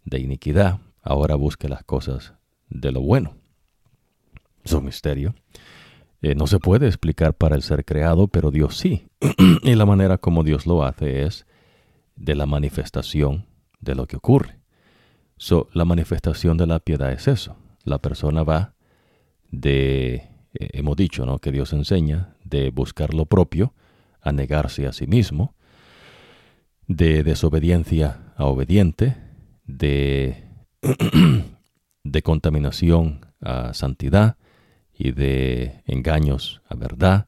de 0.06 0.19
iniquidad, 0.19 0.80
ahora 1.01 1.35
busque 1.35 1.68
las 1.68 1.84
cosas 1.84 2.34
de 2.69 2.91
lo 2.91 3.01
bueno? 3.01 3.35
Es 4.64 4.73
un 4.73 4.85
misterio. 4.85 5.34
Eh, 6.22 6.35
no 6.35 6.45
se 6.47 6.60
puede 6.60 6.88
explicar 6.88 7.34
para 7.34 7.56
el 7.56 7.64
ser 7.64 7.84
creado, 7.84 8.27
pero 8.27 8.51
Dios 8.51 8.77
sí. 8.77 9.07
y 9.64 9.73
la 9.73 9.85
manera 9.85 10.19
como 10.19 10.43
Dios 10.43 10.68
lo 10.68 10.84
hace 10.84 11.23
es 11.23 11.47
de 12.15 12.35
la 12.35 12.45
manifestación 12.45 13.49
de 13.80 13.95
lo 13.95 14.07
que 14.07 14.18
ocurre. 14.18 14.60
So, 15.38 15.69
la 15.73 15.85
manifestación 15.85 16.57
de 16.57 16.68
la 16.68 16.80
piedad 16.80 17.11
es 17.11 17.27
eso. 17.27 17.56
La 17.84 17.99
persona 17.99 18.43
va 18.43 18.76
de, 19.51 20.15
eh, 20.53 20.69
hemos 20.73 20.95
dicho, 20.97 21.26
¿no? 21.26 21.39
Que 21.39 21.51
Dios 21.51 21.73
enseña 21.73 22.35
de 22.43 22.72
buscar 22.72 23.14
lo 23.14 23.26
propio 23.26 23.73
a 24.22 24.31
negarse 24.31 24.85
a 24.85 24.91
sí 24.91 25.07
mismo, 25.07 25.56
de 26.88 27.23
desobediencia 27.23 28.34
a 28.35 28.45
obediente, 28.45 29.15
de, 29.64 30.43
de 32.03 32.22
contaminación 32.22 33.26
a 33.41 33.73
santidad 33.73 34.38
y 34.93 35.11
de 35.11 35.84
engaños 35.85 36.61
a 36.68 36.76
verdad 36.76 37.27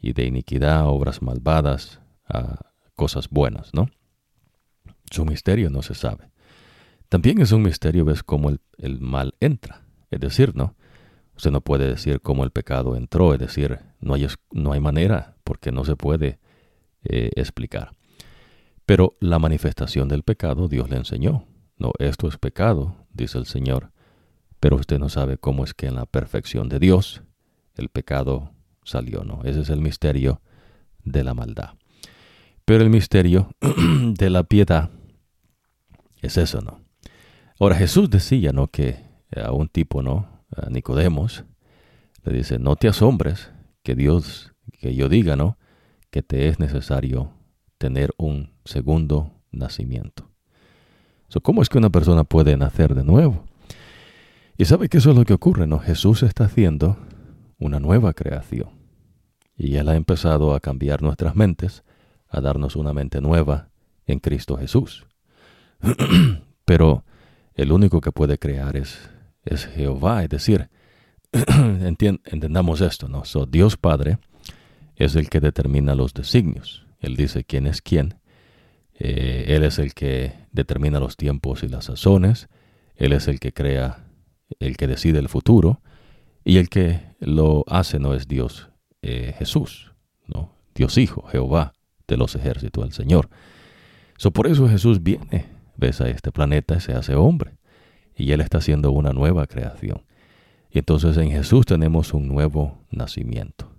y 0.00 0.12
de 0.12 0.24
iniquidad 0.24 0.80
a 0.80 0.86
obras 0.86 1.22
malvadas 1.22 2.00
a 2.26 2.72
cosas 2.96 3.28
buenas, 3.28 3.72
¿no? 3.72 3.88
Su 5.10 5.24
misterio 5.24 5.70
no 5.70 5.82
se 5.82 5.94
sabe. 5.94 6.30
También 7.08 7.40
es 7.40 7.52
un 7.52 7.62
misterio, 7.62 8.04
ves, 8.04 8.22
cómo 8.22 8.50
el, 8.50 9.00
mal 9.00 9.34
entra. 9.40 9.82
Es 10.10 10.20
decir, 10.20 10.54
¿no? 10.54 10.74
Usted 11.36 11.50
no 11.50 11.60
puede 11.60 11.88
decir 11.88 12.20
cómo 12.20 12.44
el 12.44 12.50
pecado 12.50 12.96
entró, 12.96 13.32
es 13.32 13.38
decir, 13.38 13.78
no 14.00 14.14
hay, 14.14 14.26
no 14.50 14.72
hay 14.72 14.80
manera 14.80 15.36
porque 15.44 15.72
no 15.72 15.84
se 15.84 15.96
puede 15.96 16.38
eh, 17.04 17.30
explicar. 17.36 17.92
Pero 18.84 19.16
la 19.20 19.38
manifestación 19.38 20.08
del 20.08 20.22
pecado 20.22 20.68
Dios 20.68 20.90
le 20.90 20.96
enseñó. 20.96 21.44
No, 21.76 21.92
esto 21.98 22.28
es 22.28 22.38
pecado, 22.38 22.96
dice 23.12 23.38
el 23.38 23.46
Señor. 23.46 23.92
Pero 24.60 24.76
usted 24.76 24.98
no 24.98 25.08
sabe 25.08 25.38
cómo 25.38 25.64
es 25.64 25.74
que 25.74 25.86
en 25.86 25.94
la 25.94 26.06
perfección 26.06 26.68
de 26.68 26.80
Dios 26.80 27.22
el 27.76 27.88
pecado 27.88 28.52
salió, 28.82 29.22
¿no? 29.22 29.42
Ese 29.44 29.60
es 29.60 29.70
el 29.70 29.80
misterio 29.80 30.40
de 31.04 31.22
la 31.22 31.34
maldad. 31.34 31.74
Pero 32.64 32.82
el 32.82 32.90
misterio 32.90 33.50
de 33.60 34.30
la 34.30 34.42
piedad 34.42 34.90
es 36.22 36.36
eso, 36.36 36.60
¿no? 36.60 36.80
Ahora 37.60 37.76
Jesús 37.76 38.10
decía, 38.10 38.52
¿no? 38.52 38.68
Que 38.68 38.96
a 39.34 39.52
un 39.52 39.68
tipo, 39.68 40.02
¿no? 40.02 40.44
A 40.56 40.70
Nicodemos, 40.70 41.44
le 42.24 42.32
dice, 42.32 42.58
no 42.58 42.76
te 42.76 42.88
asombres 42.88 43.50
que 43.82 43.94
Dios, 43.94 44.52
que 44.80 44.94
yo 44.94 45.08
diga, 45.08 45.36
¿no? 45.36 45.58
Que 46.10 46.22
te 46.22 46.48
es 46.48 46.58
necesario 46.58 47.32
tener 47.78 48.12
un 48.16 48.52
segundo 48.64 49.32
nacimiento. 49.50 50.30
¿Cómo 51.42 51.62
es 51.62 51.68
que 51.68 51.78
una 51.78 51.90
persona 51.90 52.24
puede 52.24 52.56
nacer 52.56 52.94
de 52.94 53.04
nuevo? 53.04 53.44
Y 54.56 54.64
sabe 54.64 54.88
que 54.88 54.98
eso 54.98 55.10
es 55.10 55.16
lo 55.16 55.24
que 55.24 55.34
ocurre, 55.34 55.66
¿no? 55.66 55.78
Jesús 55.78 56.22
está 56.22 56.44
haciendo 56.44 56.96
una 57.58 57.80
nueva 57.80 58.12
creación. 58.14 58.70
Y 59.56 59.76
Él 59.76 59.88
ha 59.88 59.96
empezado 59.96 60.54
a 60.54 60.60
cambiar 60.60 61.02
nuestras 61.02 61.36
mentes, 61.36 61.84
a 62.28 62.40
darnos 62.40 62.76
una 62.76 62.92
mente 62.92 63.20
nueva 63.20 63.68
en 64.06 64.20
Cristo 64.20 64.56
Jesús. 64.56 65.07
Pero 66.64 67.04
el 67.54 67.72
único 67.72 68.00
que 68.00 68.12
puede 68.12 68.38
crear 68.38 68.76
es, 68.76 68.98
es 69.44 69.66
Jehová, 69.66 70.22
es 70.22 70.28
decir, 70.28 70.68
entendamos 71.32 72.80
esto, 72.80 73.08
¿no? 73.08 73.22
Dios 73.46 73.76
Padre 73.76 74.18
es 74.96 75.16
el 75.16 75.28
que 75.28 75.40
determina 75.40 75.94
los 75.94 76.14
designios. 76.14 76.86
Él 77.00 77.16
dice 77.16 77.44
quién 77.44 77.66
es 77.66 77.82
quién. 77.82 78.18
Eh, 78.94 79.44
él 79.48 79.62
es 79.62 79.78
el 79.78 79.94
que 79.94 80.34
determina 80.50 80.98
los 80.98 81.16
tiempos 81.16 81.62
y 81.62 81.68
las 81.68 81.84
sazones. 81.86 82.48
Él 82.96 83.12
es 83.12 83.28
el 83.28 83.38
que 83.38 83.52
crea, 83.52 84.04
el 84.58 84.76
que 84.76 84.88
decide 84.88 85.20
el 85.20 85.28
futuro. 85.28 85.80
Y 86.44 86.56
el 86.56 86.68
que 86.68 87.00
lo 87.20 87.64
hace 87.68 87.98
no 87.98 88.14
es 88.14 88.26
Dios 88.26 88.70
eh, 89.02 89.34
Jesús, 89.38 89.92
¿no? 90.26 90.56
Dios 90.74 90.96
Hijo, 90.98 91.22
Jehová 91.28 91.74
de 92.08 92.16
los 92.16 92.34
ejércitos, 92.34 92.84
el 92.84 92.92
Señor. 92.92 93.28
So, 94.16 94.32
por 94.32 94.46
eso 94.46 94.68
Jesús 94.68 95.02
viene, 95.02 95.46
ves 95.78 96.02
a 96.02 96.08
este 96.10 96.30
planeta 96.30 96.76
y 96.76 96.80
se 96.80 96.92
hace 96.92 97.14
hombre. 97.14 97.56
Y 98.14 98.32
Él 98.32 98.42
está 98.42 98.58
haciendo 98.58 98.90
una 98.90 99.12
nueva 99.12 99.46
creación. 99.46 100.02
Y 100.70 100.80
entonces 100.80 101.16
en 101.16 101.30
Jesús 101.30 101.64
tenemos 101.64 102.12
un 102.12 102.28
nuevo 102.28 102.84
nacimiento. 102.90 103.72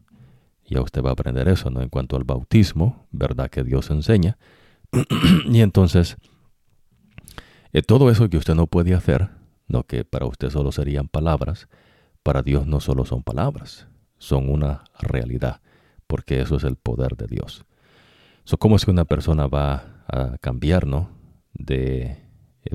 Ya 0.65 0.81
usted 0.81 1.03
va 1.03 1.09
a 1.09 1.13
aprender 1.13 1.47
eso, 1.47 1.69
¿no? 1.69 1.81
En 1.81 1.89
cuanto 1.89 2.15
al 2.15 2.23
bautismo, 2.23 3.07
¿verdad? 3.11 3.49
Que 3.49 3.63
Dios 3.63 3.89
enseña. 3.91 4.37
y 5.45 5.61
entonces, 5.61 6.17
eh, 7.73 7.81
todo 7.81 8.09
eso 8.09 8.29
que 8.29 8.37
usted 8.37 8.55
no 8.55 8.67
puede 8.67 8.93
hacer, 8.93 9.29
no 9.67 9.83
que 9.83 10.05
para 10.05 10.25
usted 10.25 10.49
solo 10.49 10.71
serían 10.71 11.07
palabras, 11.07 11.67
para 12.23 12.43
Dios 12.43 12.65
no 12.65 12.79
solo 12.79 13.05
son 13.05 13.23
palabras, 13.23 13.87
son 14.17 14.49
una 14.49 14.83
realidad, 14.99 15.61
porque 16.07 16.41
eso 16.41 16.57
es 16.57 16.63
el 16.63 16.75
poder 16.75 17.15
de 17.15 17.27
Dios. 17.27 17.65
¿Cómo 18.57 18.75
es 18.77 18.85
que 18.85 18.91
una 18.91 19.05
persona 19.05 19.47
va 19.47 20.03
a 20.07 20.37
cambiar, 20.39 20.87
¿no? 20.87 21.18
De 21.53 22.01
eh, 22.01 22.17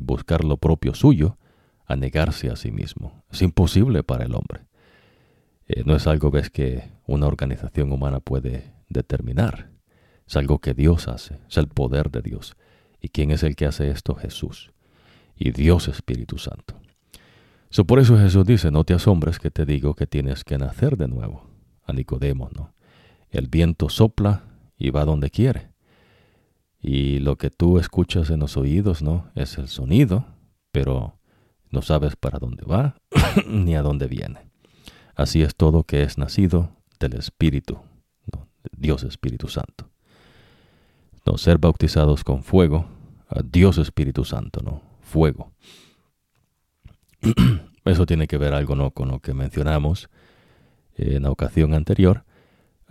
buscar 0.00 0.44
lo 0.44 0.56
propio 0.56 0.94
suyo 0.94 1.38
a 1.86 1.96
negarse 1.96 2.50
a 2.50 2.56
sí 2.56 2.70
mismo. 2.70 3.24
Es 3.30 3.42
imposible 3.42 4.02
para 4.02 4.24
el 4.24 4.34
hombre. 4.34 4.66
Eh, 5.66 5.82
no 5.84 5.94
es 5.94 6.06
algo, 6.06 6.30
ves, 6.30 6.50
que 6.50 6.90
una 7.06 7.26
organización 7.26 7.92
humana 7.92 8.20
puede 8.20 8.72
determinar. 8.88 9.70
Es 10.26 10.36
algo 10.36 10.58
que 10.58 10.74
Dios 10.74 11.08
hace, 11.08 11.38
es 11.48 11.56
el 11.56 11.68
poder 11.68 12.10
de 12.10 12.22
Dios. 12.22 12.56
¿Y 13.00 13.08
quién 13.08 13.30
es 13.30 13.42
el 13.42 13.56
que 13.56 13.66
hace 13.66 13.90
esto? 13.90 14.14
Jesús. 14.14 14.72
Y 15.36 15.50
Dios 15.50 15.88
Espíritu 15.88 16.38
Santo. 16.38 16.80
So, 17.68 17.84
por 17.84 17.98
eso 17.98 18.16
Jesús 18.16 18.46
dice, 18.46 18.70
no 18.70 18.84
te 18.84 18.94
asombres 18.94 19.38
que 19.38 19.50
te 19.50 19.66
digo 19.66 19.94
que 19.94 20.06
tienes 20.06 20.44
que 20.44 20.56
nacer 20.58 20.96
de 20.96 21.08
nuevo. 21.08 21.50
A 21.84 21.92
Nicodemo, 21.92 22.48
¿no? 22.54 22.72
El 23.30 23.48
viento 23.48 23.88
sopla 23.88 24.44
y 24.78 24.90
va 24.90 25.04
donde 25.04 25.28
quiere. 25.28 25.73
Y 26.86 27.18
lo 27.20 27.36
que 27.36 27.48
tú 27.48 27.78
escuchas 27.78 28.28
en 28.28 28.40
los 28.40 28.58
oídos, 28.58 29.00
¿no? 29.00 29.30
Es 29.34 29.56
el 29.56 29.68
sonido, 29.68 30.26
pero 30.70 31.18
no 31.70 31.80
sabes 31.80 32.14
para 32.14 32.38
dónde 32.38 32.62
va 32.66 32.96
ni 33.48 33.74
a 33.74 33.80
dónde 33.80 34.06
viene. 34.06 34.50
Así 35.14 35.40
es 35.40 35.56
todo 35.56 35.84
que 35.84 36.02
es 36.02 36.18
nacido 36.18 36.76
del 37.00 37.14
Espíritu, 37.14 37.78
Dios 38.76 39.02
Espíritu 39.02 39.48
Santo. 39.48 39.88
No 41.24 41.38
ser 41.38 41.56
bautizados 41.56 42.22
con 42.22 42.42
fuego, 42.42 42.84
a 43.30 43.40
Dios 43.42 43.78
Espíritu 43.78 44.26
Santo, 44.26 44.60
no, 44.62 44.82
fuego. 45.00 45.52
Eso 47.86 48.04
tiene 48.04 48.26
que 48.26 48.36
ver 48.36 48.52
algo 48.52 48.76
¿no? 48.76 48.90
con 48.90 49.08
lo 49.08 49.20
que 49.20 49.32
mencionamos 49.32 50.10
en 50.96 51.22
la 51.22 51.30
ocasión 51.30 51.72
anterior, 51.72 52.24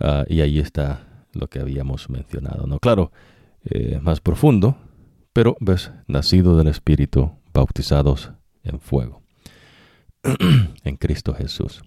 ah, 0.00 0.24
y 0.28 0.40
ahí 0.40 0.58
está 0.58 1.26
lo 1.32 1.46
que 1.46 1.60
habíamos 1.60 2.10
mencionado. 2.10 2.66
¿no? 2.66 2.80
Claro, 2.80 3.12
eh, 3.64 3.98
más 4.02 4.20
profundo, 4.20 4.76
pero 5.32 5.56
ves, 5.60 5.90
nacido 6.06 6.56
del 6.56 6.68
Espíritu, 6.68 7.32
bautizados 7.52 8.32
en 8.62 8.78
fuego, 8.78 9.22
en 10.84 10.96
Cristo 10.96 11.34
Jesús. 11.34 11.82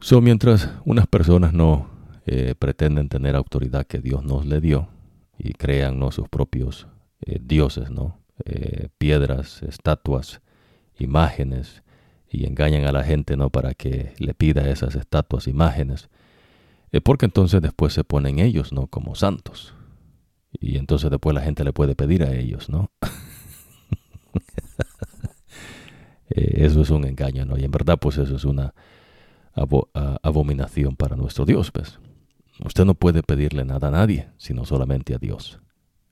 So, 0.00 0.20
mientras 0.20 0.70
unas 0.84 1.06
personas 1.06 1.52
no 1.52 1.90
eh, 2.26 2.54
pretenden 2.58 3.08
tener 3.08 3.36
autoridad 3.36 3.86
que 3.86 3.98
Dios 3.98 4.24
nos 4.24 4.46
le 4.46 4.60
dio 4.60 4.88
y 5.38 5.54
crean 5.54 6.00
sus 6.12 6.28
propios 6.28 6.86
eh, 7.20 7.38
dioses, 7.40 7.90
¿no? 7.90 8.20
Piedras, 8.98 9.62
estatuas, 9.62 10.40
imágenes, 10.98 11.84
y 12.32 12.46
engañan 12.46 12.86
a 12.86 12.92
la 12.92 13.04
gente 13.04 13.36
¿no? 13.36 13.50
para 13.50 13.74
que 13.74 14.14
le 14.18 14.34
pida 14.34 14.68
esas 14.68 14.96
estatuas, 14.96 15.46
imágenes, 15.46 16.08
porque 17.04 17.26
entonces 17.26 17.60
después 17.60 17.92
se 17.92 18.02
ponen 18.02 18.38
ellos 18.38 18.72
¿no? 18.72 18.86
como 18.88 19.14
santos. 19.14 19.74
Y 20.52 20.76
entonces 20.78 21.10
después 21.10 21.34
la 21.34 21.42
gente 21.42 21.64
le 21.64 21.72
puede 21.72 21.94
pedir 21.94 22.22
a 22.22 22.34
ellos, 22.34 22.68
¿no? 22.68 22.90
eso 26.28 26.82
es 26.82 26.90
un 26.90 27.04
engaño, 27.04 27.44
¿no? 27.44 27.58
Y 27.58 27.64
en 27.64 27.70
verdad, 27.70 27.98
pues 27.98 28.18
eso 28.18 28.36
es 28.36 28.44
una 28.44 28.74
abominación 29.54 30.96
para 30.96 31.16
nuestro 31.16 31.44
Dios, 31.44 31.70
¿ves? 31.72 31.98
Usted 32.64 32.84
no 32.84 32.94
puede 32.94 33.22
pedirle 33.22 33.64
nada 33.64 33.88
a 33.88 33.90
nadie, 33.90 34.28
sino 34.36 34.64
solamente 34.64 35.14
a 35.14 35.18
Dios, 35.18 35.60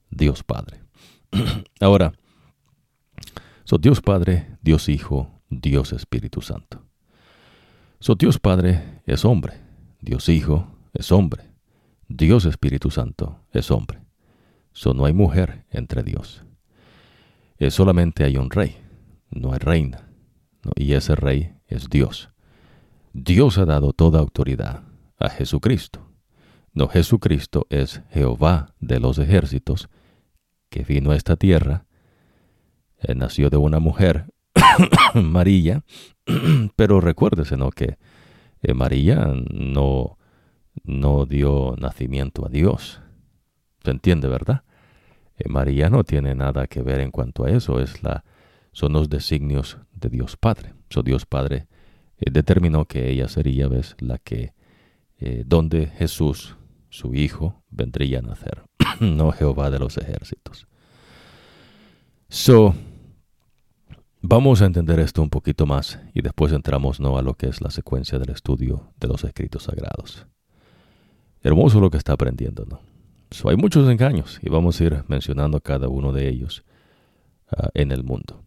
Dios 0.09 0.43
Padre. 0.43 0.83
Ahora, 1.79 2.13
so 3.63 3.77
Dios 3.77 4.01
Padre, 4.01 4.57
Dios 4.61 4.89
Hijo, 4.89 5.41
Dios 5.49 5.93
Espíritu 5.93 6.41
Santo. 6.41 6.83
So 7.99 8.15
Dios 8.15 8.39
Padre 8.39 9.01
es 9.05 9.23
hombre, 9.23 9.53
Dios 10.01 10.27
Hijo 10.29 10.67
es 10.93 11.11
hombre, 11.11 11.43
Dios 12.07 12.45
Espíritu 12.45 12.89
Santo 12.89 13.39
es 13.53 13.71
hombre. 13.71 14.00
So 14.73 14.93
no 14.93 15.05
hay 15.05 15.13
mujer 15.13 15.65
entre 15.69 16.03
Dios. 16.03 16.43
Es 17.57 17.73
solamente 17.73 18.23
hay 18.23 18.37
un 18.37 18.49
rey, 18.49 18.77
no 19.29 19.53
hay 19.53 19.59
reina, 19.59 20.09
y 20.75 20.93
ese 20.93 21.15
rey 21.15 21.53
es 21.67 21.89
Dios. 21.89 22.29
Dios 23.13 23.57
ha 23.57 23.65
dado 23.65 23.93
toda 23.93 24.19
autoridad 24.19 24.83
a 25.19 25.29
Jesucristo. 25.29 26.07
No, 26.73 26.87
Jesucristo 26.87 27.67
es 27.69 28.01
Jehová 28.11 28.73
de 28.79 28.99
los 28.99 29.19
ejércitos, 29.19 29.89
que 30.69 30.83
vino 30.83 31.11
a 31.11 31.15
esta 31.15 31.35
tierra, 31.35 31.85
Él 32.97 33.17
nació 33.17 33.49
de 33.49 33.57
una 33.57 33.79
mujer, 33.79 34.31
María, 35.13 35.83
pero 36.75 37.01
recuérdese. 37.01 37.57
Que 37.75 37.97
Eh, 38.63 38.73
María 38.73 39.33
no, 39.51 40.17
no 40.83 41.25
dio 41.25 41.75
nacimiento 41.77 42.45
a 42.45 42.49
Dios. 42.49 43.00
¿Se 43.83 43.91
entiende, 43.91 44.27
verdad? 44.27 44.63
Eh, 45.37 45.49
María 45.49 45.89
no 45.89 46.03
tiene 46.03 46.35
nada 46.35 46.67
que 46.67 46.81
ver 46.81 46.99
en 46.99 47.11
cuanto 47.11 47.45
a 47.45 47.49
eso, 47.49 47.79
es 47.79 48.03
la, 48.03 48.23
son 48.71 48.93
los 48.93 49.09
designios 49.09 49.77
de 49.93 50.09
Dios 50.09 50.37
Padre. 50.37 50.73
So, 50.89 51.03
Dios 51.03 51.25
Padre 51.25 51.67
eh, 52.17 52.31
determinó 52.31 52.85
que 52.85 53.09
ella 53.09 53.27
sería 53.27 53.67
¿ves? 53.67 53.95
la 53.99 54.17
que, 54.17 54.53
donde 55.45 55.85
Jesús, 55.85 56.57
su 56.89 57.13
Hijo, 57.13 57.63
vendría 57.69 58.19
a 58.19 58.21
nacer, 58.23 58.63
no 58.99 59.31
Jehová 59.31 59.69
de 59.69 59.77
los 59.77 59.97
ejércitos. 59.97 60.67
So, 62.27 62.73
Vamos 64.23 64.61
a 64.61 64.67
entender 64.67 64.99
esto 64.99 65.23
un 65.23 65.31
poquito 65.31 65.65
más 65.65 65.99
y 66.13 66.21
después 66.21 66.53
entramos 66.53 66.99
¿no? 66.99 67.17
a 67.17 67.23
lo 67.23 67.33
que 67.33 67.47
es 67.47 67.59
la 67.59 67.71
secuencia 67.71 68.19
del 68.19 68.29
estudio 68.29 68.93
de 68.99 69.07
los 69.07 69.23
escritos 69.23 69.63
sagrados. 69.63 70.27
Hermoso 71.41 71.79
lo 71.79 71.89
que 71.89 71.97
está 71.97 72.13
aprendiendo, 72.13 72.65
¿no? 72.69 72.90
Hay 73.45 73.55
muchos 73.55 73.89
engaños 73.89 74.39
y 74.41 74.49
vamos 74.49 74.79
a 74.79 74.83
ir 74.83 75.03
mencionando 75.07 75.61
cada 75.61 75.87
uno 75.87 76.11
de 76.11 76.27
ellos 76.27 76.63
ah, 77.51 77.69
en 77.73 77.91
el 77.91 78.03
mundo. 78.03 78.43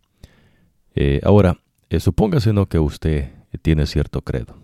Eh, 0.95 1.21
ahora, 1.25 1.59
eh, 1.91 2.01
supóngase 2.01 2.53
¿no? 2.53 2.67
que 2.67 2.79
usted 2.79 3.33
tiene 3.63 3.87
cierto 3.87 4.23
credo. 4.23 4.57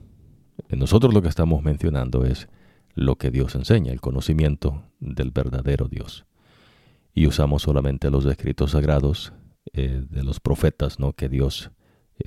Eh, 0.69 0.77
nosotros 0.77 1.15
lo 1.15 1.23
que 1.23 1.29
estamos 1.29 1.63
mencionando 1.63 2.25
es 2.25 2.49
lo 2.95 3.17
que 3.17 3.31
Dios 3.31 3.55
enseña, 3.55 3.93
el 3.93 4.01
conocimiento 4.01 4.85
del 5.01 5.31
verdadero 5.31 5.89
Dios. 5.89 6.27
Y 7.15 7.27
usamos 7.27 7.63
solamente 7.63 8.11
los 8.11 8.25
escritos 8.27 8.73
sagrados 8.73 9.33
de 9.73 10.25
los 10.25 10.41
profetas 10.41 10.99
¿no? 10.99 11.13
que 11.13 11.29
Dios 11.29 11.71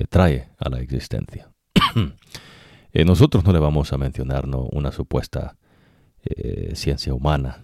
trae 0.09 0.49
a 0.57 0.69
la 0.69 0.79
existencia. 0.79 1.51
Nosotros 3.05 3.43
no 3.43 3.51
le 3.51 3.59
vamos 3.59 3.91
a 3.91 3.97
mencionar 3.97 4.45
una 4.71 4.91
supuesta 4.91 5.57
ciencia 6.73 7.13
humana, 7.13 7.63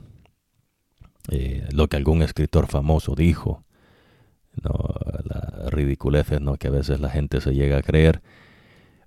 lo 1.72 1.88
que 1.88 1.98
algún 1.98 2.22
escritor 2.22 2.68
famoso 2.68 3.16
dijo, 3.16 3.64
¿no? 4.64 4.74
las 5.24 5.72
ridiculeces 5.72 6.42
¿no? 6.42 6.56
que 6.56 6.68
a 6.68 6.72
veces 6.72 7.00
la 7.00 7.10
gente 7.10 7.42
se 7.42 7.54
llega 7.54 7.78
a 7.78 7.84
creer. 7.84 8.22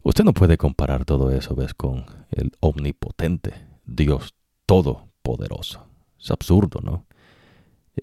Usted 0.03 0.25
no 0.25 0.33
puede 0.33 0.57
comparar 0.57 1.05
todo 1.05 1.31
eso 1.31 1.55
¿ves? 1.55 1.75
con 1.75 2.07
el 2.31 2.53
omnipotente 2.61 3.53
Dios 3.85 4.35
todopoderoso. 4.67 5.87
Es 6.19 6.31
absurdo, 6.31 6.81
¿no? 6.83 7.07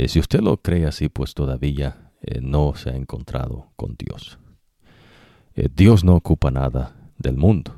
si 0.07 0.19
usted 0.19 0.41
lo 0.41 0.57
cree 0.57 0.85
así, 0.85 1.09
pues 1.09 1.33
todavía 1.33 2.11
eh, 2.21 2.41
no 2.41 2.75
se 2.75 2.89
ha 2.89 2.95
encontrado 2.95 3.71
con 3.75 3.95
Dios. 3.97 4.37
Eh, 5.55 5.69
Dios 5.73 6.03
no 6.03 6.15
ocupa 6.15 6.51
nada 6.51 6.95
del 7.17 7.37
mundo. 7.37 7.75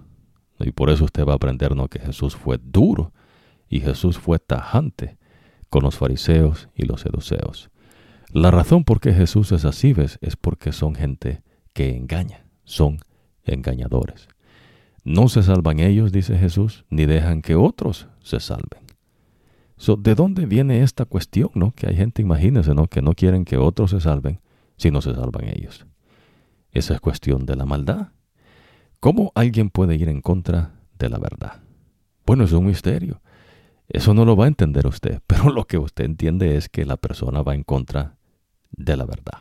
Y 0.60 0.72
por 0.72 0.90
eso 0.90 1.06
usted 1.06 1.26
va 1.26 1.34
a 1.34 1.36
aprender 1.36 1.72
que 1.90 2.00
Jesús 2.00 2.36
fue 2.36 2.60
duro 2.62 3.14
y 3.70 3.80
Jesús 3.80 4.18
fue 4.18 4.38
tajante 4.40 5.18
con 5.72 5.84
los 5.84 5.98
fariseos 5.98 6.70
y 6.76 6.86
los 6.86 7.02
seduceos. 7.02 7.72
La 8.34 8.52
razón 8.52 8.84
por 8.84 9.00
qué 9.00 9.14
Jesús 9.14 9.52
es 9.54 9.66
así 9.66 9.96
es 9.98 10.36
porque 10.36 10.74
son 10.74 10.96
gente 10.96 11.42
que 11.74 11.96
engaña, 11.96 12.46
son 12.66 13.00
engañadores. 13.46 14.28
No 15.04 15.30
se 15.30 15.42
salvan 15.42 15.80
ellos, 15.80 16.12
dice 16.12 16.38
Jesús, 16.38 16.86
ni 16.90 17.06
dejan 17.06 17.42
que 17.42 17.56
otros 17.56 18.10
se 18.20 18.40
salven. 18.40 18.82
¿De 20.00 20.14
dónde 20.14 20.46
viene 20.46 20.84
esta 20.84 21.06
cuestión? 21.06 21.50
¿no? 21.56 21.72
Que 21.72 21.88
hay 21.88 21.96
gente, 21.96 22.22
imagínense, 22.22 22.76
¿no? 22.76 22.88
que 22.88 23.02
no 23.02 23.14
quieren 23.14 23.46
que 23.46 23.58
otros 23.58 23.92
se 23.92 24.02
salven 24.02 24.42
si 24.76 24.92
no 24.92 25.02
se 25.02 25.16
salvan 25.16 25.48
ellos. 25.48 25.88
Esa 26.72 26.94
es 26.96 27.00
cuestión 27.00 27.46
de 27.46 27.56
la 27.56 27.66
maldad. 27.66 28.10
¿Cómo 29.00 29.32
alguien 29.36 29.70
puede 29.70 29.96
ir 29.96 30.10
en 30.10 30.22
contra 30.22 30.74
de 31.00 31.10
la 31.10 31.18
verdad? 31.18 31.62
Bueno, 32.26 32.44
es 32.44 32.52
un 32.52 32.66
misterio. 32.66 33.22
Eso 33.94 34.14
no 34.14 34.24
lo 34.24 34.38
va 34.38 34.46
a 34.46 34.48
entender 34.48 34.88
usted, 34.88 35.22
pero 35.28 35.52
lo 35.52 35.66
que 35.66 35.78
usted 35.78 36.06
entiende 36.06 36.56
es 36.56 36.70
que 36.70 36.86
la 36.86 36.98
persona 36.98 37.42
va 37.42 37.56
en 37.56 37.64
contra 37.64 38.16
de 38.72 38.96
la 38.96 39.06
verdad. 39.06 39.40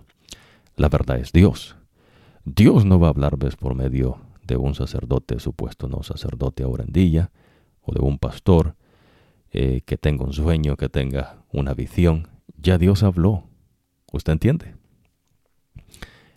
La 0.76 0.88
verdad 0.88 1.18
es 1.18 1.32
Dios. 1.32 1.76
Dios 2.44 2.84
no 2.84 2.98
va 2.98 3.08
a 3.08 3.10
hablar 3.10 3.36
¿ves? 3.38 3.54
por 3.54 3.74
medio 3.74 4.18
de 4.44 4.56
un 4.56 4.74
sacerdote, 4.74 5.38
supuesto 5.38 5.88
no 5.88 6.02
sacerdote 6.02 6.64
a 6.64 6.68
orandilla, 6.68 7.30
o 7.82 7.92
de 7.94 8.00
un 8.00 8.18
pastor, 8.18 8.74
eh, 9.52 9.82
que 9.84 9.96
tenga 9.96 10.24
un 10.24 10.32
sueño, 10.32 10.76
que 10.76 10.88
tenga 10.88 11.44
una 11.52 11.74
visión. 11.74 12.28
Ya 12.56 12.76
Dios 12.76 13.04
habló. 13.04 13.44
¿Usted 14.12 14.32
entiende? 14.32 14.74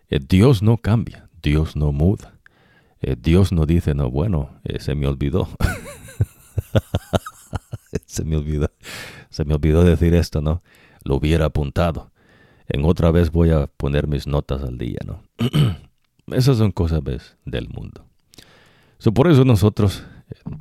Eh, 0.09 0.19
Dios 0.19 0.61
no 0.61 0.77
cambia, 0.77 1.29
Dios 1.41 1.75
no 1.75 1.91
muda. 1.91 2.39
Eh, 3.01 3.15
Dios 3.19 3.51
no 3.51 3.65
dice, 3.65 3.95
no, 3.95 4.11
bueno, 4.11 4.59
se 4.79 4.93
me 4.93 5.07
olvidó. 5.07 5.47
se 8.05 8.23
me 8.23 8.37
olvidó. 8.37 8.71
Se 9.29 9.45
me 9.45 9.53
olvidó 9.53 9.83
decir 9.83 10.13
esto, 10.13 10.41
¿no? 10.41 10.63
Lo 11.03 11.15
hubiera 11.15 11.45
apuntado. 11.45 12.11
En 12.67 12.85
otra 12.85 13.11
vez 13.11 13.31
voy 13.31 13.49
a 13.51 13.67
poner 13.67 14.07
mis 14.07 14.27
notas 14.27 14.63
al 14.63 14.77
día, 14.77 14.99
¿no? 15.05 15.23
Esas 16.27 16.57
son 16.57 16.71
cosas 16.71 17.01
del 17.45 17.69
mundo. 17.69 18.05
por 19.13 19.29
eso 19.29 19.43
nosotros 19.43 20.03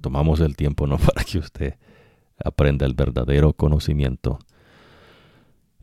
tomamos 0.01 0.41
el 0.41 0.57
tiempo, 0.57 0.87
¿no? 0.87 0.99
Para 0.99 1.25
que 1.25 1.39
usted 1.39 1.75
aprenda 2.45 2.87
el 2.87 2.95
verdadero 2.95 3.53
conocimiento 3.53 4.39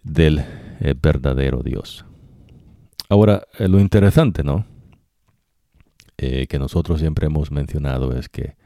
del 0.03 0.39
eh, 0.80 0.95
verdadero 1.01 1.61
Dios. 1.63 2.05
Ahora, 3.07 3.43
eh, 3.57 3.67
lo 3.67 3.80
interesante, 3.80 4.43
¿no? 4.43 4.65
Eh, 6.17 6.47
que 6.47 6.59
nosotros 6.59 6.99
siempre 6.99 7.27
hemos 7.27 7.49
mencionado 7.49 8.13
es 8.17 8.27
que 8.27 8.57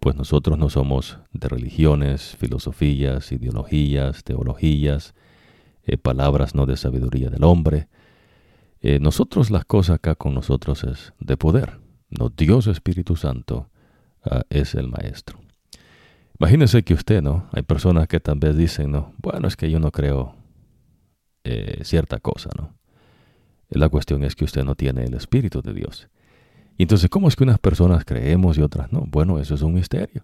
pues 0.00 0.16
nosotros 0.16 0.58
no 0.58 0.68
somos 0.68 1.18
de 1.32 1.48
religiones, 1.48 2.36
filosofías, 2.36 3.32
ideologías, 3.32 4.24
teologías, 4.24 5.14
palabras 6.02 6.54
no 6.54 6.66
de 6.66 6.76
sabiduría 6.76 7.30
del 7.30 7.44
hombre. 7.44 7.88
nosotros 9.00 9.50
las 9.50 9.64
cosas 9.64 9.96
acá 9.96 10.14
con 10.14 10.34
nosotros 10.34 10.84
es 10.84 11.14
de 11.18 11.36
poder. 11.36 11.80
No, 12.10 12.30
Dios 12.30 12.66
Espíritu 12.66 13.16
Santo 13.16 13.70
ah, 14.24 14.42
es 14.50 14.74
el 14.74 14.88
Maestro. 14.88 15.40
Imagínese 16.40 16.82
que 16.84 16.94
usted, 16.94 17.20
¿no? 17.20 17.48
Hay 17.52 17.62
personas 17.62 18.06
que 18.06 18.20
tal 18.20 18.38
vez 18.38 18.56
dicen, 18.56 18.92
¿no? 18.92 19.12
Bueno, 19.18 19.48
es 19.48 19.56
que 19.56 19.70
yo 19.70 19.80
no 19.80 19.90
creo 19.90 20.36
eh, 21.44 21.80
cierta 21.82 22.18
cosa, 22.18 22.50
¿no? 22.56 22.74
La 23.70 23.88
cuestión 23.88 24.22
es 24.22 24.34
que 24.34 24.44
usted 24.44 24.64
no 24.64 24.74
tiene 24.74 25.04
el 25.04 25.14
Espíritu 25.14 25.60
de 25.62 25.74
Dios. 25.74 26.08
Entonces, 26.78 27.10
¿cómo 27.10 27.28
es 27.28 27.36
que 27.36 27.44
unas 27.44 27.58
personas 27.58 28.04
creemos 28.04 28.56
y 28.58 28.62
otras 28.62 28.92
no? 28.92 29.04
Bueno, 29.08 29.38
eso 29.40 29.54
es 29.54 29.62
un 29.62 29.74
misterio. 29.74 30.22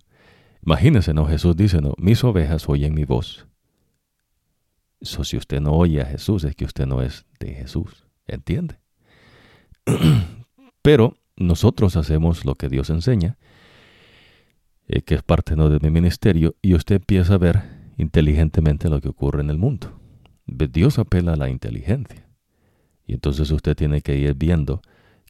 Imagínese, 0.64 1.12
¿no? 1.12 1.26
Jesús 1.26 1.56
dice, 1.56 1.80
¿no? 1.80 1.94
Mis 1.98 2.22
ovejas 2.24 2.68
oyen 2.68 2.94
mi 2.94 3.04
voz. 3.04 3.46
Eso 5.00 5.24
si 5.24 5.36
usted 5.36 5.60
no 5.60 5.72
oye 5.72 6.00
a 6.00 6.06
Jesús 6.06 6.44
es 6.44 6.54
que 6.54 6.64
usted 6.64 6.86
no 6.86 7.02
es 7.02 7.26
de 7.40 7.54
Jesús. 7.54 8.06
¿Entiende? 8.26 8.78
Pero 10.82 11.18
nosotros 11.36 11.96
hacemos 11.96 12.44
lo 12.44 12.54
que 12.54 12.68
Dios 12.68 12.88
enseña 12.88 13.36
eh, 14.86 15.02
que 15.02 15.14
es 15.14 15.22
parte 15.22 15.56
¿no? 15.56 15.70
de 15.70 15.78
mi 15.80 15.90
ministerio, 15.90 16.56
y 16.60 16.74
usted 16.74 16.96
empieza 16.96 17.34
a 17.34 17.38
ver 17.38 17.62
inteligentemente 17.96 18.90
lo 18.90 19.00
que 19.00 19.08
ocurre 19.08 19.40
en 19.40 19.50
el 19.50 19.56
mundo. 19.56 19.98
Dios 20.46 20.98
apela 20.98 21.32
a 21.32 21.36
la 21.36 21.48
inteligencia. 21.48 22.28
Y 23.06 23.14
entonces 23.14 23.50
usted 23.50 23.76
tiene 23.76 24.02
que 24.02 24.16
ir 24.16 24.34
viendo 24.34 24.82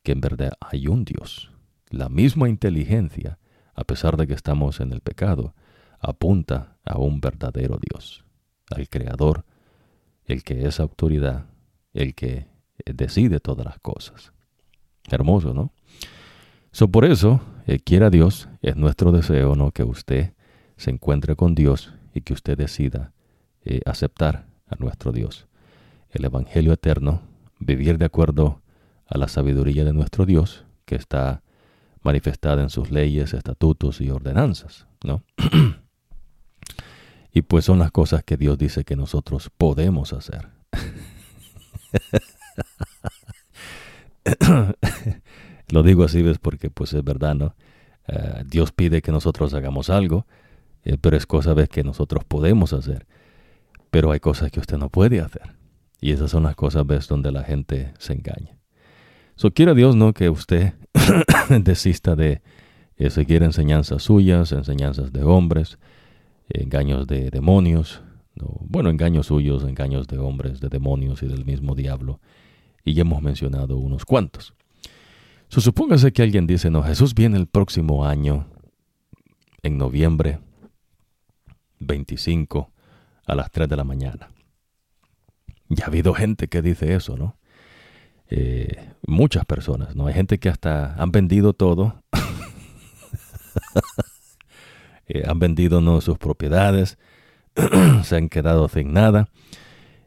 que 0.05 0.13
en 0.13 0.21
verdad 0.21 0.53
hay 0.61 0.87
un 0.87 1.05
Dios. 1.05 1.51
La 1.91 2.09
misma 2.09 2.49
inteligencia, 2.49 3.39
a 3.75 3.83
pesar 3.83 4.17
de 4.17 4.29
que 4.29 4.35
estamos 4.35 4.79
en 4.79 4.93
el 4.93 5.01
pecado, 5.01 5.55
apunta 5.99 6.77
a 6.85 6.99
un 6.99 7.21
verdadero 7.21 7.79
Dios, 7.91 8.25
al 8.71 8.89
Creador, 8.89 9.45
el 10.27 10.45
que 10.45 10.67
es 10.67 10.79
autoridad, 10.79 11.47
el 11.95 12.15
que 12.15 12.47
decide 12.85 13.41
todas 13.41 13.65
las 13.65 13.79
cosas. 13.81 14.33
Hermoso, 15.11 15.55
¿no? 15.55 15.73
So, 16.71 16.89
por 16.89 17.05
eso, 17.05 17.41
eh, 17.67 17.79
quiera 17.79 18.11
Dios, 18.11 18.49
es 18.61 18.77
nuestro 18.77 19.13
deseo 19.13 19.55
¿no? 19.55 19.71
que 19.71 19.85
usted 19.85 20.33
se 20.77 20.91
encuentre 20.91 21.37
con 21.37 21.55
Dios 21.55 21.95
y 22.13 22.23
que 22.23 22.33
usted 22.33 22.59
decida 22.59 23.13
eh, 23.65 23.81
aceptar 23.87 24.47
a 24.67 24.77
nuestro 24.77 25.13
Dios. 25.13 25.47
El 26.11 26.25
Evangelio 26.25 26.73
eterno, 26.73 27.23
vivir 27.59 27.97
de 27.97 28.07
acuerdo 28.07 28.61
a 29.07 29.19
la 29.19 29.29
sabiduría 29.29 29.85
de 29.85 29.93
nuestro 29.93 30.27
Dios, 30.27 30.65
que 30.85 30.97
está 30.97 31.43
manifestada 32.03 32.63
en 32.63 32.71
sus 32.71 32.91
leyes, 32.91 33.35
estatutos 33.35 34.01
y 34.01 34.11
ordenanzas, 34.11 34.87
¿no? 35.03 35.23
y 37.33 37.43
pues 37.43 37.65
son 37.65 37.79
las 37.79 37.91
cosas 37.91 38.23
que 38.25 38.37
Dios 38.37 38.59
dice 38.59 38.85
que 38.85 38.97
nosotros 38.97 39.51
podemos 39.57 40.13
hacer. 40.13 40.49
Lo 45.69 45.83
digo 45.83 46.05
así, 46.05 46.23
¿ves? 46.23 46.39
Porque 46.39 46.71
pues 46.71 46.93
es 46.93 47.03
verdad, 47.03 47.35
¿no? 47.35 47.57
Eh, 48.07 48.45
Dios 48.47 48.73
pide 48.73 49.03
que 49.03 49.13
nosotros 49.13 49.55
hagamos 49.55 49.91
algo, 49.91 50.27
eh, 50.85 50.99
pero 51.01 51.17
es 51.17 51.27
cosa, 51.27 51.55
¿ves? 51.55 51.69
Que 51.69 51.83
nosotros 51.83 52.25
podemos 52.25 52.73
hacer. 52.73 53.07
Pero 53.91 54.11
hay 54.13 54.21
cosas 54.21 54.51
que 54.51 54.61
usted 54.61 54.77
no 54.77 54.91
puede 54.91 55.21
hacer. 55.21 55.55
Y 56.01 56.13
esas 56.13 56.31
son 56.31 56.43
las 56.43 56.55
cosas, 56.55 56.87
¿ves? 56.87 57.09
Donde 57.09 57.33
la 57.33 57.45
gente 57.45 57.95
se 57.99 58.13
engaña. 58.13 58.54
So, 59.37 59.51
quiera 59.53 59.75
Dios, 59.75 59.97
¿no? 59.97 60.13
Que 60.13 60.31
usted 60.31 60.75
desista 61.49 62.15
de 62.17 62.41
seguir 63.11 63.43
enseñanzas 63.43 64.03
suyas, 64.03 64.53
enseñanzas 64.53 65.13
de 65.13 65.25
hombres, 65.25 65.79
engaños 66.49 67.07
de 67.07 67.31
demonios, 67.31 68.03
bueno, 68.61 68.91
engaños 68.91 69.27
suyos, 69.27 69.65
engaños 69.65 70.07
de 70.07 70.19
hombres, 70.19 70.61
de 70.61 70.69
demonios 70.69 71.23
y 71.23 71.27
del 71.27 71.45
mismo 71.45 71.75
diablo. 71.75 72.21
Y 72.85 72.95
ya 72.95 73.03
hemos 73.03 73.23
mencionado 73.23 73.77
unos 73.77 74.05
cuantos. 74.05 74.55
So, 75.49 75.61
supóngase 75.61 76.13
que 76.13 76.23
alguien 76.23 76.47
dice, 76.47 76.71
no, 76.71 76.83
Jesús 76.83 77.15
viene 77.15 77.37
el 77.37 77.47
próximo 77.47 78.07
año, 78.07 78.47
en 79.63 79.79
noviembre 79.79 80.41
25, 81.81 82.71
a 83.27 83.35
las 83.35 83.51
3 83.51 83.69
de 83.69 83.77
la 83.77 83.85
mañana. 83.85 84.31
Ya 85.69 85.85
ha 85.85 85.89
habido 85.89 86.13
gente 86.13 86.49
que 86.49 86.61
dice 86.61 86.95
eso, 86.95 87.17
¿no? 87.17 87.37
Eh, 88.31 88.91
muchas 89.07 89.45
personas, 89.45 89.95
¿no? 89.95 90.07
Hay 90.07 90.15
gente 90.15 90.39
que 90.39 90.49
hasta 90.49 90.95
han 90.95 91.13
vendido 91.13 91.53
todo, 91.53 92.03
eh, 95.07 95.23
han 95.27 95.39
vendido 95.39 95.81
¿no? 95.81 96.01
sus 96.01 96.19
propiedades, 96.19 96.99
se 98.03 98.17
han 98.17 98.29
quedado 98.29 98.69
sin 98.69 98.93
nada, 98.93 99.29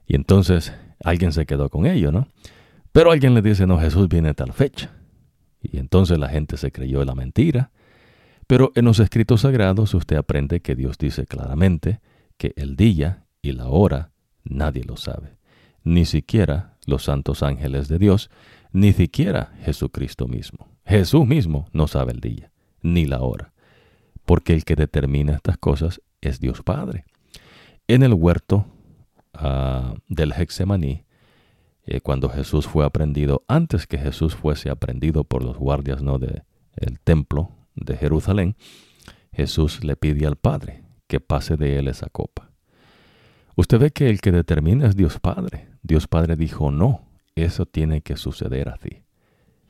y 0.07 0.15
entonces 0.15 0.73
alguien 1.03 1.31
se 1.31 1.45
quedó 1.45 1.69
con 1.69 1.85
ello, 1.85 2.11
¿no? 2.11 2.27
Pero 2.91 3.11
alguien 3.11 3.35
le 3.35 3.41
dice, 3.41 3.67
no, 3.67 3.79
Jesús 3.79 4.09
viene 4.09 4.29
a 4.29 4.33
tal 4.33 4.53
fecha. 4.53 4.91
Y 5.61 5.77
entonces 5.77 6.17
la 6.17 6.29
gente 6.29 6.57
se 6.57 6.71
creyó 6.71 7.05
la 7.05 7.13
mentira. 7.13 7.71
Pero 8.47 8.71
en 8.75 8.85
los 8.85 8.99
escritos 8.99 9.41
sagrados 9.41 9.93
usted 9.93 10.15
aprende 10.15 10.61
que 10.61 10.75
Dios 10.75 10.97
dice 10.97 11.25
claramente 11.25 11.99
que 12.37 12.53
el 12.55 12.75
día 12.75 13.25
y 13.41 13.51
la 13.51 13.67
hora 13.67 14.11
nadie 14.43 14.83
lo 14.83 14.95
sabe, 14.95 15.37
ni 15.83 16.05
siquiera 16.05 16.76
los 16.87 17.03
santos 17.03 17.43
ángeles 17.43 17.87
de 17.87 17.99
Dios, 17.99 18.31
ni 18.71 18.93
siquiera 18.93 19.53
Jesucristo 19.61 20.27
mismo. 20.27 20.67
Jesús 20.85 21.27
mismo 21.27 21.67
no 21.73 21.87
sabe 21.87 22.13
el 22.13 22.21
día, 22.21 22.51
ni 22.81 23.05
la 23.05 23.21
hora, 23.21 23.53
porque 24.25 24.53
el 24.53 24.63
que 24.63 24.75
determina 24.75 25.33
estas 25.33 25.57
cosas 25.57 26.01
es 26.21 26.39
Dios 26.39 26.63
Padre. 26.63 27.05
En 27.87 28.03
el 28.03 28.13
huerto 28.13 28.65
ah, 29.33 29.93
del 30.07 30.31
Hexemaní, 30.31 31.03
eh, 31.85 32.01
cuando 32.01 32.29
Jesús 32.29 32.67
fue 32.67 32.85
aprendido, 32.85 33.43
antes 33.47 33.85
que 33.85 33.97
Jesús 33.97 34.35
fuese 34.35 34.69
aprendido 34.69 35.23
por 35.23 35.43
los 35.43 35.57
guardias 35.57 36.01
¿no? 36.01 36.19
del 36.19 36.43
templo 37.03 37.51
de 37.75 37.95
Jerusalén, 37.95 38.55
Jesús 39.31 39.83
le 39.83 39.95
pide 39.95 40.25
al 40.25 40.35
Padre 40.35 40.83
que 41.07 41.19
pase 41.19 41.57
de 41.57 41.79
él 41.79 41.87
esa 41.87 42.09
copa. 42.09 42.46
Usted 43.57 43.79
ve 43.79 43.89
que 43.89 44.07
el 44.11 44.21
que 44.21 44.31
determina 44.31 44.85
es 44.85 44.95
Dios 44.95 45.19
Padre. 45.19 45.67
Dios 45.81 46.07
Padre 46.07 46.35
dijo, 46.35 46.69
no, 46.69 47.01
eso 47.35 47.65
tiene 47.65 48.01
que 48.01 48.15
suceder 48.15 48.69
así. 48.69 49.01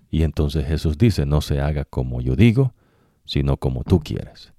Y 0.09 0.23
entonces 0.23 0.67
Jesús 0.67 0.97
dice, 0.97 1.25
no 1.25 1.39
se 1.39 1.61
haga 1.61 1.85
como 1.85 2.19
yo 2.19 2.35
digo, 2.35 2.73
sino 3.23 3.55
como 3.55 3.85
tú 3.85 4.01
quieres. 4.01 4.51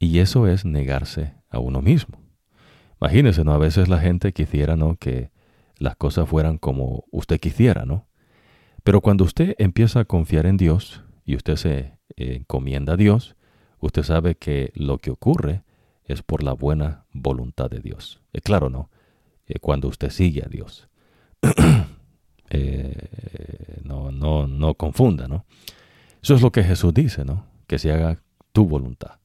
Y 0.00 0.18
eso 0.18 0.48
es 0.48 0.64
negarse 0.64 1.34
a 1.48 1.60
uno 1.60 1.80
mismo. 1.80 2.18
Imagínese, 3.00 3.44
¿no? 3.44 3.52
A 3.52 3.58
veces 3.58 3.88
la 3.88 4.00
gente 4.00 4.32
quisiera, 4.32 4.74
¿no? 4.74 4.96
Que 4.96 5.30
las 5.78 5.94
cosas 5.94 6.28
fueran 6.28 6.58
como 6.58 7.04
usted 7.12 7.38
quisiera, 7.38 7.84
¿no? 7.84 8.08
Pero 8.82 9.00
cuando 9.00 9.22
usted 9.22 9.54
empieza 9.58 10.00
a 10.00 10.04
confiar 10.06 10.44
en 10.44 10.56
Dios 10.56 11.04
y 11.24 11.36
usted 11.36 11.54
se 11.54 12.00
encomienda 12.16 12.94
a 12.94 12.96
Dios, 12.96 13.36
usted 13.78 14.02
sabe 14.02 14.34
que 14.34 14.72
lo 14.74 14.98
que 14.98 15.12
ocurre 15.12 15.62
es 16.06 16.22
por 16.22 16.42
la 16.42 16.52
buena 16.52 17.04
voluntad 17.12 17.68
de 17.68 17.80
Dios. 17.80 18.20
Es 18.32 18.42
claro, 18.42 18.70
¿no? 18.70 18.90
Eh, 19.46 19.58
cuando 19.60 19.88
usted 19.88 20.10
sigue 20.10 20.42
a 20.44 20.48
Dios. 20.48 20.88
Eh, 22.48 23.80
no, 23.82 24.12
no, 24.12 24.46
no 24.46 24.74
confunda, 24.74 25.26
¿no? 25.26 25.44
Eso 26.22 26.36
es 26.36 26.42
lo 26.42 26.52
que 26.52 26.62
Jesús 26.62 26.94
dice, 26.94 27.24
¿no? 27.24 27.44
Que 27.66 27.76
se 27.76 27.90
haga 27.90 28.22
tu 28.52 28.66
voluntad. 28.66 29.18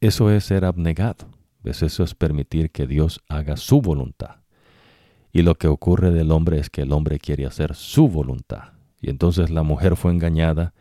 Eso 0.00 0.30
es 0.30 0.44
ser 0.44 0.64
abnegado. 0.64 1.28
Eso 1.64 2.04
es 2.04 2.14
permitir 2.14 2.70
que 2.70 2.86
Dios 2.86 3.20
haga 3.28 3.56
su 3.56 3.82
voluntad. 3.82 4.36
Y 5.32 5.42
lo 5.42 5.56
que 5.56 5.68
ocurre 5.68 6.10
del 6.10 6.30
hombre 6.30 6.58
es 6.58 6.70
que 6.70 6.82
el 6.82 6.92
hombre 6.92 7.18
quiere 7.18 7.46
hacer 7.46 7.74
su 7.74 8.08
voluntad. 8.08 8.72
Y 9.00 9.10
entonces 9.10 9.50
la 9.50 9.62
mujer 9.62 9.96
fue 9.96 10.12
engañada, 10.12 10.74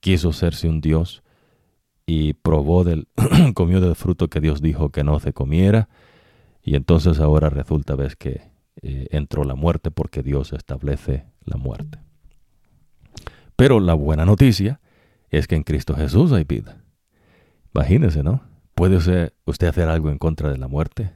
quiso 0.00 0.30
hacerse 0.30 0.68
un 0.68 0.80
Dios 0.80 1.22
y 2.06 2.34
probó 2.34 2.84
del, 2.84 3.08
comió 3.54 3.80
del 3.80 3.96
fruto 3.96 4.28
que 4.28 4.40
Dios 4.40 4.62
dijo 4.62 4.90
que 4.90 5.04
no 5.04 5.18
se 5.18 5.32
comiera. 5.32 5.88
Y 6.62 6.76
entonces 6.76 7.20
ahora 7.20 7.50
resulta, 7.50 7.96
ves, 7.96 8.16
que 8.16 8.50
eh, 8.82 9.08
entró 9.10 9.44
la 9.44 9.54
muerte 9.54 9.90
porque 9.90 10.22
Dios 10.22 10.52
establece 10.52 11.26
la 11.44 11.56
muerte. 11.56 11.98
Pero 13.56 13.80
la 13.80 13.94
buena 13.94 14.24
noticia 14.24 14.80
es 15.30 15.46
que 15.46 15.56
en 15.56 15.64
Cristo 15.64 15.94
Jesús 15.94 16.32
hay 16.32 16.44
vida. 16.44 16.82
Imagínese, 17.74 18.22
¿no? 18.22 18.42
¿Puede 18.74 18.96
usted 18.96 19.68
hacer 19.68 19.88
algo 19.88 20.10
en 20.10 20.18
contra 20.18 20.50
de 20.50 20.58
la 20.58 20.68
muerte? 20.68 21.12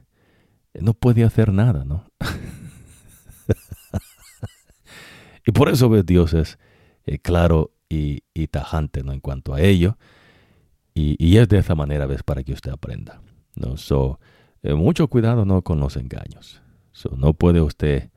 No 0.73 0.93
puede 0.93 1.23
hacer 1.23 1.53
nada, 1.53 1.85
¿no? 1.85 2.05
y 5.45 5.51
por 5.51 5.69
eso 5.69 5.89
ves, 5.89 6.05
Dios 6.05 6.33
es 6.33 6.57
eh, 7.05 7.19
claro 7.19 7.71
y, 7.89 8.21
tajante 8.47 9.03
¿no? 9.03 9.13
en 9.13 9.19
cuanto 9.19 9.53
a 9.53 9.61
ello. 9.61 9.97
Y, 10.93 11.37
es 11.37 11.47
de 11.47 11.57
esa 11.59 11.73
manera, 11.73 12.05
ves, 12.05 12.23
para 12.23 12.43
que 12.43 12.53
usted 12.53 12.71
aprenda. 12.71 13.21
¿no? 13.55 13.77
So, 13.77 14.19
eh, 14.61 14.73
mucho 14.73 15.07
cuidado 15.07 15.45
¿no? 15.45 15.61
con 15.61 15.79
los 15.79 15.95
engaños. 15.95 16.61
So, 16.91 17.15
no 17.17 17.33
puede 17.33 17.61
usted 17.61 18.09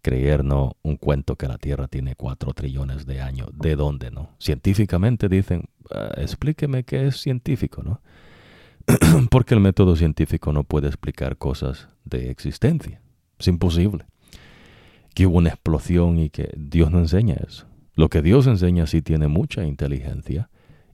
creer 0.00 0.44
¿no? 0.44 0.76
un 0.82 0.96
cuento 0.96 1.36
que 1.36 1.46
la 1.46 1.58
Tierra 1.58 1.88
tiene 1.88 2.16
cuatro 2.16 2.54
trillones 2.54 3.06
de 3.06 3.20
años. 3.20 3.50
¿De 3.52 3.76
dónde? 3.76 4.10
no? 4.10 4.30
Científicamente 4.38 5.28
dicen, 5.28 5.68
ah, 5.90 6.12
explíqueme 6.16 6.84
qué 6.84 7.06
es 7.06 7.20
científico, 7.20 7.82
¿no? 7.82 8.00
Porque 9.30 9.54
el 9.54 9.60
método 9.60 9.94
científico 9.94 10.52
no 10.52 10.64
puede 10.64 10.88
explicar 10.88 11.36
cosas 11.36 11.88
de 12.04 12.30
existencia. 12.30 13.00
Es 13.38 13.46
imposible 13.48 14.06
que 15.14 15.26
hubo 15.26 15.38
una 15.38 15.50
explosión 15.50 16.18
y 16.18 16.30
que 16.30 16.52
Dios 16.56 16.90
no 16.90 16.98
enseña 16.98 17.36
eso. 17.46 17.66
Lo 17.94 18.08
que 18.08 18.22
Dios 18.22 18.46
enseña 18.46 18.86
sí 18.86 19.02
tiene 19.02 19.28
mucha 19.28 19.64
inteligencia 19.64 20.48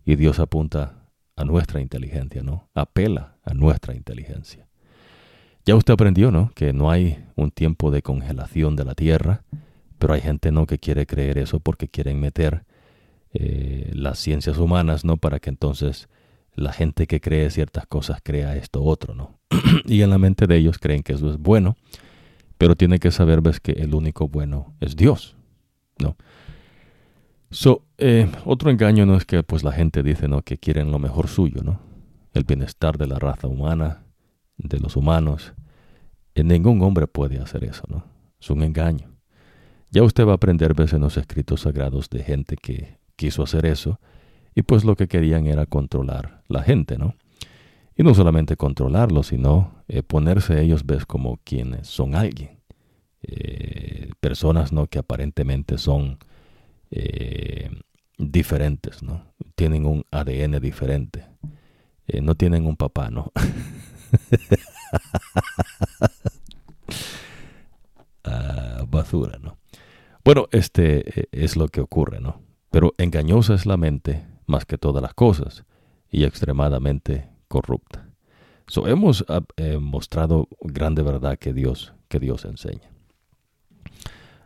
y 0.04 0.16
Dios 0.16 0.38
apunta 0.40 0.97
a 1.38 1.44
nuestra 1.44 1.80
inteligencia, 1.80 2.42
¿no? 2.42 2.68
Apela 2.74 3.36
a 3.44 3.54
nuestra 3.54 3.94
inteligencia. 3.94 4.66
Ya 5.64 5.76
usted 5.76 5.94
aprendió, 5.94 6.30
¿no? 6.30 6.50
Que 6.54 6.72
no 6.72 6.90
hay 6.90 7.24
un 7.36 7.50
tiempo 7.50 7.90
de 7.90 8.02
congelación 8.02 8.76
de 8.76 8.84
la 8.84 8.94
tierra, 8.94 9.44
pero 9.98 10.14
hay 10.14 10.20
gente, 10.20 10.52
¿no? 10.52 10.66
Que 10.66 10.78
quiere 10.78 11.06
creer 11.06 11.38
eso 11.38 11.60
porque 11.60 11.88
quieren 11.88 12.20
meter 12.20 12.64
eh, 13.32 13.90
las 13.94 14.18
ciencias 14.18 14.58
humanas, 14.58 15.04
¿no? 15.04 15.16
Para 15.16 15.38
que 15.38 15.50
entonces 15.50 16.08
la 16.54 16.72
gente 16.72 17.06
que 17.06 17.20
cree 17.20 17.50
ciertas 17.50 17.86
cosas 17.86 18.20
crea 18.22 18.56
esto 18.56 18.82
otro, 18.82 19.14
¿no? 19.14 19.38
y 19.84 20.02
en 20.02 20.10
la 20.10 20.18
mente 20.18 20.46
de 20.46 20.56
ellos 20.56 20.78
creen 20.78 21.02
que 21.02 21.12
eso 21.12 21.30
es 21.30 21.38
bueno 21.38 21.76
pero 22.58 22.74
tiene 22.74 22.98
que 22.98 23.12
saber, 23.12 23.40
que 23.62 23.72
el 23.72 23.94
único 23.94 24.28
bueno 24.28 24.74
es 24.80 24.96
Dios, 24.96 25.36
¿no? 25.98 26.16
So, 27.50 27.84
eh, 27.96 28.30
otro 28.44 28.70
engaño 28.70 29.06
no 29.06 29.16
es 29.16 29.24
que 29.24 29.42
pues 29.42 29.64
la 29.64 29.72
gente 29.72 30.02
dice, 30.02 30.28
¿no? 30.28 30.42
Que 30.42 30.58
quieren 30.58 30.90
lo 30.90 30.98
mejor 30.98 31.28
suyo, 31.28 31.62
¿no? 31.62 31.80
El 32.34 32.44
bienestar 32.44 32.98
de 32.98 33.06
la 33.06 33.18
raza 33.18 33.46
humana, 33.46 34.04
de 34.58 34.78
los 34.78 34.96
humanos. 34.96 35.54
Y 36.34 36.42
ningún 36.42 36.82
hombre 36.82 37.06
puede 37.06 37.38
hacer 37.38 37.64
eso, 37.64 37.84
¿no? 37.88 38.04
Es 38.40 38.50
un 38.50 38.62
engaño. 38.62 39.10
Ya 39.90 40.02
usted 40.02 40.26
va 40.26 40.32
a 40.32 40.34
aprender, 40.34 40.74
ves, 40.74 40.92
en 40.92 41.00
los 41.00 41.16
escritos 41.16 41.62
sagrados 41.62 42.10
de 42.10 42.22
gente 42.22 42.56
que 42.56 42.98
quiso 43.16 43.42
hacer 43.42 43.64
eso 43.64 43.98
y 44.54 44.62
pues 44.62 44.84
lo 44.84 44.96
que 44.96 45.08
querían 45.08 45.46
era 45.46 45.66
controlar 45.66 46.42
la 46.48 46.62
gente, 46.62 46.98
¿no? 46.98 47.14
Y 47.96 48.02
no 48.02 48.14
solamente 48.14 48.56
controlarlo, 48.56 49.22
sino 49.22 49.84
eh, 49.88 50.02
ponerse 50.02 50.60
ellos, 50.60 50.84
ves, 50.84 51.06
como 51.06 51.38
quienes 51.44 51.88
son 51.88 52.14
alguien. 52.14 52.58
Eh, 53.22 54.10
personas, 54.20 54.72
¿no? 54.72 54.86
Que 54.86 54.98
aparentemente 54.98 55.78
son 55.78 56.18
eh, 56.90 57.70
diferentes, 58.18 59.02
¿no? 59.02 59.34
Tienen 59.54 59.86
un 59.86 60.04
ADN 60.10 60.60
diferente. 60.60 61.26
no 62.22 62.34
tienen 62.34 62.66
un 62.66 62.76
papá, 62.76 63.10
¿no? 63.10 63.32
Ah, 68.24 68.84
basura, 68.86 69.38
¿no? 69.38 69.56
Bueno, 70.22 70.48
este 70.50 71.28
es 71.32 71.56
lo 71.56 71.68
que 71.68 71.80
ocurre, 71.80 72.20
¿no? 72.20 72.42
Pero 72.70 72.92
engañosa 72.98 73.54
es 73.54 73.64
la 73.64 73.78
mente 73.78 74.26
más 74.46 74.66
que 74.66 74.76
todas 74.76 75.02
las 75.02 75.14
cosas 75.14 75.64
y 76.10 76.24
extremadamente 76.24 77.28
corrupta. 77.48 78.08
Hemos 78.84 79.24
ah, 79.28 79.40
eh, 79.56 79.78
mostrado 79.78 80.48
grande 80.60 81.02
verdad 81.02 81.38
que 81.38 81.52
Dios, 81.52 81.94
que 82.08 82.18
Dios 82.18 82.44
enseña. 82.44 82.90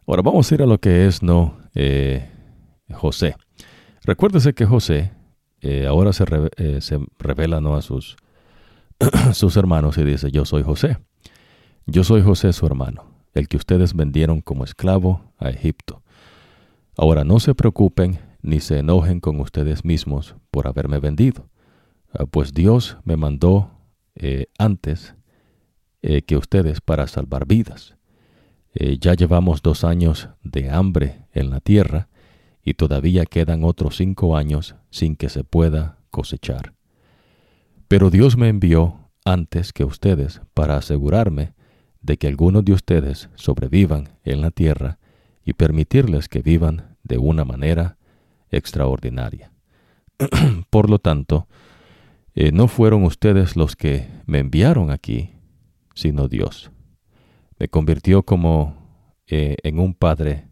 Ahora 0.06 0.23
vamos 0.23 0.51
a 0.51 0.55
ir 0.55 0.62
a 0.62 0.66
lo 0.66 0.78
que 0.78 1.06
es 1.06 1.23
no 1.23 1.59
eh, 1.74 2.31
José. 2.90 3.36
Recuérdese 4.04 4.54
que 4.54 4.66
José 4.66 5.12
eh, 5.60 5.86
ahora 5.86 6.12
se, 6.12 6.24
se, 6.80 6.98
revela 7.18 7.60
no 7.60 7.76
a 7.76 7.82
sus, 7.82 8.16
sus 9.32 9.56
hermanos 9.56 9.98
y 9.98 10.04
dice, 10.04 10.30
yo 10.30 10.44
soy 10.44 10.62
José. 10.62 10.98
Yo 11.86 12.04
soy 12.04 12.22
José 12.22 12.52
su 12.52 12.64
hermano, 12.66 13.04
el 13.34 13.48
que 13.48 13.56
ustedes 13.56 13.94
vendieron 13.94 14.40
como 14.40 14.64
esclavo 14.64 15.32
a 15.38 15.50
Egipto. 15.50 16.02
Ahora 16.96 17.24
no 17.24 17.40
se 17.40 17.54
preocupen 17.54 18.18
ni 18.42 18.60
se 18.60 18.78
enojen 18.78 19.20
con 19.20 19.40
ustedes 19.40 19.84
mismos 19.84 20.34
por 20.50 20.66
haberme 20.66 20.98
vendido 20.98 21.48
ah, 22.12 22.26
pues 22.26 22.52
Dios 22.52 22.98
me 23.04 23.16
mandó 23.16 23.70
eh, 24.14 24.46
antes 24.59 25.14
eh, 26.02 26.22
que 26.22 26.36
ustedes 26.36 26.80
para 26.80 27.06
salvar 27.06 27.46
vidas. 27.46 27.96
Eh, 28.74 28.98
ya 29.00 29.14
llevamos 29.14 29.62
dos 29.62 29.84
años 29.84 30.28
de 30.42 30.70
hambre 30.70 31.26
en 31.32 31.50
la 31.50 31.60
tierra 31.60 32.09
y 32.64 32.74
todavía 32.74 33.26
quedan 33.26 33.64
otros 33.64 33.97
cinco 33.97 34.36
años 34.36 34.76
sin 34.90 35.16
que 35.16 35.28
se 35.28 35.44
pueda 35.44 35.98
cosechar. 36.10 36.74
Pero 37.89 38.10
Dios 38.10 38.36
me 38.36 38.48
envió 38.48 39.10
antes 39.24 39.72
que 39.72 39.84
ustedes 39.84 40.40
para 40.55 40.76
asegurarme 40.76 41.55
de 42.01 42.16
que 42.16 42.26
algunos 42.28 42.64
de 42.64 42.72
ustedes 42.72 43.28
sobrevivan 43.34 44.18
en 44.24 44.40
la 44.40 44.51
tierra 44.51 44.98
y 45.44 45.55
permitirles 45.55 46.28
que 46.28 46.43
vivan 46.43 46.97
de 47.02 47.18
una 47.18 47.44
manera 47.44 47.98
extraordinaria. 48.51 49.52
Por 50.70 50.90
lo 50.90 50.98
tanto, 50.98 51.48
eh, 52.34 52.52
no 52.52 52.68
fueron 52.68 53.05
ustedes 53.05 53.56
los 53.56 53.76
que 53.76 54.09
me 54.26 54.39
enviaron 54.39 54.90
aquí, 54.90 55.32
sino 55.94 56.28
Dios. 56.28 56.70
Me 57.59 57.68
convirtió 57.68 58.22
como 58.22 58.82
eh, 59.26 59.56
en 59.62 59.78
un 59.78 59.94
padre 59.94 60.48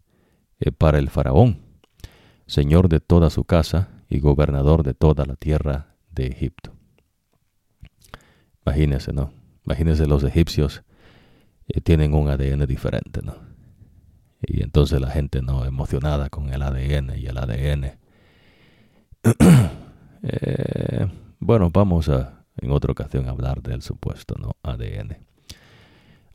eh, 0.58 0.72
para 0.72 0.98
el 0.98 1.08
faraón, 1.08 1.69
señor 2.50 2.88
de 2.88 2.98
toda 2.98 3.30
su 3.30 3.44
casa 3.44 3.90
y 4.08 4.18
gobernador 4.18 4.82
de 4.82 4.92
toda 4.92 5.24
la 5.24 5.36
tierra 5.36 5.94
de 6.10 6.26
Egipto. 6.26 6.72
Imagínense, 8.66 9.12
¿no? 9.12 9.32
Imagínense 9.64 10.06
los 10.06 10.24
egipcios 10.24 10.82
tienen 11.84 12.12
un 12.12 12.28
ADN 12.28 12.66
diferente, 12.66 13.20
¿no? 13.22 13.36
Y 14.42 14.64
entonces 14.64 15.00
la 15.00 15.10
gente 15.10 15.42
no 15.42 15.64
emocionada 15.64 16.28
con 16.28 16.52
el 16.52 16.62
ADN 16.62 17.16
y 17.16 17.26
el 17.26 17.38
ADN. 17.38 17.98
Bueno, 21.42 21.70
vamos 21.70 22.10
a 22.10 22.44
en 22.58 22.70
otra 22.70 22.92
ocasión 22.92 23.26
hablar 23.26 23.62
del 23.62 23.80
supuesto 23.80 24.34
¿no? 24.38 24.56
ADN. 24.62 25.16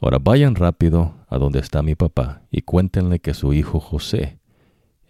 Ahora 0.01 0.17
vayan 0.17 0.55
rápido 0.55 1.13
a 1.29 1.37
donde 1.37 1.59
está 1.59 1.83
mi 1.83 1.93
papá 1.93 2.41
y 2.49 2.63
cuéntenle 2.63 3.19
que 3.19 3.35
su 3.35 3.53
hijo 3.53 3.79
José 3.79 4.39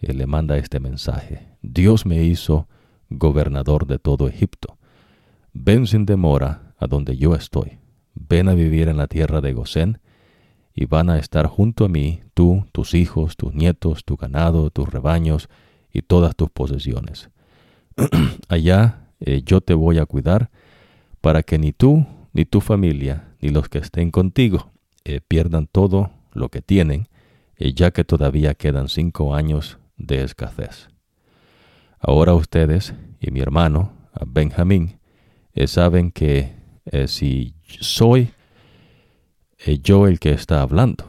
eh, 0.00 0.12
le 0.12 0.26
manda 0.26 0.56
este 0.56 0.80
mensaje. 0.80 1.48
Dios 1.62 2.06
me 2.06 2.22
hizo 2.22 2.68
gobernador 3.10 3.86
de 3.86 3.98
todo 3.98 4.28
Egipto. 4.28 4.78
Ven 5.52 5.86
sin 5.86 6.06
demora 6.06 6.74
a 6.78 6.86
donde 6.86 7.16
yo 7.16 7.34
estoy. 7.34 7.78
Ven 8.14 8.48
a 8.48 8.54
vivir 8.54 8.88
en 8.88 8.96
la 8.96 9.06
tierra 9.06 9.40
de 9.40 9.52
Gosén 9.52 9.98
y 10.74 10.84
van 10.84 11.08
a 11.08 11.18
estar 11.18 11.46
junto 11.46 11.86
a 11.86 11.88
mí, 11.88 12.20
tú, 12.34 12.66
tus 12.72 12.94
hijos, 12.94 13.36
tus 13.36 13.54
nietos, 13.54 14.04
tu 14.04 14.16
ganado, 14.16 14.70
tus 14.70 14.88
rebaños 14.88 15.48
y 15.92 16.02
todas 16.02 16.36
tus 16.36 16.50
posesiones. 16.50 17.30
Allá 18.48 19.08
eh, 19.20 19.42
yo 19.44 19.62
te 19.62 19.72
voy 19.72 19.98
a 19.98 20.06
cuidar 20.06 20.50
para 21.22 21.42
que 21.42 21.58
ni 21.58 21.72
tú, 21.72 22.06
ni 22.32 22.44
tu 22.44 22.60
familia, 22.60 23.32
ni 23.40 23.48
los 23.48 23.68
que 23.70 23.78
estén 23.78 24.10
contigo 24.10 24.70
eh, 25.04 25.20
pierdan 25.26 25.66
todo 25.66 26.10
lo 26.32 26.50
que 26.50 26.60
tienen, 26.60 27.08
eh, 27.56 27.72
ya 27.72 27.90
que 27.90 28.04
todavía 28.04 28.54
quedan 28.54 28.88
cinco 28.88 29.34
años 29.34 29.78
de 29.96 30.22
escasez. 30.22 30.88
Ahora 31.98 32.34
ustedes 32.34 32.94
y 33.20 33.30
mi 33.30 33.40
hermano, 33.40 33.92
Benjamín, 34.26 34.98
saben 35.66 36.12
que 36.12 36.54
si 37.06 37.54
soy 37.64 38.30
yo 39.82 40.06
el 40.06 40.20
que 40.20 40.30
está 40.30 40.62
hablando, 40.62 41.04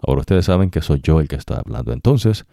ahora 0.00 0.20
ustedes 0.20 0.46
saben 0.46 0.70
que 0.70 0.80
soy 0.80 1.00
yo 1.02 1.20
el 1.20 1.28
que 1.28 1.36
está 1.36 1.58
hablando, 1.58 1.92
entonces 1.92 2.46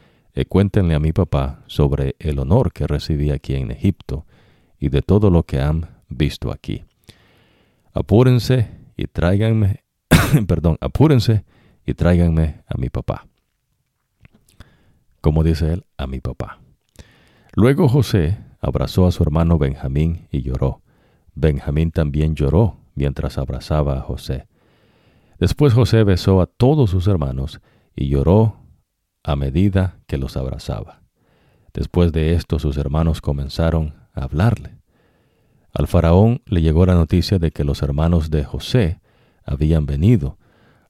cuéntenle 0.50 0.96
a 0.96 1.00
mi 1.00 1.14
papá 1.14 1.64
sobre 1.68 2.16
el 2.20 2.40
honor 2.40 2.74
que 2.74 2.88
recibí 2.88 3.32
aquí 3.32 3.56
en 3.56 3.72
Egipto 3.72 4.26
y 4.80 4.90
de 4.90 5.02
todo 5.02 5.30
lo 5.30 5.44
que 5.44 5.62
han 5.62 6.02
visto 6.10 6.52
aquí. 6.52 6.84
Apúrense 7.94 8.70
y 8.98 9.08
tráiganme, 9.08 9.84
perdón, 10.48 10.78
apúrense 10.82 11.46
y 11.86 11.94
tráiganme 11.94 12.62
a 12.68 12.78
mi 12.78 12.90
papá. 12.90 13.26
Como 15.26 15.44
dice 15.44 15.74
él, 15.74 15.88
a 15.98 16.06
mi 16.06 16.20
papá. 16.20 16.60
Luego 17.56 17.90
José 17.90 18.38
abrazó 18.62 19.08
a 19.08 19.12
su 19.12 19.24
hermano 19.24 19.58
Benjamín 19.58 20.28
y 20.32 20.44
lloró. 20.44 20.84
Benjamín 21.34 21.90
también 21.90 22.36
lloró 22.36 22.78
mientras 22.94 23.40
abrazaba 23.40 23.98
a 23.98 24.02
José. 24.02 24.48
Después 25.40 25.74
José 25.74 26.04
besó 26.04 26.42
a 26.42 26.46
todos 26.46 26.92
sus 26.92 27.08
hermanos 27.08 27.60
y 27.96 28.08
lloró 28.08 28.58
a 29.24 29.36
medida 29.36 29.98
que 30.06 30.20
los 30.20 30.38
abrazaba. 30.38 31.02
Después 31.74 32.12
de 32.12 32.36
esto 32.36 32.60
sus 32.60 32.78
hermanos 32.78 33.20
comenzaron 33.20 33.96
hablarle. 34.14 34.78
Al 35.74 35.88
faraón 35.88 36.44
le 36.46 36.62
llegó 36.62 36.86
la 36.86 36.94
noticia 36.94 37.40
de 37.40 37.50
que 37.50 37.64
los 37.64 37.82
hermanos 37.82 38.30
de 38.30 38.44
José 38.44 39.02
habían 39.44 39.88
venido, 39.88 40.38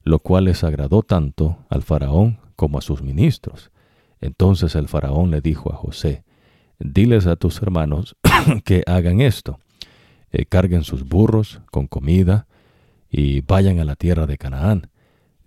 lo 0.02 0.18
cual 0.18 0.44
les 0.44 0.62
agradó 0.62 1.00
tanto 1.00 1.64
al 1.70 1.80
faraón 1.80 2.38
como 2.54 2.76
a 2.76 2.82
sus 2.82 3.00
ministros. 3.00 3.70
Entonces 4.20 4.74
el 4.74 4.88
faraón 4.88 5.30
le 5.30 5.40
dijo 5.40 5.72
a 5.72 5.76
José, 5.76 6.24
diles 6.78 7.26
a 7.26 7.36
tus 7.36 7.60
hermanos 7.62 8.16
que 8.64 8.82
hagan 8.86 9.20
esto, 9.20 9.58
eh, 10.32 10.46
carguen 10.46 10.84
sus 10.84 11.04
burros 11.04 11.60
con 11.70 11.86
comida 11.86 12.46
y 13.10 13.40
vayan 13.42 13.78
a 13.78 13.84
la 13.84 13.96
tierra 13.96 14.26
de 14.26 14.38
Canaán. 14.38 14.90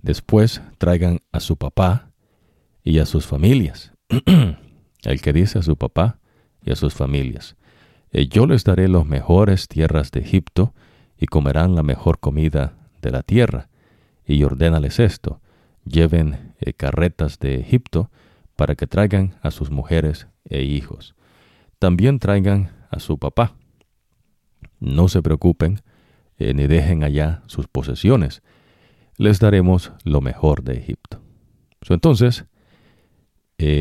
Después 0.02 0.62
traigan 0.78 1.20
a 1.32 1.40
su 1.40 1.58
papá 1.58 2.12
y 2.84 3.00
a 3.00 3.06
sus 3.06 3.26
familias. 3.26 3.94
el 5.04 5.22
que 5.22 5.34
dice 5.34 5.60
a 5.60 5.64
su 5.64 5.78
papá 5.78 6.20
y 6.64 6.72
a 6.72 6.76
sus 6.76 6.94
familias. 6.94 7.56
Eh, 8.12 8.28
yo 8.28 8.46
les 8.48 8.64
daré 8.64 8.88
las 8.88 9.06
mejores 9.06 9.68
tierras 9.68 10.12
de 10.12 10.22
Egipto, 10.22 10.74
y 11.20 11.28
comerán 11.28 11.76
la 11.76 11.84
mejor 11.84 12.20
comida 12.20 12.74
de 13.02 13.12
la 13.12 13.24
tierra. 13.24 13.68
Y 14.26 14.44
ordénales 14.44 15.00
esto, 15.00 15.42
lleven 15.86 16.54
eh, 16.60 16.74
carretas 16.74 17.40
de 17.40 17.56
Egipto, 17.56 18.10
para 18.60 18.76
que 18.76 18.88
traigan 18.88 19.36
a 19.42 19.52
sus 19.52 19.72
mujeres 19.72 20.28
e 20.44 20.64
hijos. 20.64 21.16
También 21.80 22.20
traigan 22.20 22.72
a 22.92 23.00
su 23.00 23.18
papá. 23.18 23.56
No 24.82 25.08
se 25.08 25.22
preocupen, 25.22 25.80
eh, 26.38 26.54
ni 26.54 26.68
dejen 26.68 27.06
allá 27.06 27.42
sus 27.46 27.70
posesiones. 27.70 28.44
Les 29.16 29.40
daremos 29.40 29.94
lo 30.04 30.20
mejor 30.20 30.64
de 30.64 30.74
Egipto. 30.74 31.22
entonces, 31.88 32.48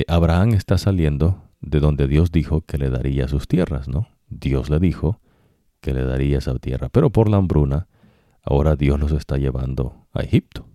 Abraham 0.07 0.55
está 0.55 0.79
saliendo 0.79 1.43
de 1.61 1.81
donde 1.81 2.07
Dios 2.07 2.31
dijo 2.31 2.61
que 2.61 2.79
le 2.79 2.89
daría 2.89 3.27
sus 3.27 3.49
tierras, 3.49 3.89
¿no? 3.89 4.07
Dios 4.29 4.71
le 4.71 4.79
dijo 4.79 5.21
que 5.81 5.93
le 5.93 6.05
daría 6.05 6.39
esa 6.39 6.55
tierra, 6.55 6.89
pero 6.89 7.11
por 7.11 7.29
la 7.29 7.39
hambruna, 7.39 7.89
ahora 8.45 8.77
Dios 8.77 9.01
los 9.01 9.11
está 9.11 9.39
llevando 9.39 10.07
a 10.13 10.21
Egipto. 10.21 10.69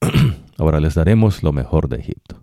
ahora 0.56 0.78
les 0.78 0.94
daremos 0.94 1.42
lo 1.42 1.52
mejor 1.52 1.88
de 1.88 1.96
Egipto. 1.96 2.41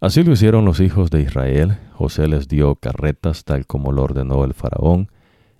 Así 0.00 0.22
lo 0.22 0.32
hicieron 0.32 0.66
los 0.66 0.80
hijos 0.80 1.10
de 1.10 1.22
Israel. 1.22 1.78
José 1.94 2.28
les 2.28 2.48
dio 2.48 2.76
carretas 2.76 3.44
tal 3.44 3.66
como 3.66 3.92
lo 3.92 4.02
ordenó 4.02 4.44
el 4.44 4.52
faraón, 4.52 5.10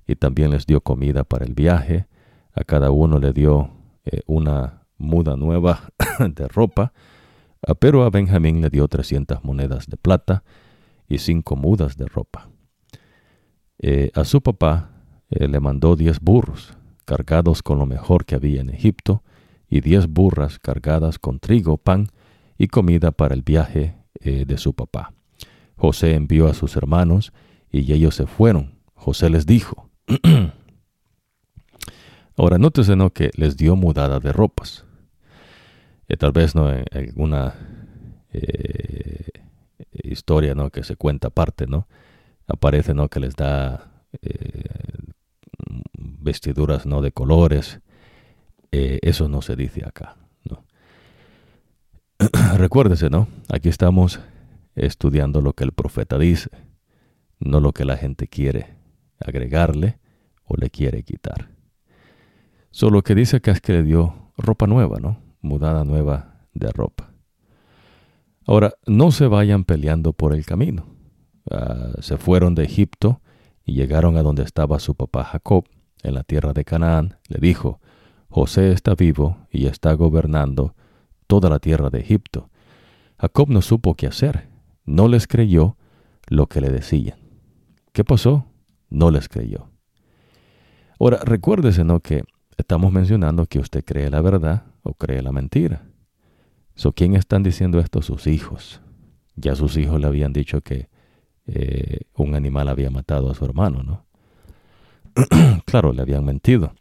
y 0.06 0.16
también 0.16 0.50
les 0.50 0.66
dio 0.66 0.82
comida 0.82 1.24
para 1.24 1.46
el 1.46 1.54
viaje. 1.54 2.06
A 2.52 2.64
cada 2.64 2.90
uno 2.90 3.18
le 3.18 3.32
dio 3.32 3.70
eh, 4.04 4.20
una 4.26 4.82
muda 4.98 5.36
nueva 5.36 5.92
de 6.18 6.48
ropa, 6.48 6.92
ah, 7.66 7.74
pero 7.74 8.04
a 8.04 8.10
Benjamín 8.10 8.60
le 8.60 8.68
dio 8.68 8.86
trescientas 8.88 9.42
monedas 9.42 9.86
de 9.86 9.96
plata 9.96 10.44
y 11.08 11.18
cinco 11.18 11.56
mudas 11.56 11.96
de 11.96 12.06
ropa. 12.06 12.48
Eh, 13.78 14.10
a 14.14 14.24
su 14.24 14.42
papá 14.42 14.90
eh, 15.30 15.48
le 15.48 15.60
mandó 15.60 15.96
diez 15.96 16.20
burros 16.20 16.76
cargados 17.04 17.62
con 17.62 17.78
lo 17.78 17.86
mejor 17.86 18.24
que 18.24 18.34
había 18.34 18.60
en 18.60 18.68
Egipto 18.68 19.22
y 19.68 19.80
diez 19.80 20.08
burras 20.08 20.58
cargadas 20.58 21.18
con 21.18 21.38
trigo, 21.38 21.78
pan 21.78 22.08
y 22.58 22.68
comida 22.68 23.12
para 23.12 23.34
el 23.34 23.42
viaje 23.42 23.96
eh, 24.26 24.44
de 24.44 24.58
su 24.58 24.74
papá. 24.74 25.12
José 25.76 26.14
envió 26.14 26.48
a 26.48 26.54
sus 26.54 26.76
hermanos 26.76 27.32
y 27.70 27.92
ellos 27.92 28.14
se 28.14 28.26
fueron. 28.26 28.78
José 28.94 29.30
les 29.30 29.46
dijo, 29.46 29.90
Ahora, 32.38 32.58
nótese 32.58 32.96
¿no? 32.96 33.10
que 33.10 33.30
les 33.36 33.56
dio 33.56 33.76
mudada 33.76 34.20
de 34.20 34.30
ropas. 34.30 34.84
tal 36.18 36.32
vez 36.32 36.54
no 36.54 36.70
en 36.70 36.84
alguna 36.92 37.54
historia 39.92 40.54
¿no? 40.54 40.70
que 40.70 40.84
se 40.84 40.96
cuenta 40.96 41.28
aparte, 41.28 41.66
¿no? 41.66 41.88
aparece 42.46 42.94
¿no? 42.94 43.08
que 43.08 43.20
les 43.20 43.34
da 43.36 43.90
eh, 44.22 44.64
vestiduras 45.94 46.86
no 46.86 47.02
de 47.02 47.12
colores. 47.12 47.80
Eh, 48.72 48.98
eso 49.02 49.28
no 49.28 49.42
se 49.42 49.56
dice 49.56 49.84
acá. 49.84 50.16
Recuérdese, 52.56 53.10
¿no? 53.10 53.28
Aquí 53.48 53.68
estamos 53.68 54.20
estudiando 54.74 55.40
lo 55.40 55.52
que 55.52 55.64
el 55.64 55.72
profeta 55.72 56.18
dice, 56.18 56.50
no 57.38 57.60
lo 57.60 57.72
que 57.72 57.84
la 57.84 57.96
gente 57.96 58.28
quiere 58.28 58.76
agregarle 59.20 59.98
o 60.44 60.56
le 60.56 60.70
quiere 60.70 61.02
quitar. 61.02 61.50
Solo 62.70 63.02
que 63.02 63.14
dice 63.14 63.40
que 63.40 63.50
es 63.50 63.60
que 63.60 63.72
le 63.72 63.82
dio 63.82 64.32
ropa 64.36 64.66
nueva, 64.66 64.98
¿no? 65.00 65.18
Mudada 65.40 65.84
nueva 65.84 66.46
de 66.54 66.70
ropa. 66.70 67.12
Ahora, 68.46 68.74
no 68.86 69.10
se 69.10 69.26
vayan 69.26 69.64
peleando 69.64 70.12
por 70.12 70.34
el 70.34 70.44
camino. 70.44 70.86
Ah, 71.50 71.92
se 72.00 72.16
fueron 72.16 72.54
de 72.54 72.64
Egipto 72.64 73.20
y 73.64 73.74
llegaron 73.74 74.16
a 74.16 74.22
donde 74.22 74.42
estaba 74.42 74.78
su 74.78 74.94
papá 74.94 75.24
Jacob, 75.24 75.64
en 76.02 76.14
la 76.14 76.22
tierra 76.22 76.52
de 76.52 76.64
Canaán, 76.64 77.16
le 77.28 77.40
dijo, 77.40 77.80
José 78.28 78.70
está 78.72 78.94
vivo 78.94 79.38
y 79.50 79.66
está 79.66 79.92
gobernando 79.94 80.74
toda 81.26 81.50
la 81.50 81.58
tierra 81.58 81.90
de 81.90 82.00
Egipto. 82.00 82.50
Jacob 83.18 83.48
no 83.48 83.62
supo 83.62 83.94
qué 83.94 84.06
hacer, 84.06 84.48
no 84.84 85.08
les 85.08 85.26
creyó 85.26 85.76
lo 86.28 86.46
que 86.46 86.60
le 86.60 86.70
decían. 86.70 87.18
¿Qué 87.92 88.04
pasó? 88.04 88.46
No 88.90 89.10
les 89.10 89.28
creyó. 89.28 89.70
Ahora, 90.98 91.18
recuérdese, 91.24 91.84
¿no? 91.84 92.00
Que 92.00 92.24
estamos 92.56 92.92
mencionando 92.92 93.46
que 93.46 93.58
usted 93.58 93.84
cree 93.84 94.10
la 94.10 94.20
verdad 94.20 94.64
o 94.82 94.94
cree 94.94 95.22
la 95.22 95.32
mentira. 95.32 95.86
So, 96.74 96.92
¿Quién 96.92 97.14
están 97.14 97.42
diciendo 97.42 97.78
esto? 97.80 98.02
Sus 98.02 98.26
hijos. 98.26 98.80
Ya 99.34 99.54
sus 99.54 99.76
hijos 99.76 100.00
le 100.00 100.06
habían 100.06 100.32
dicho 100.32 100.60
que 100.60 100.88
eh, 101.46 102.00
un 102.14 102.34
animal 102.34 102.68
había 102.68 102.90
matado 102.90 103.30
a 103.30 103.34
su 103.34 103.44
hermano, 103.44 103.82
¿no? 103.82 104.06
claro, 105.64 105.92
le 105.92 106.02
habían 106.02 106.24
mentido. 106.24 106.74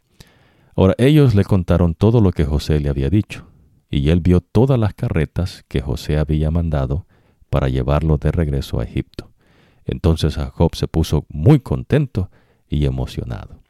Ahora 0.74 0.94
ellos 0.98 1.34
le 1.34 1.44
contaron 1.44 1.94
todo 1.94 2.20
lo 2.20 2.32
que 2.32 2.44
José 2.44 2.80
le 2.80 2.88
había 2.88 3.08
dicho, 3.08 3.46
y 3.90 4.10
él 4.10 4.20
vio 4.20 4.40
todas 4.40 4.78
las 4.78 4.94
carretas 4.94 5.64
que 5.68 5.80
José 5.80 6.18
había 6.18 6.50
mandado 6.50 7.06
para 7.50 7.68
llevarlo 7.68 8.18
de 8.18 8.32
regreso 8.32 8.80
a 8.80 8.84
Egipto. 8.84 9.30
Entonces 9.84 10.34
Jacob 10.34 10.74
se 10.74 10.88
puso 10.88 11.24
muy 11.28 11.60
contento 11.60 12.30
y 12.68 12.86
emocionado. 12.86 13.60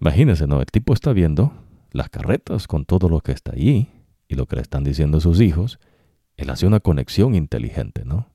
Imagínense, 0.00 0.46
¿no? 0.46 0.60
El 0.60 0.66
tipo 0.66 0.92
está 0.92 1.12
viendo 1.12 1.52
las 1.90 2.10
carretas 2.10 2.66
con 2.66 2.84
todo 2.84 3.08
lo 3.08 3.20
que 3.20 3.32
está 3.32 3.52
allí 3.52 3.88
y 4.28 4.34
lo 4.34 4.46
que 4.46 4.56
le 4.56 4.62
están 4.62 4.84
diciendo 4.84 5.20
sus 5.20 5.40
hijos. 5.40 5.78
Él 6.36 6.50
hace 6.50 6.66
una 6.66 6.80
conexión 6.80 7.34
inteligente, 7.34 8.04
¿no? 8.04 8.28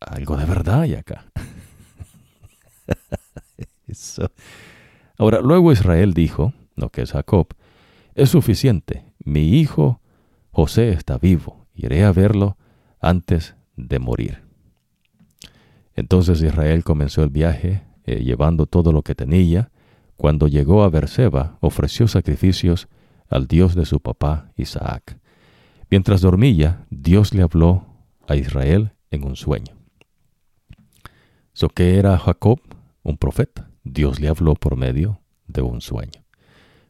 Algo 0.00 0.36
de 0.36 0.44
verdad 0.44 0.80
hay 0.82 0.94
acá. 0.94 1.30
Ahora, 5.16 5.40
luego 5.40 5.72
Israel 5.72 6.12
dijo, 6.12 6.52
lo 6.74 6.90
que 6.90 7.02
es 7.02 7.12
Jacob, 7.12 7.46
es 8.14 8.30
suficiente, 8.30 9.03
mi 9.24 9.58
hijo 9.58 10.00
José 10.50 10.90
está 10.90 11.18
vivo, 11.18 11.66
iré 11.74 12.04
a 12.04 12.12
verlo 12.12 12.56
antes 13.00 13.56
de 13.76 13.98
morir. 13.98 14.44
Entonces 15.94 16.42
Israel 16.42 16.84
comenzó 16.84 17.22
el 17.22 17.30
viaje, 17.30 17.82
eh, 18.04 18.22
llevando 18.22 18.66
todo 18.66 18.92
lo 18.92 19.02
que 19.02 19.14
tenía. 19.14 19.70
Cuando 20.16 20.46
llegó 20.46 20.84
a 20.84 20.90
Berseba, 20.90 21.58
ofreció 21.60 22.06
sacrificios 22.06 22.88
al 23.28 23.46
Dios 23.46 23.74
de 23.74 23.84
su 23.84 24.00
papá 24.00 24.52
Isaac. 24.56 25.18
Mientras 25.90 26.20
dormía, 26.20 26.86
Dios 26.90 27.34
le 27.34 27.42
habló 27.42 27.86
a 28.28 28.36
Israel 28.36 28.92
en 29.10 29.24
un 29.24 29.36
sueño. 29.36 29.74
¿So 31.52 31.68
qué 31.68 31.98
era 31.98 32.18
Jacob? 32.18 32.60
Un 33.02 33.16
profeta. 33.16 33.70
Dios 33.84 34.20
le 34.20 34.28
habló 34.28 34.54
por 34.54 34.76
medio 34.76 35.20
de 35.46 35.62
un 35.62 35.80
sueño. 35.80 36.24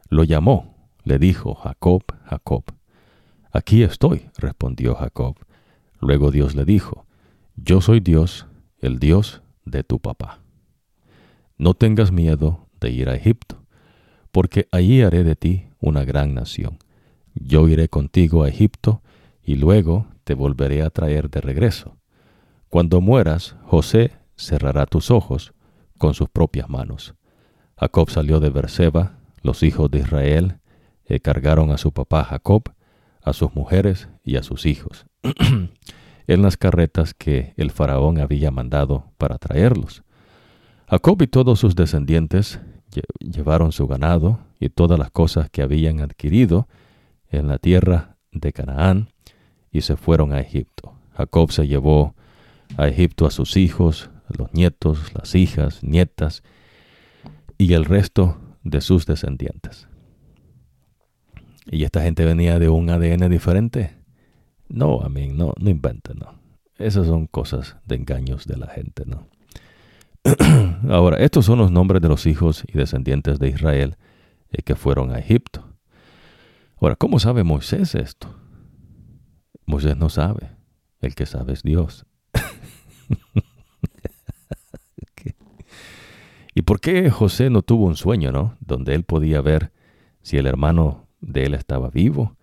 Lo 0.08 0.24
llamó, 0.24 0.73
le 1.04 1.18
dijo, 1.18 1.54
Jacob, 1.54 2.02
Jacob. 2.24 2.64
Aquí 3.52 3.82
estoy, 3.82 4.30
respondió 4.36 4.94
Jacob. 4.94 5.36
Luego 6.00 6.30
Dios 6.30 6.54
le 6.54 6.64
dijo, 6.64 7.06
Yo 7.56 7.80
soy 7.80 8.00
Dios, 8.00 8.46
el 8.78 8.98
Dios 8.98 9.42
de 9.64 9.84
tu 9.84 10.00
papá. 10.00 10.40
No 11.56 11.74
tengas 11.74 12.10
miedo 12.10 12.66
de 12.80 12.90
ir 12.90 13.08
a 13.08 13.14
Egipto, 13.14 13.62
porque 14.32 14.66
allí 14.72 15.02
haré 15.02 15.22
de 15.22 15.36
ti 15.36 15.68
una 15.80 16.04
gran 16.04 16.34
nación. 16.34 16.78
Yo 17.34 17.68
iré 17.68 17.88
contigo 17.88 18.42
a 18.42 18.48
Egipto 18.48 19.02
y 19.42 19.56
luego 19.56 20.08
te 20.24 20.34
volveré 20.34 20.82
a 20.82 20.90
traer 20.90 21.30
de 21.30 21.40
regreso. 21.40 21.96
Cuando 22.68 23.00
mueras, 23.00 23.56
José 23.62 24.12
cerrará 24.36 24.86
tus 24.86 25.10
ojos 25.10 25.52
con 25.98 26.14
sus 26.14 26.28
propias 26.28 26.68
manos. 26.68 27.14
Jacob 27.76 28.10
salió 28.10 28.40
de 28.40 28.50
Berseba, 28.50 29.18
los 29.42 29.62
hijos 29.62 29.90
de 29.90 30.00
Israel 30.00 30.58
eh, 31.06 31.20
cargaron 31.20 31.70
a 31.70 31.78
su 31.78 31.92
papá 31.92 32.24
Jacob, 32.24 32.72
a 33.22 33.32
sus 33.32 33.54
mujeres 33.54 34.08
y 34.22 34.36
a 34.36 34.42
sus 34.42 34.66
hijos, 34.66 35.06
en 36.26 36.42
las 36.42 36.56
carretas 36.56 37.14
que 37.14 37.54
el 37.56 37.70
faraón 37.70 38.18
había 38.18 38.50
mandado 38.50 39.12
para 39.18 39.38
traerlos. 39.38 40.02
Jacob 40.88 41.20
y 41.22 41.26
todos 41.26 41.58
sus 41.58 41.74
descendientes 41.74 42.60
llevaron 43.18 43.72
su 43.72 43.86
ganado 43.86 44.38
y 44.60 44.68
todas 44.68 44.98
las 44.98 45.10
cosas 45.10 45.50
que 45.50 45.62
habían 45.62 46.00
adquirido 46.00 46.68
en 47.30 47.48
la 47.48 47.58
tierra 47.58 48.16
de 48.30 48.52
Canaán 48.52 49.08
y 49.72 49.80
se 49.80 49.96
fueron 49.96 50.32
a 50.32 50.40
Egipto. 50.40 50.94
Jacob 51.16 51.50
se 51.52 51.66
llevó 51.66 52.14
a 52.76 52.88
Egipto 52.88 53.26
a 53.26 53.30
sus 53.30 53.56
hijos, 53.56 54.10
los 54.28 54.52
nietos, 54.52 55.12
las 55.14 55.34
hijas, 55.34 55.82
nietas 55.82 56.42
y 57.58 57.72
el 57.72 57.84
resto 57.84 58.38
de 58.62 58.80
sus 58.80 59.06
descendientes. 59.06 59.88
¿Y 61.66 61.84
esta 61.84 62.02
gente 62.02 62.24
venía 62.24 62.58
de 62.58 62.68
un 62.68 62.90
ADN 62.90 63.30
diferente? 63.30 63.96
No, 64.68 65.00
a 65.00 65.08
mí, 65.08 65.28
no, 65.28 65.54
no 65.58 65.70
inventen, 65.70 66.18
no. 66.18 66.38
Esas 66.76 67.06
son 67.06 67.26
cosas 67.26 67.76
de 67.86 67.96
engaños 67.96 68.46
de 68.46 68.56
la 68.56 68.66
gente, 68.66 69.04
¿no? 69.06 69.28
Ahora, 70.90 71.18
estos 71.18 71.44
son 71.44 71.58
los 71.58 71.70
nombres 71.70 72.00
de 72.02 72.08
los 72.08 72.26
hijos 72.26 72.64
y 72.66 72.76
descendientes 72.76 73.38
de 73.38 73.48
Israel 73.48 73.96
eh, 74.50 74.62
que 74.62 74.74
fueron 74.74 75.12
a 75.12 75.18
Egipto. 75.18 75.64
Ahora, 76.80 76.96
¿cómo 76.96 77.18
sabe 77.18 77.44
Moisés 77.44 77.94
esto? 77.94 78.34
Moisés 79.66 79.96
no 79.96 80.08
sabe. 80.08 80.50
El 81.00 81.14
que 81.14 81.26
sabe 81.26 81.52
es 81.52 81.62
Dios. 81.62 82.06
¿Y 86.54 86.62
por 86.62 86.80
qué 86.80 87.10
José 87.10 87.50
no 87.50 87.62
tuvo 87.62 87.84
un 87.86 87.96
sueño, 87.96 88.32
no? 88.32 88.56
Donde 88.60 88.94
él 88.94 89.04
podía 89.04 89.40
ver 89.40 89.72
si 90.22 90.36
el 90.38 90.46
hermano 90.46 91.03
de 91.26 91.46
él 91.46 91.54
estaba 91.54 91.90
vivo, 91.90 92.36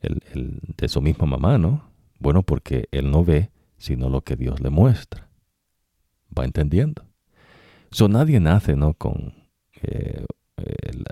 el, 0.00 0.60
de 0.76 0.88
su 0.88 1.00
misma 1.00 1.26
mamá, 1.26 1.58
¿no? 1.58 1.90
Bueno, 2.18 2.42
porque 2.42 2.88
él 2.92 3.10
no 3.10 3.24
ve 3.24 3.50
sino 3.78 4.08
lo 4.08 4.22
que 4.22 4.36
Dios 4.36 4.60
le 4.60 4.70
muestra. 4.70 5.28
¿Va 6.36 6.44
entendiendo? 6.44 7.04
So 7.90 8.08
nadie 8.08 8.38
nace, 8.40 8.76
¿no? 8.76 8.94
Con 8.94 9.34
eh, 9.82 10.24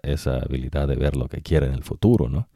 esa 0.03 0.37
habilidad 0.37 0.87
de 0.89 0.97
ver 0.97 1.17
lo 1.17 1.29
que 1.29 1.43
quiere 1.43 1.67
en 1.67 1.73
el 1.73 1.83
futuro, 1.83 2.29
¿no? 2.29 2.49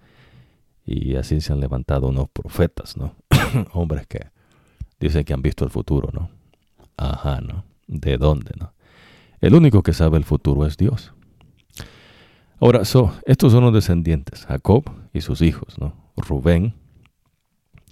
Y 0.84 1.16
así 1.16 1.40
se 1.40 1.52
han 1.52 1.60
levantado 1.60 2.08
unos 2.08 2.28
profetas, 2.28 2.96
¿no? 2.96 3.16
Hombres 3.72 4.06
que 4.06 4.28
dicen 5.00 5.24
que 5.24 5.32
han 5.32 5.42
visto 5.42 5.64
el 5.64 5.70
futuro, 5.70 6.10
¿no? 6.12 6.30
Ajá, 6.96 7.40
¿no? 7.40 7.64
¿De 7.86 8.16
dónde, 8.16 8.52
no? 8.58 8.72
El 9.40 9.54
único 9.54 9.82
que 9.82 9.92
sabe 9.92 10.16
el 10.16 10.24
futuro 10.24 10.66
es 10.66 10.76
Dios. 10.76 11.12
Ahora, 12.60 12.84
so, 12.84 13.12
estos 13.26 13.52
son 13.52 13.64
los 13.64 13.74
descendientes, 13.74 14.46
Jacob 14.46 14.84
y 15.12 15.20
sus 15.20 15.42
hijos, 15.42 15.78
¿no? 15.78 16.12
Rubén, 16.16 16.74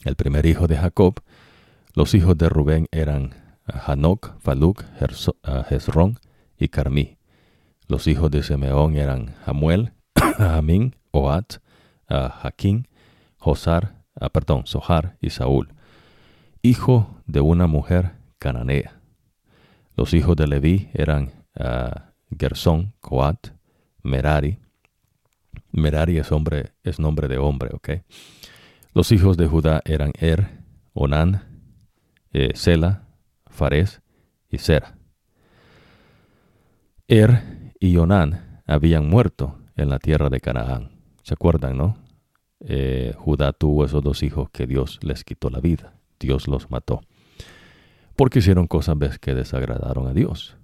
el 0.04 0.16
primer 0.16 0.46
hijo 0.46 0.66
de 0.66 0.76
Jacob. 0.76 1.20
Los 1.94 2.14
hijos 2.14 2.38
de 2.38 2.48
Rubén 2.48 2.86
eran 2.90 3.34
Hanok, 3.66 4.38
Faluk, 4.40 4.84
Hezrón 5.68 6.18
y 6.58 6.68
Carmí. 6.68 7.18
Los 7.88 8.06
hijos 8.06 8.30
de 8.30 8.42
Simeón 8.42 8.96
eran 8.96 9.34
Hamuel, 9.44 9.92
Amín, 10.38 10.96
Oat, 11.10 11.56
Jaquín, 12.08 12.88
Josar, 13.36 14.04
perdón, 14.32 14.66
Sohar 14.66 15.16
y 15.20 15.30
Saúl, 15.30 15.74
hijo 16.62 17.16
de 17.26 17.40
una 17.40 17.66
mujer 17.66 18.12
cananea. 18.38 19.00
Los 19.96 20.14
hijos 20.14 20.36
de 20.36 20.46
Leví 20.46 20.88
eran 20.94 21.32
Gersón, 22.38 22.94
Coat, 23.00 23.48
Merari. 24.02 24.58
Merari 25.70 26.18
es, 26.18 26.32
hombre, 26.32 26.72
es 26.82 26.98
nombre 26.98 27.28
de 27.28 27.38
hombre, 27.38 27.70
¿ok? 27.72 27.90
Los 28.94 29.10
hijos 29.12 29.36
de 29.36 29.46
Judá 29.46 29.80
eran 29.84 30.12
Er, 30.18 30.48
Onán, 30.92 31.42
eh, 32.32 32.50
Sela, 32.54 33.08
Fares 33.46 34.02
y 34.50 34.58
Sera. 34.58 34.96
Er 37.08 37.72
y 37.80 37.96
Onán 37.96 38.62
habían 38.66 39.08
muerto 39.08 39.58
en 39.76 39.88
la 39.88 39.98
tierra 39.98 40.28
de 40.28 40.40
Canaán. 40.40 40.90
¿Se 41.22 41.34
acuerdan, 41.34 41.76
no? 41.76 41.96
Eh, 42.60 43.14
Judá 43.16 43.52
tuvo 43.52 43.84
esos 43.84 44.02
dos 44.02 44.22
hijos 44.22 44.50
que 44.50 44.66
Dios 44.66 44.98
les 45.02 45.24
quitó 45.24 45.50
la 45.50 45.60
vida. 45.60 45.94
Dios 46.20 46.46
los 46.48 46.70
mató. 46.70 47.00
Porque 48.14 48.38
hicieron 48.40 48.66
cosas 48.66 49.18
que 49.18 49.34
desagradaron 49.34 50.06
a 50.06 50.12
Dios. 50.12 50.56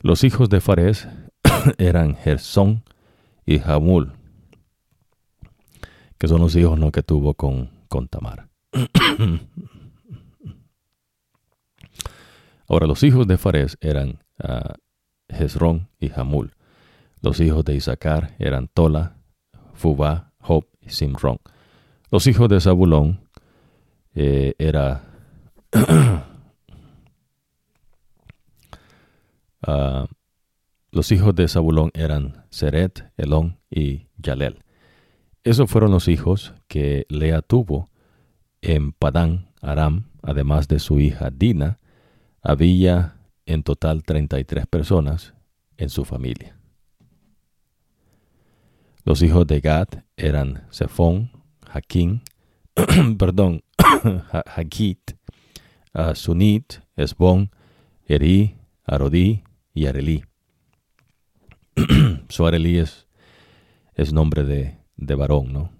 Los 0.00 0.24
hijos 0.24 0.48
de 0.48 0.60
Fares 0.60 1.08
eran 1.78 2.16
Gersón 2.16 2.82
y 3.44 3.58
Jamul, 3.58 4.12
que 6.18 6.28
son 6.28 6.40
los 6.40 6.54
hijos 6.56 6.78
¿no? 6.78 6.92
que 6.92 7.02
tuvo 7.02 7.34
con, 7.34 7.70
con 7.88 8.08
Tamar. 8.08 8.48
Ahora, 12.68 12.86
los 12.86 13.02
hijos 13.02 13.26
de 13.26 13.36
Fares 13.36 13.76
eran 13.80 14.20
uh, 14.42 14.74
y 15.98 16.08
Jamul. 16.08 16.54
Los 17.20 17.40
hijos 17.40 17.64
de 17.64 17.74
Isaacar 17.74 18.34
eran 18.38 18.68
Tola, 18.68 19.16
Fubá, 19.74 20.32
Job 20.40 20.66
y 20.80 20.90
Simrón. 20.90 21.38
Los 22.10 22.26
hijos 22.26 22.48
de 22.48 22.60
Zabulón 22.60 23.28
eh, 24.14 24.54
era 24.58 25.04
Ah, 29.64 30.06
los 30.92 31.10
hijos 31.10 31.34
de 31.34 31.48
Zabulón 31.48 31.90
eran 31.94 32.44
Seret, 32.50 33.10
Elón 33.16 33.58
y 33.70 34.08
Yalel. 34.18 34.62
Esos 35.42 35.70
fueron 35.70 35.90
los 35.90 36.06
hijos 36.06 36.54
que 36.68 37.06
Lea 37.08 37.40
tuvo 37.40 37.90
en 38.60 38.92
Padán, 38.92 39.48
Aram, 39.62 40.10
además 40.22 40.68
de 40.68 40.78
su 40.78 41.00
hija 41.00 41.30
Dina. 41.30 41.80
Había 42.42 43.16
en 43.46 43.62
total 43.62 44.04
33 44.04 44.66
personas 44.66 45.34
en 45.78 45.88
su 45.88 46.04
familia. 46.04 46.56
Los 49.04 49.22
hijos 49.22 49.46
de 49.46 49.60
Gad 49.60 49.88
eran 50.16 50.66
Zephón, 50.70 51.32
Jaquín, 51.66 52.22
perdón, 53.18 53.64
Hagit, 54.46 55.12
Sunit, 56.14 56.74
Esbón, 56.96 57.50
Eri, 58.06 58.56
Arodí 58.84 59.42
y 59.74 59.86
Arelí. 59.86 60.24
Su 62.28 62.46
Arelí 62.46 62.78
es, 62.78 63.06
es 63.94 64.12
nombre 64.12 64.44
de, 64.44 64.78
de 64.96 65.14
varón, 65.14 65.52
¿no? 65.52 65.72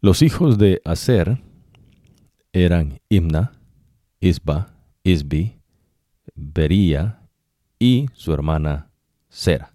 Los 0.00 0.22
hijos 0.22 0.58
de 0.58 0.80
Aser 0.84 1.42
eran 2.52 3.00
Imna, 3.08 3.52
Isba, 4.20 4.74
Isbi, 5.04 5.60
Bería 6.34 7.22
y 7.78 8.06
su 8.12 8.32
hermana 8.32 8.90
Sera. 9.28 9.74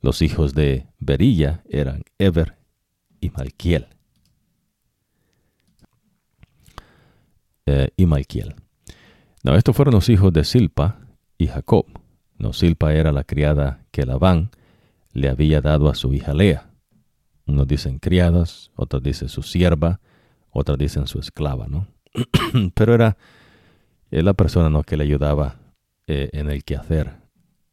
Los 0.00 0.22
hijos 0.22 0.54
de 0.54 0.86
Berilla 0.98 1.62
eran 1.68 2.02
Eber 2.18 2.58
y 3.20 3.30
Malquiel. 3.30 3.86
Eh, 7.66 7.90
y 7.96 8.06
Malquiel. 8.06 8.56
No, 9.44 9.54
estos 9.54 9.76
fueron 9.76 9.94
los 9.94 10.08
hijos 10.08 10.32
de 10.32 10.44
Silpa 10.44 10.98
y 11.38 11.46
Jacob. 11.46 11.86
No, 12.42 12.52
Silpa 12.52 12.92
era 12.92 13.12
la 13.12 13.22
criada 13.22 13.86
que 13.92 14.04
Labán 14.04 14.50
le 15.12 15.28
había 15.28 15.60
dado 15.60 15.88
a 15.88 15.94
su 15.94 16.12
hija 16.12 16.34
Lea. 16.34 16.70
Unos 17.46 17.68
dicen 17.68 18.00
criadas, 18.00 18.72
otros 18.74 19.00
dicen 19.00 19.28
su 19.28 19.44
sierva, 19.44 20.00
otros 20.50 20.76
dicen 20.76 21.06
su 21.06 21.20
esclava, 21.20 21.68
¿no? 21.68 21.86
Pero 22.74 22.94
era 22.94 23.16
la 24.10 24.34
persona 24.34 24.70
¿no? 24.70 24.82
que 24.82 24.96
le 24.96 25.04
ayudaba 25.04 25.60
eh, 26.08 26.30
en 26.32 26.50
el 26.50 26.64
quehacer 26.64 27.12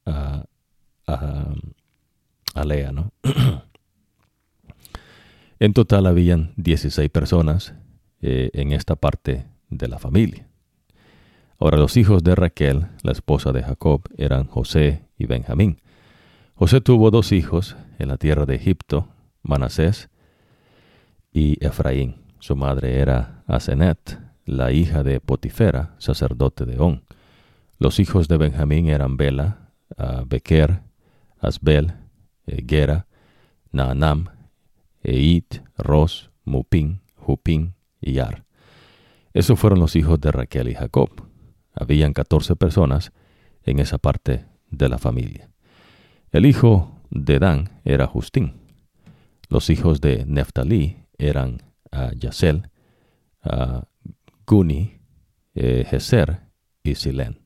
a, 0.06 0.46
a, 1.08 1.54
a 2.54 2.64
Lea, 2.64 2.92
¿no? 2.92 3.12
en 5.60 5.74
total 5.74 6.06
habían 6.06 6.54
16 6.58 7.10
personas 7.10 7.74
eh, 8.22 8.52
en 8.54 8.72
esta 8.72 8.96
parte 8.96 9.48
de 9.72 9.88
la 9.88 9.98
familia. 9.98 10.49
Ahora 11.62 11.78
los 11.78 11.98
hijos 11.98 12.24
de 12.24 12.36
Raquel, 12.36 12.88
la 13.04 13.12
esposa 13.12 13.52
de 13.52 13.64
Jacob, 13.64 14.04
eran 14.18 14.46
José 14.46 15.04
y 15.18 15.26
Benjamín. 15.26 15.82
José 16.56 16.80
tuvo 16.80 17.12
dos 17.12 17.34
hijos 17.34 17.76
en 17.98 18.08
la 18.08 18.16
tierra 18.16 18.46
de 18.46 18.56
Egipto, 18.56 19.10
Manasés 19.44 20.10
y 21.34 21.64
Efraín. 21.64 22.16
Su 22.40 22.56
madre 22.56 23.00
era 23.00 23.44
Asenet, 23.46 24.20
la 24.46 24.72
hija 24.72 25.04
de 25.04 25.20
Potifera, 25.20 25.96
sacerdote 25.98 26.66
de 26.66 26.80
On. 26.80 27.04
Los 27.78 28.00
hijos 28.00 28.30
de 28.30 28.38
Benjamín 28.38 28.88
eran 28.88 29.18
Bela, 29.18 29.74
uh, 29.98 30.26
Bequer, 30.26 30.82
Asbel, 31.42 31.94
eh, 32.48 32.64
Gera, 32.66 33.08
Naanam, 33.74 34.30
Eit, 35.04 35.62
Ros, 35.78 36.32
Mupin, 36.46 37.02
Jupin 37.16 37.74
y 38.00 38.20
Ar. 38.20 38.46
Esos 39.34 39.60
fueron 39.60 39.80
los 39.80 39.98
hijos 39.98 40.22
de 40.22 40.32
Raquel 40.32 40.70
y 40.70 40.76
Jacob. 40.76 41.29
Habían 41.80 42.14
catorce 42.14 42.56
personas 42.56 43.14
en 43.64 43.80
esa 43.80 43.98
parte 43.98 44.46
de 44.70 44.90
la 44.90 44.98
familia. 44.98 45.50
El 46.32 46.46
hijo 46.46 47.00
de 47.10 47.40
Dan 47.40 47.70
era 47.86 48.06
Justín. 48.06 48.54
Los 49.48 49.70
hijos 49.70 50.02
de 50.02 50.26
Neftalí 50.28 50.98
eran 51.18 51.64
uh, 51.92 52.14
Yasel, 52.16 52.70
uh, 53.46 53.82
Guni, 54.46 55.00
eh, 55.56 55.88
y 56.84 56.96
Silén. 56.96 57.40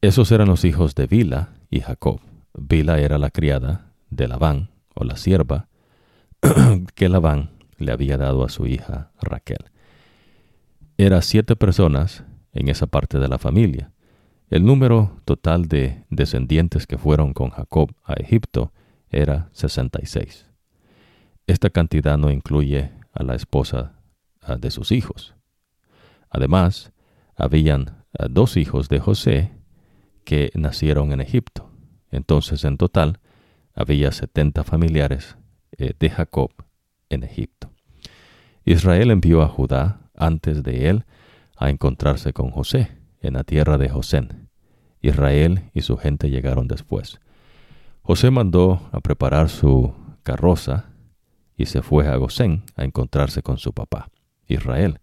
Esos 0.00 0.32
eran 0.32 0.48
los 0.48 0.64
hijos 0.64 0.94
de 0.94 1.06
Bila 1.06 1.50
y 1.70 1.80
Jacob. 1.80 2.20
Bila 2.54 2.98
era 2.98 3.18
la 3.18 3.30
criada 3.30 3.92
de 4.10 4.28
Labán, 4.28 4.70
o 4.94 5.04
la 5.04 5.16
sierva, 5.16 5.68
que 6.94 7.08
Labán 7.08 7.50
le 7.78 7.92
había 7.92 8.16
dado 8.16 8.44
a 8.44 8.48
su 8.48 8.66
hija 8.66 9.12
Raquel. 9.20 9.70
Era 10.98 11.22
siete 11.22 11.56
personas 11.56 12.24
en 12.52 12.68
esa 12.68 12.86
parte 12.86 13.18
de 13.18 13.28
la 13.28 13.38
familia. 13.38 13.92
El 14.50 14.64
número 14.64 15.20
total 15.24 15.66
de 15.66 16.04
descendientes 16.10 16.86
que 16.86 16.98
fueron 16.98 17.32
con 17.32 17.50
Jacob 17.50 17.92
a 18.04 18.14
Egipto 18.14 18.72
era 19.08 19.48
66. 19.52 20.46
Esta 21.46 21.70
cantidad 21.70 22.18
no 22.18 22.30
incluye 22.30 22.92
a 23.12 23.22
la 23.22 23.34
esposa 23.34 23.94
de 24.58 24.70
sus 24.70 24.92
hijos. 24.92 25.34
Además, 26.28 26.92
habían 27.36 28.04
dos 28.30 28.56
hijos 28.56 28.88
de 28.88 29.00
José 29.00 29.52
que 30.24 30.50
nacieron 30.54 31.12
en 31.12 31.20
Egipto. 31.20 31.70
Entonces, 32.10 32.64
en 32.64 32.76
total, 32.76 33.20
había 33.74 34.12
setenta 34.12 34.64
familiares 34.64 35.36
eh, 35.78 35.94
de 35.98 36.10
Jacob 36.10 36.50
en 37.08 37.24
Egipto. 37.24 37.70
Israel 38.64 39.10
envió 39.10 39.42
a 39.42 39.48
Judá 39.48 40.10
antes 40.14 40.62
de 40.62 40.88
él 40.90 41.04
a 41.62 41.70
encontrarse 41.70 42.32
con 42.32 42.50
José 42.50 42.98
en 43.20 43.34
la 43.34 43.44
tierra 43.44 43.78
de 43.78 43.88
Josén. 43.88 44.48
Israel 45.00 45.70
y 45.72 45.82
su 45.82 45.96
gente 45.96 46.28
llegaron 46.28 46.66
después. 46.66 47.20
José 48.02 48.32
mandó 48.32 48.88
a 48.90 49.00
preparar 49.00 49.48
su 49.48 49.94
carroza 50.24 50.86
y 51.56 51.66
se 51.66 51.82
fue 51.82 52.08
a 52.08 52.16
Gosén 52.16 52.64
a 52.74 52.82
encontrarse 52.82 53.42
con 53.42 53.58
su 53.58 53.72
papá, 53.72 54.08
Israel. 54.48 54.98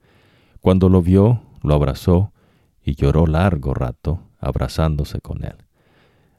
Cuando 0.60 0.90
lo 0.90 1.02
vio, 1.02 1.42
lo 1.64 1.76
abrazó 1.76 2.34
y 2.84 2.96
lloró 2.96 3.26
largo 3.26 3.74
rato 3.74 4.28
abrazándose 4.38 5.22
con 5.22 5.46
él. 5.46 5.56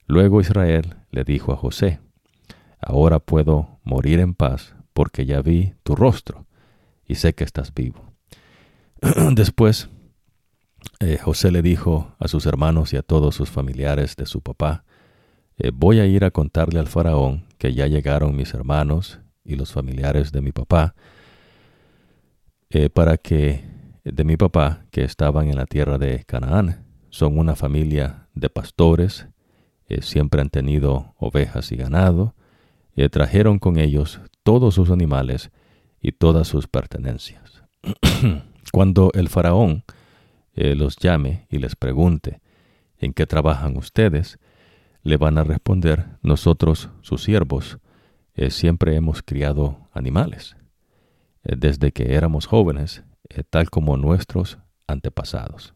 Luego 0.07 0.43
Israel 0.43 0.97
le 1.11 1.25
dijo 1.25 1.53
a 1.53 1.57
José, 1.57 1.99
Ahora 2.79 3.21
puedo 3.21 3.79
morir 3.85 4.21
en 4.21 4.35
paz 4.35 4.75
porque 4.93 5.25
ya 5.25 5.41
vi 5.41 5.73
tu 5.83 5.97
rostro 5.97 6.47
y 7.07 7.15
sé 7.15 7.35
que 7.35 7.45
estás 7.45 7.73
vivo. 7.73 8.13
Después 9.33 9.89
eh, 11.01 11.19
José 11.19 11.51
le 11.51 11.63
dijo 11.63 12.15
a 12.19 12.29
sus 12.29 12.45
hermanos 12.47 12.93
y 12.93 12.97
a 12.97 13.03
todos 13.03 13.35
sus 13.35 13.51
familiares 13.51 14.17
de 14.17 14.27
su 14.27 14.43
papá, 14.43 14.85
eh, 15.57 15.71
voy 15.73 15.99
a 15.99 16.07
ir 16.07 16.25
a 16.25 16.31
contarle 16.31 16.79
al 16.79 16.89
faraón 16.89 17.45
que 17.59 17.73
ya 17.73 17.87
llegaron 17.87 18.37
mis 18.37 18.53
hermanos 18.53 19.21
y 19.45 19.57
los 19.57 19.73
familiares 19.73 20.31
de 20.33 20.43
mi 20.43 20.53
papá, 20.53 20.95
eh, 22.69 22.91
para 22.91 23.17
que 23.17 23.65
de 24.05 24.25
mi 24.25 24.37
papá 24.37 24.85
que 24.91 25.05
estaban 25.05 25.49
en 25.49 25.57
la 25.57 25.67
tierra 25.67 25.99
de 25.99 26.25
Canaán 26.25 26.85
son 27.09 27.39
una 27.39 27.57
familia 27.57 28.29
de 28.35 28.51
pastores, 28.51 29.27
siempre 30.03 30.41
han 30.41 30.51
tenido 30.51 31.15
ovejas 31.19 31.73
y 31.73 31.77
ganado, 31.77 32.35
trajeron 33.11 33.59
con 33.59 33.77
ellos 33.77 34.21
todos 34.45 34.75
sus 34.75 34.91
animales 34.91 35.51
y 36.01 36.13
todas 36.13 36.47
sus 36.47 36.69
pertenencias. 36.69 37.65
Cuando 38.73 39.11
el 39.15 39.29
faraón 39.29 39.83
eh, 40.61 40.75
los 40.75 40.97
llame 40.97 41.47
y 41.49 41.59
les 41.59 41.75
pregunte, 41.75 42.41
¿en 42.99 43.13
qué 43.13 43.27
trabajan 43.27 43.77
ustedes? 43.77 44.39
Le 45.03 45.17
van 45.17 45.39
a 45.39 45.45
responder, 45.45 46.07
nosotros, 46.23 46.91
sus 47.01 47.23
siervos, 47.23 47.79
eh, 48.35 48.51
siempre 48.51 48.95
hemos 48.95 49.23
criado 49.23 49.89
animales, 49.93 50.57
desde 51.43 51.93
que 51.93 52.15
éramos 52.15 52.47
jóvenes, 52.47 53.03
tal 53.49 53.71
como 53.71 53.97
nuestros 53.97 54.59
antepasados. 54.87 55.75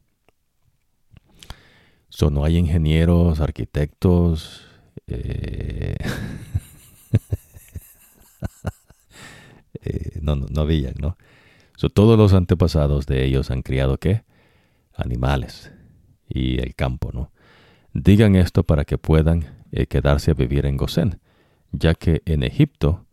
So, 2.15 2.31
no 2.31 2.45
hay 2.45 2.59
ingenieros, 2.59 3.41
arquitectos. 3.41 4.65
Eh, 5.09 5.97
eh, 9.83 10.21
no, 10.23 10.37
no, 10.37 10.61
habían, 10.61 10.95
¿no? 11.01 11.17
So, 11.77 11.89
todos 11.89 12.17
los 12.17 12.33
antepasados 12.33 13.07
de 13.07 13.25
ellos 13.25 13.51
han 13.51 13.63
criado 13.63 13.99
qué? 13.99 14.23
Animales 14.97 15.73
y 16.29 16.61
el 16.61 16.75
campo, 16.75 17.11
¿no? 17.13 17.33
Digan 17.93 18.37
esto 18.37 18.65
para 18.65 18.85
que 18.85 18.99
puedan 18.99 19.65
eh, 19.73 19.87
quedarse 19.87 20.31
a 20.31 20.35
vivir 20.35 20.67
en 20.67 20.77
Gosén, 20.77 21.21
ya 21.73 21.95
que 21.95 22.23
en 22.25 22.43
Egipto 22.43 23.07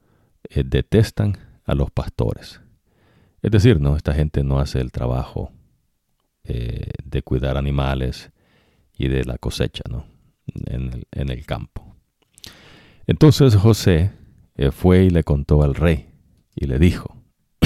detestan 0.54 1.38
a 1.66 1.76
los 1.76 1.92
pastores. 1.92 2.62
Es 3.42 3.52
decir, 3.52 3.80
no, 3.80 3.96
esta 3.96 4.14
gente 4.14 4.44
no 4.44 4.60
hace 4.60 4.82
el 4.82 4.92
trabajo 4.92 5.52
de 6.44 7.22
cuidar 7.22 7.58
animales, 7.58 8.32
y 9.02 9.08
de 9.08 9.26
la 9.26 9.38
cosecha 9.40 9.84
¿no? 9.90 10.06
en, 10.46 11.04
el, 11.12 11.46
campo. 11.48 11.96
Entonces 13.08 13.56
José 13.56 14.12
eh, 14.56 14.70
fue 14.70 15.06
y 15.06 15.10
le 15.10 15.24
contó 15.24 15.64
al 15.64 15.74
rey 15.74 16.12
y 16.56 16.68
le 16.68 16.78
dijo, 16.78 17.18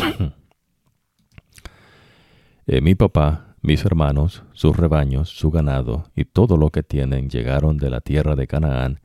eh, 2.68 2.80
mi 2.80 2.96
papá 2.96 3.45
mis 3.66 3.84
hermanos, 3.84 4.44
sus 4.54 4.78
rebaños, 4.78 5.30
su 5.30 5.50
ganado 5.50 6.06
y 6.16 6.26
todo 6.26 6.56
lo 6.56 6.70
que 6.70 6.84
tienen 6.84 7.30
llegaron 7.30 7.78
de 7.78 7.90
la 7.90 8.00
tierra 8.00 8.36
de 8.36 8.46
Canaán 8.46 9.00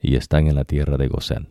y 0.00 0.16
están 0.16 0.48
en 0.48 0.54
la 0.54 0.64
tierra 0.64 0.98
de 0.98 1.08
Gosén. 1.08 1.48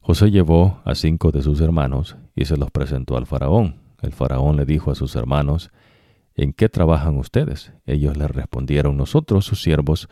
José 0.00 0.32
llevó 0.32 0.80
a 0.84 0.96
cinco 0.96 1.30
de 1.30 1.42
sus 1.42 1.60
hermanos 1.60 2.16
y 2.34 2.46
se 2.46 2.56
los 2.56 2.72
presentó 2.72 3.16
al 3.16 3.26
faraón. 3.26 3.76
El 4.02 4.12
faraón 4.12 4.56
le 4.56 4.64
dijo 4.64 4.90
a 4.90 4.96
sus 4.96 5.14
hermanos, 5.14 5.70
¿En 6.34 6.52
qué 6.52 6.68
trabajan 6.68 7.18
ustedes? 7.18 7.72
Ellos 7.86 8.16
le 8.16 8.26
respondieron, 8.26 8.96
nosotros, 8.96 9.44
sus 9.44 9.62
siervos, 9.62 10.08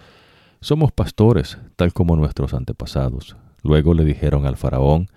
somos 0.60 0.93
pastores, 0.93 1.59
tal 1.74 1.93
como 1.93 2.14
nuestros 2.16 2.55
antepasados. 2.55 3.36
Luego 3.64 3.94
le 3.94 4.05
dijeron 4.05 4.47
al 4.47 4.56
faraón, 4.56 5.09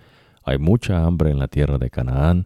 hay 0.43 0.57
mucha 0.57 1.05
hambre 1.05 1.29
en 1.29 1.37
la 1.37 1.47
tierra 1.47 1.77
de 1.77 1.89
Canaán, 1.89 2.45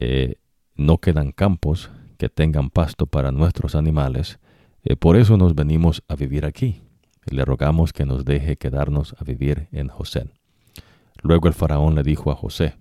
eh, 0.00 0.36
no 0.74 0.98
quedan 0.98 1.30
campos, 1.30 1.90
que 2.16 2.28
tengan 2.28 2.70
pasto 2.70 3.06
para 3.06 3.32
nuestros 3.32 3.74
animales, 3.74 4.38
eh, 4.84 4.96
por 4.96 5.16
eso 5.16 5.36
nos 5.36 5.54
venimos 5.54 6.02
a 6.08 6.14
vivir 6.14 6.44
aquí. 6.44 6.82
Le 7.26 7.44
rogamos 7.44 7.92
que 7.92 8.04
nos 8.04 8.24
deje 8.24 8.56
quedarnos 8.56 9.14
a 9.18 9.24
vivir 9.24 9.68
en 9.72 9.88
José. 9.88 10.28
Luego 11.22 11.48
el 11.48 11.54
faraón 11.54 11.94
le 11.94 12.02
dijo 12.02 12.30
a 12.30 12.36
José, 12.36 12.74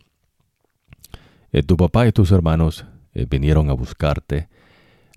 eh, 1.52 1.64
Tu 1.64 1.78
papá 1.78 2.08
y 2.08 2.12
tus 2.12 2.32
hermanos 2.32 2.86
eh, 3.14 3.26
vinieron 3.30 3.70
a 3.70 3.74
buscarte, 3.74 4.50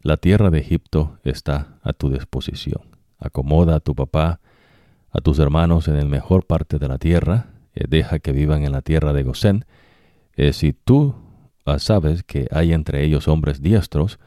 la 0.02 0.16
tierra 0.16 0.50
de 0.50 0.60
Egipto 0.60 1.18
está 1.24 1.78
a 1.82 1.92
tu 1.92 2.10
disposición. 2.10 2.82
Acomoda 3.18 3.76
a 3.76 3.80
tu 3.80 3.96
papá, 3.96 4.40
a 5.10 5.20
tus 5.20 5.40
hermanos 5.40 5.88
en 5.88 5.96
el 5.96 6.06
mejor 6.06 6.46
parte 6.46 6.78
de 6.78 6.86
la 6.86 6.98
tierra, 6.98 7.46
deja 7.74 8.20
que 8.20 8.32
vivan 8.32 8.62
en 8.62 8.72
la 8.72 8.82
tierra 8.82 9.12
de 9.12 9.24
Gosén. 9.24 9.64
si 10.52 10.72
tú 10.72 11.14
sabes 11.78 12.22
que 12.22 12.46
hay 12.50 12.72
entre 12.72 13.04
ellos 13.04 13.28
hombres 13.28 13.60
diestros, 13.60 14.18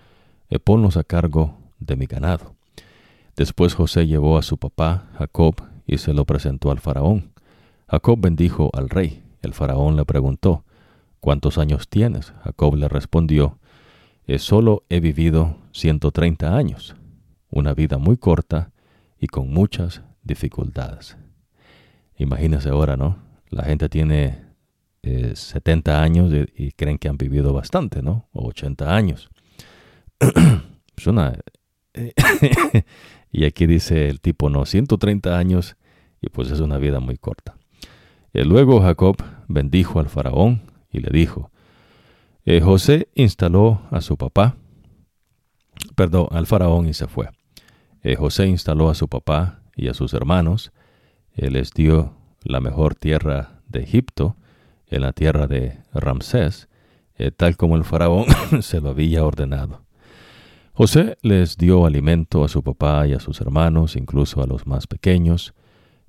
eh, 0.49 0.60
ponlos 0.60 0.98
a 0.98 1.03
cargo 1.03 1.57
de 1.80 1.95
mi 1.95 2.06
ganado. 2.06 2.56
Después 3.36 3.74
José 3.74 4.07
llevó 4.07 4.38
a 4.38 4.41
su 4.41 4.57
papá, 4.57 5.07
Jacob, 5.18 5.56
y 5.88 5.98
se 5.98 6.14
lo 6.14 6.26
presentó 6.26 6.72
al 6.72 6.80
faraón. 6.80 7.32
Jacob 7.88 8.20
bendijo 8.20 8.70
al 8.74 8.90
rey. 8.90 9.24
El 9.41 9.53
faraón 9.53 9.95
le 9.95 10.06
preguntó, 10.06 10.64
¿Cuántos 11.20 11.57
años 11.57 11.90
tienes? 11.90 12.34
Jacob 12.44 12.76
le 12.76 12.88
respondió, 12.88 13.57
eh, 14.28 14.40
Solo 14.40 14.84
he 14.90 14.99
vivido 14.99 15.57
ciento 15.72 16.11
treinta 16.11 16.56
años, 16.56 16.95
una 17.49 17.74
vida 17.74 17.98
muy 17.98 18.18
corta 18.18 18.72
y 19.20 19.28
con 19.28 19.52
muchas 19.52 20.02
dificultades. 20.24 21.18
Imagínese 22.18 22.70
ahora, 22.70 22.98
¿no? 22.98 23.18
La 23.49 23.64
gente 23.64 23.90
tiene 23.90 24.48
70 25.03 25.91
eh, 25.91 25.95
años 25.95 26.34
y, 26.55 26.71
creen 26.73 26.97
que 26.97 27.07
han 27.07 27.17
vivido 27.17 27.53
bastante, 27.53 28.01
¿no? 28.01 28.27
O 28.34 28.47
80 28.47 28.95
años. 28.95 29.30
Eh, 31.93 32.13
y 33.31 33.45
aquí 33.45 33.65
dice 33.65 34.09
el 34.09 34.19
tipo, 34.19 34.49
no, 34.49 34.65
130 34.65 35.38
años 35.38 35.77
y 36.21 36.30
pues 36.30 36.51
es 36.51 36.59
una 36.59 36.77
vida 36.77 36.99
muy 36.99 37.17
corta. 37.17 37.55
Y 38.34 38.43
luego 38.43 38.81
Jacob 38.81 39.15
bendijo 39.47 40.01
al 40.01 40.09
faraón 40.09 40.61
y 40.91 40.99
le 40.99 41.09
dijo, 41.11 41.51
eh, 42.43 42.59
José 42.59 43.07
instaló 43.15 43.81
a 43.91 44.01
su 44.01 44.17
papá, 44.17 44.57
perdón, 45.95 46.27
al 46.31 46.45
faraón 46.45 46.88
y 46.88 46.93
se 46.93 47.07
fue. 47.07 47.30
José 48.17 48.47
instaló 48.47 48.89
a 48.89 48.95
su 48.95 49.07
papá 49.07 49.61
y 49.76 49.88
a 49.88 49.93
sus 49.93 50.13
hermanos, 50.13 50.73
él 51.34 51.53
les 51.53 51.71
dio 51.71 52.13
la 52.43 52.59
mejor 52.59 52.93
tierra 52.93 53.61
de 53.67 53.81
Egipto, 53.81 54.35
en 54.90 55.02
la 55.02 55.14
tierra 55.14 55.48
de 55.48 55.78
Ramsés, 55.94 56.68
eh, 57.18 57.32
tal 57.32 57.57
como 57.57 57.76
el 57.76 57.84
faraón 57.84 58.26
se 58.61 58.82
lo 58.82 58.90
había 58.90 59.26
ordenado. 59.26 59.84
José 60.74 61.18
les 61.22 61.57
dio 61.57 61.86
alimento 61.86 62.44
a 62.44 62.48
su 62.48 62.64
papá 62.64 63.06
y 63.06 63.14
a 63.14 63.20
sus 63.20 63.41
hermanos, 63.41 63.95
incluso 63.95 64.41
a 64.41 64.48
los 64.48 64.66
más 64.66 64.88
pequeños. 64.88 65.53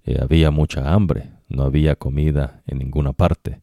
Eh, 0.04 0.18
había 0.22 0.50
mucha 0.50 0.92
hambre, 0.92 1.30
no 1.48 1.64
había 1.64 1.96
comida 1.96 2.62
en 2.66 2.78
ninguna 2.78 3.12
parte. 3.12 3.60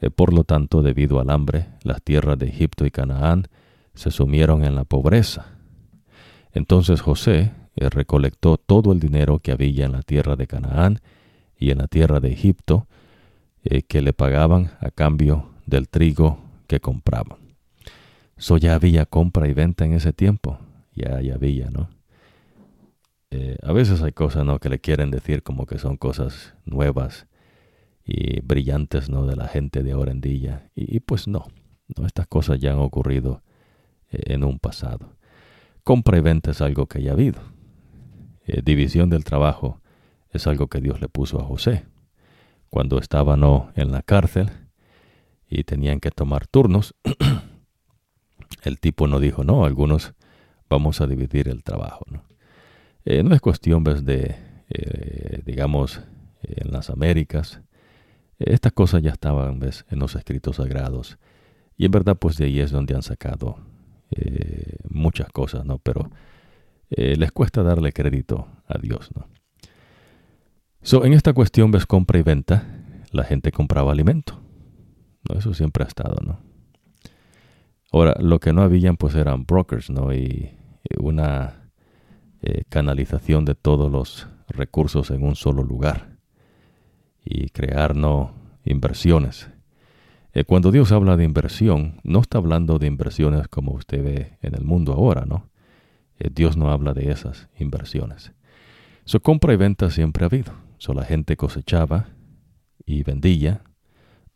Eh, 0.00 0.10
por 0.10 0.34
lo 0.34 0.44
tanto, 0.44 0.82
debido 0.82 1.20
al 1.20 1.30
hambre, 1.30 1.68
las 1.82 2.02
tierras 2.02 2.38
de 2.38 2.48
Egipto 2.48 2.84
y 2.84 2.90
Canaán 2.90 3.48
se 3.94 4.10
sumieron 4.10 4.62
en 4.64 4.74
la 4.74 4.84
pobreza. 4.84 5.46
Entonces 6.52 7.00
José 7.00 7.52
recolectó 7.76 8.58
todo 8.58 8.92
el 8.92 9.00
dinero 9.00 9.38
que 9.38 9.52
había 9.52 9.86
en 9.86 9.92
la 9.92 10.02
tierra 10.02 10.36
de 10.36 10.46
Canaán 10.46 11.00
y 11.58 11.70
en 11.70 11.78
la 11.78 11.86
tierra 11.86 12.20
de 12.20 12.32
Egipto, 12.32 12.86
eh, 13.68 13.82
que 13.82 14.00
le 14.00 14.12
pagaban 14.12 14.70
a 14.78 14.92
cambio 14.92 15.50
del 15.66 15.88
trigo 15.88 16.38
que 16.68 16.78
compraban. 16.78 17.38
Eso 18.36 18.58
ya 18.58 18.76
había 18.76 19.06
compra 19.06 19.48
y 19.48 19.54
venta 19.54 19.84
en 19.84 19.92
ese 19.92 20.12
tiempo, 20.12 20.60
ya, 20.94 21.16
había, 21.34 21.68
¿no? 21.70 21.90
Eh, 23.32 23.56
a 23.64 23.72
veces 23.72 24.02
hay 24.02 24.12
cosas, 24.12 24.44
¿no? 24.44 24.60
Que 24.60 24.68
le 24.68 24.78
quieren 24.78 25.10
decir 25.10 25.42
como 25.42 25.66
que 25.66 25.78
son 25.78 25.96
cosas 25.96 26.54
nuevas 26.64 27.26
y 28.04 28.40
brillantes, 28.40 29.10
¿no? 29.10 29.26
De 29.26 29.34
la 29.34 29.48
gente 29.48 29.82
de 29.82 29.90
ahora 29.90 30.12
en 30.12 30.20
día. 30.20 30.70
Y, 30.76 31.00
pues 31.00 31.26
no, 31.26 31.46
no, 31.96 32.06
estas 32.06 32.28
cosas 32.28 32.60
ya 32.60 32.70
han 32.70 32.78
ocurrido 32.78 33.42
eh, 34.12 34.34
en 34.34 34.44
un 34.44 34.60
pasado. 34.60 35.16
Compra 35.82 36.18
y 36.18 36.20
venta 36.20 36.52
es 36.52 36.60
algo 36.60 36.86
que 36.86 37.02
ya 37.02 37.10
ha 37.10 37.14
habido. 37.14 37.40
división 38.64 39.10
del 39.10 39.24
trabajo 39.24 39.80
es 40.30 40.46
algo 40.46 40.68
que 40.68 40.80
Dios 40.80 41.00
le 41.00 41.08
puso 41.08 41.40
a 41.40 41.44
José 41.44 41.84
cuando 42.76 42.98
estaban 42.98 43.40
en 43.74 43.90
la 43.90 44.02
cárcel 44.02 44.50
y 45.48 45.64
tenían 45.64 45.98
que 45.98 46.10
tomar 46.10 46.46
turnos, 46.46 46.94
el 48.64 48.80
tipo 48.80 49.06
no 49.06 49.18
dijo, 49.18 49.44
no, 49.44 49.64
algunos 49.64 50.12
vamos 50.68 51.00
a 51.00 51.06
dividir 51.06 51.48
el 51.48 51.64
trabajo. 51.64 52.04
No, 52.10 52.22
eh, 53.06 53.24
es 53.32 53.40
cuestión 53.40 53.82
¿ves? 53.82 54.04
de, 54.04 54.36
eh, 54.68 55.40
digamos, 55.46 56.02
en 56.42 56.70
las 56.70 56.90
Américas. 56.90 57.62
Estas 58.38 58.72
cosas 58.72 59.00
ya 59.00 59.12
estaban 59.12 59.58
¿ves? 59.58 59.86
en 59.88 59.98
los 59.98 60.14
escritos 60.14 60.56
sagrados. 60.56 61.16
Y 61.78 61.86
en 61.86 61.92
verdad, 61.92 62.18
pues 62.18 62.36
de 62.36 62.44
ahí 62.44 62.60
es 62.60 62.72
donde 62.72 62.94
han 62.94 63.02
sacado 63.02 63.56
eh, 64.10 64.76
muchas 64.90 65.30
cosas, 65.30 65.64
¿no? 65.64 65.78
Pero 65.78 66.10
les 66.90 67.32
cuesta 67.32 67.62
darle 67.62 67.94
crédito 67.94 68.48
a 68.68 68.76
Dios, 68.76 69.08
¿no? 69.16 69.35
So, 70.86 71.04
en 71.04 71.14
esta 71.14 71.32
cuestión 71.32 71.72
ves 71.72 71.84
compra 71.84 72.20
y 72.20 72.22
venta, 72.22 72.64
la 73.10 73.24
gente 73.24 73.50
compraba 73.50 73.90
alimento. 73.90 74.40
Eso 75.36 75.52
siempre 75.52 75.82
ha 75.82 75.88
estado, 75.88 76.14
¿no? 76.24 76.38
Ahora, 77.90 78.14
lo 78.20 78.38
que 78.38 78.52
no 78.52 78.62
habían 78.62 78.96
pues 78.96 79.16
eran 79.16 79.46
brokers, 79.46 79.90
¿no? 79.90 80.14
Y, 80.14 80.52
una 81.00 81.72
eh, 82.40 82.62
canalización 82.68 83.44
de 83.44 83.56
todos 83.56 83.90
los 83.90 84.28
recursos 84.46 85.10
en 85.10 85.24
un 85.24 85.34
solo 85.34 85.64
lugar. 85.64 86.18
Y 87.24 87.48
crear, 87.48 87.96
¿no? 87.96 88.30
Inversiones. 88.64 89.50
Eh, 90.34 90.44
cuando 90.44 90.70
Dios 90.70 90.92
habla 90.92 91.16
de 91.16 91.24
inversión, 91.24 92.00
no 92.04 92.20
está 92.20 92.38
hablando 92.38 92.78
de 92.78 92.86
inversiones 92.86 93.48
como 93.48 93.72
usted 93.72 94.04
ve 94.04 94.38
en 94.40 94.54
el 94.54 94.62
mundo 94.62 94.92
ahora, 94.92 95.24
¿no? 95.26 95.48
Eh, 96.20 96.30
Dios 96.32 96.56
no 96.56 96.70
habla 96.70 96.94
de 96.94 97.10
esas 97.10 97.48
inversiones. 97.58 98.30
Su 99.04 99.18
compra 99.18 99.52
y 99.52 99.56
venta 99.56 99.90
siempre 99.90 100.22
ha 100.24 100.28
habido. 100.28 100.65
So, 100.78 100.92
la 100.94 101.04
gente 101.04 101.36
cosechaba 101.36 102.08
y 102.84 103.02
vendía. 103.02 103.62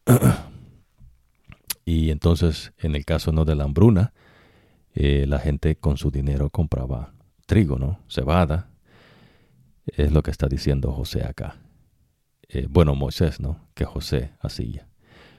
y 1.84 2.10
entonces, 2.10 2.72
en 2.78 2.94
el 2.94 3.04
caso 3.04 3.32
no 3.32 3.44
de 3.44 3.54
la 3.54 3.64
hambruna, 3.64 4.12
eh, 4.94 5.26
la 5.28 5.38
gente 5.38 5.76
con 5.76 5.96
su 5.96 6.10
dinero 6.10 6.50
compraba 6.50 7.12
trigo, 7.46 7.78
¿no? 7.78 8.00
Cebada. 8.08 8.70
Es 9.86 10.12
lo 10.12 10.22
que 10.22 10.30
está 10.30 10.46
diciendo 10.46 10.92
José 10.92 11.24
acá. 11.24 11.56
Eh, 12.48 12.66
bueno, 12.68 12.94
Moisés, 12.94 13.40
¿no? 13.40 13.68
Que 13.74 13.84
José 13.84 14.32
hacía. 14.40 14.88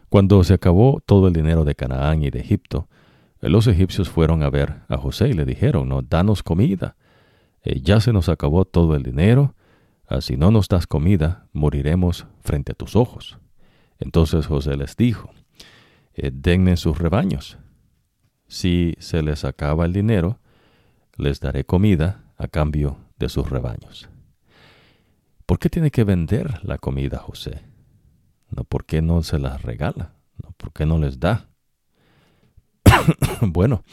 Cuando 0.09 0.43
se 0.43 0.53
acabó 0.53 1.01
todo 1.05 1.27
el 1.27 1.33
dinero 1.33 1.63
de 1.63 1.75
Canaán 1.75 2.23
y 2.23 2.29
de 2.29 2.39
Egipto, 2.39 2.87
eh, 3.41 3.49
los 3.49 3.67
egipcios 3.67 4.09
fueron 4.09 4.43
a 4.43 4.49
ver 4.49 4.81
a 4.87 4.97
José 4.97 5.29
y 5.29 5.33
le 5.33 5.45
dijeron, 5.45 5.89
no, 5.89 6.01
danos 6.01 6.43
comida. 6.43 6.95
ya 7.63 7.99
se 7.99 8.11
nos 8.13 8.29
acabó 8.29 8.65
todo 8.65 8.95
el 8.95 9.03
dinero 9.03 9.55
si 10.19 10.35
no 10.35 10.51
nos 10.51 10.67
das 10.67 10.87
comida, 10.87 11.47
moriremos 11.53 12.27
frente 12.41 12.73
a 12.73 12.75
tus 12.75 12.95
ojos. 12.97 13.39
Entonces 13.99 14.47
José 14.47 14.75
les 14.75 14.97
dijo, 14.97 15.31
eh, 16.13 16.31
denme 16.33 16.75
sus 16.75 16.97
rebaños. 16.97 17.57
Si 18.47 18.95
se 18.99 19.23
les 19.23 19.45
acaba 19.45 19.85
el 19.85 19.93
dinero, 19.93 20.39
les 21.15 21.39
daré 21.39 21.63
comida 21.63 22.33
a 22.37 22.47
cambio 22.47 22.97
de 23.17 23.29
sus 23.29 23.49
rebaños. 23.49 24.09
¿Por 25.45 25.59
qué 25.59 25.69
tiene 25.69 25.91
que 25.91 26.03
vender 26.03 26.63
la 26.63 26.77
comida 26.77 27.19
José? 27.19 27.61
¿No? 28.49 28.63
¿Por 28.63 28.85
qué 28.85 29.01
no 29.01 29.23
se 29.23 29.39
las 29.39 29.61
regala? 29.61 30.15
¿No? 30.43 30.51
¿Por 30.57 30.73
qué 30.73 30.85
no 30.85 30.97
les 30.97 31.19
da? 31.19 31.49
bueno, 33.41 33.83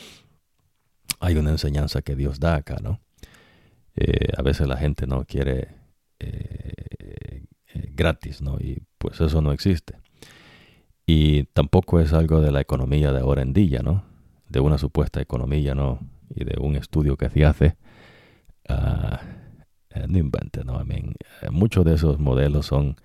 hay 1.21 1.37
una 1.37 1.51
enseñanza 1.51 2.03
que 2.03 2.17
Dios 2.17 2.41
da 2.41 2.57
acá, 2.57 2.77
¿no? 2.83 3.01
Eh, 3.95 4.33
a 4.37 4.43
veces 4.43 4.69
la 4.69 4.77
gente 4.77 5.07
no 5.07 5.25
quiere 5.25 5.79
eh, 6.21 7.45
eh, 7.75 7.91
gratis, 7.93 8.43
¿no? 8.43 8.59
Y 8.59 8.83
pues 8.99 9.21
eso 9.21 9.43
no 9.43 9.53
existe. 9.53 9.95
Y 11.07 11.45
tampoco 11.45 12.01
es 12.01 12.13
algo 12.13 12.41
de 12.41 12.53
la 12.53 12.61
economía 12.61 13.13
de 13.13 13.21
ahora 13.21 13.43
en 13.43 13.53
día, 13.53 13.81
¿no? 13.83 14.05
De 14.49 14.61
una 14.61 14.79
supuesta 14.79 15.21
economía, 15.21 15.75
¿no? 15.75 16.01
y 16.35 16.45
de 16.45 16.59
un 16.61 16.77
estudio 16.77 17.17
que 17.17 17.31
se 17.31 17.45
hace, 17.45 17.77
uh, 18.69 19.17
no 20.07 20.19
invente, 20.19 20.65
¿no? 20.65 20.81
I 20.83 21.15
muchos 21.51 21.85
de 21.85 21.95
esos 21.95 22.19
modelos 22.19 22.67
son 22.67 22.97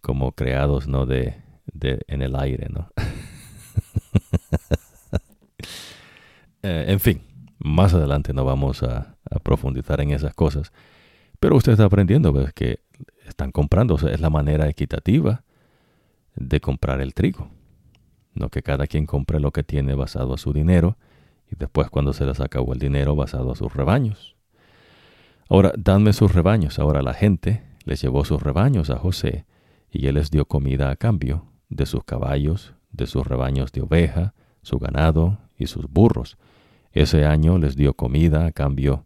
como 0.00 0.32
creados, 0.32 0.88
¿no? 0.88 1.06
De, 1.06 1.36
de 1.72 2.00
en 2.08 2.22
el 2.22 2.36
aire, 2.36 2.68
¿no? 2.70 2.90
en 6.62 7.00
fin, 7.00 7.22
más 7.58 7.94
adelante 7.94 8.32
no 8.32 8.44
vamos 8.44 8.82
a, 8.82 9.16
a, 9.30 9.38
profundizar 9.38 10.00
en 10.00 10.10
esas 10.10 10.34
cosas, 10.34 10.72
pero 11.40 11.56
usted 11.56 11.72
está 11.72 11.84
aprendiendo 11.84 12.32
pues, 12.32 12.52
que 12.52 12.80
están 13.26 13.52
comprando, 13.52 13.94
o 13.94 13.98
sea, 13.98 14.12
es 14.12 14.20
la 14.20 14.30
manera 14.30 14.68
equitativa 14.68 15.42
de 16.34 16.60
comprar 16.60 17.00
el 17.00 17.14
trigo. 17.14 17.50
No 18.34 18.50
que 18.50 18.62
cada 18.62 18.86
quien 18.86 19.06
compre 19.06 19.40
lo 19.40 19.50
que 19.50 19.62
tiene 19.62 19.94
basado 19.94 20.34
a 20.34 20.38
su 20.38 20.52
dinero 20.52 20.96
y 21.50 21.56
después 21.56 21.88
cuando 21.90 22.12
se 22.12 22.26
les 22.26 22.40
acabó 22.40 22.72
el 22.72 22.78
dinero 22.78 23.16
basado 23.16 23.52
a 23.52 23.56
sus 23.56 23.72
rebaños. 23.72 24.36
Ahora, 25.48 25.72
danme 25.78 26.12
sus 26.12 26.34
rebaños. 26.34 26.78
Ahora 26.78 27.02
la 27.02 27.14
gente 27.14 27.62
les 27.84 28.02
llevó 28.02 28.24
sus 28.24 28.42
rebaños 28.42 28.90
a 28.90 28.98
José 28.98 29.46
y 29.90 30.08
él 30.08 30.16
les 30.16 30.30
dio 30.30 30.46
comida 30.46 30.90
a 30.90 30.96
cambio 30.96 31.46
de 31.68 31.86
sus 31.86 32.04
caballos, 32.04 32.74
de 32.90 33.06
sus 33.06 33.26
rebaños 33.26 33.72
de 33.72 33.82
oveja, 33.82 34.34
su 34.62 34.78
ganado 34.78 35.38
y 35.56 35.68
sus 35.68 35.86
burros. 35.88 36.36
Ese 36.92 37.24
año 37.24 37.58
les 37.58 37.76
dio 37.76 37.94
comida 37.94 38.46
a 38.46 38.52
cambio 38.52 39.04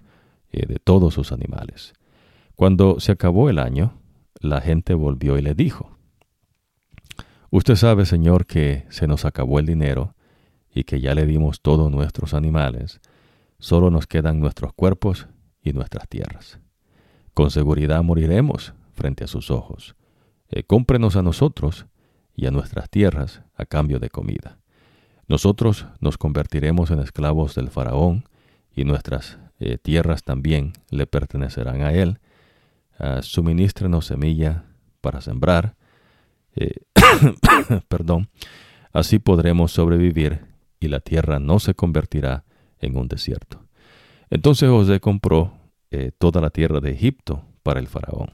eh, 0.50 0.66
de 0.66 0.76
todos 0.76 1.14
sus 1.14 1.32
animales. 1.32 1.92
Cuando 2.60 3.00
se 3.00 3.12
acabó 3.12 3.48
el 3.48 3.58
año, 3.58 3.94
la 4.38 4.60
gente 4.60 4.92
volvió 4.92 5.38
y 5.38 5.40
le 5.40 5.54
dijo, 5.54 5.96
Usted 7.48 7.74
sabe, 7.74 8.04
Señor, 8.04 8.44
que 8.44 8.84
se 8.90 9.06
nos 9.06 9.24
acabó 9.24 9.60
el 9.60 9.64
dinero 9.64 10.14
y 10.70 10.84
que 10.84 11.00
ya 11.00 11.14
le 11.14 11.24
dimos 11.24 11.62
todos 11.62 11.90
nuestros 11.90 12.34
animales, 12.34 13.00
solo 13.58 13.90
nos 13.90 14.06
quedan 14.06 14.40
nuestros 14.40 14.74
cuerpos 14.74 15.26
y 15.62 15.72
nuestras 15.72 16.06
tierras. 16.06 16.60
Con 17.32 17.50
seguridad 17.50 18.02
moriremos 18.02 18.74
frente 18.92 19.24
a 19.24 19.26
sus 19.26 19.50
ojos. 19.50 19.96
Eh, 20.50 20.62
cómprenos 20.62 21.16
a 21.16 21.22
nosotros 21.22 21.86
y 22.36 22.44
a 22.44 22.50
nuestras 22.50 22.90
tierras 22.90 23.40
a 23.54 23.64
cambio 23.64 23.98
de 24.00 24.10
comida. 24.10 24.58
Nosotros 25.28 25.86
nos 25.98 26.18
convertiremos 26.18 26.90
en 26.90 26.98
esclavos 26.98 27.54
del 27.54 27.70
faraón 27.70 28.28
y 28.70 28.84
nuestras 28.84 29.38
eh, 29.60 29.78
tierras 29.78 30.24
también 30.24 30.74
le 30.90 31.06
pertenecerán 31.06 31.80
a 31.80 31.94
él. 31.94 32.18
Uh, 33.02 33.22
suministrenos 33.22 34.06
semilla 34.06 34.64
para 35.00 35.22
sembrar 35.22 35.74
eh, 36.54 36.82
perdón, 37.88 38.28
así 38.92 39.18
podremos 39.18 39.72
sobrevivir 39.72 40.46
y 40.78 40.88
la 40.88 41.00
tierra 41.00 41.38
no 41.38 41.58
se 41.60 41.74
convertirá 41.74 42.44
en 42.78 42.96
un 42.96 43.08
desierto. 43.08 43.64
Entonces 44.30 44.68
José 44.68 45.00
compró 45.00 45.52
eh, 45.90 46.12
toda 46.16 46.40
la 46.40 46.50
tierra 46.50 46.80
de 46.80 46.92
Egipto 46.92 47.44
para 47.62 47.80
el 47.80 47.88
faraón. 47.88 48.32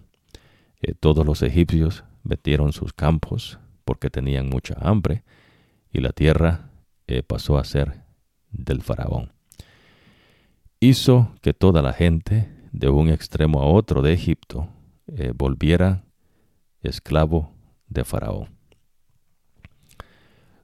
Eh, 0.81 0.95
todos 0.99 1.27
los 1.27 1.43
egipcios 1.43 2.05
metieron 2.23 2.73
sus 2.73 2.93
campos 2.93 3.59
porque 3.85 4.11
tenían 4.11 4.49
mucha 4.49 4.77
hambre 4.81 5.25
y 5.93 6.01
la 6.01 6.11
tierra 6.11 6.71
pasó 7.29 7.57
a 7.57 7.63
ser 7.63 8.03
del 8.51 8.83
faraón. 8.83 9.33
Hizo 10.81 11.33
que 11.41 11.55
toda 11.55 11.81
la 11.81 11.93
gente 11.93 12.51
de 12.77 12.91
un 12.91 13.09
extremo 13.09 13.63
a 13.63 13.67
otro 13.67 14.03
de 14.03 14.13
Egipto 14.13 14.69
volviera 15.35 16.05
esclavo 16.83 17.53
de 17.89 18.05
Faraón. 18.05 18.51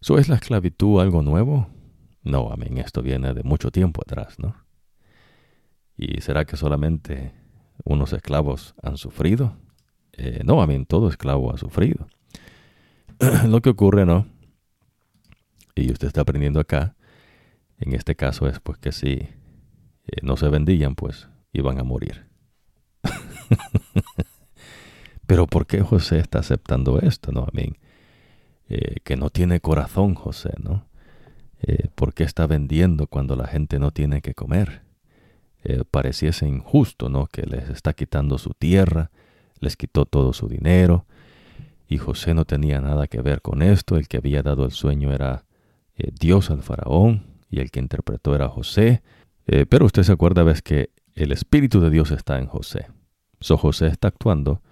¿So 0.00 0.18
es 0.18 0.28
la 0.28 0.34
esclavitud 0.34 1.00
algo 1.00 1.22
nuevo? 1.22 1.68
No, 2.22 2.52
amén, 2.52 2.76
esto 2.76 3.02
viene 3.02 3.32
de 3.32 3.42
mucho 3.42 3.70
tiempo 3.70 4.02
atrás, 4.02 4.38
¿no? 4.38 4.54
¿Y 5.96 6.20
será 6.20 6.44
que 6.44 6.56
solamente 6.56 7.32
unos 7.84 8.12
esclavos 8.12 8.74
han 8.82 8.98
sufrido? 8.98 9.56
Eh, 10.12 10.42
no, 10.44 10.60
amén, 10.60 10.84
todo 10.84 11.08
esclavo 11.08 11.52
ha 11.52 11.56
sufrido. 11.56 12.08
Lo 13.46 13.62
que 13.62 13.70
ocurre, 13.70 14.04
¿no? 14.04 14.26
Y 15.74 15.90
usted 15.90 16.08
está 16.08 16.20
aprendiendo 16.20 16.60
acá, 16.60 16.94
en 17.78 17.94
este 17.94 18.16
caso 18.16 18.46
es 18.46 18.60
pues 18.60 18.76
que 18.78 18.92
si 18.92 19.12
eh, 19.12 19.30
no 20.22 20.36
se 20.36 20.48
vendían, 20.48 20.94
pues 20.94 21.28
iban 21.52 21.78
a 21.78 21.84
morir. 21.84 22.26
Pero 25.26 25.46
¿por 25.46 25.66
qué 25.66 25.80
José 25.80 26.18
está 26.18 26.40
aceptando 26.40 27.00
esto? 27.00 27.32
No, 27.32 27.46
eh, 28.68 28.96
que 29.04 29.16
no 29.16 29.30
tiene 29.30 29.60
corazón 29.60 30.14
José, 30.14 30.52
¿no? 30.62 30.86
Eh, 31.62 31.88
¿Por 31.94 32.12
qué 32.12 32.24
está 32.24 32.46
vendiendo 32.46 33.06
cuando 33.06 33.36
la 33.36 33.46
gente 33.46 33.78
no 33.78 33.92
tiene 33.92 34.20
que 34.20 34.34
comer? 34.34 34.82
Eh, 35.64 35.84
pareciese 35.90 36.48
injusto, 36.48 37.08
¿no? 37.08 37.26
Que 37.26 37.42
les 37.42 37.70
está 37.70 37.92
quitando 37.92 38.36
su 38.38 38.50
tierra, 38.50 39.10
les 39.60 39.76
quitó 39.76 40.06
todo 40.06 40.32
su 40.32 40.48
dinero, 40.48 41.06
y 41.86 41.98
José 41.98 42.34
no 42.34 42.44
tenía 42.44 42.80
nada 42.80 43.06
que 43.06 43.20
ver 43.20 43.42
con 43.42 43.62
esto, 43.62 43.96
el 43.96 44.08
que 44.08 44.16
había 44.16 44.42
dado 44.42 44.64
el 44.64 44.72
sueño 44.72 45.12
era 45.12 45.44
Dios 46.18 46.50
al 46.50 46.62
faraón, 46.62 47.26
y 47.50 47.60
el 47.60 47.70
que 47.70 47.78
interpretó 47.80 48.34
era 48.34 48.48
José, 48.48 49.02
pero 49.68 49.84
usted 49.84 50.02
se 50.02 50.12
acuerda, 50.12 50.42
ves 50.42 50.62
que 50.62 50.90
el 51.14 51.32
Espíritu 51.32 51.80
de 51.80 51.90
Dios 51.90 52.10
está 52.10 52.38
en 52.38 52.46
José. 52.46 52.86
So 53.40 53.56
José 53.56 53.88
está 53.88 54.08
actuando 54.08 54.62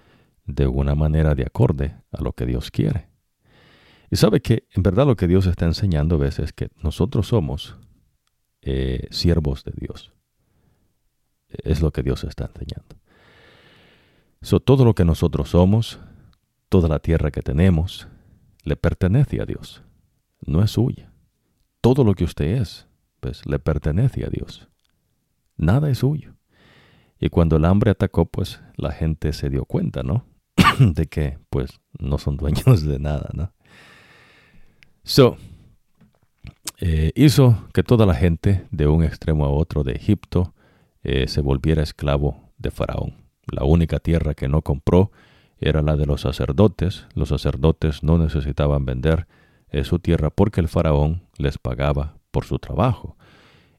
de 0.45 0.67
una 0.67 0.95
manera 0.95 1.35
de 1.35 1.43
acorde 1.43 1.97
a 2.13 2.23
lo 2.23 2.33
que 2.33 2.47
Dios 2.47 2.71
quiere. 2.71 3.09
Y 4.11 4.17
sabe 4.17 4.41
que 4.41 4.67
en 4.73 4.83
verdad 4.83 5.07
lo 5.07 5.17
que 5.17 5.29
Dios 5.29 5.47
está 5.47 5.67
enseñando 5.67 6.17
a 6.17 6.19
veces 6.19 6.47
es 6.47 6.53
que 6.53 6.71
nosotros 6.83 7.29
somos 7.29 7.77
eh, 8.63 9.07
siervos 9.11 9.65
de 9.65 9.73
Dios. 9.77 10.13
Es 11.49 11.81
lo 11.81 11.93
que 11.93 12.03
Dios 12.03 12.25
está 12.25 12.47
enseñando. 12.47 12.97
So, 14.43 14.59
todo 14.59 14.85
lo 14.85 14.95
que 14.95 15.05
nosotros 15.05 15.51
somos, 15.51 15.99
toda 16.69 16.89
la 16.89 16.99
tierra 16.99 17.31
que 17.31 17.43
tenemos, 17.43 18.09
le 18.65 18.77
pertenece 18.77 19.41
a 19.41 19.45
Dios. 19.45 19.83
No 20.47 20.63
es 20.63 20.73
suya. 20.73 21.13
Todo 21.81 22.05
lo 22.05 22.15
que 22.15 22.25
usted 22.25 22.61
es, 22.61 22.87
pues 23.21 23.45
le 23.47 23.59
pertenece 23.59 24.25
a 24.25 24.31
Dios. 24.31 24.70
Nada 25.61 25.91
es 25.91 25.99
suyo. 25.99 26.37
Y 27.21 27.29
cuando 27.29 27.57
el 27.57 27.67
hambre 27.67 27.91
atacó, 27.91 28.25
pues 28.25 28.63
la 28.77 28.93
gente 28.93 29.35
se 29.35 29.51
dio 29.51 29.67
cuenta, 29.67 30.03
¿no? 30.03 30.25
de 30.79 31.07
que 31.07 31.39
pues 31.51 31.81
no 31.99 32.17
son 32.17 32.39
dueños 32.39 32.83
de 32.83 32.99
nada, 32.99 33.29
¿no? 33.35 33.53
So, 35.05 35.37
eh, 36.79 37.13
hizo 37.15 37.69
que 37.75 37.83
toda 37.83 38.07
la 38.07 38.15
gente 38.15 38.67
de 38.71 38.87
un 38.87 39.05
extremo 39.05 39.45
a 39.45 39.51
otro 39.51 39.85
de 39.85 39.93
Egipto 39.93 40.55
eh, 41.03 41.29
se 41.29 41.43
volviera 41.43 41.83
esclavo 41.83 42.53
de 42.57 42.71
Faraón. 42.71 43.17
La 43.53 43.65
única 43.65 43.99
tierra 43.99 44.33
que 44.33 44.49
no 44.49 44.63
compró 44.63 45.11
era 45.59 45.83
la 45.83 45.97
de 45.97 46.07
los 46.07 46.23
sacerdotes. 46.23 47.07
Los 47.15 47.29
sacerdotes 47.29 48.03
no 48.03 48.17
necesitaban 48.17 48.87
vender 48.87 49.27
eh, 49.69 49.85
su 49.85 49.99
tierra 49.99 50.31
porque 50.31 50.63
el 50.63 50.69
faraón 50.69 51.23
les 51.37 51.59
pagaba 51.59 52.17
por 52.31 52.47
su 52.47 52.59
trabajo 52.59 53.19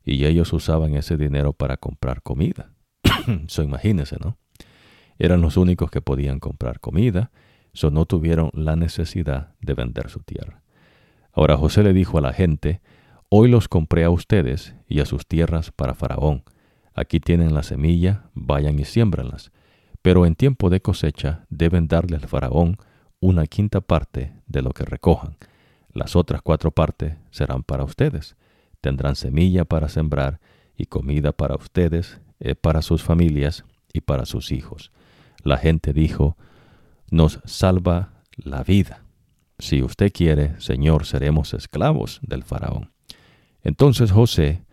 y 0.03 0.25
ellos 0.25 0.53
usaban 0.53 0.95
ese 0.95 1.17
dinero 1.17 1.53
para 1.53 1.77
comprar 1.77 2.21
comida. 2.21 2.71
so, 3.47 3.63
imagínense, 3.63 4.17
¿no? 4.19 4.37
eran 5.21 5.41
los 5.41 5.55
únicos 5.55 5.91
que 5.91 6.01
podían 6.01 6.39
comprar 6.39 6.79
comida, 6.79 7.29
so 7.73 7.91
no 7.91 8.05
tuvieron 8.05 8.49
la 8.53 8.75
necesidad 8.75 9.53
de 9.61 9.75
vender 9.75 10.09
su 10.09 10.21
tierra. 10.21 10.63
Ahora 11.31 11.57
José 11.57 11.83
le 11.83 11.93
dijo 11.93 12.17
a 12.17 12.21
la 12.21 12.33
gente, 12.33 12.81
Hoy 13.29 13.47
los 13.47 13.67
compré 13.67 14.03
a 14.03 14.09
ustedes 14.09 14.75
y 14.89 14.99
a 14.99 15.05
sus 15.05 15.27
tierras 15.27 15.71
para 15.71 15.93
Faraón. 15.93 16.43
Aquí 16.95 17.19
tienen 17.19 17.53
la 17.53 17.61
semilla, 17.63 18.25
vayan 18.33 18.79
y 18.79 18.83
siémbranlas. 18.83 19.51
Pero 20.01 20.25
en 20.25 20.35
tiempo 20.35 20.69
de 20.71 20.81
cosecha 20.81 21.45
deben 21.49 21.87
darle 21.87 22.17
al 22.17 22.27
Faraón 22.27 22.77
una 23.21 23.45
quinta 23.45 23.79
parte 23.79 24.33
de 24.47 24.63
lo 24.63 24.71
que 24.71 24.83
recojan. 24.83 25.37
Las 25.93 26.15
otras 26.15 26.41
cuatro 26.41 26.71
partes 26.71 27.15
serán 27.29 27.61
para 27.61 27.83
ustedes. 27.83 28.35
Tendrán 28.81 29.15
semilla 29.15 29.65
para 29.65 29.89
sembrar 29.89 30.39
y 30.75 30.85
comida 30.85 31.31
para 31.31 31.55
ustedes, 31.55 32.19
eh, 32.39 32.55
para 32.55 32.81
sus 32.81 33.03
familias 33.03 33.63
y 33.93 34.01
para 34.01 34.25
sus 34.25 34.51
hijos 34.51 34.91
la 35.43 35.57
gente 35.57 35.93
dijo, 35.93 36.37
nos 37.09 37.39
salva 37.45 38.13
la 38.35 38.63
vida. 38.63 39.03
Si 39.59 39.83
usted 39.83 40.11
quiere, 40.11 40.59
Señor, 40.59 41.05
seremos 41.05 41.53
esclavos 41.53 42.19
del 42.23 42.43
faraón. 42.43 42.91
Entonces 43.63 44.11
José 44.11 44.63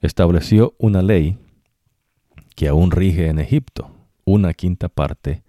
estableció 0.00 0.74
una 0.78 1.02
ley 1.02 1.38
que 2.54 2.68
aún 2.68 2.90
rige 2.90 3.28
en 3.28 3.38
Egipto. 3.38 3.90
Una 4.24 4.54
quinta 4.54 4.88
parte 4.88 5.42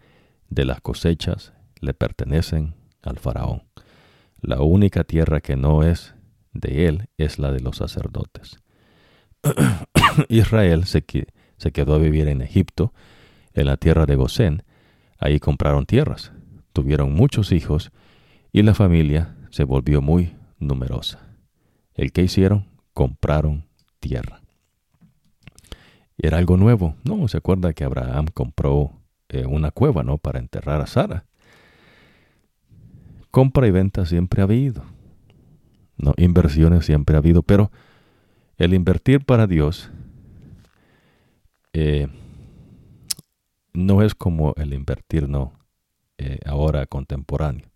de 0.49 0.65
las 0.65 0.81
cosechas 0.81 1.53
le 1.79 1.93
pertenecen 1.93 2.73
al 3.03 3.19
faraón. 3.19 3.63
La 4.41 4.61
única 4.61 5.03
tierra 5.03 5.41
que 5.41 5.55
no 5.55 5.83
es 5.83 6.15
de 6.53 6.87
él 6.87 7.09
es 7.17 7.39
la 7.39 7.51
de 7.51 7.59
los 7.59 7.77
sacerdotes. 7.77 8.59
Israel 10.29 10.85
se, 10.85 11.03
quedó 11.03 11.95
a 11.95 11.97
vivir 11.97 12.27
en 12.27 12.41
Egipto 12.41 12.93
en 13.53 13.65
la 13.65 13.77
tierra 13.77 14.05
de 14.05 14.15
Gosén. 14.15 14.63
Ahí 15.19 15.39
compraron 15.39 15.85
tierras, 15.85 16.31
tuvieron 16.73 17.13
muchos 17.13 17.51
hijos 17.51 17.91
y 18.51 18.61
la 18.61 18.73
familia 18.73 19.35
se 19.49 19.63
volvió 19.63 20.01
muy 20.01 20.35
numerosa. 20.59 21.19
¿El 21.93 22.11
que 22.11 22.23
hicieron? 22.23 22.67
Compraron 22.93 23.65
tierra. 23.99 24.41
era 26.17 26.37
algo 26.37 26.57
nuevo. 26.57 26.95
No, 27.03 27.27
se 27.27 27.37
acuerda 27.37 27.73
que 27.73 27.83
Abraham 27.83 28.27
compró 28.33 28.91
eh, 29.29 29.45
una 29.45 29.71
cueva, 29.71 30.03
¿no? 30.03 30.17
Para 30.17 30.39
enterrar 30.39 30.81
a 30.81 30.87
Sara. 30.87 31.25
Compra 33.31 33.67
y 33.67 33.71
venta 33.71 34.05
siempre 34.05 34.41
ha 34.41 34.45
habido. 34.45 34.83
No, 35.97 36.13
inversiones 36.17 36.85
siempre 36.85 37.15
ha 37.15 37.19
habido, 37.19 37.43
pero 37.43 37.71
el 38.57 38.73
invertir 38.73 39.25
para 39.25 39.47
Dios 39.47 39.91
eh, 41.73 42.07
no 43.73 44.01
es 44.01 44.15
como 44.15 44.53
el 44.57 44.73
invertir, 44.73 45.29
no, 45.29 45.53
eh, 46.17 46.39
ahora 46.45 46.85
contemporáneo. 46.85 47.67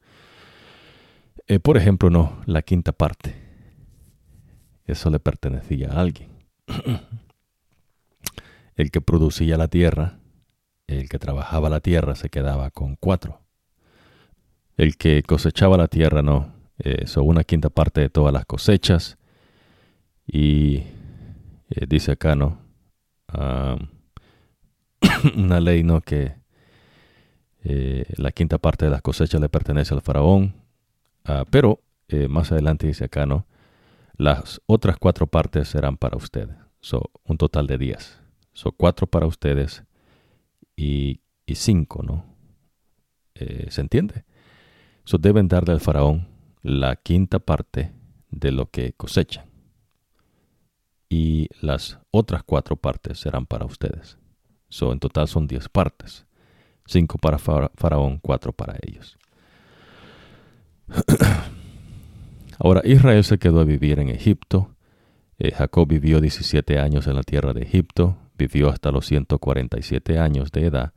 por 1.64 1.77
ejemplo, 1.77 2.10
no, 2.10 2.41
la 2.45 2.61
quinta 2.61 2.91
parte. 2.91 3.35
Eso 4.85 5.10
le 5.10 5.19
pertenecía 5.19 5.91
a 5.91 5.99
alguien. 5.99 6.30
el 8.76 8.91
que 8.91 9.02
producía 9.02 9.57
la 9.57 9.68
tierra, 9.68 10.19
el 10.88 11.10
que 11.10 11.19
trabajaba 11.19 11.69
la 11.69 11.81
tierra 11.81 12.15
se 12.15 12.30
quedaba 12.30 12.72
con 12.72 12.95
cuatro. 12.95 13.41
El 14.77 14.95
que 14.95 15.23
cosechaba 15.23 15.77
la 15.77 15.88
tierra 15.88 16.22
no, 16.22 16.53
eso 16.79 17.23
una 17.23 17.43
quinta 17.43 17.69
parte 17.69 18.01
de 18.01 18.09
todas 18.09 18.33
las 18.33 18.45
cosechas. 18.45 19.17
Y 20.25 20.77
eh, 21.69 21.85
dice 21.87 22.13
acá, 22.13 22.35
¿no? 22.35 22.59
una 25.35 25.59
ley, 25.59 25.83
¿no? 25.83 26.01
Que 26.01 26.35
eh, 27.63 28.05
la 28.17 28.31
quinta 28.31 28.57
parte 28.57 28.85
de 28.85 28.91
las 28.91 29.01
cosechas 29.01 29.41
le 29.41 29.49
pertenece 29.49 29.93
al 29.93 30.01
faraón. 30.01 30.55
Ah, 31.25 31.45
pero 31.49 31.81
eh, 32.07 32.27
más 32.27 32.51
adelante 32.51 32.87
dice 32.87 33.05
acá, 33.05 33.25
¿no? 33.25 33.45
Las 34.15 34.61
otras 34.65 34.97
cuatro 34.97 35.27
partes 35.27 35.67
serán 35.67 35.97
para 35.97 36.17
ustedes. 36.17 36.55
So, 36.79 37.11
un 37.25 37.37
total 37.37 37.67
de 37.67 37.77
diez. 37.77 38.19
Son 38.53 38.71
cuatro 38.75 39.07
para 39.07 39.27
ustedes 39.27 39.83
y, 40.75 41.21
cinco, 41.53 42.01
¿no? 42.03 42.25
Eh, 43.35 43.67
¿Se 43.69 43.81
entiende? 43.81 44.25
So 45.03 45.17
deben 45.17 45.47
darle 45.47 45.73
al 45.73 45.79
faraón 45.79 46.27
la 46.61 46.95
quinta 46.95 47.39
parte 47.39 47.93
de 48.29 48.51
lo 48.51 48.69
que 48.69 48.93
cosechan. 48.93 49.45
Y 51.09 51.47
las 51.61 51.99
otras 52.11 52.43
cuatro 52.43 52.75
partes 52.75 53.19
serán 53.19 53.45
para 53.45 53.65
ustedes. 53.65 54.17
So, 54.69 54.91
en 54.91 54.99
total 54.99 55.27
son 55.27 55.47
diez 55.47 55.69
partes. 55.69 56.25
Cinco 56.85 57.17
para 57.17 57.38
faraón, 57.38 58.19
cuatro 58.19 58.51
para 58.51 58.77
ellos. 58.81 59.17
Ahora 62.59 62.81
Israel 62.84 63.23
se 63.23 63.38
quedó 63.38 63.61
a 63.61 63.65
vivir 63.65 63.99
en 63.99 64.09
Egipto. 64.09 64.75
Eh, 65.38 65.51
Jacob 65.51 65.88
vivió 65.88 66.19
17 66.19 66.79
años 66.79 67.07
en 67.07 67.15
la 67.15 67.23
tierra 67.23 67.53
de 67.53 67.61
Egipto 67.61 68.17
vivió 68.38 68.69
hasta 68.69 68.91
los 68.91 69.05
147 69.07 70.19
años 70.19 70.51
de 70.51 70.65
edad. 70.65 70.93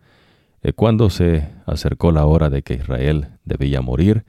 Eh, 0.62 0.72
cuando 0.72 1.10
se 1.10 1.48
acercó 1.66 2.12
la 2.12 2.26
hora 2.26 2.50
de 2.50 2.62
que 2.62 2.74
Israel 2.74 3.38
debía 3.44 3.80
morir, 3.80 4.24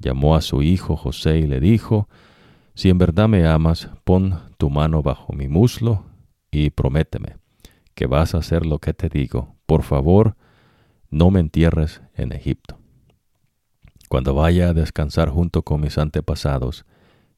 llamó 0.00 0.34
a 0.34 0.40
su 0.40 0.62
hijo 0.62 0.96
José 0.96 1.38
y 1.38 1.46
le 1.46 1.60
dijo, 1.60 2.08
Si 2.74 2.88
en 2.88 2.98
verdad 2.98 3.28
me 3.28 3.46
amas, 3.46 3.90
pon 4.04 4.40
tu 4.58 4.70
mano 4.70 5.02
bajo 5.02 5.32
mi 5.32 5.46
muslo 5.46 6.04
y 6.50 6.70
prométeme 6.70 7.36
que 7.94 8.06
vas 8.06 8.34
a 8.34 8.38
hacer 8.38 8.66
lo 8.66 8.78
que 8.78 8.94
te 8.94 9.08
digo. 9.08 9.54
Por 9.66 9.82
favor, 9.82 10.36
no 11.10 11.30
me 11.30 11.40
entierres 11.40 12.00
en 12.14 12.32
Egipto. 12.32 12.78
Cuando 14.08 14.34
vaya 14.34 14.70
a 14.70 14.74
descansar 14.74 15.28
junto 15.28 15.62
con 15.62 15.80
mis 15.80 15.98
antepasados, 15.98 16.84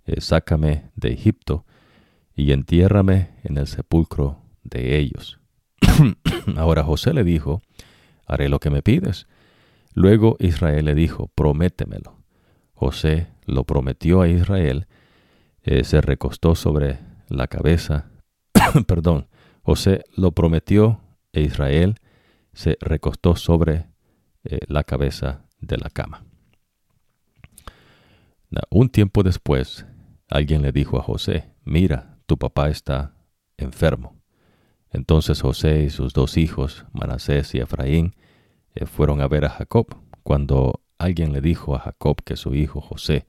eh, 0.07 0.21
sácame 0.21 0.91
de 0.97 1.13
Egipto 1.13 1.67
y 2.35 2.53
entiérrame 2.53 3.31
en 3.45 3.59
el 3.59 3.67
sepulcro 3.67 4.39
de 4.63 4.99
ellos. 4.99 5.39
Ahora 6.57 6.83
José 6.85 7.13
le 7.13 7.25
dijo, 7.25 7.61
haré 8.27 8.49
lo 8.49 8.59
que 8.59 8.71
me 8.71 8.83
pides. 8.83 9.27
Luego 9.95 10.37
Israel 10.39 10.87
le 10.87 10.95
dijo, 10.95 11.29
prométemelo. 11.35 12.22
José 12.83 13.29
lo 13.47 13.63
prometió 13.63 14.23
a 14.23 14.29
Israel, 14.29 14.89
eh, 15.63 15.85
se 15.85 16.01
recostó 16.01 16.57
sobre 16.57 16.99
la 17.29 17.47
cabeza, 17.47 18.11
perdón, 18.89 19.29
José 19.63 20.03
lo 20.17 20.33
prometió 20.33 21.01
e 21.33 21.43
Israel 21.43 22.01
se 22.53 22.77
recostó 22.81 23.37
sobre 23.37 23.87
eh, 24.43 24.59
la 24.67 24.83
cabeza 24.83 25.45
de 25.61 25.79
la 25.79 25.91
cama. 25.91 26.25
Un 28.69 28.89
tiempo 28.89 29.23
después, 29.23 29.87
alguien 30.29 30.63
le 30.63 30.73
dijo 30.73 30.99
a 30.99 31.05
José, 31.05 31.53
mira, 31.65 32.19
tu 32.27 32.37
papá 32.37 32.69
está 32.69 33.15
enfermo. 33.59 34.17
Entonces 34.91 35.41
José 35.41 35.85
y 35.85 35.91
sus 35.91 36.15
dos 36.15 36.37
hijos, 36.37 36.85
Manasés 36.93 37.55
y 37.55 37.59
Efraín, 37.59 38.17
eh, 38.75 38.87
fueron 38.87 39.21
a 39.21 39.29
ver 39.29 39.45
a 39.45 39.51
Jacob. 39.51 39.87
Cuando 40.25 40.82
alguien 41.03 41.33
le 41.33 41.41
dijo 41.41 41.75
a 41.75 41.81
Jacob 41.81 42.23
que 42.25 42.37
su 42.37 42.55
hijo 42.55 42.81
José 42.81 43.27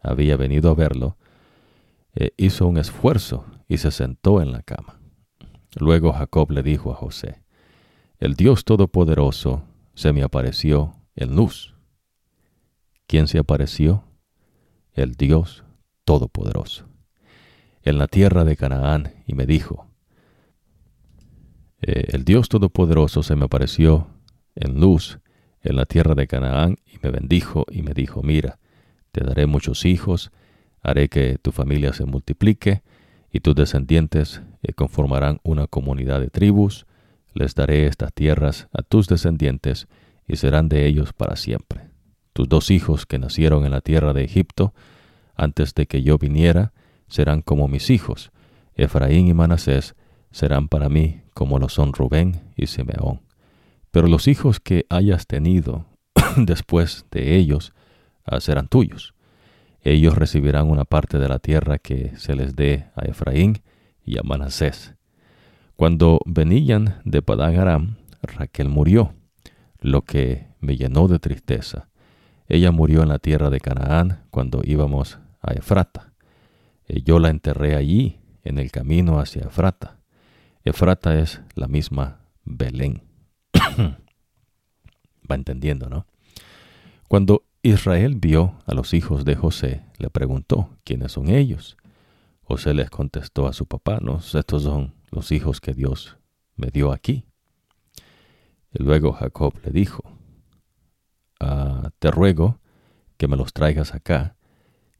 había 0.00 0.36
venido 0.36 0.70
a 0.70 0.74
verlo, 0.74 1.16
eh, 2.14 2.32
hizo 2.36 2.66
un 2.66 2.78
esfuerzo 2.78 3.44
y 3.68 3.78
se 3.78 3.90
sentó 3.90 4.40
en 4.40 4.52
la 4.52 4.62
cama. 4.62 5.00
Luego 5.78 6.12
Jacob 6.12 6.50
le 6.50 6.62
dijo 6.62 6.90
a 6.90 6.94
José, 6.94 7.42
El 8.18 8.34
Dios 8.34 8.64
Todopoderoso 8.64 9.62
se 9.94 10.12
me 10.12 10.22
apareció 10.22 10.94
en 11.14 11.36
luz. 11.36 11.74
¿Quién 13.06 13.28
se 13.28 13.38
apareció? 13.38 14.04
El 14.92 15.12
Dios 15.12 15.64
Todopoderoso. 16.04 16.86
En 17.82 17.98
la 17.98 18.08
tierra 18.08 18.44
de 18.44 18.56
Canaán 18.56 19.14
y 19.26 19.34
me 19.34 19.46
dijo, 19.46 19.86
eh, 21.82 22.08
el 22.12 22.24
Dios 22.24 22.48
Todopoderoso 22.48 23.22
se 23.22 23.36
me 23.36 23.44
apareció 23.44 24.08
en 24.54 24.80
luz 24.80 25.18
en 25.62 25.76
la 25.76 25.84
tierra 25.84 26.14
de 26.14 26.26
Canaán 26.26 26.78
y 26.86 26.98
me 27.02 27.10
bendijo 27.10 27.66
y 27.70 27.82
me 27.82 27.92
dijo, 27.92 28.22
mira, 28.22 28.58
te 29.12 29.24
daré 29.24 29.46
muchos 29.46 29.84
hijos, 29.84 30.30
haré 30.82 31.08
que 31.08 31.38
tu 31.40 31.52
familia 31.52 31.92
se 31.92 32.04
multiplique 32.04 32.82
y 33.32 33.40
tus 33.40 33.54
descendientes 33.54 34.42
eh, 34.62 34.72
conformarán 34.72 35.40
una 35.42 35.66
comunidad 35.66 36.20
de 36.20 36.28
tribus, 36.28 36.86
les 37.34 37.54
daré 37.54 37.86
estas 37.86 38.12
tierras 38.12 38.68
a 38.72 38.82
tus 38.82 39.06
descendientes 39.06 39.86
y 40.26 40.36
serán 40.36 40.68
de 40.68 40.86
ellos 40.86 41.12
para 41.12 41.36
siempre. 41.36 41.88
Tus 42.32 42.48
dos 42.48 42.70
hijos 42.70 43.06
que 43.06 43.18
nacieron 43.18 43.64
en 43.64 43.72
la 43.72 43.80
tierra 43.80 44.12
de 44.12 44.24
Egipto, 44.24 44.72
antes 45.36 45.74
de 45.74 45.86
que 45.86 46.02
yo 46.02 46.18
viniera, 46.18 46.72
serán 47.08 47.42
como 47.42 47.68
mis 47.68 47.90
hijos, 47.90 48.30
Efraín 48.74 49.26
y 49.26 49.34
Manasés 49.34 49.94
serán 50.30 50.68
para 50.68 50.88
mí 50.88 51.22
como 51.34 51.58
lo 51.58 51.68
son 51.68 51.92
Rubén 51.92 52.40
y 52.56 52.66
Simeón. 52.66 53.20
Pero 53.90 54.06
los 54.06 54.28
hijos 54.28 54.60
que 54.60 54.86
hayas 54.88 55.26
tenido 55.26 55.86
después 56.36 57.06
de 57.10 57.36
ellos 57.36 57.72
ah, 58.24 58.40
serán 58.40 58.68
tuyos. 58.68 59.14
Ellos 59.82 60.14
recibirán 60.14 60.68
una 60.70 60.84
parte 60.84 61.18
de 61.18 61.28
la 61.28 61.38
tierra 61.38 61.78
que 61.78 62.16
se 62.16 62.34
les 62.34 62.54
dé 62.54 62.90
a 62.94 63.06
Efraín 63.06 63.62
y 64.04 64.18
a 64.18 64.22
Manasés. 64.22 64.94
Cuando 65.76 66.20
venían 66.26 67.00
de 67.04 67.22
Padán 67.22 67.58
Aram, 67.58 67.96
Raquel 68.22 68.68
murió, 68.68 69.14
lo 69.80 70.02
que 70.02 70.48
me 70.60 70.76
llenó 70.76 71.08
de 71.08 71.18
tristeza. 71.18 71.88
Ella 72.46 72.70
murió 72.70 73.02
en 73.02 73.08
la 73.08 73.18
tierra 73.18 73.48
de 73.48 73.60
Canaán 73.60 74.24
cuando 74.30 74.60
íbamos 74.64 75.18
a 75.40 75.52
Efrata. 75.54 76.12
Eh, 76.86 77.02
yo 77.02 77.18
la 77.18 77.30
enterré 77.30 77.76
allí, 77.76 78.18
en 78.42 78.58
el 78.58 78.70
camino 78.70 79.20
hacia 79.20 79.42
Efrata. 79.42 79.98
Efrata 80.64 81.18
es 81.18 81.40
la 81.54 81.68
misma 81.68 82.20
Belén. 82.44 83.09
Va 85.30 85.34
entendiendo, 85.34 85.88
¿no? 85.88 86.06
Cuando 87.08 87.44
Israel 87.62 88.16
vio 88.16 88.58
a 88.66 88.74
los 88.74 88.94
hijos 88.94 89.24
de 89.24 89.36
José, 89.36 89.84
le 89.98 90.10
preguntó, 90.10 90.70
¿quiénes 90.84 91.12
son 91.12 91.28
ellos? 91.28 91.76
José 92.42 92.72
les 92.74 92.90
contestó 92.90 93.46
a 93.46 93.52
su 93.52 93.66
papá, 93.66 93.98
¿no? 94.00 94.18
Estos 94.18 94.62
son 94.62 94.94
los 95.10 95.30
hijos 95.32 95.60
que 95.60 95.74
Dios 95.74 96.16
me 96.56 96.68
dio 96.68 96.92
aquí. 96.92 97.24
Y 98.72 98.82
luego 98.82 99.12
Jacob 99.12 99.54
le 99.64 99.72
dijo, 99.72 100.02
ah, 101.40 101.90
te 101.98 102.10
ruego 102.10 102.60
que 103.16 103.28
me 103.28 103.36
los 103.36 103.52
traigas 103.52 103.94
acá 103.94 104.36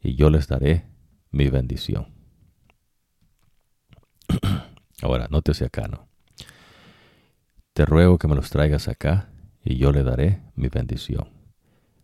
y 0.01 0.17
yo 0.17 0.31
les 0.31 0.49
daré 0.49 0.87
mi 1.31 1.49
bendición. 1.49 2.09
Ahora, 5.03 5.29
nótese 5.31 5.65
acá, 5.65 5.89
¿no? 5.89 6.10
Te 7.73 7.85
ruego 7.85 8.19
que 8.19 8.29
me 8.29 8.35
los 8.35 8.51
traigas 8.51 8.89
acá 8.89 9.31
y 9.63 9.77
yo 9.77 9.93
le 9.93 10.03
daré 10.03 10.43
mi 10.55 10.69
bendición. 10.69 11.29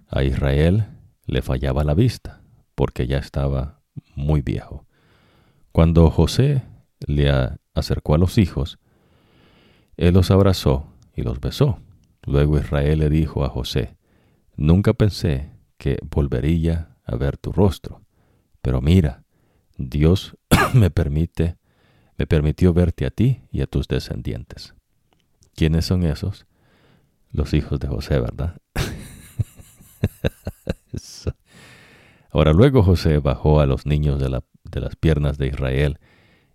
A 0.09 0.23
Israel 0.23 0.87
le 1.27 1.43
fallaba 1.43 1.85
la 1.85 1.95
vista 1.95 2.43
porque 2.75 3.07
ya 3.07 3.19
estaba 3.19 3.81
muy 4.15 4.43
viejo. 4.43 4.87
Cuando 5.73 6.11
José 6.11 6.63
le 7.07 7.31
acercó 7.75 8.15
a 8.15 8.19
los 8.19 8.39
hijos, 8.39 8.79
él 9.97 10.15
los 10.15 10.31
abrazó 10.31 10.87
y 11.15 11.23
los 11.23 11.41
besó. 11.41 11.81
Luego 12.23 12.59
Israel 12.59 13.01
le 13.01 13.11
dijo 13.11 13.45
a 13.45 13.49
José, 13.49 13.97
Nunca 14.57 14.95
pensé 14.95 15.51
que 15.77 15.99
volvería 16.03 16.97
a 17.05 17.17
ver 17.17 17.37
tu 17.37 17.53
rostro, 17.53 18.03
pero 18.63 18.81
mira, 18.81 19.25
Dios 19.77 20.37
me 20.75 20.91
permite 20.91 21.57
me 22.19 22.27
permitió 22.27 22.73
verte 22.73 23.07
a 23.07 23.11
ti 23.11 23.43
y 23.51 23.61
a 23.61 23.67
tus 23.67 23.89
descendientes. 23.89 24.76
¿Quiénes 25.57 25.87
son 25.87 26.05
esos? 26.05 26.47
Los 27.33 27.55
hijos 27.55 27.81
de 27.81 27.89
José, 27.89 28.21
¿verdad? 28.21 28.59
Ahora 32.31 32.53
luego 32.53 32.83
José 32.83 33.19
bajó 33.21 33.61
a 33.61 33.67
los 33.67 33.87
niños 33.87 34.21
de, 34.21 34.29
las 34.29 34.97
piernas 34.97 35.39
de 35.39 35.47
Israel 35.47 35.99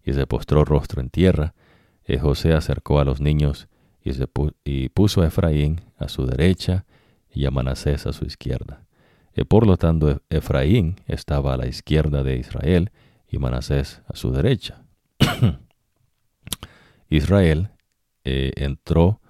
y 0.03 0.13
se 0.13 0.27
postró 0.27 0.65
rostro 0.65 1.01
en 1.01 1.09
tierra. 1.09 1.55
Y 2.07 2.19
José 2.19 2.53
acercó 2.53 2.99
a 2.99 3.03
los 3.03 3.19
niños 3.21 3.67
y, 4.03 4.11
y 4.63 4.89
puso 4.89 5.23
a 5.23 5.27
Efraín 5.27 5.81
a 5.97 6.07
su 6.07 6.27
derecha 6.27 6.85
y 7.33 7.45
a 7.45 7.51
Manasés 7.51 8.05
a 8.05 8.13
su 8.13 8.25
izquierda. 8.25 8.85
Y 9.35 9.45
por 9.45 9.65
lo 9.65 9.77
tanto 9.77 10.21
Efraín 10.29 11.01
estaba 11.07 11.55
a 11.55 11.57
la 11.57 11.65
izquierda 11.65 12.21
de 12.21 12.37
Israel 12.37 12.91
y 13.27 13.39
Manasés 13.39 14.03
a 14.07 14.15
su 14.15 14.31
derecha. 14.31 14.83
Israel 17.09 17.71
eh, 18.23 18.51
entró, 18.55 19.21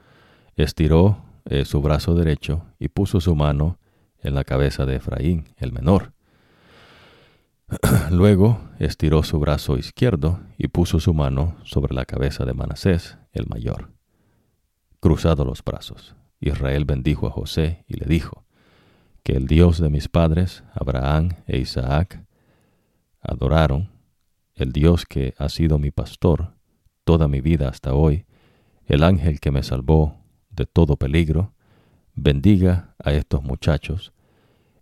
estiró 0.56 1.24
eh, 1.46 1.66
su 1.66 1.82
brazo 1.82 2.16
derecho 2.16 2.66
y 2.80 2.90
puso 2.90 3.20
su 3.20 3.36
mano 3.36 3.80
en 4.20 4.36
la 4.36 4.44
cabeza 4.44 4.86
de 4.86 4.98
Efraín, 4.98 5.46
el 5.58 5.72
menor. 5.72 6.14
Luego 8.12 8.62
estiró 8.80 9.24
su 9.24 9.40
brazo 9.40 9.78
izquierdo 9.78 10.40
y 10.58 10.68
puso 10.68 11.00
su 11.00 11.14
mano 11.14 11.56
sobre 11.64 11.96
la 11.96 12.06
cabeza 12.06 12.46
de 12.46 12.54
Manasés, 12.54 13.18
el 13.32 13.48
mayor. 13.48 13.92
Cruzado 15.00 15.46
los 15.46 15.64
brazos, 15.64 16.16
Israel 16.40 16.86
bendijo 16.86 17.28
a 17.28 17.32
José 17.32 17.86
y 17.88 17.96
le 17.96 18.06
dijo, 18.06 18.46
que 19.24 19.34
el 19.34 19.48
Dios 19.48 19.80
de 19.80 19.90
mis 19.90 20.08
padres, 20.08 20.64
Abraham 20.74 21.30
e 21.48 21.60
Isaac, 21.60 22.24
adoraron, 23.22 23.90
el 24.56 24.72
Dios 24.72 25.06
que 25.06 25.34
ha 25.38 25.50
sido 25.50 25.80
mi 25.80 25.92
pastor 25.92 26.56
toda 27.04 27.28
mi 27.28 27.42
vida 27.42 27.70
hasta 27.70 27.94
hoy, 27.94 28.26
el 28.92 29.06
ángel 29.06 29.40
que 29.40 29.52
me 29.52 29.64
salvó 29.64 30.18
de 30.50 30.66
todo 30.66 30.98
peligro, 30.98 31.54
bendiga 32.14 32.94
a 33.02 33.14
estos 33.14 33.42
muchachos, 33.42 34.12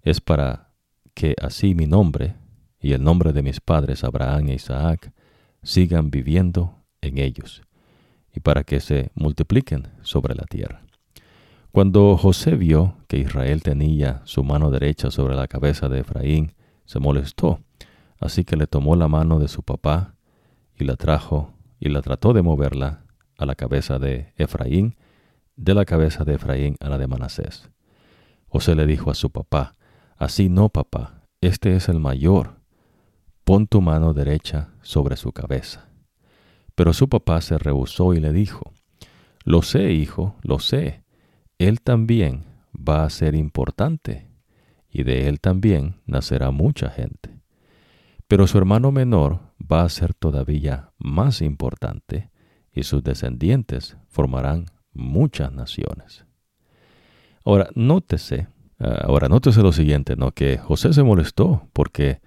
es 0.02 0.19
para 0.19 0.72
que 1.14 1.36
así 1.40 1.76
mi 1.76 1.86
nombre 1.86 2.34
y 2.80 2.94
el 2.94 3.03
nombre 3.03 3.34
de 3.34 3.44
mis 3.44 3.60
padres 3.60 4.03
Abraham 4.03 4.49
e 4.49 4.56
Isaac 4.56 5.14
sigan 5.61 6.10
viviendo 6.10 6.73
en 7.02 7.19
ellos, 7.19 7.61
y 8.34 8.40
para 8.40 8.64
que 8.64 8.80
se 8.80 9.11
multipliquen 9.14 9.90
sobre 10.02 10.34
la 10.34 10.45
tierra. 10.45 10.81
Cuando 11.72 12.18
José 12.18 12.56
vio 12.56 12.95
que 13.07 13.19
Israel 13.19 13.61
tenía 13.61 14.23
su 14.23 14.44
mano 14.44 14.72
derecha 14.72 15.11
sobre 15.11 15.36
la 15.36 15.48
cabeza 15.48 15.88
de 15.88 15.99
Efraín, 15.99 16.56
se 16.86 16.99
molestó, 16.99 17.60
así 18.19 18.44
que 18.44 18.57
le 18.57 18.65
tomó 18.65 18.95
la 18.95 19.07
mano 19.07 19.38
de 19.38 19.48
su 19.48 19.61
papá 19.61 20.15
y 20.76 20.86
la 20.86 20.95
trajo 20.95 21.53
y 21.80 21.90
la 21.90 22.02
trató 22.02 22.34
de 22.34 22.41
moverla 22.41 23.03
a 23.40 23.45
la 23.45 23.56
cabeza 23.56 23.98
de 23.99 24.34
Efraín, 24.36 24.98
de 25.56 25.74
la 25.74 25.86
cabeza 25.86 26.26
de 26.26 26.36
Efraín 26.36 26.76
a 26.82 26.90
la 26.90 26.98
de 26.98 27.07
Manasés. 27.07 27.70
José 28.48 28.76
le 28.76 28.86
dijo 28.86 29.10
a 29.10 29.16
su 29.16 29.32
papá, 29.32 29.74
Así 30.18 30.49
no, 30.49 30.68
papá, 30.70 31.24
este 31.40 31.76
es 31.76 31.88
el 31.88 31.99
mayor, 31.99 32.60
pon 33.45 33.68
tu 33.68 33.82
mano 33.82 34.14
derecha 34.14 34.74
sobre 34.82 35.16
su 35.16 35.32
cabeza. 35.32 35.90
Pero 36.76 36.94
su 36.94 37.07
papá 37.07 37.40
se 37.40 37.57
rehusó 37.57 38.14
y 38.14 38.20
le 38.20 38.34
dijo, 38.34 38.74
Lo 39.45 39.61
sé, 39.61 39.94
hijo, 39.94 40.36
lo 40.44 40.60
sé, 40.60 41.06
él 41.57 41.82
también 41.82 42.44
va 42.76 43.06
a 43.06 43.10
ser 43.10 43.36
importante, 43.36 44.30
y 44.90 45.03
de 45.03 45.30
él 45.30 45.40
también 45.40 46.02
nacerá 46.06 46.52
mucha 46.52 46.90
gente. 46.90 47.40
Pero 48.28 48.48
su 48.48 48.57
hermano 48.57 48.91
menor 48.91 49.40
va 49.59 49.84
a 49.84 49.90
ser 49.90 50.14
todavía 50.14 50.92
más 50.98 51.42
importante, 51.42 52.32
y 52.80 52.83
sus 52.83 53.03
descendientes 53.03 53.98
formarán 54.08 54.66
muchas 54.93 55.51
naciones. 55.51 56.25
Ahora, 57.45 57.69
nótese, 57.75 58.48
ah, 58.80 59.03
ahora 59.03 59.27
nótese 59.27 59.61
lo 59.61 59.72
siguiente, 59.72 60.16
¿no? 60.16 60.32
Que 60.32 60.58
José 60.58 60.93
se 60.93 61.03
molestó 61.03 61.67
porque 61.74 62.22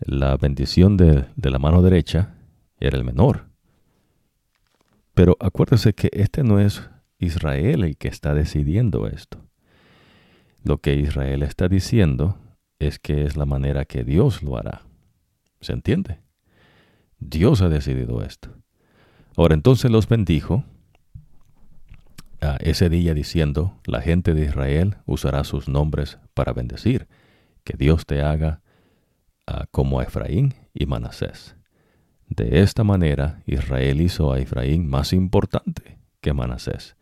la 0.00 0.36
bendición 0.36 0.96
de, 0.96 1.24
de 1.36 1.50
la 1.50 1.58
mano 1.58 1.82
derecha 1.82 2.34
era 2.80 2.98
el 2.98 3.04
menor. 3.04 3.48
Pero 5.14 5.36
acuérdese 5.40 5.94
que 5.94 6.10
este 6.12 6.44
no 6.44 6.60
es 6.60 6.88
Israel 7.18 7.82
el 7.84 7.96
que 7.96 8.08
está 8.08 8.34
decidiendo 8.34 9.08
esto. 9.08 9.38
Lo 10.62 10.78
que 10.78 10.94
Israel 10.94 11.42
está 11.42 11.68
diciendo 11.68 12.38
es 12.78 12.98
que 12.98 13.24
es 13.24 13.36
la 13.36 13.46
manera 13.46 13.84
que 13.84 14.04
Dios 14.04 14.42
lo 14.42 14.56
hará. 14.56 14.82
¿Se 15.60 15.72
entiende? 15.72 16.20
Dios 17.18 17.62
ha 17.62 17.68
decidido 17.68 18.22
esto. 18.22 18.50
Ahora 19.38 19.54
entonces 19.54 19.88
los 19.88 20.08
bendijo 20.08 20.64
a 22.40 22.56
ese 22.56 22.88
día 22.88 23.14
diciendo, 23.14 23.78
la 23.86 24.00
gente 24.00 24.34
de 24.34 24.44
Israel 24.44 24.96
usará 25.06 25.44
sus 25.44 25.68
nombres 25.68 26.18
para 26.34 26.52
bendecir, 26.52 27.06
que 27.62 27.76
Dios 27.76 28.04
te 28.04 28.20
haga 28.20 28.62
como 29.70 30.00
a 30.00 30.02
Efraín 30.02 30.54
y 30.74 30.86
Manasés. 30.86 31.54
De 32.26 32.62
esta 32.62 32.82
manera 32.82 33.40
Israel 33.46 34.00
hizo 34.00 34.32
a 34.32 34.40
Efraín 34.40 34.88
más 34.88 35.12
importante 35.12 36.00
que 36.20 36.32
Manasés. 36.32 36.96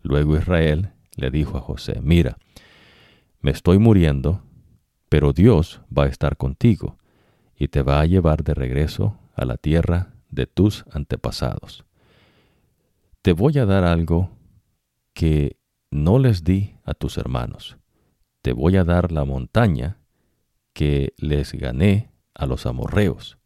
Luego 0.00 0.36
Israel 0.36 0.92
le 1.16 1.32
dijo 1.32 1.58
a 1.58 1.60
José, 1.60 1.98
mira, 2.04 2.38
me 3.40 3.50
estoy 3.50 3.80
muriendo, 3.80 4.44
pero 5.08 5.32
Dios 5.32 5.80
va 5.92 6.04
a 6.04 6.08
estar 6.08 6.36
contigo 6.36 6.98
y 7.58 7.66
te 7.66 7.82
va 7.82 8.00
a 8.00 8.06
llevar 8.06 8.44
de 8.44 8.54
regreso 8.54 9.18
a 9.34 9.44
la 9.44 9.56
tierra 9.56 10.09
de 10.30 10.46
tus 10.46 10.84
antepasados. 10.90 11.84
Te 13.22 13.32
voy 13.32 13.58
a 13.58 13.66
dar 13.66 13.84
algo 13.84 14.30
que 15.12 15.58
no 15.90 16.18
les 16.18 16.44
di 16.44 16.76
a 16.84 16.94
tus 16.94 17.18
hermanos. 17.18 17.76
Te 18.42 18.52
voy 18.52 18.76
a 18.76 18.84
dar 18.84 19.12
la 19.12 19.24
montaña 19.24 19.98
que 20.72 21.12
les 21.18 21.52
gané 21.52 22.10
a 22.34 22.46
los 22.46 22.64
amorreos, 22.64 23.38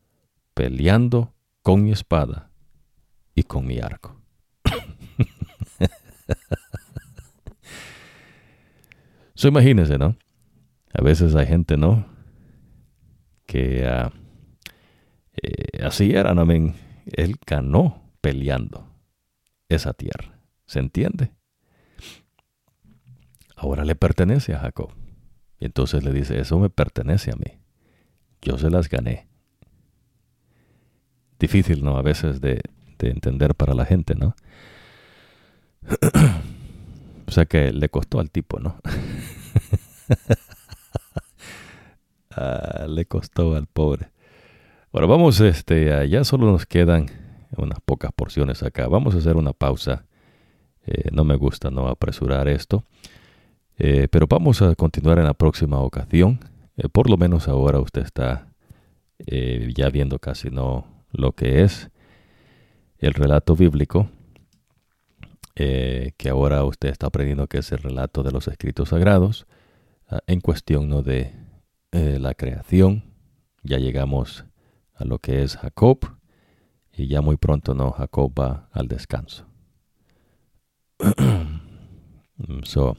peleando 0.55 1.35
con 1.63 1.83
mi 1.83 1.91
espada 1.91 2.51
y 3.35 3.43
con 3.45 3.67
mi 3.67 3.81
arco. 3.81 4.21
so 9.35 9.49
imagínense, 9.49 9.99
¿no? 9.99 10.17
A 10.93 11.03
veces 11.03 11.35
hay 11.35 11.47
gente, 11.47 11.77
¿no? 11.77 12.07
Que 13.47 13.85
ah, 13.87 14.13
eh, 15.45 15.85
así 15.85 16.13
era, 16.13 16.35
¿no? 16.35 16.45
Él 17.07 17.37
ganó 17.47 18.03
peleando 18.21 18.89
esa 19.69 19.93
tierra. 19.93 20.39
¿Se 20.67 20.79
entiende? 20.79 21.33
Ahora 23.57 23.85
le 23.85 23.95
pertenece 23.95 24.55
a 24.55 24.61
Jacob. 24.61 24.91
Y 25.59 25.67
entonces 25.67 26.05
le 26.05 26.13
dice, 26.13 26.41
eso 26.41 26.59
me 26.59 26.71
pertenece 26.71 27.31
a 27.31 27.37
mí. 27.37 27.61
Yo 28.43 28.59
se 28.59 28.71
las 28.71 28.89
gané. 28.89 29.29
Difícil, 31.39 31.85
¿no? 31.85 31.97
A 31.97 32.03
veces 32.03 32.41
de, 32.41 32.61
de 32.99 33.11
entender 33.11 33.55
para 33.55 33.75
la 33.75 33.85
gente, 33.85 34.15
¿no? 34.15 34.35
o 37.27 37.31
sea 37.31 37.45
que 37.47 37.73
le 37.73 37.89
costó 37.89 38.21
al 38.21 38.31
tipo, 38.31 38.59
¿no? 38.59 38.81
Ah, 42.37 42.87
le 42.89 43.07
costó 43.07 43.55
al 43.55 43.69
pobre. 43.69 44.11
Bueno, 44.95 45.09
vamos, 45.09 45.41
este, 45.41 46.09
ya 46.09 46.23
solo 46.23 46.53
nos 46.53 46.67
quedan 46.67 47.07
unas 47.57 47.81
pocas 47.81 48.13
porciones 48.13 48.63
acá. 48.63 48.87
Vamos 48.87 49.17
a 49.17 49.19
hacer 49.19 49.35
una 49.35 49.53
pausa. 49.53 50.05
Eh, 50.87 51.09
no 51.11 51.25
me 51.25 51.35
gusta 51.35 51.69
no 51.69 51.89
apresurar 51.89 52.47
esto. 52.47 52.85
Eh, 53.77 54.07
pero 54.09 54.29
vamos 54.29 54.63
a 54.63 54.73
continuar 54.77 55.19
en 55.19 55.25
la 55.25 55.35
próxima 55.35 55.81
ocasión. 55.81 56.39
Eh, 56.77 56.89
por 56.89 57.11
lo 57.11 57.17
menos 57.17 57.49
ahora 57.49 57.81
usted 57.81 58.03
está 58.03 58.47
ya 59.19 59.91
viendo 59.91 60.21
casi 60.21 60.51
no 60.51 60.87
lo 61.11 61.33
que 61.33 61.65
es 61.65 61.91
el 62.99 63.15
relato 63.15 63.57
bíblico. 63.57 64.09
que 65.57 66.29
ahora 66.31 66.63
usted 66.63 66.91
está 66.91 67.09
aprendiendo 67.09 67.49
que 67.49 67.59
es 67.59 67.73
el 67.73 67.79
relato 67.79 68.23
de 68.23 68.31
los 68.31 68.47
escritos 68.47 68.91
sagrados. 68.91 69.49
Ah, 70.09 70.21
en 70.29 70.41
cuestión 70.41 70.89
no 70.89 71.03
de 71.03 71.33
la 71.91 72.35
creación. 72.35 73.03
Ya 73.65 73.79
llegamos 73.79 74.45
a 74.95 75.05
lo 75.05 75.19
que 75.19 75.43
es 75.43 75.57
Jacob 75.57 75.99
y 76.97 77.09
ya 77.09 77.21
muy 77.21 77.37
pronto 77.37 77.75
no 77.75 77.91
Jacob 77.91 78.33
va 78.39 78.69
al 78.73 78.89
descanso. 78.89 79.47
so, 82.63 82.97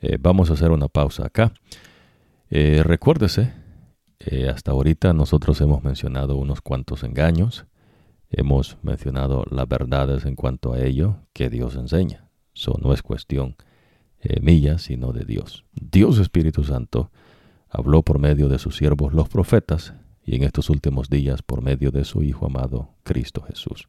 eh, 0.00 0.18
vamos 0.20 0.50
a 0.50 0.54
hacer 0.54 0.70
una 0.70 0.88
pausa 0.88 1.26
acá. 1.26 1.52
Eh, 2.50 2.82
recuérdese, 2.84 3.52
eh, 4.20 4.48
hasta 4.48 4.70
ahorita 4.70 5.12
nosotros 5.12 5.60
hemos 5.60 5.82
mencionado 5.82 6.36
unos 6.36 6.60
cuantos 6.60 7.02
engaños, 7.02 7.66
hemos 8.30 8.78
mencionado 8.82 9.44
las 9.50 9.68
verdades 9.68 10.24
en 10.24 10.36
cuanto 10.36 10.72
a 10.72 10.80
ello 10.80 11.16
que 11.32 11.50
Dios 11.50 11.74
enseña. 11.74 12.28
So, 12.52 12.74
no 12.80 12.92
es 12.92 13.02
cuestión 13.02 13.56
mía, 14.40 14.78
sino 14.78 15.12
de 15.12 15.24
Dios. 15.24 15.64
Dios 15.72 16.18
Espíritu 16.18 16.64
Santo 16.64 17.12
habló 17.68 18.02
por 18.02 18.18
medio 18.18 18.48
de 18.48 18.58
sus 18.58 18.76
siervos 18.76 19.14
los 19.14 19.28
profetas 19.28 19.94
y 20.28 20.36
en 20.36 20.42
estos 20.42 20.68
últimos 20.68 21.08
días 21.08 21.40
por 21.40 21.62
medio 21.62 21.90
de 21.90 22.04
su 22.04 22.22
Hijo 22.22 22.44
amado, 22.44 22.90
Cristo 23.02 23.40
Jesús. 23.40 23.88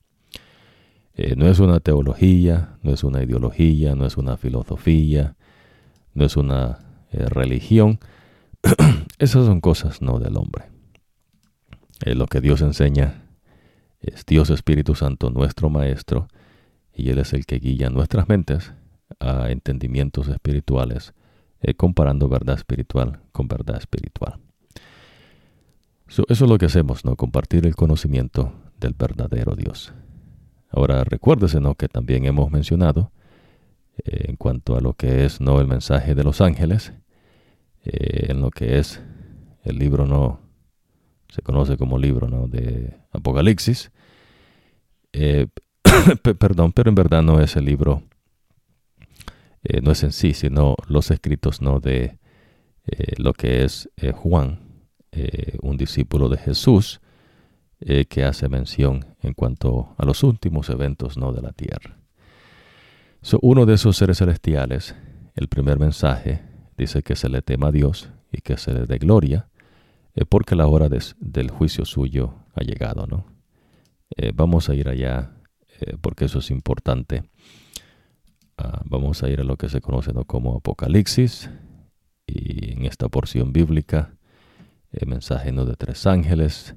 Eh, 1.14 1.36
no 1.36 1.50
es 1.50 1.60
una 1.60 1.82
teología, 1.82 2.78
no 2.82 2.94
es 2.94 3.04
una 3.04 3.22
ideología, 3.22 3.94
no 3.94 4.06
es 4.06 4.16
una 4.16 4.38
filosofía, 4.38 5.36
no 6.14 6.24
es 6.24 6.38
una 6.38 6.80
eh, 7.12 7.26
religión. 7.26 8.00
Esas 9.20 9.48
son 9.48 9.60
cosas 9.60 10.02
no 10.02 10.18
del 10.20 10.38
hombre. 10.38 10.70
Eh, 12.06 12.16
lo 12.16 12.26
que 12.26 12.40
Dios 12.40 12.62
enseña 12.62 13.26
es 14.00 14.26
Dios 14.26 14.50
Espíritu 14.50 14.96
Santo, 14.96 15.32
nuestro 15.32 15.70
Maestro, 15.70 16.30
y 16.94 17.10
Él 17.10 17.18
es 17.18 17.34
el 17.34 17.46
que 17.46 17.60
guía 17.60 17.90
nuestras 17.90 18.30
mentes 18.30 18.72
a 19.20 19.52
entendimientos 19.52 20.30
espirituales, 20.30 21.14
comparando 21.76 22.30
verdad 22.30 22.56
espiritual 22.56 23.20
con 23.34 23.50
verdad 23.50 23.76
espiritual. 23.76 24.40
Eso 26.10 26.26
es 26.28 26.42
lo 26.42 26.58
que 26.58 26.66
hacemos, 26.66 27.06
¿no? 27.06 27.16
Compartir 27.16 27.66
el 27.66 27.76
conocimiento 27.76 28.54
del 28.80 28.94
verdadero 28.94 29.56
Dios. 29.56 29.94
Ahora 30.70 31.04
recuérdese 31.04 31.60
¿no? 31.60 31.76
que 31.76 31.88
también 31.88 32.26
hemos 32.26 32.52
mencionado 32.52 33.12
eh, 33.98 34.26
en 34.30 34.36
cuanto 34.36 34.76
a 34.76 34.82
lo 34.82 34.94
que 34.94 35.26
es 35.26 35.42
no 35.42 35.60
el 35.60 35.68
mensaje 35.68 36.16
de 36.16 36.24
los 36.24 36.42
ángeles, 36.42 36.94
eh, 37.84 38.28
en 38.30 38.42
lo 38.42 38.52
que 38.52 38.78
es 38.78 39.02
el 39.64 39.78
libro 39.78 40.06
no 40.06 40.42
se 41.30 41.42
conoce 41.42 41.78
como 41.78 41.98
libro 41.98 42.28
¿no? 42.28 42.48
de 42.48 42.98
Apocalipsis. 43.12 43.92
Eh, 45.14 45.48
perdón, 46.40 46.72
pero 46.72 46.90
en 46.90 46.96
verdad 46.96 47.24
no 47.24 47.42
es 47.42 47.56
el 47.56 47.66
libro, 47.66 48.04
no 49.82 49.92
es 49.92 50.04
en 50.04 50.12
sí, 50.12 50.34
sino 50.34 50.76
los 50.88 51.12
escritos 51.12 51.62
no 51.62 51.80
de 51.80 52.20
lo 53.18 53.34
que 53.34 53.64
es 53.64 53.90
Juan, 54.14 54.69
un 55.62 55.78
discípulo 55.78 56.30
de 56.30 56.38
Jesús, 56.38 57.02
eh, 57.82 58.08
que 58.08 58.26
hace 58.26 58.50
mención 58.50 59.06
en 59.22 59.34
cuanto 59.34 59.96
a 59.98 60.06
los 60.06 60.24
últimos 60.24 60.70
eventos 60.70 61.18
¿no? 61.18 61.32
de 61.32 61.42
la 61.42 61.54
tierra. 61.54 61.98
uno 63.42 63.66
de 63.66 63.76
esos 63.76 63.96
seres 63.96 64.18
celestiales, 64.18 64.96
el 65.34 65.48
primer 65.48 65.80
mensaje, 65.80 66.42
dice 66.78 67.04
que 67.04 67.16
se 67.16 67.30
le 67.30 67.42
tema 67.42 67.68
a 67.68 67.72
Dios 67.72 68.10
y 68.34 68.42
que 68.42 68.58
se 68.58 68.74
le 68.74 68.86
dé 68.86 68.98
gloria, 68.98 69.48
eh, 70.14 70.26
porque 70.26 70.58
la 70.58 70.68
hora 70.68 70.90
del 70.90 71.50
juicio 71.52 71.86
suyo 71.86 72.34
ha 72.54 72.66
llegado. 72.66 73.08
¿no? 73.08 73.28
Eh, 74.18 74.34
vamos 74.36 74.68
a 74.68 74.76
ir 74.76 74.90
allá, 74.90 75.32
porque 76.02 76.26
eso 76.26 76.40
es 76.40 76.52
importante. 76.52 77.24
Ah, 78.58 78.82
vamos 78.84 79.24
a 79.24 79.30
ir 79.30 79.40
a 79.40 79.46
lo 79.46 79.56
que 79.56 79.70
se 79.70 79.80
conoce 79.80 80.12
como 80.28 80.58
Apocalipsis, 80.58 81.50
y 82.28 82.74
en 82.74 82.86
esta 82.86 83.08
porción 83.08 83.54
bíblica, 83.54 84.14
el 84.92 85.08
mensaje 85.08 85.52
¿no? 85.52 85.66
de 85.66 85.76
tres 85.76 86.06
ángeles, 86.08 86.76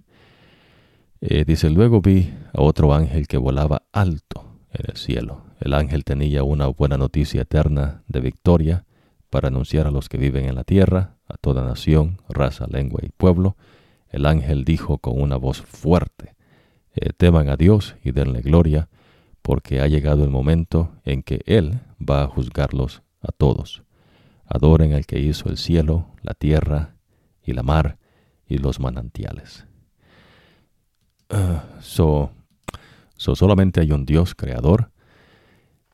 eh, 1.20 1.44
dice, 1.44 1.70
luego 1.70 2.00
vi 2.00 2.34
a 2.52 2.62
otro 2.62 2.92
ángel 2.92 3.28
que 3.28 3.36
volaba 3.36 3.84
alto 3.92 4.58
en 4.72 4.90
el 4.90 4.96
cielo. 4.96 5.44
El 5.60 5.74
ángel 5.74 6.04
tenía 6.04 6.42
una 6.42 6.66
buena 6.66 6.98
noticia 6.98 7.42
eterna 7.42 8.02
de 8.08 8.20
victoria 8.20 8.84
para 9.30 9.48
anunciar 9.48 9.86
a 9.86 9.90
los 9.90 10.08
que 10.08 10.18
viven 10.18 10.46
en 10.46 10.56
la 10.56 10.64
tierra, 10.64 11.16
a 11.28 11.36
toda 11.36 11.64
nación, 11.64 12.20
raza, 12.28 12.66
lengua 12.68 13.00
y 13.02 13.10
pueblo. 13.10 13.56
El 14.08 14.26
ángel 14.26 14.64
dijo 14.64 14.98
con 14.98 15.20
una 15.20 15.36
voz 15.36 15.62
fuerte, 15.62 16.34
eh, 16.94 17.10
teman 17.16 17.48
a 17.48 17.56
Dios 17.56 17.94
y 18.02 18.10
denle 18.10 18.42
gloria, 18.42 18.88
porque 19.42 19.80
ha 19.80 19.86
llegado 19.86 20.24
el 20.24 20.30
momento 20.30 20.92
en 21.04 21.22
que 21.22 21.40
Él 21.46 21.80
va 21.98 22.24
a 22.24 22.28
juzgarlos 22.28 23.02
a 23.20 23.32
todos. 23.32 23.84
Adoren 24.44 24.92
al 24.92 25.06
que 25.06 25.20
hizo 25.20 25.48
el 25.48 25.56
cielo, 25.56 26.08
la 26.22 26.34
tierra 26.34 26.96
y 27.44 27.52
la 27.52 27.62
mar 27.62 27.98
y 28.52 28.58
los 28.58 28.80
manantiales. 28.80 29.66
so, 31.80 32.30
so 33.16 33.34
solamente 33.34 33.80
hay 33.80 33.92
un 33.92 34.04
Dios 34.04 34.34
creador 34.34 34.90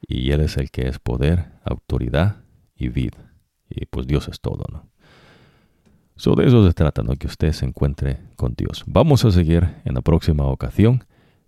y 0.01 0.33
Él 0.33 0.41
es 0.41 0.57
el 0.57 0.71
que 0.71 0.89
es 0.89 0.99
poder, 0.99 1.53
autoridad 1.65 2.43
y 2.75 2.89
vida. 2.89 3.33
Y 3.69 3.87
pues 3.87 4.07
Dios 4.07 4.29
es 4.29 4.41
todo, 4.41 4.65
¿no? 4.73 4.89
So 6.17 6.35
de 6.35 6.49
eso 6.49 6.67
se 6.67 6.75
trata, 6.75 7.03
¿no? 7.03 7.15
Que 7.15 7.29
usted 7.29 7.53
se 7.53 7.65
encuentre 7.65 8.19
con 8.35 8.55
Dios. 8.55 8.83
Vamos 8.87 9.25
a 9.25 9.31
seguir 9.31 9.77
en 9.85 9.95
la 9.95 10.01
próxima 10.01 10.45
ocasión. 10.47 11.05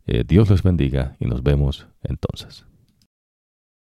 Eh, 0.07 0.23
Dios 0.25 0.49
les 0.49 0.63
bendiga 0.63 1.17
y 1.19 1.25
nos 1.25 1.43
vemos 1.43 1.89
entonces. 2.03 2.67